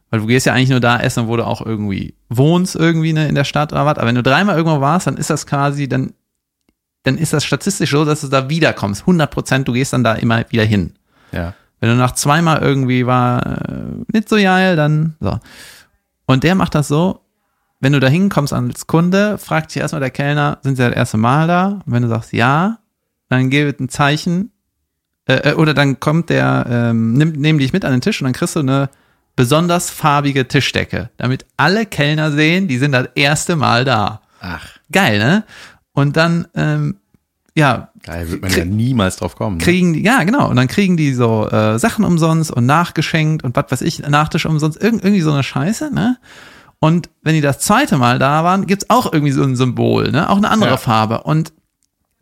Weil 0.10 0.20
du 0.20 0.28
gehst 0.28 0.46
ja 0.46 0.54
eigentlich 0.54 0.70
nur 0.70 0.80
da 0.80 1.00
essen, 1.00 1.28
wo 1.28 1.36
du 1.36 1.46
auch 1.46 1.66
irgendwie 1.66 2.16
wohnst, 2.30 2.76
irgendwie 2.76 3.14
ne, 3.14 3.28
in 3.28 3.36
der 3.36 3.44
Stadt 3.44 3.72
oder 3.72 3.86
was. 3.86 3.98
Aber 3.98 4.08
wenn 4.08 4.16
du 4.16 4.24
dreimal 4.24 4.56
irgendwo 4.56 4.80
warst, 4.82 5.08
dann 5.08 5.18
ist 5.18 5.30
das 5.30 5.48
quasi, 5.48 5.90
dann, 5.90 6.14
dann 7.04 7.18
ist 7.18 7.34
das 7.34 7.44
statistisch 7.44 7.92
so, 7.92 8.06
dass 8.06 8.22
du 8.22 8.28
da 8.28 8.50
wiederkommst. 8.50 9.02
100 9.02 9.32
Prozent, 9.32 9.68
du 9.68 9.74
gehst 9.74 9.94
dann 9.94 10.04
da 10.04 10.14
immer 10.14 10.46
wieder 10.50 10.64
hin. 10.64 10.94
Ja. 11.32 11.54
Wenn 11.80 11.90
du 11.90 11.96
nach 11.96 12.14
zweimal 12.14 12.62
irgendwie 12.62 13.06
war 13.06 13.46
äh, 13.46 14.04
nicht 14.14 14.30
so 14.30 14.38
geil, 14.38 14.76
dann 14.76 15.16
so. 15.20 15.40
Und 16.26 16.44
der 16.44 16.56
macht 16.56 16.76
das 16.76 16.88
so, 16.88 17.22
wenn 17.80 17.94
du 17.94 18.00
da 18.00 18.08
hinkommst 18.08 18.54
als 18.54 18.88
Kunde, 18.88 19.38
fragt 19.38 19.74
dich 19.74 19.82
erstmal 19.82 20.00
der 20.00 20.10
Kellner, 20.10 20.60
sind 20.62 20.78
sie 20.78 20.84
das 20.84 20.96
erste 20.96 21.18
Mal 21.18 21.48
da? 21.48 21.82
Und 21.86 21.94
wenn 21.94 22.04
du 22.04 22.10
sagst 22.10 22.34
ja, 22.34 22.80
dann 23.30 23.50
gib 23.50 23.80
ein 23.80 23.90
Zeichen, 23.90 24.52
äh, 25.28 25.52
äh, 25.52 25.54
oder 25.54 25.74
dann 25.74 26.00
kommt 26.00 26.30
der, 26.30 26.66
ähm, 26.70 27.14
nimm, 27.14 27.32
nehmen 27.34 27.60
dich 27.60 27.74
mit 27.74 27.86
an 27.86 27.92
den 27.92 28.02
Tisch 28.02 28.22
und 28.22 28.26
dann 28.26 28.34
kriegst 28.34 28.56
du 28.56 28.62
eine 28.62 28.90
besonders 29.36 29.90
farbige 29.90 30.48
Tischdecke, 30.48 31.10
damit 31.18 31.46
alle 31.58 31.86
Kellner 31.86 32.32
sehen, 32.32 32.68
die 32.68 32.78
sind 32.78 32.92
das 32.94 33.08
erste 33.16 33.56
Mal 33.56 33.86
da. 33.86 34.22
Ach, 34.40 34.68
Geil, 34.92 35.18
ne? 35.20 35.44
Und 35.94 36.16
dann, 36.18 36.48
ähm, 36.56 36.98
ja, 37.56 37.90
geil, 38.04 38.30
wird 38.30 38.42
man 38.42 38.52
ja 38.52 38.66
niemals 38.66 39.16
drauf 39.16 39.36
kommen. 39.36 39.58
Ne? 39.58 39.64
kriegen 39.64 39.94
die, 39.94 40.04
ja 40.04 40.24
genau, 40.24 40.50
und 40.50 40.58
dann 40.58 40.68
kriegen 40.68 40.96
die 40.98 41.14
so 41.14 41.50
äh, 41.50 41.80
Sachen 41.80 42.06
umsonst 42.06 42.52
und 42.52 42.66
nachgeschenkt 42.66 43.44
und 43.44 43.56
was 43.56 43.72
weiß 43.72 43.82
ich, 43.82 44.00
Nachtisch 44.00 44.46
umsonst, 44.46 44.82
irg 44.82 44.96
irgendwie 44.96 45.22
so 45.22 45.32
eine 45.32 45.44
Scheiße, 45.44 45.94
ne? 45.94 46.18
Und 46.80 47.10
wenn 47.24 47.34
die 47.34 47.42
das 47.42 47.60
zweite 47.60 47.98
Mal 47.98 48.20
da 48.20 48.44
waren, 48.44 48.68
gibt's 48.68 48.90
auch 48.90 49.12
irgendwie 49.12 49.32
so 49.32 49.42
ein 49.44 49.56
Symbol, 49.56 50.12
ne? 50.12 50.30
Auch 50.30 50.38
eine 50.38 50.50
andere 50.50 50.72
Ja. 50.72 50.78
Farbe. 50.78 51.24
Und 51.24 51.54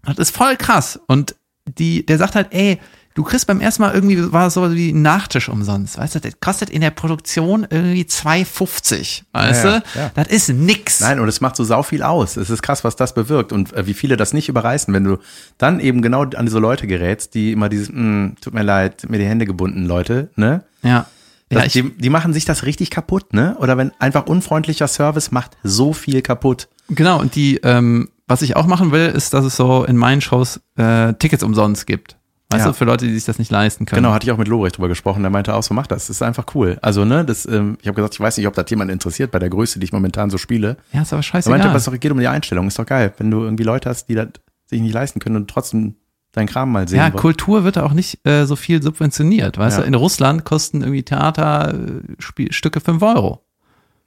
das 0.05 0.18
ist 0.20 0.36
voll 0.36 0.55
krass. 0.55 0.99
Und 1.07 1.36
die, 1.66 2.05
der 2.05 2.18
sagt 2.18 2.36
halt, 2.36 2.47
ey, 2.51 2.80
du 3.16 3.24
kriegst 3.24 3.47
beim 3.47 3.61
ersten 3.61 3.82
Mal 3.84 3.93
irgendwie, 3.93 4.32
war 4.32 4.47
es 4.47 4.53
so 4.55 4.74
wie 4.76 4.91
ein 4.91 5.01
Nachtisch 5.01 5.49
umsonst, 5.49 5.97
weißt 5.97 6.16
du, 6.16 6.20
das 6.20 6.34
kostet 6.41 6.70
in 6.70 6.82
der 6.82 6.91
Produktion 6.91 7.66
irgendwie 7.70 8.03
2,50, 8.03 9.24
weißt 9.34 9.64
Ja, 9.64 9.70
ja, 9.72 9.80
du? 9.80 9.99
ja. 9.99 10.11
Das 10.16 10.28
ist 10.28 10.49
nix. 10.49 10.99
Nein, 10.99 11.20
und 11.20 11.28
es 11.28 11.41
macht 11.41 11.55
so 11.55 11.64
sau 11.64 11.84
viel 11.84 12.03
aus. 12.03 12.38
Es 12.38 12.49
ist 12.49 12.61
krass, 12.61 12.84
was 12.84 12.95
das 12.95 13.14
bewirkt 13.14 13.51
und 13.51 13.74
äh, 13.74 13.86
wie 13.88 13.93
viele 13.93 14.18
das 14.18 14.34
nicht 14.34 14.49
überreißen, 14.49 14.93
wenn 14.93 15.03
du 15.03 15.18
dann 15.57 15.80
eben 15.80 16.01
genau 16.01 16.24
an 16.24 16.45
diese 16.45 16.59
Leute 16.59 16.88
gerätst, 16.88 17.34
die 17.36 17.51
immer 17.51 17.70
dieses, 17.70 17.89
"Mm, 17.91 18.30
tut 18.41 18.53
mir 18.53 18.64
leid, 18.64 19.09
mir 19.09 19.18
die 19.20 19.26
Hände 19.26 19.45
gebunden, 19.45 19.86
Leute, 19.86 20.30
ne? 20.36 20.64
Ja. 20.82 21.05
Ja, 21.51 21.59
Das, 21.59 21.68
ich, 21.68 21.74
die, 21.74 21.89
die 21.97 22.09
machen 22.09 22.34
sich 22.34 22.45
das 22.45 22.64
richtig 22.64 22.89
kaputt, 22.89 23.34
ne? 23.34 23.55
Oder 23.59 23.78
wenn 23.78 23.91
einfach 23.99 24.26
unfreundlicher 24.26 24.88
Service 24.88 25.32
macht 25.32 25.51
so 25.61 25.93
viel 25.93 26.22
kaputt. 26.24 26.68
Genau, 26.89 27.20
und 27.20 27.36
die, 27.36 27.57
ähm, 27.64 28.09
was 28.28 28.41
ich 28.41 28.55
auch 28.55 28.66
machen 28.66 28.91
will, 28.91 29.07
ist, 29.09 29.34
dass 29.34 29.45
es 29.45 29.55
so 29.55 29.84
in 29.84 29.95
meinen 29.97 30.22
Shows 30.22 30.61
äh, 30.78 31.14
Tickets 31.14 31.43
umsonst 31.43 31.86
gibt. 31.86 32.18
Weißt 32.54 32.66
Ja. 32.66 32.72
du, 32.72 32.74
für 32.78 32.86
Leute, 32.86 33.06
die 33.06 33.14
sich 33.14 33.26
das 33.26 33.39
nicht 33.39 33.51
leisten 33.51 33.86
können. 33.86 34.01
Genau, 34.04 34.14
hatte 34.14 34.26
ich 34.26 34.32
auch 34.32 34.38
mit 34.38 34.47
Lobrecht 34.47 34.78
drüber 34.78 34.88
gesprochen. 34.88 35.22
Der 35.24 35.30
meinte 35.30 35.54
auch, 35.54 35.64
so 35.64 35.74
mach 35.74 35.88
das. 35.88 36.08
Das 36.08 36.18
ist 36.18 36.22
einfach 36.22 36.45
cool. 36.56 36.78
Also, 36.82 37.04
ne, 37.06 37.26
das, 37.26 37.45
ähm, 37.45 37.78
ich 37.82 37.88
habe 37.88 37.95
gesagt, 37.95 38.14
ich 38.14 38.20
weiß 38.20 38.38
nicht, 38.38 38.47
ob 38.47 38.54
das 38.54 38.70
jemand 38.70 38.91
interessiert 38.91 39.32
bei 39.32 39.39
der 39.39 39.49
Größe, 39.49 39.80
die 39.80 39.86
ich 39.86 39.93
momentan 39.93 40.30
so 40.30 40.38
spiele. 40.38 40.78
Ja, 40.91 41.01
ist 41.01 41.12
aber 41.14 41.20
Er 41.20 41.24
scheißegal. 41.24 41.60
meinte, 41.60 41.76
es 41.78 41.99
geht 41.99 42.12
um 42.12 42.20
die 42.20 42.28
Einstellung. 42.28 42.68
Ist 42.68 42.80
doch 42.80 42.86
geil, 42.86 43.14
wenn 43.18 43.30
du 43.32 43.41
irgendwie 43.43 43.64
Leute 43.64 43.89
hast, 43.89 44.06
die 44.08 44.16
das 44.16 44.28
sich 44.68 44.82
nicht 44.82 44.93
leisten 44.93 45.20
können 45.20 45.36
und 45.36 45.49
trotzdem 45.49 45.95
deinen 46.32 46.47
Kram 46.47 46.72
mal 46.72 46.88
sehen 46.88 46.97
ja, 46.97 47.04
wollen. 47.06 47.14
Kultur 47.22 47.64
wird 47.64 47.78
auch 47.78 47.93
nicht 47.93 48.26
äh, 48.28 48.45
so 48.45 48.56
viel 48.56 48.82
subventioniert. 48.82 49.58
Weißt 49.58 49.78
Ja. 49.78 49.82
du, 49.84 49.88
in 49.88 49.93
Russland 49.93 50.45
kosten 50.45 50.82
irgendwie 50.82 51.04
Theaterstücke 51.04 52.80
5 52.80 53.01
Euro. 53.04 53.43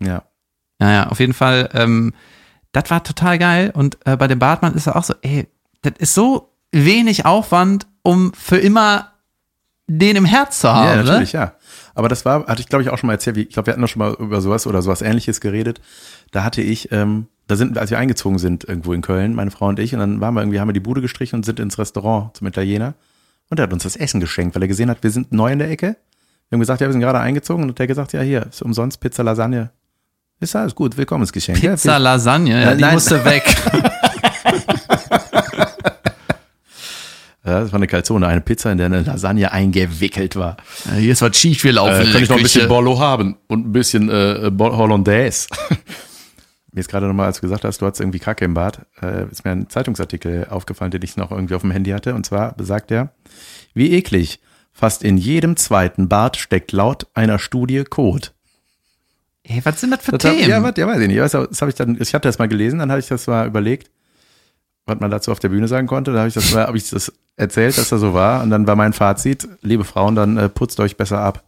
Ja. 0.03 0.23
Ja, 0.81 0.93
ja, 0.93 1.07
auf 1.09 1.21
jeden 1.21 1.33
Fall, 1.33 1.69
ähm, 1.73 2.13
das 2.73 2.91
war 2.91 3.03
total 3.03 3.39
geil. 3.39 3.71
Und 3.75 3.99
äh, 4.05 4.17
bei 4.17 4.27
dem 4.29 4.39
Bartmann 4.39 4.75
ist 4.75 4.87
er 4.87 4.97
auch 4.97 5.05
so, 5.05 5.15
ey, 5.23 5.47
das 5.83 5.95
ist 5.99 6.15
so 6.15 6.53
wenig 6.73 7.25
Aufwand, 7.27 7.87
um 8.03 8.33
für 8.35 8.59
immer 8.59 9.13
den 9.89 10.17
im 10.17 10.25
Herz 10.25 10.61
zu 10.61 10.73
haben. 10.73 10.87
Ja, 10.89 10.97
ne? 10.97 11.05
natürlich, 11.05 11.33
ja. 11.33 11.53
Aber 11.95 12.09
das 12.09 12.25
war, 12.25 12.47
hatte 12.47 12.61
ich 12.61 12.69
glaube 12.69 12.83
ich 12.83 12.91
auch 12.91 12.99
schon 12.99 13.07
mal 13.07 13.15
erzählt, 13.15 13.37
wie, 13.37 13.43
ich 13.43 13.51
glaube, 13.51 13.67
wir 13.67 13.73
hatten 13.73 13.81
doch 13.83 13.89
schon 13.89 14.01
mal 14.01 14.15
über 14.19 14.41
sowas 14.41 14.67
oder 14.67 14.83
sowas 14.83 15.01
ähnliches 15.01 15.41
geredet. 15.41 15.81
Da 16.33 16.43
hatte 16.45 16.61
ich, 16.61 16.91
ähm, 16.93 17.29
da 17.47 17.55
sind, 17.57 17.79
als 17.79 17.91
wir 17.91 17.99
eingezogen 17.99 18.39
sind 18.39 18.65
irgendwo 18.65 18.93
in 18.93 19.01
Köln, 19.03 19.35
meine 19.35 19.51
Frau 19.53 19.69
und 19.69 19.79
ich, 19.79 19.95
und 19.95 20.01
dann 20.01 20.21
waren 20.21 20.35
wir 20.35 20.43
irgendwie, 20.43 20.59
haben 20.61 20.69
wir 20.69 20.73
die 20.75 20.81
Bude 20.81 21.01
gestrichen 21.01 21.37
und 21.37 21.45
sind 21.47 21.61
ins 21.61 21.79
Restaurant 21.79 22.37
zum 22.37 22.47
Italiener. 22.49 22.95
Und 23.49 23.61
er 23.61 23.63
hat 23.65 23.73
uns 23.73 23.85
das 23.85 23.95
Essen 23.95 24.19
geschenkt, 24.21 24.57
weil 24.57 24.63
er 24.63 24.69
gesehen 24.69 24.91
hat, 24.91 25.03
wir 25.05 25.11
sind 25.13 25.31
neu 25.33 25.53
in 25.53 25.61
der 25.61 25.71
Ecke. 25.71 25.97
Wir 26.49 26.57
haben 26.57 26.61
gesagt, 26.61 26.81
ja, 26.81 26.89
wir 26.89 26.93
sind 26.93 27.01
gerade 27.01 27.21
eingezogen 27.21 27.63
und 27.63 27.71
hat 27.71 27.79
der 27.79 27.87
gesagt, 27.87 28.13
ja, 28.13 28.21
hier, 28.21 28.47
ist 28.47 28.63
umsonst 28.63 29.01
Pizza, 29.01 29.23
Lasagne. 29.23 29.71
Ist 30.41 30.55
alles 30.57 30.75
gut, 30.75 30.97
willkommensgeschenk. 30.97 31.63
Ja, 31.63 31.71
Pizza, 31.71 31.95
viel- 31.95 32.03
Lasagne, 32.03 32.61
ja, 32.61 32.67
Nein, 32.67 32.77
die 32.79 32.83
nein. 32.85 32.95
musste 32.95 33.25
weg. 33.25 33.45
ja, 37.47 37.61
das 37.61 37.73
war 37.73 37.79
eine 37.79 37.87
Calzone, 37.87 38.27
eine 38.27 38.41
Pizza, 38.41 38.73
in 38.73 38.79
der 38.79 38.87
eine 38.87 39.03
Lasagne 39.03 39.53
eingewickelt 39.53 40.35
war. 40.35 40.57
Ja, 40.87 40.93
Hier 40.95 41.13
ist 41.13 41.23
was 41.23 41.37
schief 41.37 41.63
gelaufen. 41.63 42.09
Äh, 42.09 42.13
kann 42.13 42.23
ich 42.23 42.29
noch 42.29 42.37
ein 42.37 42.43
bisschen. 42.43 42.69
Bollo 42.69 42.99
haben 42.99 43.37
und 43.47 43.69
ein 43.69 43.73
bisschen 43.73 44.09
äh, 44.09 44.51
Hollandaise. 44.59 45.47
mir 46.73 46.81
ist 46.81 46.91
gerade 46.91 47.07
nochmal, 47.07 47.27
als 47.27 47.37
du 47.37 47.43
gesagt 47.43 47.65
hast, 47.65 47.81
du 47.81 47.87
hattest 47.87 48.01
irgendwie 48.01 48.19
Kacke 48.19 48.45
im 48.45 48.55
Bad, 48.55 48.85
äh, 49.01 49.31
ist 49.31 49.45
mir 49.45 49.53
ein 49.53 49.71
Zeitungsartikel 49.71 50.49
aufgefallen, 50.51 50.91
den 50.91 51.03
ich 51.03 51.17
noch 51.17 51.31
irgendwie 51.31 51.55
auf 51.55 51.63
dem 51.63 51.71
Handy 51.71 51.91
hatte. 51.91 52.15
Und 52.15 52.27
zwar 52.27 52.53
besagt 52.55 52.91
er, 52.91 53.13
wie 53.75 53.93
eklig, 53.93 54.41
fast 54.73 55.05
in 55.05 55.17
jedem 55.17 55.57
zweiten 55.57 56.09
Bad 56.09 56.37
steckt 56.37 56.73
laut 56.73 57.07
einer 57.15 57.39
Studie 57.39 57.85
Kot. 57.85 58.33
Ey, 59.45 59.61
was 59.63 59.81
sind 59.81 59.93
das 59.93 60.03
für 60.05 60.13
Das 60.13 60.25
hab, 60.25 60.37
Themen? 60.37 60.51
ja, 60.51 60.63
was, 60.63 60.73
ja, 60.77 60.87
weiß 60.89 61.01
ich 61.01 61.09
nicht. 61.09 61.21
Das 61.21 61.33
habe 61.35 61.71
ich 61.71 61.77
dann, 61.77 61.97
ich 62.01 62.13
hatte 62.13 62.27
das 62.27 62.39
mal 62.39 62.49
gelesen, 62.49 62.81
dann 62.81 62.91
habe 62.91 62.99
ich 62.99 63.07
das 63.07 63.27
mal 63.29 63.47
überlegt, 63.47 63.91
was 64.87 65.01
man 65.01 65.11
dazu 65.11 65.33
auf 65.33 65.41
der 65.41 65.49
Bühne 65.49 65.69
sagen 65.69 65.87
konnte. 65.87 66.13
Da 66.13 66.19
habe 66.21 66.29
ich 66.29 66.35
das, 66.35 66.55
habe 66.55 66.77
ich 66.77 66.89
das 66.91 67.13
erzählt, 67.37 67.77
dass 67.77 67.89
das 67.91 68.01
so 68.01 68.15
war. 68.15 68.43
Und 68.43 68.51
dann 68.51 68.67
war 68.67 68.77
mein 68.77 68.93
Fazit, 68.93 69.49
liebe 69.63 69.85
Frauen, 69.85 70.15
dann 70.15 70.37
äh, 70.37 70.49
putzt 70.49 70.81
euch 70.81 70.97
besser 70.97 71.21
ab. 71.21 71.43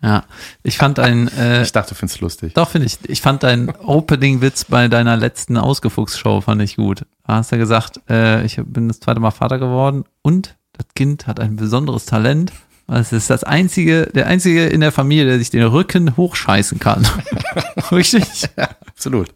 Ja, 0.00 0.24
ich 0.62 0.78
fand 0.78 1.00
ein, 1.00 1.26
äh, 1.36 1.62
Ich 1.62 1.72
dachte, 1.72 1.90
du 1.90 1.94
findest 1.96 2.20
lustig. 2.20 2.54
doch 2.54 2.70
finde 2.70 2.86
ich, 2.86 2.98
ich 3.08 3.20
fand 3.20 3.42
deinen 3.42 3.70
Opening-Witz 3.70 4.64
bei 4.64 4.86
deiner 4.86 5.16
letzten 5.16 5.56
Ausgefuchs-Show 5.56 6.40
fand 6.40 6.62
ich 6.62 6.76
gut. 6.76 7.04
Da 7.26 7.34
hast 7.34 7.50
du 7.50 7.58
gesagt, 7.58 8.00
äh, 8.08 8.44
ich 8.44 8.60
bin 8.64 8.86
das 8.88 9.00
zweite 9.00 9.18
Mal 9.18 9.32
Vater 9.32 9.58
geworden 9.58 10.04
und 10.22 10.56
das 10.72 10.86
Kind 10.94 11.26
hat 11.26 11.40
ein 11.40 11.56
besonderes 11.56 12.06
Talent. 12.06 12.52
Es 12.86 13.12
ist 13.12 13.28
das 13.28 13.42
einzige, 13.42 14.06
der 14.06 14.28
einzige 14.28 14.66
in 14.66 14.80
der 14.80 14.92
Familie, 14.92 15.26
der 15.26 15.38
sich 15.38 15.50
den 15.50 15.64
Rücken 15.64 16.16
hochscheißen 16.16 16.78
kann. 16.78 17.06
Richtig? 17.90 18.48
Absolut. 18.86 19.28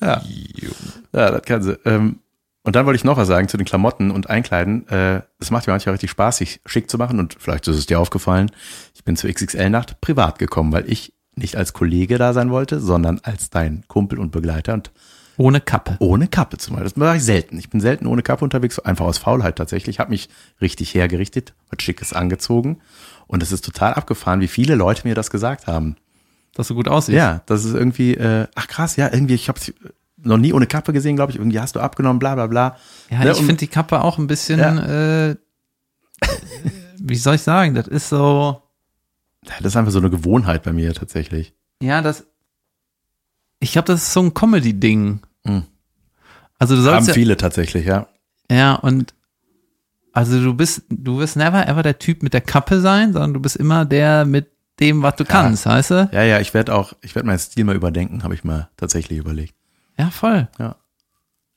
Ja. 0.00 0.22
ja, 1.12 1.30
das 1.30 1.42
kann 1.42 1.62
sie. 1.62 1.78
Ähm, 1.84 2.18
und 2.64 2.76
dann 2.76 2.86
wollte 2.86 2.96
ich 2.96 3.04
noch 3.04 3.16
was 3.16 3.26
sagen 3.28 3.48
zu 3.48 3.56
den 3.56 3.66
Klamotten 3.66 4.10
und 4.10 4.30
Einkleiden. 4.30 4.86
Äh, 4.88 5.22
das 5.40 5.50
macht 5.50 5.66
mir 5.66 5.72
manchmal 5.72 5.94
richtig 5.94 6.10
Spaß, 6.10 6.36
sich 6.36 6.60
schick 6.64 6.88
zu 6.88 6.96
machen. 6.96 7.18
Und 7.18 7.36
vielleicht 7.38 7.66
ist 7.66 7.76
es 7.76 7.86
dir 7.86 7.98
aufgefallen, 7.98 8.50
ich 8.94 9.04
bin 9.04 9.16
zur 9.16 9.30
XXL-Nacht 9.30 10.00
privat 10.00 10.38
gekommen, 10.38 10.72
weil 10.72 10.88
ich 10.90 11.12
nicht 11.34 11.56
als 11.56 11.72
Kollege 11.72 12.18
da 12.18 12.32
sein 12.32 12.50
wollte, 12.50 12.78
sondern 12.78 13.20
als 13.24 13.50
dein 13.50 13.82
Kumpel 13.88 14.18
und 14.18 14.30
Begleiter 14.30 14.74
und 14.74 14.92
Ohne 15.38 15.60
Kappe. 15.60 15.96
ohne 15.98 16.28
Kappe 16.28 16.58
zum 16.58 16.74
Beispiel. 16.74 16.90
Das 16.90 16.96
mache 16.96 17.16
ich 17.16 17.24
selten. 17.24 17.58
Ich 17.58 17.70
bin 17.70 17.80
selten 17.80 18.06
ohne 18.06 18.22
Kappe 18.22 18.44
unterwegs, 18.44 18.78
einfach 18.78 19.06
aus 19.06 19.18
Faulheit 19.18 19.56
tatsächlich. 19.56 19.98
Habe 19.98 20.10
mich 20.10 20.28
richtig 20.60 20.94
hergerichtet, 20.94 21.54
was 21.70 21.82
Schickes 21.82 22.12
angezogen. 22.12 22.80
Und 23.26 23.42
es 23.42 23.50
ist 23.50 23.64
total 23.64 23.94
abgefahren, 23.94 24.40
wie 24.40 24.46
viele 24.48 24.74
Leute 24.74 25.08
mir 25.08 25.14
das 25.14 25.30
gesagt 25.30 25.66
haben. 25.66 25.96
Dass 26.54 26.68
du 26.68 26.74
gut 26.74 26.88
aussiehst. 26.88 27.16
Ja, 27.16 27.42
das 27.46 27.64
ist 27.64 27.74
irgendwie, 27.74 28.14
äh, 28.14 28.46
ach 28.54 28.66
krass, 28.68 28.96
ja, 28.96 29.10
irgendwie, 29.12 29.34
ich 29.34 29.48
habe 29.48 29.58
noch 30.18 30.36
nie 30.38 30.52
ohne 30.52 30.66
Kappe 30.66 30.92
gesehen, 30.92 31.16
glaube 31.16 31.32
ich. 31.32 31.38
Irgendwie 31.38 31.58
hast 31.60 31.74
du 31.76 31.80
abgenommen, 31.80 32.18
bla 32.18 32.34
bla 32.34 32.46
bla. 32.46 32.76
Ja, 33.10 33.20
Ne, 33.24 33.30
ich 33.32 33.38
finde 33.38 33.56
die 33.56 33.66
Kappe 33.68 34.02
auch 34.02 34.18
ein 34.18 34.26
bisschen, 34.26 34.60
Ja. 34.60 35.30
äh, 35.30 35.36
wie 36.98 37.16
soll 37.16 37.34
ich 37.36 37.42
sagen, 37.42 37.74
das 37.74 37.88
ist 37.88 38.08
so, 38.08 38.62
Das 39.46 39.60
ist 39.60 39.76
einfach 39.76 39.92
so 39.92 39.98
eine 39.98 40.10
Gewohnheit 40.10 40.62
bei 40.62 40.72
mir 40.72 40.94
tatsächlich. 40.94 41.54
ja, 41.82 42.00
das, 42.02 42.24
ich 43.58 43.72
glaube, 43.72 43.86
das 43.86 44.02
ist 44.02 44.12
so 44.12 44.20
ein 44.20 44.34
Comedy-Ding. 44.34 45.20
Mhm. 45.44 45.64
Also 46.58 46.74
du 46.76 46.82
Haben 46.82 46.94
sollst 46.96 47.08
ja, 47.08 47.14
viele 47.14 47.36
tatsächlich, 47.36 47.86
ja. 47.86 48.06
ja, 48.50 48.74
und 48.74 49.14
also 50.12 50.40
du 50.42 50.54
bist, 50.54 50.82
du 50.90 51.18
wirst 51.18 51.36
never 51.36 51.66
ever 51.66 51.82
der 51.82 51.98
Typ 51.98 52.22
mit 52.22 52.34
der 52.34 52.40
Kappe 52.42 52.80
sein, 52.80 53.12
sondern 53.12 53.34
du 53.34 53.40
bist 53.40 53.56
immer 53.56 53.84
der 53.84 54.24
mit 54.26 54.51
dem, 54.82 55.02
was 55.02 55.16
du 55.16 55.24
kannst, 55.24 55.66
weißt 55.66 55.90
du? 55.90 56.08
Ja, 56.12 56.22
ja, 56.22 56.40
ich 56.40 56.52
werde 56.54 56.74
auch, 56.74 56.92
ich 57.02 57.14
werde 57.14 57.26
meinen 57.26 57.38
Stil 57.38 57.64
mal 57.64 57.76
überdenken, 57.76 58.22
habe 58.24 58.34
ich 58.34 58.44
mal 58.44 58.68
tatsächlich 58.76 59.18
überlegt. 59.18 59.54
Ja, 59.98 60.10
voll. 60.10 60.48
Ja. 60.58 60.76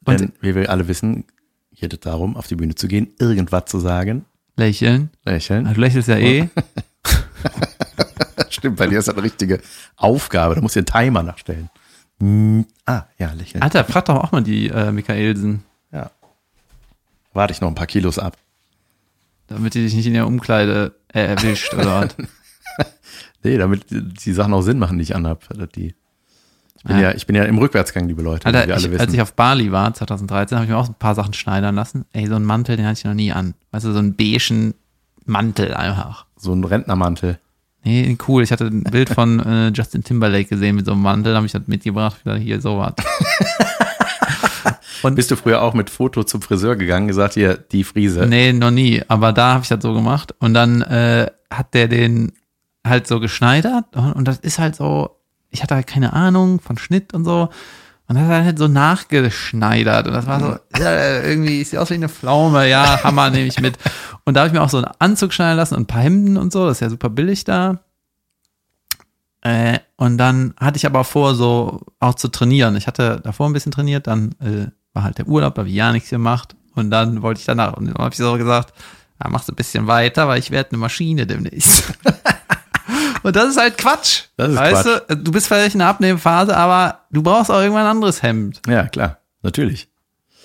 Und- 0.06 0.20
Denn, 0.20 0.34
wie 0.42 0.56
wir 0.56 0.70
alle 0.70 0.88
wissen, 0.88 1.26
geht 1.72 1.94
es 1.94 2.00
darum, 2.00 2.38
auf 2.38 2.48
die 2.48 2.56
Bühne 2.56 2.76
zu 2.76 2.88
gehen, 2.88 3.10
irgendwas 3.20 3.66
zu 3.66 3.80
sagen, 3.80 4.26
Lächeln. 4.58 5.10
lächeln. 5.26 5.68
Ah, 5.68 5.74
Du 5.74 5.82
lächelst 5.82 6.08
ja 6.08 6.18
eh. 6.18 6.48
Stimmt, 8.50 8.78
bei 8.78 8.88
dir 8.88 9.00
ist 9.00 9.08
das 9.08 9.16
eine 9.16 9.24
richtige 9.24 9.60
Aufgabe. 9.98 10.56
Da 10.56 10.62
musst 10.62 10.76
du 10.76 10.82
den 10.82 10.86
Timer 10.86 11.24
nachstellen. 11.24 11.70
Hm, 12.20 12.66
ah, 12.86 13.04
ja, 13.18 13.32
lächeln. 13.34 13.62
Alter, 13.62 13.84
frag 13.84 14.06
doch 14.06 14.16
auch 14.24 14.32
mal 14.32 14.42
die 14.42 14.70
äh, 14.70 14.92
Michaelsen, 14.92 15.64
Ja. 15.92 16.12
Warte 17.34 17.52
ich 17.54 17.60
noch 17.60 17.68
ein 17.68 17.76
paar 17.76 17.88
Kilos 17.88 18.18
ab. 18.18 18.38
damit 19.48 19.74
die 19.74 19.84
dich 19.84 19.94
nicht 19.94 20.06
in 20.08 20.14
der 20.14 20.26
Umkleide 20.28 20.96
äh, 21.14 21.26
erwischt 21.26 21.74
oder 21.74 22.02
was. 22.18 22.28
Nee, 23.44 23.58
damit 23.60 23.86
die 23.90 24.34
Sachen 24.34 24.54
auch 24.56 24.62
Sinn 24.64 24.80
machen, 24.80 24.98
die 24.98 25.04
ich 25.04 25.16
anhab. 25.16 25.48
Die, 25.76 25.94
ich, 26.78 26.84
bin 26.84 26.96
Ah. 26.96 27.00
ja, 27.02 27.12
ich 27.12 27.28
bin 27.28 27.36
ja 27.36 27.44
im 27.44 27.60
Rückwärtsgang, 27.60 28.08
liebe 28.08 28.24
Leute, 28.24 28.48
wie 28.50 28.54
wir 28.54 28.60
Alter, 28.60 28.74
alle 28.74 28.82
ich, 28.86 28.90
wissen. 28.92 29.02
als 29.02 29.14
ich 29.14 29.22
auf 29.22 29.34
Bali 29.34 29.72
war, 29.72 29.94
2013, 29.94 30.58
habe 30.58 30.66
ich 30.66 30.72
mir 30.72 30.78
auch 30.78 30.88
ein 30.88 30.96
paar 30.96 31.14
Sachen 31.14 31.34
schneidern 31.34 31.76
lassen. 31.76 32.06
Ey, 32.12 32.26
so 32.26 32.34
ein 32.36 32.44
Mantel, 32.44 32.76
den 32.76 32.88
hatte 32.88 32.98
ich 32.98 33.04
noch 33.06 33.14
nie 33.14 33.32
an. 33.32 33.54
Weißt 33.70 33.86
du, 33.86 33.92
so 33.94 34.00
einen 34.00 34.16
beigen 34.16 34.74
Mantel 35.26 35.76
einfach. 35.76 36.26
So 36.38 36.54
ein 36.54 36.64
Rentnermantel. 36.64 37.38
Nee, 37.84 38.18
cool. 38.28 38.42
Ich 38.42 38.52
hatte 38.52 38.66
ein 38.66 38.84
Bild 38.84 39.10
von 39.10 39.40
äh, 39.42 39.68
Justin 39.70 40.04
Timberlake 40.04 40.46
gesehen 40.50 40.76
mit 40.76 40.88
so 40.88 40.94
einem 40.94 41.04
Mantel, 41.04 41.36
habe 41.36 41.46
ich 41.46 41.52
das 41.52 41.68
mitgebracht. 41.68 42.26
Wieder 42.26 42.38
hier 42.38 42.60
sowas. 42.60 42.94
Und 45.04 45.14
Bist 45.16 45.30
du 45.30 45.36
früher 45.36 45.62
auch 45.62 45.76
mit 45.76 45.92
Foto 45.92 46.24
zum 46.24 46.42
Friseur 46.42 46.76
gegangen, 46.76 47.08
gesagt, 47.08 47.36
hier, 47.36 47.58
die 47.58 47.84
Friese? 47.84 48.26
Nee, 48.26 48.54
noch 48.54 48.72
nie. 48.72 49.04
Aber 49.08 49.34
da 49.34 49.54
habe 49.54 49.62
ich 49.64 49.70
das 49.70 49.84
so 49.84 49.94
gemacht. 49.94 50.34
Und 50.40 50.56
dann 50.56 50.82
äh, 50.82 51.28
hat 51.52 51.76
der 51.76 51.88
den 51.88 52.32
halt 52.86 53.08
so 53.08 53.20
geschneidert. 53.20 53.96
Und 53.96 54.28
das 54.28 54.38
ist 54.38 54.60
halt 54.60 54.76
so, 54.76 55.18
ich 55.50 55.64
hatte 55.64 55.76
halt 55.76 55.88
keine 55.88 56.14
Ahnung 56.14 56.60
von 56.60 56.78
Schnitt 56.78 57.14
und 57.14 57.26
so. 57.26 57.50
Und 58.08 58.16
das 58.16 58.28
hat 58.28 58.44
halt 58.44 58.60
so 58.60 58.68
nachgeschneidert. 58.68 60.08
Und 60.08 60.14
das 60.14 60.28
war 60.28 60.40
so, 60.40 60.80
ja, 60.80 61.24
irgendwie 61.24 61.64
sieht 61.64 61.80
aus 61.80 61.90
wie 61.90 61.96
eine 61.96 62.10
Pflaume. 62.10 62.70
Ja, 62.70 63.04
Hammer 63.04 63.32
nehme 63.32 63.48
ich 63.48 63.60
mit. 63.60 63.78
Und 64.26 64.36
da 64.36 64.42
habe 64.42 64.48
ich 64.50 64.54
mir 64.54 64.62
auch 64.62 64.70
so 64.70 64.78
einen 64.78 64.92
Anzug 65.00 65.34
schneiden 65.34 65.58
lassen 65.58 65.76
und 65.76 65.84
ein 65.84 65.88
paar 65.88 66.02
Hemden 66.02 66.38
und 66.38 66.54
so. 66.54 66.68
Das 66.68 66.78
ist 66.78 66.82
ja 66.82 66.90
super 66.90 67.10
billig 67.10 67.44
da. 67.44 67.80
Äh, 69.42 69.80
und 69.98 70.18
dann 70.18 70.54
hatte 70.60 70.78
ich 70.78 70.86
aber 70.86 71.04
vor, 71.04 71.36
so 71.36 71.82
auch 72.00 72.16
zu 72.16 72.28
trainieren. 72.28 72.76
Ich 72.76 72.88
hatte 72.88 73.22
davor 73.24 73.48
ein 73.48 73.54
bisschen 73.54 73.72
trainiert, 73.72 74.08
dann 74.08 74.34
äh, 74.40 74.72
war 74.94 75.04
halt 75.04 75.20
der 75.20 75.28
Urlaub, 75.28 75.54
da 75.56 75.60
habe 75.60 75.70
ich 75.70 75.76
ja 75.76 75.92
nichts 75.92 76.10
gemacht. 76.10 76.56
Und 76.74 76.90
dann 76.90 77.22
wollte 77.22 77.40
ich 77.40 77.46
danach, 77.46 77.74
und 77.74 77.86
dann 77.86 77.96
habe 77.96 78.10
ich 78.12 78.18
so 78.18 78.38
gesagt, 78.38 78.74
ja, 79.24 79.30
machst 79.30 79.48
du 79.48 79.54
ein 79.54 79.56
bisschen 79.56 79.88
weiter, 79.88 80.28
weil 80.28 80.40
ich 80.40 80.52
werde 80.52 80.72
eine 80.72 80.80
Maschine 80.80 81.28
demnächst. 81.28 81.94
und 83.26 83.36
das 83.36 83.50
ist 83.50 83.58
halt 83.60 83.78
Quatsch. 83.78 84.24
Das 84.38 84.50
ist 84.52 84.56
weißt 84.58 84.84
Quatsch. 84.84 85.02
du, 85.10 85.18
du 85.18 85.32
bist 85.32 85.48
vielleicht 85.48 85.76
in 85.76 85.80
der 85.80 85.88
Abnehmphase, 85.90 86.56
aber 86.56 87.00
du 87.12 87.24
brauchst 87.24 87.52
auch 87.52 87.60
irgendwann 87.60 87.86
ein 87.86 87.92
anderes 87.92 88.22
Hemd. 88.24 88.62
Ja, 88.68 88.88
klar, 88.88 89.18
natürlich. 89.42 89.90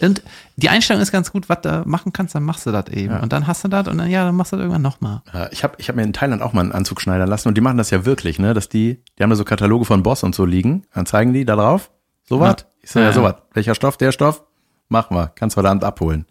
Und 0.01 0.23
die 0.57 0.71
Einstellung 0.71 1.03
ist 1.03 1.13
ganz 1.13 1.31
gut, 1.31 1.49
was 1.51 1.61
du 1.61 1.83
machen 1.85 2.13
kannst, 2.15 2.35
dann 2.35 2.43
machst 2.43 2.65
du 2.65 2.71
das 2.73 2.89
eben. 2.89 3.13
Ja. 3.13 3.21
Und 3.21 3.33
dann 3.35 3.47
hast 3.47 3.63
du 3.65 3.69
das 3.69 3.87
und 3.87 3.99
dann, 3.99 4.09
ja, 4.09 4.25
dann 4.25 4.35
machst 4.35 4.53
du 4.53 4.57
das 4.57 4.63
irgendwann 4.63 4.81
nochmal. 4.83 5.21
Ich 5.51 5.63
habe 5.63 5.75
ich 5.77 5.89
hab 5.91 5.97
mir 5.97 6.03
in 6.05 6.15
Thailand 6.15 6.41
auch 6.41 6.55
mal 6.55 6.63
einen 6.63 6.73
Anzug 6.73 7.03
schneidern 7.03 7.29
lassen 7.29 7.49
und 7.49 7.55
die 7.57 7.61
machen 7.61 7.77
das 7.77 7.91
ja 7.91 8.07
wirklich, 8.07 8.39
ne? 8.39 8.55
Dass 8.55 8.71
die, 8.71 9.03
die 9.19 9.23
haben 9.23 9.29
da 9.31 9.37
so 9.37 9.45
Kataloge 9.45 9.85
von 9.85 10.03
Boss 10.03 10.23
und 10.23 10.35
so 10.35 10.47
liegen, 10.47 10.85
dann 10.95 11.05
zeigen 11.05 11.35
die 11.35 11.45
da 11.45 11.55
drauf, 11.55 11.91
sowas. 12.27 12.57
Ja. 12.61 12.67
Ich 12.83 12.91
sag 12.91 13.01
ja, 13.03 13.07
Ja. 13.09 13.13
sowas. 13.13 13.35
Welcher 13.53 13.75
Stoff, 13.75 13.99
der 13.99 14.11
Stoff? 14.13 14.43
Machen 14.89 15.15
wir, 15.17 15.33
kannst 15.35 15.57
du 15.57 15.59
heute 15.59 15.69
Abend 15.69 15.85
abholen. 15.85 16.25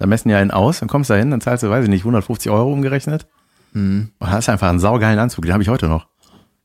Da 0.00 0.06
messen 0.06 0.28
die 0.28 0.34
einen 0.34 0.50
aus, 0.50 0.80
dann 0.80 0.88
kommst 0.88 1.08
du 1.08 1.14
da 1.14 1.20
hin, 1.20 1.30
dann 1.30 1.40
zahlst 1.40 1.62
du, 1.62 1.70
weiß 1.70 1.84
ich 1.84 1.90
nicht, 1.90 2.00
150 2.02 2.50
Euro 2.50 2.72
umgerechnet. 2.72 3.28
Mhm. 3.72 4.12
Und 4.18 4.30
hast 4.30 4.48
einfach 4.48 4.68
einen 4.68 4.80
saugeilen 4.80 5.18
Anzug, 5.18 5.44
den 5.44 5.52
habe 5.52 5.62
ich 5.62 5.68
heute 5.68 5.88
noch. 5.88 6.06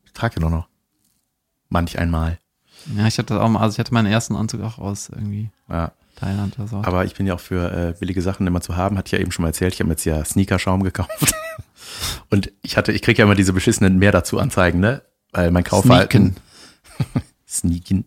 Ich 0.06 0.14
trage 0.14 0.36
den 0.36 0.44
doch 0.44 0.50
noch. 0.50 0.68
Manch 1.70 2.00
einmal. 2.00 2.40
Ja, 2.96 3.08
ich 3.08 3.18
hatte 3.18 3.34
das 3.34 3.42
auch 3.42 3.50
mal, 3.50 3.60
also 3.62 3.74
ich 3.76 3.80
hatte 3.80 3.94
meinen 3.94 4.06
ersten 4.08 4.36
Anzug 4.36 4.62
auch 4.62 4.78
aus 4.78 5.10
irgendwie 5.10 5.50
Ja. 5.70 5.92
Thailand 6.16 6.58
oder 6.58 6.68
so. 6.68 6.78
Aber 6.84 7.06
ich 7.06 7.14
bin 7.16 7.28
ja 7.28 7.36
auch 7.36 7.40
für 7.40 7.72
äh, 7.72 7.94
billige 8.00 8.22
Sachen 8.22 8.48
immer 8.48 8.62
zu 8.62 8.76
haben, 8.76 8.98
hatte 8.98 9.08
ich 9.08 9.12
ja 9.12 9.20
eben 9.20 9.32
schon 9.32 9.44
mal 9.44 9.50
erzählt. 9.50 9.74
Ich 9.74 9.80
habe 9.80 9.88
mir 9.88 9.94
jetzt 9.94 10.06
ja 10.06 10.24
Sneakerschaum 10.26 10.84
gekauft. 10.84 11.34
Und 12.30 12.52
ich 12.64 12.76
hatte, 12.78 12.92
ich 12.92 13.02
kriege 13.02 13.20
ja 13.20 13.26
immer 13.26 13.36
diese 13.36 13.54
beschissenen 13.54 13.98
mehr 14.00 14.12
dazu 14.12 14.40
Anzeigen, 14.40 14.80
ne? 14.80 15.04
Weil 15.32 15.52
mein 15.52 15.64
Kaufverhalten. 15.64 16.36
Sneaken. 17.48 18.06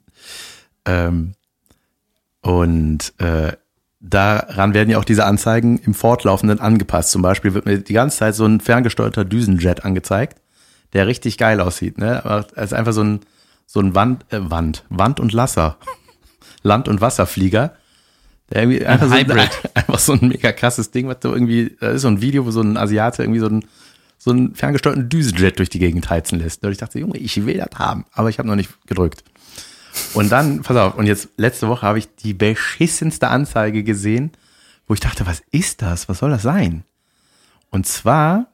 Ähm, 0.85 1.35
und 2.43 3.13
äh, 3.19 3.53
daran 4.01 4.75
werden 4.75 4.91
ja 4.91 4.99
auch 4.99 5.05
diese 5.05 5.27
Anzeigen 5.27 5.79
im 5.79 5.95
Fortlaufenden 5.95 6.61
angepasst. 6.61 7.11
Zum 7.11 7.23
Beispiel 7.23 7.55
wird 7.55 7.67
mir 7.67 7.79
die 7.79 7.93
ganze 7.93 8.19
Zeit 8.19 8.35
so 8.35 8.47
ein 8.47 8.61
ferngesteuerter 8.61 9.25
Düsenjet 9.25 9.85
angezeigt, 9.85 10.41
der 10.93 11.07
richtig 11.07 11.39
geil 11.39 11.61
aussieht, 11.61 11.99
ne? 11.99 12.25
Aber 12.25 12.47
als 12.57 12.73
einfach 12.73 12.93
so 12.93 13.05
ein 13.05 13.21
so 13.67 13.79
ein 13.79 13.95
Wand, 13.95 14.25
äh, 14.33 14.41
Wand, 14.43 14.85
Wand 14.89 15.21
und 15.21 15.33
Lasser, 15.33 15.77
Land- 16.63 16.89
und 16.89 17.01
Wasserflieger. 17.01 17.77
Der 18.51 18.63
irgendwie 18.63 18.85
einfach 18.85 19.09
so, 19.09 19.15
Hybrid. 19.15 19.51
einfach 19.75 19.99
so 20.01 20.15
ein 20.15 20.27
mega 20.29 20.51
krasses 20.51 20.91
Ding, 20.91 21.07
was 21.07 21.21
du 21.21 21.29
irgendwie, 21.29 21.77
da 21.79 21.91
ist 21.91 22.03
so 22.03 22.09
ein 22.09 22.21
Video, 22.21 22.45
wo 22.47 22.51
so 22.51 22.63
ein 22.63 22.77
Asiate 22.77 23.23
irgendwie 23.23 23.39
so 23.39 23.47
ein 23.47 23.65
so 24.23 24.33
einen 24.33 24.55
ferngesteuerten 24.55 25.09
Düsenjet 25.09 25.59
durch 25.59 25.71
die 25.71 25.79
Gegend 25.79 26.11
heizen 26.11 26.39
lässt. 26.39 26.63
Und 26.63 26.73
ich 26.73 26.77
dachte, 26.77 26.99
Junge, 26.99 27.17
ich 27.17 27.47
will 27.47 27.57
das 27.57 27.79
haben, 27.79 28.05
aber 28.13 28.29
ich 28.29 28.39
habe 28.39 28.49
noch 28.49 28.57
nicht 28.57 28.71
gedrückt. 28.87 29.25
Und 30.15 30.31
dann, 30.31 30.63
pass 30.63 30.77
auf, 30.77 30.95
und 30.97 31.07
jetzt 31.07 31.31
letzte 31.37 31.69
Woche 31.69 31.87
habe 31.87 31.99
ich 31.99 32.15
die 32.15 32.35
beschissenste 32.35 33.29
Anzeige 33.29 33.83
gesehen, 33.83 34.33
wo 34.87 34.95
ich 34.95 35.01
dachte, 35.01 35.27
was 35.27 35.43
ist 35.51 35.83
das? 35.83 36.09
Was 36.09 36.19
soll 36.19 36.31
das 36.31 36.43
sein? 36.43 36.85
Und 37.71 37.87
zwar, 37.87 38.53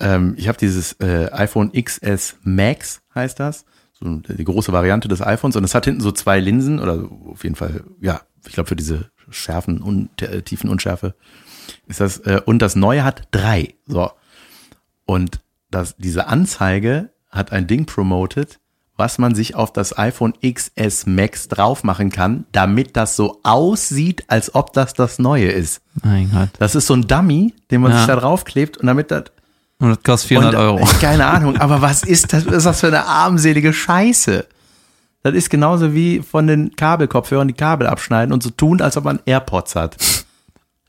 ähm, 0.00 0.34
ich 0.36 0.48
habe 0.48 0.58
dieses 0.58 0.92
äh, 1.00 1.30
iPhone 1.32 1.72
XS 1.72 2.36
Max, 2.42 3.02
heißt 3.14 3.40
das, 3.40 3.64
so 3.92 4.06
die 4.16 4.44
große 4.44 4.72
Variante 4.72 5.08
des 5.08 5.20
iPhones, 5.20 5.56
und 5.56 5.64
es 5.64 5.74
hat 5.74 5.84
hinten 5.84 6.00
so 6.00 6.12
zwei 6.12 6.40
Linsen, 6.40 6.78
oder 6.80 7.08
auf 7.26 7.44
jeden 7.44 7.56
Fall, 7.56 7.84
ja, 8.00 8.22
ich 8.46 8.52
glaube 8.52 8.68
für 8.68 8.76
diese 8.76 9.10
Schärfen 9.30 9.82
und 9.82 10.22
äh, 10.22 10.42
tiefen 10.42 10.70
Unschärfe 10.70 11.14
ist 11.86 12.00
das, 12.00 12.18
äh, 12.20 12.40
und 12.44 12.60
das 12.60 12.76
neue 12.76 13.04
hat 13.04 13.28
drei. 13.30 13.74
So. 13.86 14.10
Und 15.04 15.40
das, 15.70 15.96
diese 15.96 16.28
Anzeige 16.28 17.12
hat 17.30 17.52
ein 17.52 17.66
Ding 17.66 17.86
promoted, 17.86 18.58
was 18.98 19.16
man 19.18 19.34
sich 19.34 19.54
auf 19.54 19.72
das 19.72 19.96
iPhone 19.96 20.34
XS 20.42 21.06
Max 21.06 21.48
drauf 21.48 21.84
machen 21.84 22.10
kann, 22.10 22.44
damit 22.52 22.96
das 22.96 23.16
so 23.16 23.40
aussieht, 23.44 24.24
als 24.28 24.54
ob 24.54 24.72
das 24.74 24.92
das 24.92 25.18
neue 25.18 25.48
ist. 25.50 25.80
mein 26.02 26.30
Gott. 26.30 26.50
Das 26.58 26.74
ist 26.74 26.86
so 26.88 26.94
ein 26.94 27.06
Dummy, 27.06 27.54
den 27.70 27.80
man 27.80 27.92
Ja. 27.92 27.98
sich 27.98 28.06
da 28.08 28.16
draufklebt 28.16 28.76
und 28.76 28.86
damit 28.88 29.10
das 29.10 29.24
Und 29.80 29.90
das 29.90 30.02
kostet 30.02 30.28
400 30.28 30.54
und, 30.54 30.60
Euro. 30.60 30.84
Keine 31.00 31.26
Ahnung, 31.26 31.56
aber 31.56 31.80
was 31.80 32.02
ist 32.02 32.32
das, 32.32 32.44
was 32.46 32.54
ist 32.56 32.66
das 32.66 32.80
für 32.80 32.88
eine 32.88 33.06
armselige 33.06 33.72
Scheiße? 33.72 34.44
Das 35.22 35.34
ist 35.34 35.48
genauso 35.50 35.94
wie 35.94 36.20
von 36.20 36.46
den 36.46 36.74
Kabelkopfhörern 36.76 37.48
die 37.48 37.54
Kabel 37.54 37.86
abschneiden 37.86 38.32
und 38.32 38.42
so 38.42 38.50
tun, 38.50 38.80
als 38.80 38.96
ob 38.96 39.04
man 39.04 39.20
AirPods 39.24 39.74
hat. 39.76 39.96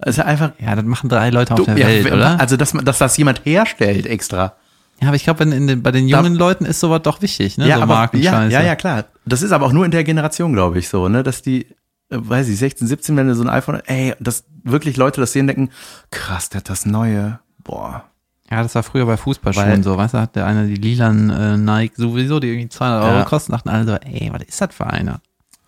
Ja 0.06 0.24
einfach 0.26 0.52
Ja, 0.60 0.76
das 0.76 0.86
machen 0.86 1.10
drei 1.10 1.30
Leute 1.30 1.54
auf 1.54 1.58
dumm. 1.64 1.76
der 1.76 1.86
Welt, 1.88 2.12
oder? 2.12 2.40
Also, 2.40 2.56
dass, 2.58 2.74
man, 2.74 2.86
dass 2.86 2.98
das 3.00 3.18
jemand 3.18 3.42
herstellt 3.46 4.06
extra. 4.06 4.54
Ja, 5.02 5.08
aber 5.08 5.16
ich 5.16 5.24
glaube, 5.24 5.44
in 5.44 5.68
den, 5.68 5.82
bei 5.84 5.92
den 5.92 6.08
Da- 6.10 6.18
jungen 6.18 6.36
Leuten 6.36 6.66
ist 6.66 6.80
sowas 6.80 7.02
doch 7.04 7.22
wichtig, 7.22 7.58
ne? 7.58 7.68
ja, 7.68 7.78
so 7.78 7.84
aber, 7.84 8.10
ja, 8.18 8.46
ja, 8.48 8.62
ja, 8.62 8.76
klar. 8.76 9.06
Das 9.26 9.42
ist 9.42 9.52
aber 9.52 9.66
auch 9.66 9.72
nur 9.72 9.86
in 9.86 9.92
der 9.92 10.04
Generation, 10.04 10.54
glaube 10.54 10.80
ich, 10.80 10.90
so, 10.90 11.08
ne, 11.08 11.24
dass 11.24 11.42
die, 11.42 11.66
äh, 12.10 12.18
weiß 12.18 12.50
ich, 12.50 12.58
16, 12.58 12.88
17, 12.88 13.16
wenn 13.16 13.28
du 13.28 13.36
so 13.36 13.44
ein 13.44 13.50
iPhone, 13.50 13.82
ey, 13.86 14.14
dass 14.20 14.44
wirklich 14.64 14.98
Leute 14.98 15.22
das 15.22 15.32
sehen, 15.32 15.48
denken, 15.48 15.70
krass, 16.12 16.50
der 16.50 16.60
hat 16.60 16.70
das 16.70 16.86
Neue, 16.86 17.40
boah. 17.64 18.04
Ja, 18.52 18.64
das 18.64 18.74
war 18.76 18.84
früher 18.84 19.06
bei 19.06 19.16
Fußballschuhen 19.16 19.68
Weil- 19.70 19.84
so, 19.84 19.96
weißt 19.96 20.16
du, 20.16 20.18
hat 20.20 20.36
der 20.36 20.46
eine 20.48 20.66
die 20.68 20.76
lilanen 20.76 21.30
äh, 21.30 21.56
Nike 21.56 21.94
sowieso, 21.96 22.40
die 22.40 22.48
irgendwie 22.50 22.68
200 22.70 23.04
Euro 23.04 23.18
Ja. 23.20 23.24
kosten, 23.26 23.52
dachten 23.52 23.70
alle 23.70 23.86
so, 23.86 23.94
ey, 23.94 24.30
was 24.34 24.42
ist 24.44 24.60
das 24.60 24.74
für 24.76 24.88
einer? 24.88 25.22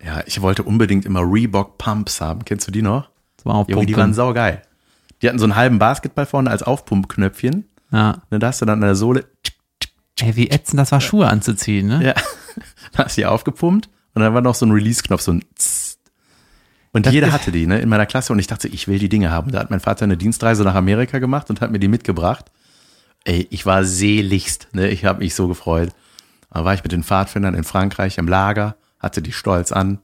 Ja, 0.03 0.21
ich 0.25 0.41
wollte 0.41 0.63
unbedingt 0.63 1.05
immer 1.05 1.21
Reebok 1.21 1.77
Pumps 1.77 2.19
haben. 2.21 2.43
Kennst 2.43 2.67
du 2.67 2.71
die 2.71 2.82
noch? 2.82 3.09
Das 3.38 3.45
war 3.45 3.53
auch 3.55 3.69
Junge, 3.69 3.86
die 3.86 3.95
waren 3.95 4.15
saugeil. 4.15 4.63
Die 5.21 5.29
hatten 5.29 5.38
so 5.38 5.45
einen 5.45 5.55
halben 5.55 5.77
Basketball 5.77 6.25
vorne 6.25 6.49
als 6.49 6.63
Aufpumpknöpfchen. 6.63 7.65
Ja. 7.91 8.21
Ne, 8.29 8.39
da 8.39 8.47
hast 8.47 8.61
du 8.61 8.65
dann 8.65 8.81
an 8.81 8.87
der 8.87 8.95
Sohle, 8.95 9.25
Ey, 10.19 10.35
wie 10.35 10.49
ätzend 10.49 10.79
das 10.79 10.91
war, 10.91 11.01
Schuhe 11.01 11.27
anzuziehen, 11.27 11.87
ne? 11.87 12.05
ja, 12.05 12.13
da 12.93 13.05
hast 13.05 13.17
du 13.17 13.21
die 13.21 13.25
aufgepumpt 13.25 13.89
und 14.13 14.21
dann 14.21 14.33
war 14.33 14.41
noch 14.41 14.55
so 14.55 14.65
ein 14.65 14.71
Release-Knopf, 14.71 15.21
so 15.21 15.31
ein 15.33 15.43
Tss. 15.55 15.97
Und 16.93 17.05
Das 17.05 17.13
jeder 17.13 17.31
hatte 17.31 17.51
die, 17.51 17.65
ne, 17.65 17.79
in 17.79 17.89
meiner 17.89 18.05
Klasse 18.05 18.33
und 18.33 18.39
ich 18.39 18.47
dachte, 18.47 18.67
ich 18.67 18.87
will 18.87 18.99
die 18.99 19.07
Dinge 19.09 19.31
haben. 19.31 19.51
Da 19.51 19.59
hat 19.59 19.69
mein 19.71 19.79
Vater 19.79 20.03
eine 20.03 20.17
Dienstreise 20.17 20.63
nach 20.63 20.75
Amerika 20.75 21.19
gemacht 21.19 21.49
und 21.49 21.61
hat 21.61 21.71
mir 21.71 21.79
die 21.79 21.87
mitgebracht. 21.87 22.51
Ey, 23.23 23.47
ich 23.49 23.65
war 23.65 23.85
seligst, 23.85 24.67
ne, 24.73 24.89
ich 24.89 25.05
habe 25.05 25.19
mich 25.19 25.33
so 25.33 25.47
gefreut. 25.47 25.91
Da 26.53 26.65
war 26.65 26.73
ich 26.73 26.83
mit 26.83 26.91
den 26.91 27.03
Pfadfindern 27.03 27.55
in 27.55 27.63
Frankreich 27.63 28.17
im 28.17 28.27
Lager, 28.27 28.75
hatte 28.99 29.21
die 29.21 29.31
stolz 29.31 29.71
an. 29.71 29.99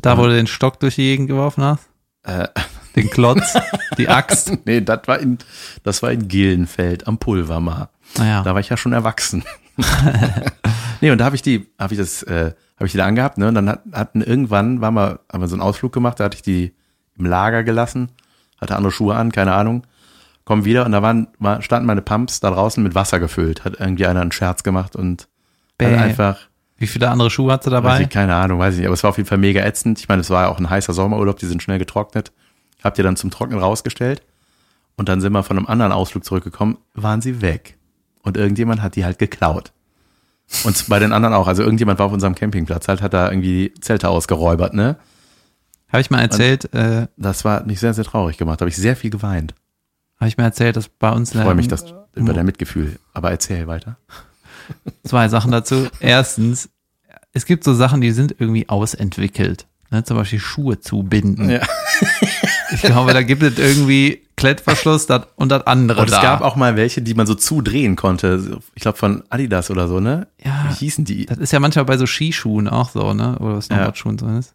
Da, 0.00 0.16
wo 0.16 0.22
du 0.24 0.30
den 0.30 0.46
Stock 0.46 0.80
durch 0.80 0.94
die 0.94 1.02
Gegend 1.02 1.28
geworfen 1.28 1.64
hast? 1.64 1.88
Äh, 2.22 2.48
Den 2.96 3.10
Klotz, 3.10 3.54
die 3.98 4.08
Axt. 4.08 4.52
nee, 4.64 4.80
das 4.80 5.00
war 5.06 5.18
in, 5.18 5.38
das 5.82 6.02
war 6.02 6.10
in 6.10 6.28
Gillenfeld 6.28 7.06
am 7.06 7.18
Pulvermar. 7.18 7.90
Naja. 8.18 8.42
Da 8.42 8.54
war 8.54 8.60
ich 8.60 8.68
ja 8.68 8.76
schon 8.76 8.92
erwachsen. 8.92 9.44
nee, 11.00 11.10
und 11.10 11.18
da 11.18 11.24
habe 11.24 11.36
ich 11.36 11.42
die, 11.42 11.68
habe 11.78 11.94
ich 11.94 11.98
das, 12.00 12.22
äh, 12.24 12.52
habe 12.76 12.86
ich 12.86 12.92
die 12.92 12.98
da 12.98 13.06
angehabt, 13.06 13.38
ne? 13.38 13.48
Und 13.48 13.54
dann 13.54 13.68
hat, 13.68 13.82
hatten 13.92 14.22
irgendwann, 14.22 14.80
war 14.80 14.90
mal, 14.90 15.20
haben 15.32 15.40
wir 15.40 15.48
so 15.48 15.54
einen 15.54 15.62
Ausflug 15.62 15.92
gemacht, 15.92 16.18
da 16.20 16.24
hatte 16.24 16.36
ich 16.36 16.42
die 16.42 16.74
im 17.16 17.26
Lager 17.26 17.62
gelassen, 17.62 18.10
hatte 18.60 18.76
andere 18.76 18.92
Schuhe 18.92 19.14
an, 19.14 19.32
keine 19.32 19.52
Ahnung. 19.52 19.86
Komm 20.44 20.64
wieder 20.64 20.84
und 20.84 20.92
da 20.92 21.02
waren, 21.02 21.28
war, 21.38 21.62
standen 21.62 21.86
meine 21.86 22.02
Pumps 22.02 22.40
da 22.40 22.50
draußen 22.50 22.82
mit 22.82 22.94
Wasser 22.94 23.20
gefüllt. 23.20 23.64
Hat 23.64 23.78
irgendwie 23.78 24.06
einer 24.06 24.20
einen 24.22 24.32
Scherz 24.32 24.62
gemacht 24.62 24.96
und 24.96 25.28
Bäh. 25.78 25.90
dann 25.90 26.00
einfach, 26.00 26.38
Wie 26.76 26.86
viele 26.88 27.08
andere 27.08 27.30
Schuhe 27.30 27.52
du 27.52 27.52
weiß 27.52 27.70
dabei? 27.70 28.00
ich, 28.00 28.08
keine 28.08 28.34
Ahnung, 28.34 28.58
weiß 28.58 28.74
ich 28.74 28.80
nicht, 28.80 28.86
aber 28.86 28.94
es 28.94 29.02
war 29.04 29.10
auf 29.10 29.16
jeden 29.18 29.28
Fall 29.28 29.38
mega 29.38 29.62
ätzend. 29.62 30.00
Ich 30.00 30.08
meine, 30.08 30.22
es 30.22 30.30
war 30.30 30.44
ja 30.44 30.48
auch 30.48 30.58
ein 30.58 30.68
heißer 30.68 30.92
Sommerurlaub, 30.92 31.38
die 31.38 31.46
sind 31.46 31.62
schnell 31.62 31.78
getrocknet. 31.78 32.32
Habt 32.82 32.98
ihr 32.98 33.04
dann 33.04 33.16
zum 33.16 33.30
Trocknen 33.30 33.58
rausgestellt 33.58 34.22
und 34.96 35.08
dann 35.08 35.20
sind 35.20 35.32
wir 35.32 35.42
von 35.42 35.56
einem 35.58 35.66
anderen 35.66 35.92
Ausflug 35.92 36.24
zurückgekommen, 36.24 36.78
waren 36.94 37.20
sie 37.20 37.42
weg. 37.42 37.76
Und 38.22 38.36
irgendjemand 38.36 38.82
hat 38.82 38.96
die 38.96 39.04
halt 39.04 39.18
geklaut. 39.18 39.72
Und 40.64 40.88
bei 40.88 40.98
den 40.98 41.12
anderen 41.12 41.34
auch. 41.34 41.46
Also 41.46 41.62
irgendjemand 41.62 41.98
war 41.98 42.06
auf 42.06 42.12
unserem 42.12 42.34
Campingplatz, 42.34 42.88
halt 42.88 43.02
hat 43.02 43.14
da 43.14 43.30
irgendwie 43.30 43.72
Zelte 43.80 44.08
ausgeräubert, 44.08 44.74
ne? 44.74 44.96
Habe 45.88 46.00
ich 46.00 46.10
mal 46.10 46.20
erzählt, 46.20 46.72
äh, 46.74 47.08
Das 47.16 47.44
war 47.44 47.64
mich 47.64 47.80
sehr, 47.80 47.94
sehr 47.94 48.04
traurig 48.04 48.36
gemacht. 48.36 48.60
Da 48.60 48.64
habe 48.64 48.70
ich 48.70 48.76
sehr 48.76 48.96
viel 48.96 49.10
geweint. 49.10 49.54
habe 50.18 50.28
ich 50.28 50.36
mal 50.36 50.44
erzählt, 50.44 50.76
dass 50.76 50.88
bei 50.88 51.10
uns 51.10 51.34
Ich 51.34 51.40
freue 51.40 51.54
mich 51.54 51.68
das, 51.68 51.94
über 52.14 52.32
dein 52.32 52.46
Mitgefühl. 52.46 52.98
Aber 53.12 53.30
erzähl 53.30 53.66
weiter. 53.66 53.96
zwei 55.04 55.28
Sachen 55.28 55.50
dazu. 55.50 55.88
Erstens, 55.98 56.68
es 57.32 57.44
gibt 57.46 57.64
so 57.64 57.74
Sachen, 57.74 58.00
die 58.00 58.12
sind 58.12 58.36
irgendwie 58.38 58.68
ausentwickelt. 58.68 59.66
Ne? 59.90 60.04
Zum 60.04 60.16
Beispiel 60.16 60.40
Schuhe 60.40 60.78
zubinden. 60.78 61.50
Ja. 61.50 61.62
Ich 62.82 62.82
glaube, 62.82 63.12
da 63.12 63.22
gibt 63.22 63.42
es 63.42 63.58
irgendwie 63.58 64.22
Klettverschluss 64.36 65.06
dat, 65.06 65.28
und 65.36 65.50
das 65.50 65.66
andere 65.66 66.00
Und 66.00 66.06
es 66.06 66.14
da. 66.14 66.22
gab 66.22 66.40
auch 66.40 66.56
mal 66.56 66.76
welche, 66.76 67.02
die 67.02 67.14
man 67.14 67.26
so 67.26 67.34
zudrehen 67.34 67.96
konnte. 67.96 68.58
Ich 68.74 68.82
glaube 68.82 68.96
von 68.96 69.22
Adidas 69.28 69.70
oder 69.70 69.88
so, 69.88 70.00
ne? 70.00 70.28
Ja. 70.42 70.66
Wie 70.68 70.74
hießen 70.74 71.04
die? 71.04 71.26
Das 71.26 71.38
ist 71.38 71.52
ja 71.52 71.60
manchmal 71.60 71.84
bei 71.84 71.96
so 71.98 72.06
Skischuhen 72.06 72.68
auch 72.68 72.90
so, 72.90 73.12
ne? 73.12 73.38
Oder 73.38 73.60
Snowboardschuhen 73.60 74.18
so 74.18 74.26
ist. 74.28 74.54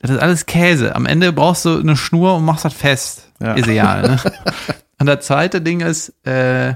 Das 0.00 0.10
ist 0.10 0.18
alles 0.18 0.46
Käse. 0.46 0.94
Am 0.94 1.06
Ende 1.06 1.32
brauchst 1.32 1.64
du 1.64 1.78
eine 1.78 1.96
Schnur 1.96 2.36
und 2.36 2.44
machst 2.44 2.64
das 2.64 2.74
fest. 2.74 3.30
Ja. 3.40 3.54
Ist 3.54 3.68
egal, 3.68 4.02
ne? 4.02 4.20
Und 5.00 5.06
das 5.06 5.26
zweite 5.26 5.60
Ding 5.60 5.80
ist, 5.80 6.10
äh, 6.24 6.74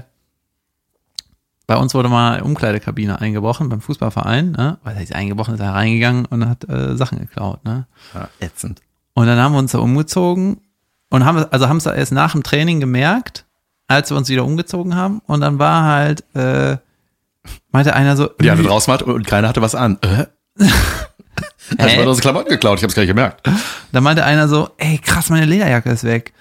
bei 1.67 1.77
uns 1.77 1.93
wurde 1.93 2.09
mal 2.09 2.41
Umkleidekabine 2.41 3.21
eingebrochen 3.21 3.69
beim 3.69 3.79
Fußballverein, 3.79 4.51
ne? 4.51 4.77
Weil 4.83 4.97
er 4.97 5.03
ist 5.03 5.13
eingebrochen, 5.13 5.53
ist 5.53 5.59
er 5.61 5.73
reingegangen 5.73 6.25
und 6.25 6.47
hat 6.49 6.67
äh, 6.67 6.97
Sachen 6.97 7.19
geklaut, 7.19 7.63
ne? 7.63 7.85
Ja, 8.13 8.27
ätzend. 8.39 8.81
Und 9.19 9.27
dann 9.27 9.37
haben 9.37 9.51
wir 9.51 9.59
uns 9.59 9.73
da 9.73 9.79
umgezogen 9.79 10.61
und 11.09 11.25
haben, 11.25 11.45
also 11.51 11.67
haben 11.67 11.75
es 11.75 11.85
erst 11.85 12.13
nach 12.13 12.31
dem 12.31 12.41
Training 12.41 12.79
gemerkt, 12.79 13.43
als 13.89 14.09
wir 14.11 14.15
uns 14.15 14.29
wieder 14.29 14.45
umgezogen 14.45 14.95
haben. 14.95 15.21
Und 15.27 15.41
dann 15.41 15.59
war 15.59 15.83
halt, 15.83 16.23
äh, 16.35 16.77
meinte 17.69 17.93
einer 17.93 18.15
so, 18.15 18.29
Die 18.39 18.49
hatte 18.49 18.63
draußen 18.63 18.93
was 18.93 19.01
und 19.01 19.27
keiner 19.27 19.49
hatte 19.49 19.61
was 19.61 19.75
an. 19.75 19.97
Äh? 20.03 20.63
Hä? 21.77 21.97
man 21.97 22.07
unsere 22.07 22.21
Klamotten 22.21 22.47
geklaut, 22.47 22.77
ich 22.77 22.83
hab's 22.85 22.95
gar 22.95 23.01
nicht 23.01 23.09
gemerkt. 23.09 23.45
Da 23.91 23.99
meinte 23.99 24.23
einer 24.23 24.47
so, 24.47 24.69
ey, 24.77 24.99
krass, 24.99 25.29
meine 25.29 25.45
Lederjacke 25.45 25.89
ist 25.89 26.05
weg. 26.05 26.31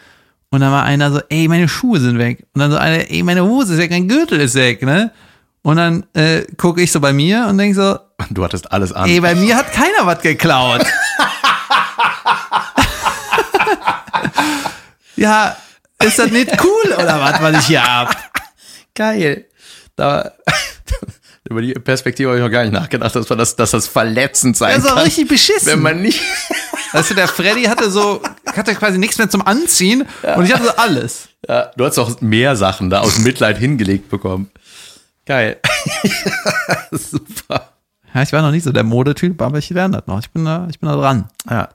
Und 0.50 0.60
dann 0.60 0.70
war 0.70 0.84
einer 0.84 1.10
so, 1.10 1.20
ey, 1.30 1.48
meine 1.48 1.66
Schuhe 1.66 1.98
sind 1.98 2.18
weg. 2.18 2.46
Und 2.54 2.60
dann 2.60 2.70
so 2.70 2.76
einer, 2.76 3.10
ey, 3.10 3.24
meine 3.24 3.42
Hose 3.42 3.72
ist 3.72 3.80
weg, 3.80 3.90
mein 3.90 4.06
Gürtel 4.06 4.40
ist 4.40 4.54
weg, 4.54 4.82
ne? 4.82 5.10
Und 5.62 5.78
dann 5.78 6.06
äh, 6.14 6.42
gucke 6.56 6.80
ich 6.80 6.92
so 6.92 7.00
bei 7.00 7.12
mir 7.12 7.48
und 7.50 7.58
denk 7.58 7.74
so, 7.74 7.98
Du 8.30 8.44
hattest 8.44 8.70
alles 8.70 8.92
an. 8.92 9.08
ey, 9.08 9.20
bei 9.20 9.34
mir 9.34 9.56
hat 9.56 9.72
keiner 9.72 10.06
was 10.06 10.20
geklaut. 10.20 10.86
ja, 15.18 15.56
ist 16.02 16.18
das 16.18 16.30
nicht 16.30 16.50
cool 16.62 16.92
oder 16.94 17.20
was, 17.20 17.40
was 17.42 17.60
ich 17.60 17.66
hier 17.66 17.82
hab? 17.84 18.16
Geil. 18.94 19.46
Da, 19.96 20.32
über 21.50 21.60
die 21.60 21.72
Perspektive 21.74 22.28
habe 22.28 22.38
ich 22.38 22.44
noch 22.44 22.50
gar 22.50 22.62
nicht 22.62 22.72
nachgedacht, 22.72 23.14
dass, 23.14 23.28
man 23.28 23.38
das, 23.38 23.56
dass 23.56 23.72
das 23.72 23.88
verletzend 23.88 24.56
sein 24.56 24.74
Das 24.74 24.84
ist 24.84 24.90
doch 24.90 24.94
kann. 24.96 25.04
richtig 25.04 25.28
beschissen. 25.28 25.66
Wenn 25.66 25.82
man 25.82 26.02
nicht. 26.02 26.20
Weißt 26.92 27.10
du, 27.10 27.14
der 27.14 27.28
Freddy 27.28 27.64
hatte 27.64 27.90
so, 27.90 28.22
hatte 28.46 28.74
quasi 28.74 28.98
nichts 28.98 29.18
mehr 29.18 29.28
zum 29.28 29.46
Anziehen 29.46 30.06
und 30.36 30.44
ich 30.46 30.54
hatte 30.54 30.64
so 30.64 30.76
alles. 30.76 31.28
Ja, 31.46 31.70
du 31.76 31.84
hast 31.84 31.98
auch 31.98 32.20
mehr 32.20 32.56
Sachen 32.56 32.90
da 32.90 33.00
aus 33.00 33.18
Mitleid 33.18 33.58
hingelegt 33.58 34.08
bekommen. 34.08 34.50
Geil. 35.26 35.58
Super. 36.90 37.72
Ja, 38.14 38.22
ich 38.22 38.32
war 38.32 38.40
noch 38.40 38.50
nicht 38.50 38.64
so 38.64 38.72
der 38.72 38.84
Modetyp, 38.84 39.40
aber 39.42 39.58
ich 39.58 39.68
lerne 39.68 39.98
das 39.98 40.06
noch. 40.06 40.20
Ich 40.20 40.30
bin 40.30 40.46
da, 40.46 40.66
ich 40.70 40.80
bin 40.80 40.88
da 40.88 40.96
dran. 40.96 41.28
Ja, 41.48 41.68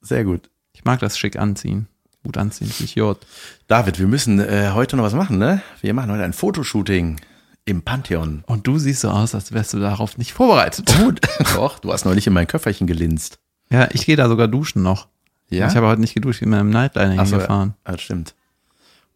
sehr 0.00 0.22
gut. 0.22 0.48
Ich 0.72 0.84
mag 0.84 1.00
das 1.00 1.18
schick 1.18 1.36
anziehen. 1.36 1.88
Gut 2.26 2.38
anziehen, 2.38 2.72
ich 2.80 2.96
Jod. 2.96 3.24
David, 3.68 4.00
wir 4.00 4.08
müssen 4.08 4.40
äh, 4.40 4.70
heute 4.74 4.96
noch 4.96 5.04
was 5.04 5.14
machen, 5.14 5.38
ne? 5.38 5.62
Wir 5.80 5.94
machen 5.94 6.10
heute 6.10 6.24
ein 6.24 6.32
Fotoshooting 6.32 7.20
im 7.66 7.82
Pantheon. 7.82 8.42
Und 8.48 8.66
du 8.66 8.80
siehst 8.80 9.02
so 9.02 9.10
aus, 9.10 9.32
als 9.32 9.52
wärst 9.52 9.74
du 9.74 9.78
darauf 9.78 10.18
nicht 10.18 10.32
vorbereitet. 10.32 10.92
Gut. 10.98 11.20
Doch, 11.54 11.78
du 11.78 11.92
hast 11.92 12.04
neulich 12.04 12.26
in 12.26 12.32
mein 12.32 12.48
Köfferchen 12.48 12.88
gelinst. 12.88 13.38
Ja, 13.70 13.86
ich 13.92 14.06
gehe 14.06 14.16
da 14.16 14.28
sogar 14.28 14.48
duschen 14.48 14.82
noch. 14.82 15.06
Ja? 15.50 15.68
Ich 15.68 15.76
habe 15.76 15.86
heute 15.86 16.00
nicht 16.00 16.14
geduscht, 16.14 16.38
ich 16.38 16.40
bin 16.40 16.50
mit 16.50 16.58
einem 16.58 16.70
Nightliner 16.70 17.14
Ach 17.16 17.26
so, 17.26 17.36
hingefahren. 17.36 17.74
Ja, 17.86 17.92
das 17.92 18.02
stimmt. 18.02 18.34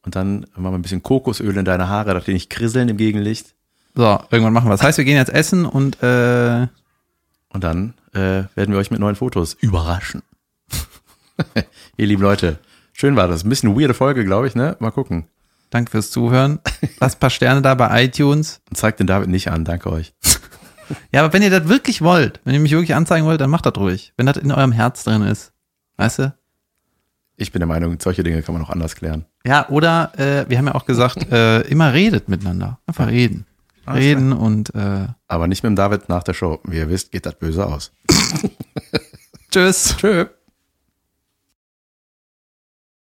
Und 0.02 0.14
dann 0.14 0.46
machen 0.54 0.72
wir 0.72 0.78
ein 0.78 0.82
bisschen 0.82 1.02
Kokosöl 1.02 1.56
in 1.56 1.64
deine 1.64 1.88
Haare, 1.88 2.14
dass 2.14 2.26
die 2.26 2.32
nicht 2.32 2.48
krisseln 2.48 2.88
im 2.88 2.96
Gegenlicht. 2.96 3.56
So, 3.96 4.20
irgendwann 4.30 4.52
machen 4.52 4.68
wir. 4.68 4.74
Das 4.74 4.84
heißt, 4.84 4.98
wir 4.98 5.04
gehen 5.04 5.16
jetzt 5.16 5.32
essen 5.32 5.66
und 5.66 6.00
äh, 6.00 6.68
Und 7.48 7.64
dann 7.64 7.94
äh, 8.12 8.44
werden 8.54 8.70
wir 8.70 8.78
euch 8.78 8.92
mit 8.92 9.00
neuen 9.00 9.16
Fotos 9.16 9.54
überraschen. 9.54 10.22
Ihr 11.96 12.06
lieben 12.06 12.22
Leute, 12.22 12.60
schön 13.00 13.16
war 13.16 13.26
das. 13.28 13.44
Ein 13.44 13.48
bisschen 13.48 13.78
weirde 13.78 13.94
Folge, 13.94 14.24
glaube 14.24 14.46
ich, 14.46 14.54
ne? 14.54 14.76
Mal 14.78 14.90
gucken. 14.90 15.24
danke 15.70 15.90
fürs 15.90 16.10
Zuhören. 16.10 16.60
Lasst 17.00 17.16
ein 17.16 17.20
paar 17.20 17.30
Sterne 17.30 17.62
da 17.62 17.74
bei 17.74 18.04
iTunes. 18.04 18.60
Und 18.68 18.76
zeigt 18.76 19.00
den 19.00 19.06
David 19.06 19.28
nicht 19.30 19.50
an, 19.50 19.64
danke 19.64 19.90
euch. 19.90 20.14
Ja, 21.12 21.22
aber 21.22 21.32
wenn 21.32 21.42
ihr 21.42 21.50
das 21.50 21.68
wirklich 21.68 22.02
wollt, 22.02 22.40
wenn 22.44 22.52
ihr 22.52 22.60
mich 22.60 22.72
wirklich 22.72 22.94
anzeigen 22.94 23.24
wollt, 23.24 23.40
dann 23.40 23.50
macht 23.50 23.64
das 23.64 23.76
ruhig. 23.76 24.12
Wenn 24.16 24.26
das 24.26 24.36
in 24.36 24.52
eurem 24.52 24.72
Herz 24.72 25.04
drin 25.04 25.22
ist. 25.22 25.52
Weißt 25.96 26.18
du? 26.18 26.34
Ich 27.36 27.52
bin 27.52 27.60
der 27.60 27.68
Meinung, 27.68 27.96
solche 28.00 28.22
Dinge 28.22 28.42
kann 28.42 28.54
man 28.54 28.62
auch 28.62 28.70
anders 28.70 28.96
klären. 28.96 29.24
Ja, 29.46 29.68
oder 29.68 30.12
äh, 30.18 30.50
wir 30.50 30.58
haben 30.58 30.66
ja 30.66 30.74
auch 30.74 30.86
gesagt, 30.86 31.26
äh, 31.32 31.60
immer 31.62 31.94
redet 31.94 32.28
miteinander. 32.28 32.80
Einfach 32.86 33.08
reden. 33.08 33.46
Alles 33.86 34.04
Reden 34.04 34.32
und 34.32 34.74
äh, 34.74 35.06
Aber 35.26 35.46
nicht 35.46 35.62
mit 35.62 35.70
dem 35.70 35.76
David 35.76 36.08
nach 36.08 36.22
der 36.22 36.34
Show. 36.34 36.60
Wie 36.64 36.76
ihr 36.76 36.90
wisst, 36.90 37.12
geht 37.12 37.24
das 37.24 37.36
böse 37.36 37.66
aus. 37.66 37.92
tschüss. 39.50 39.96
Tschö. 39.96 40.26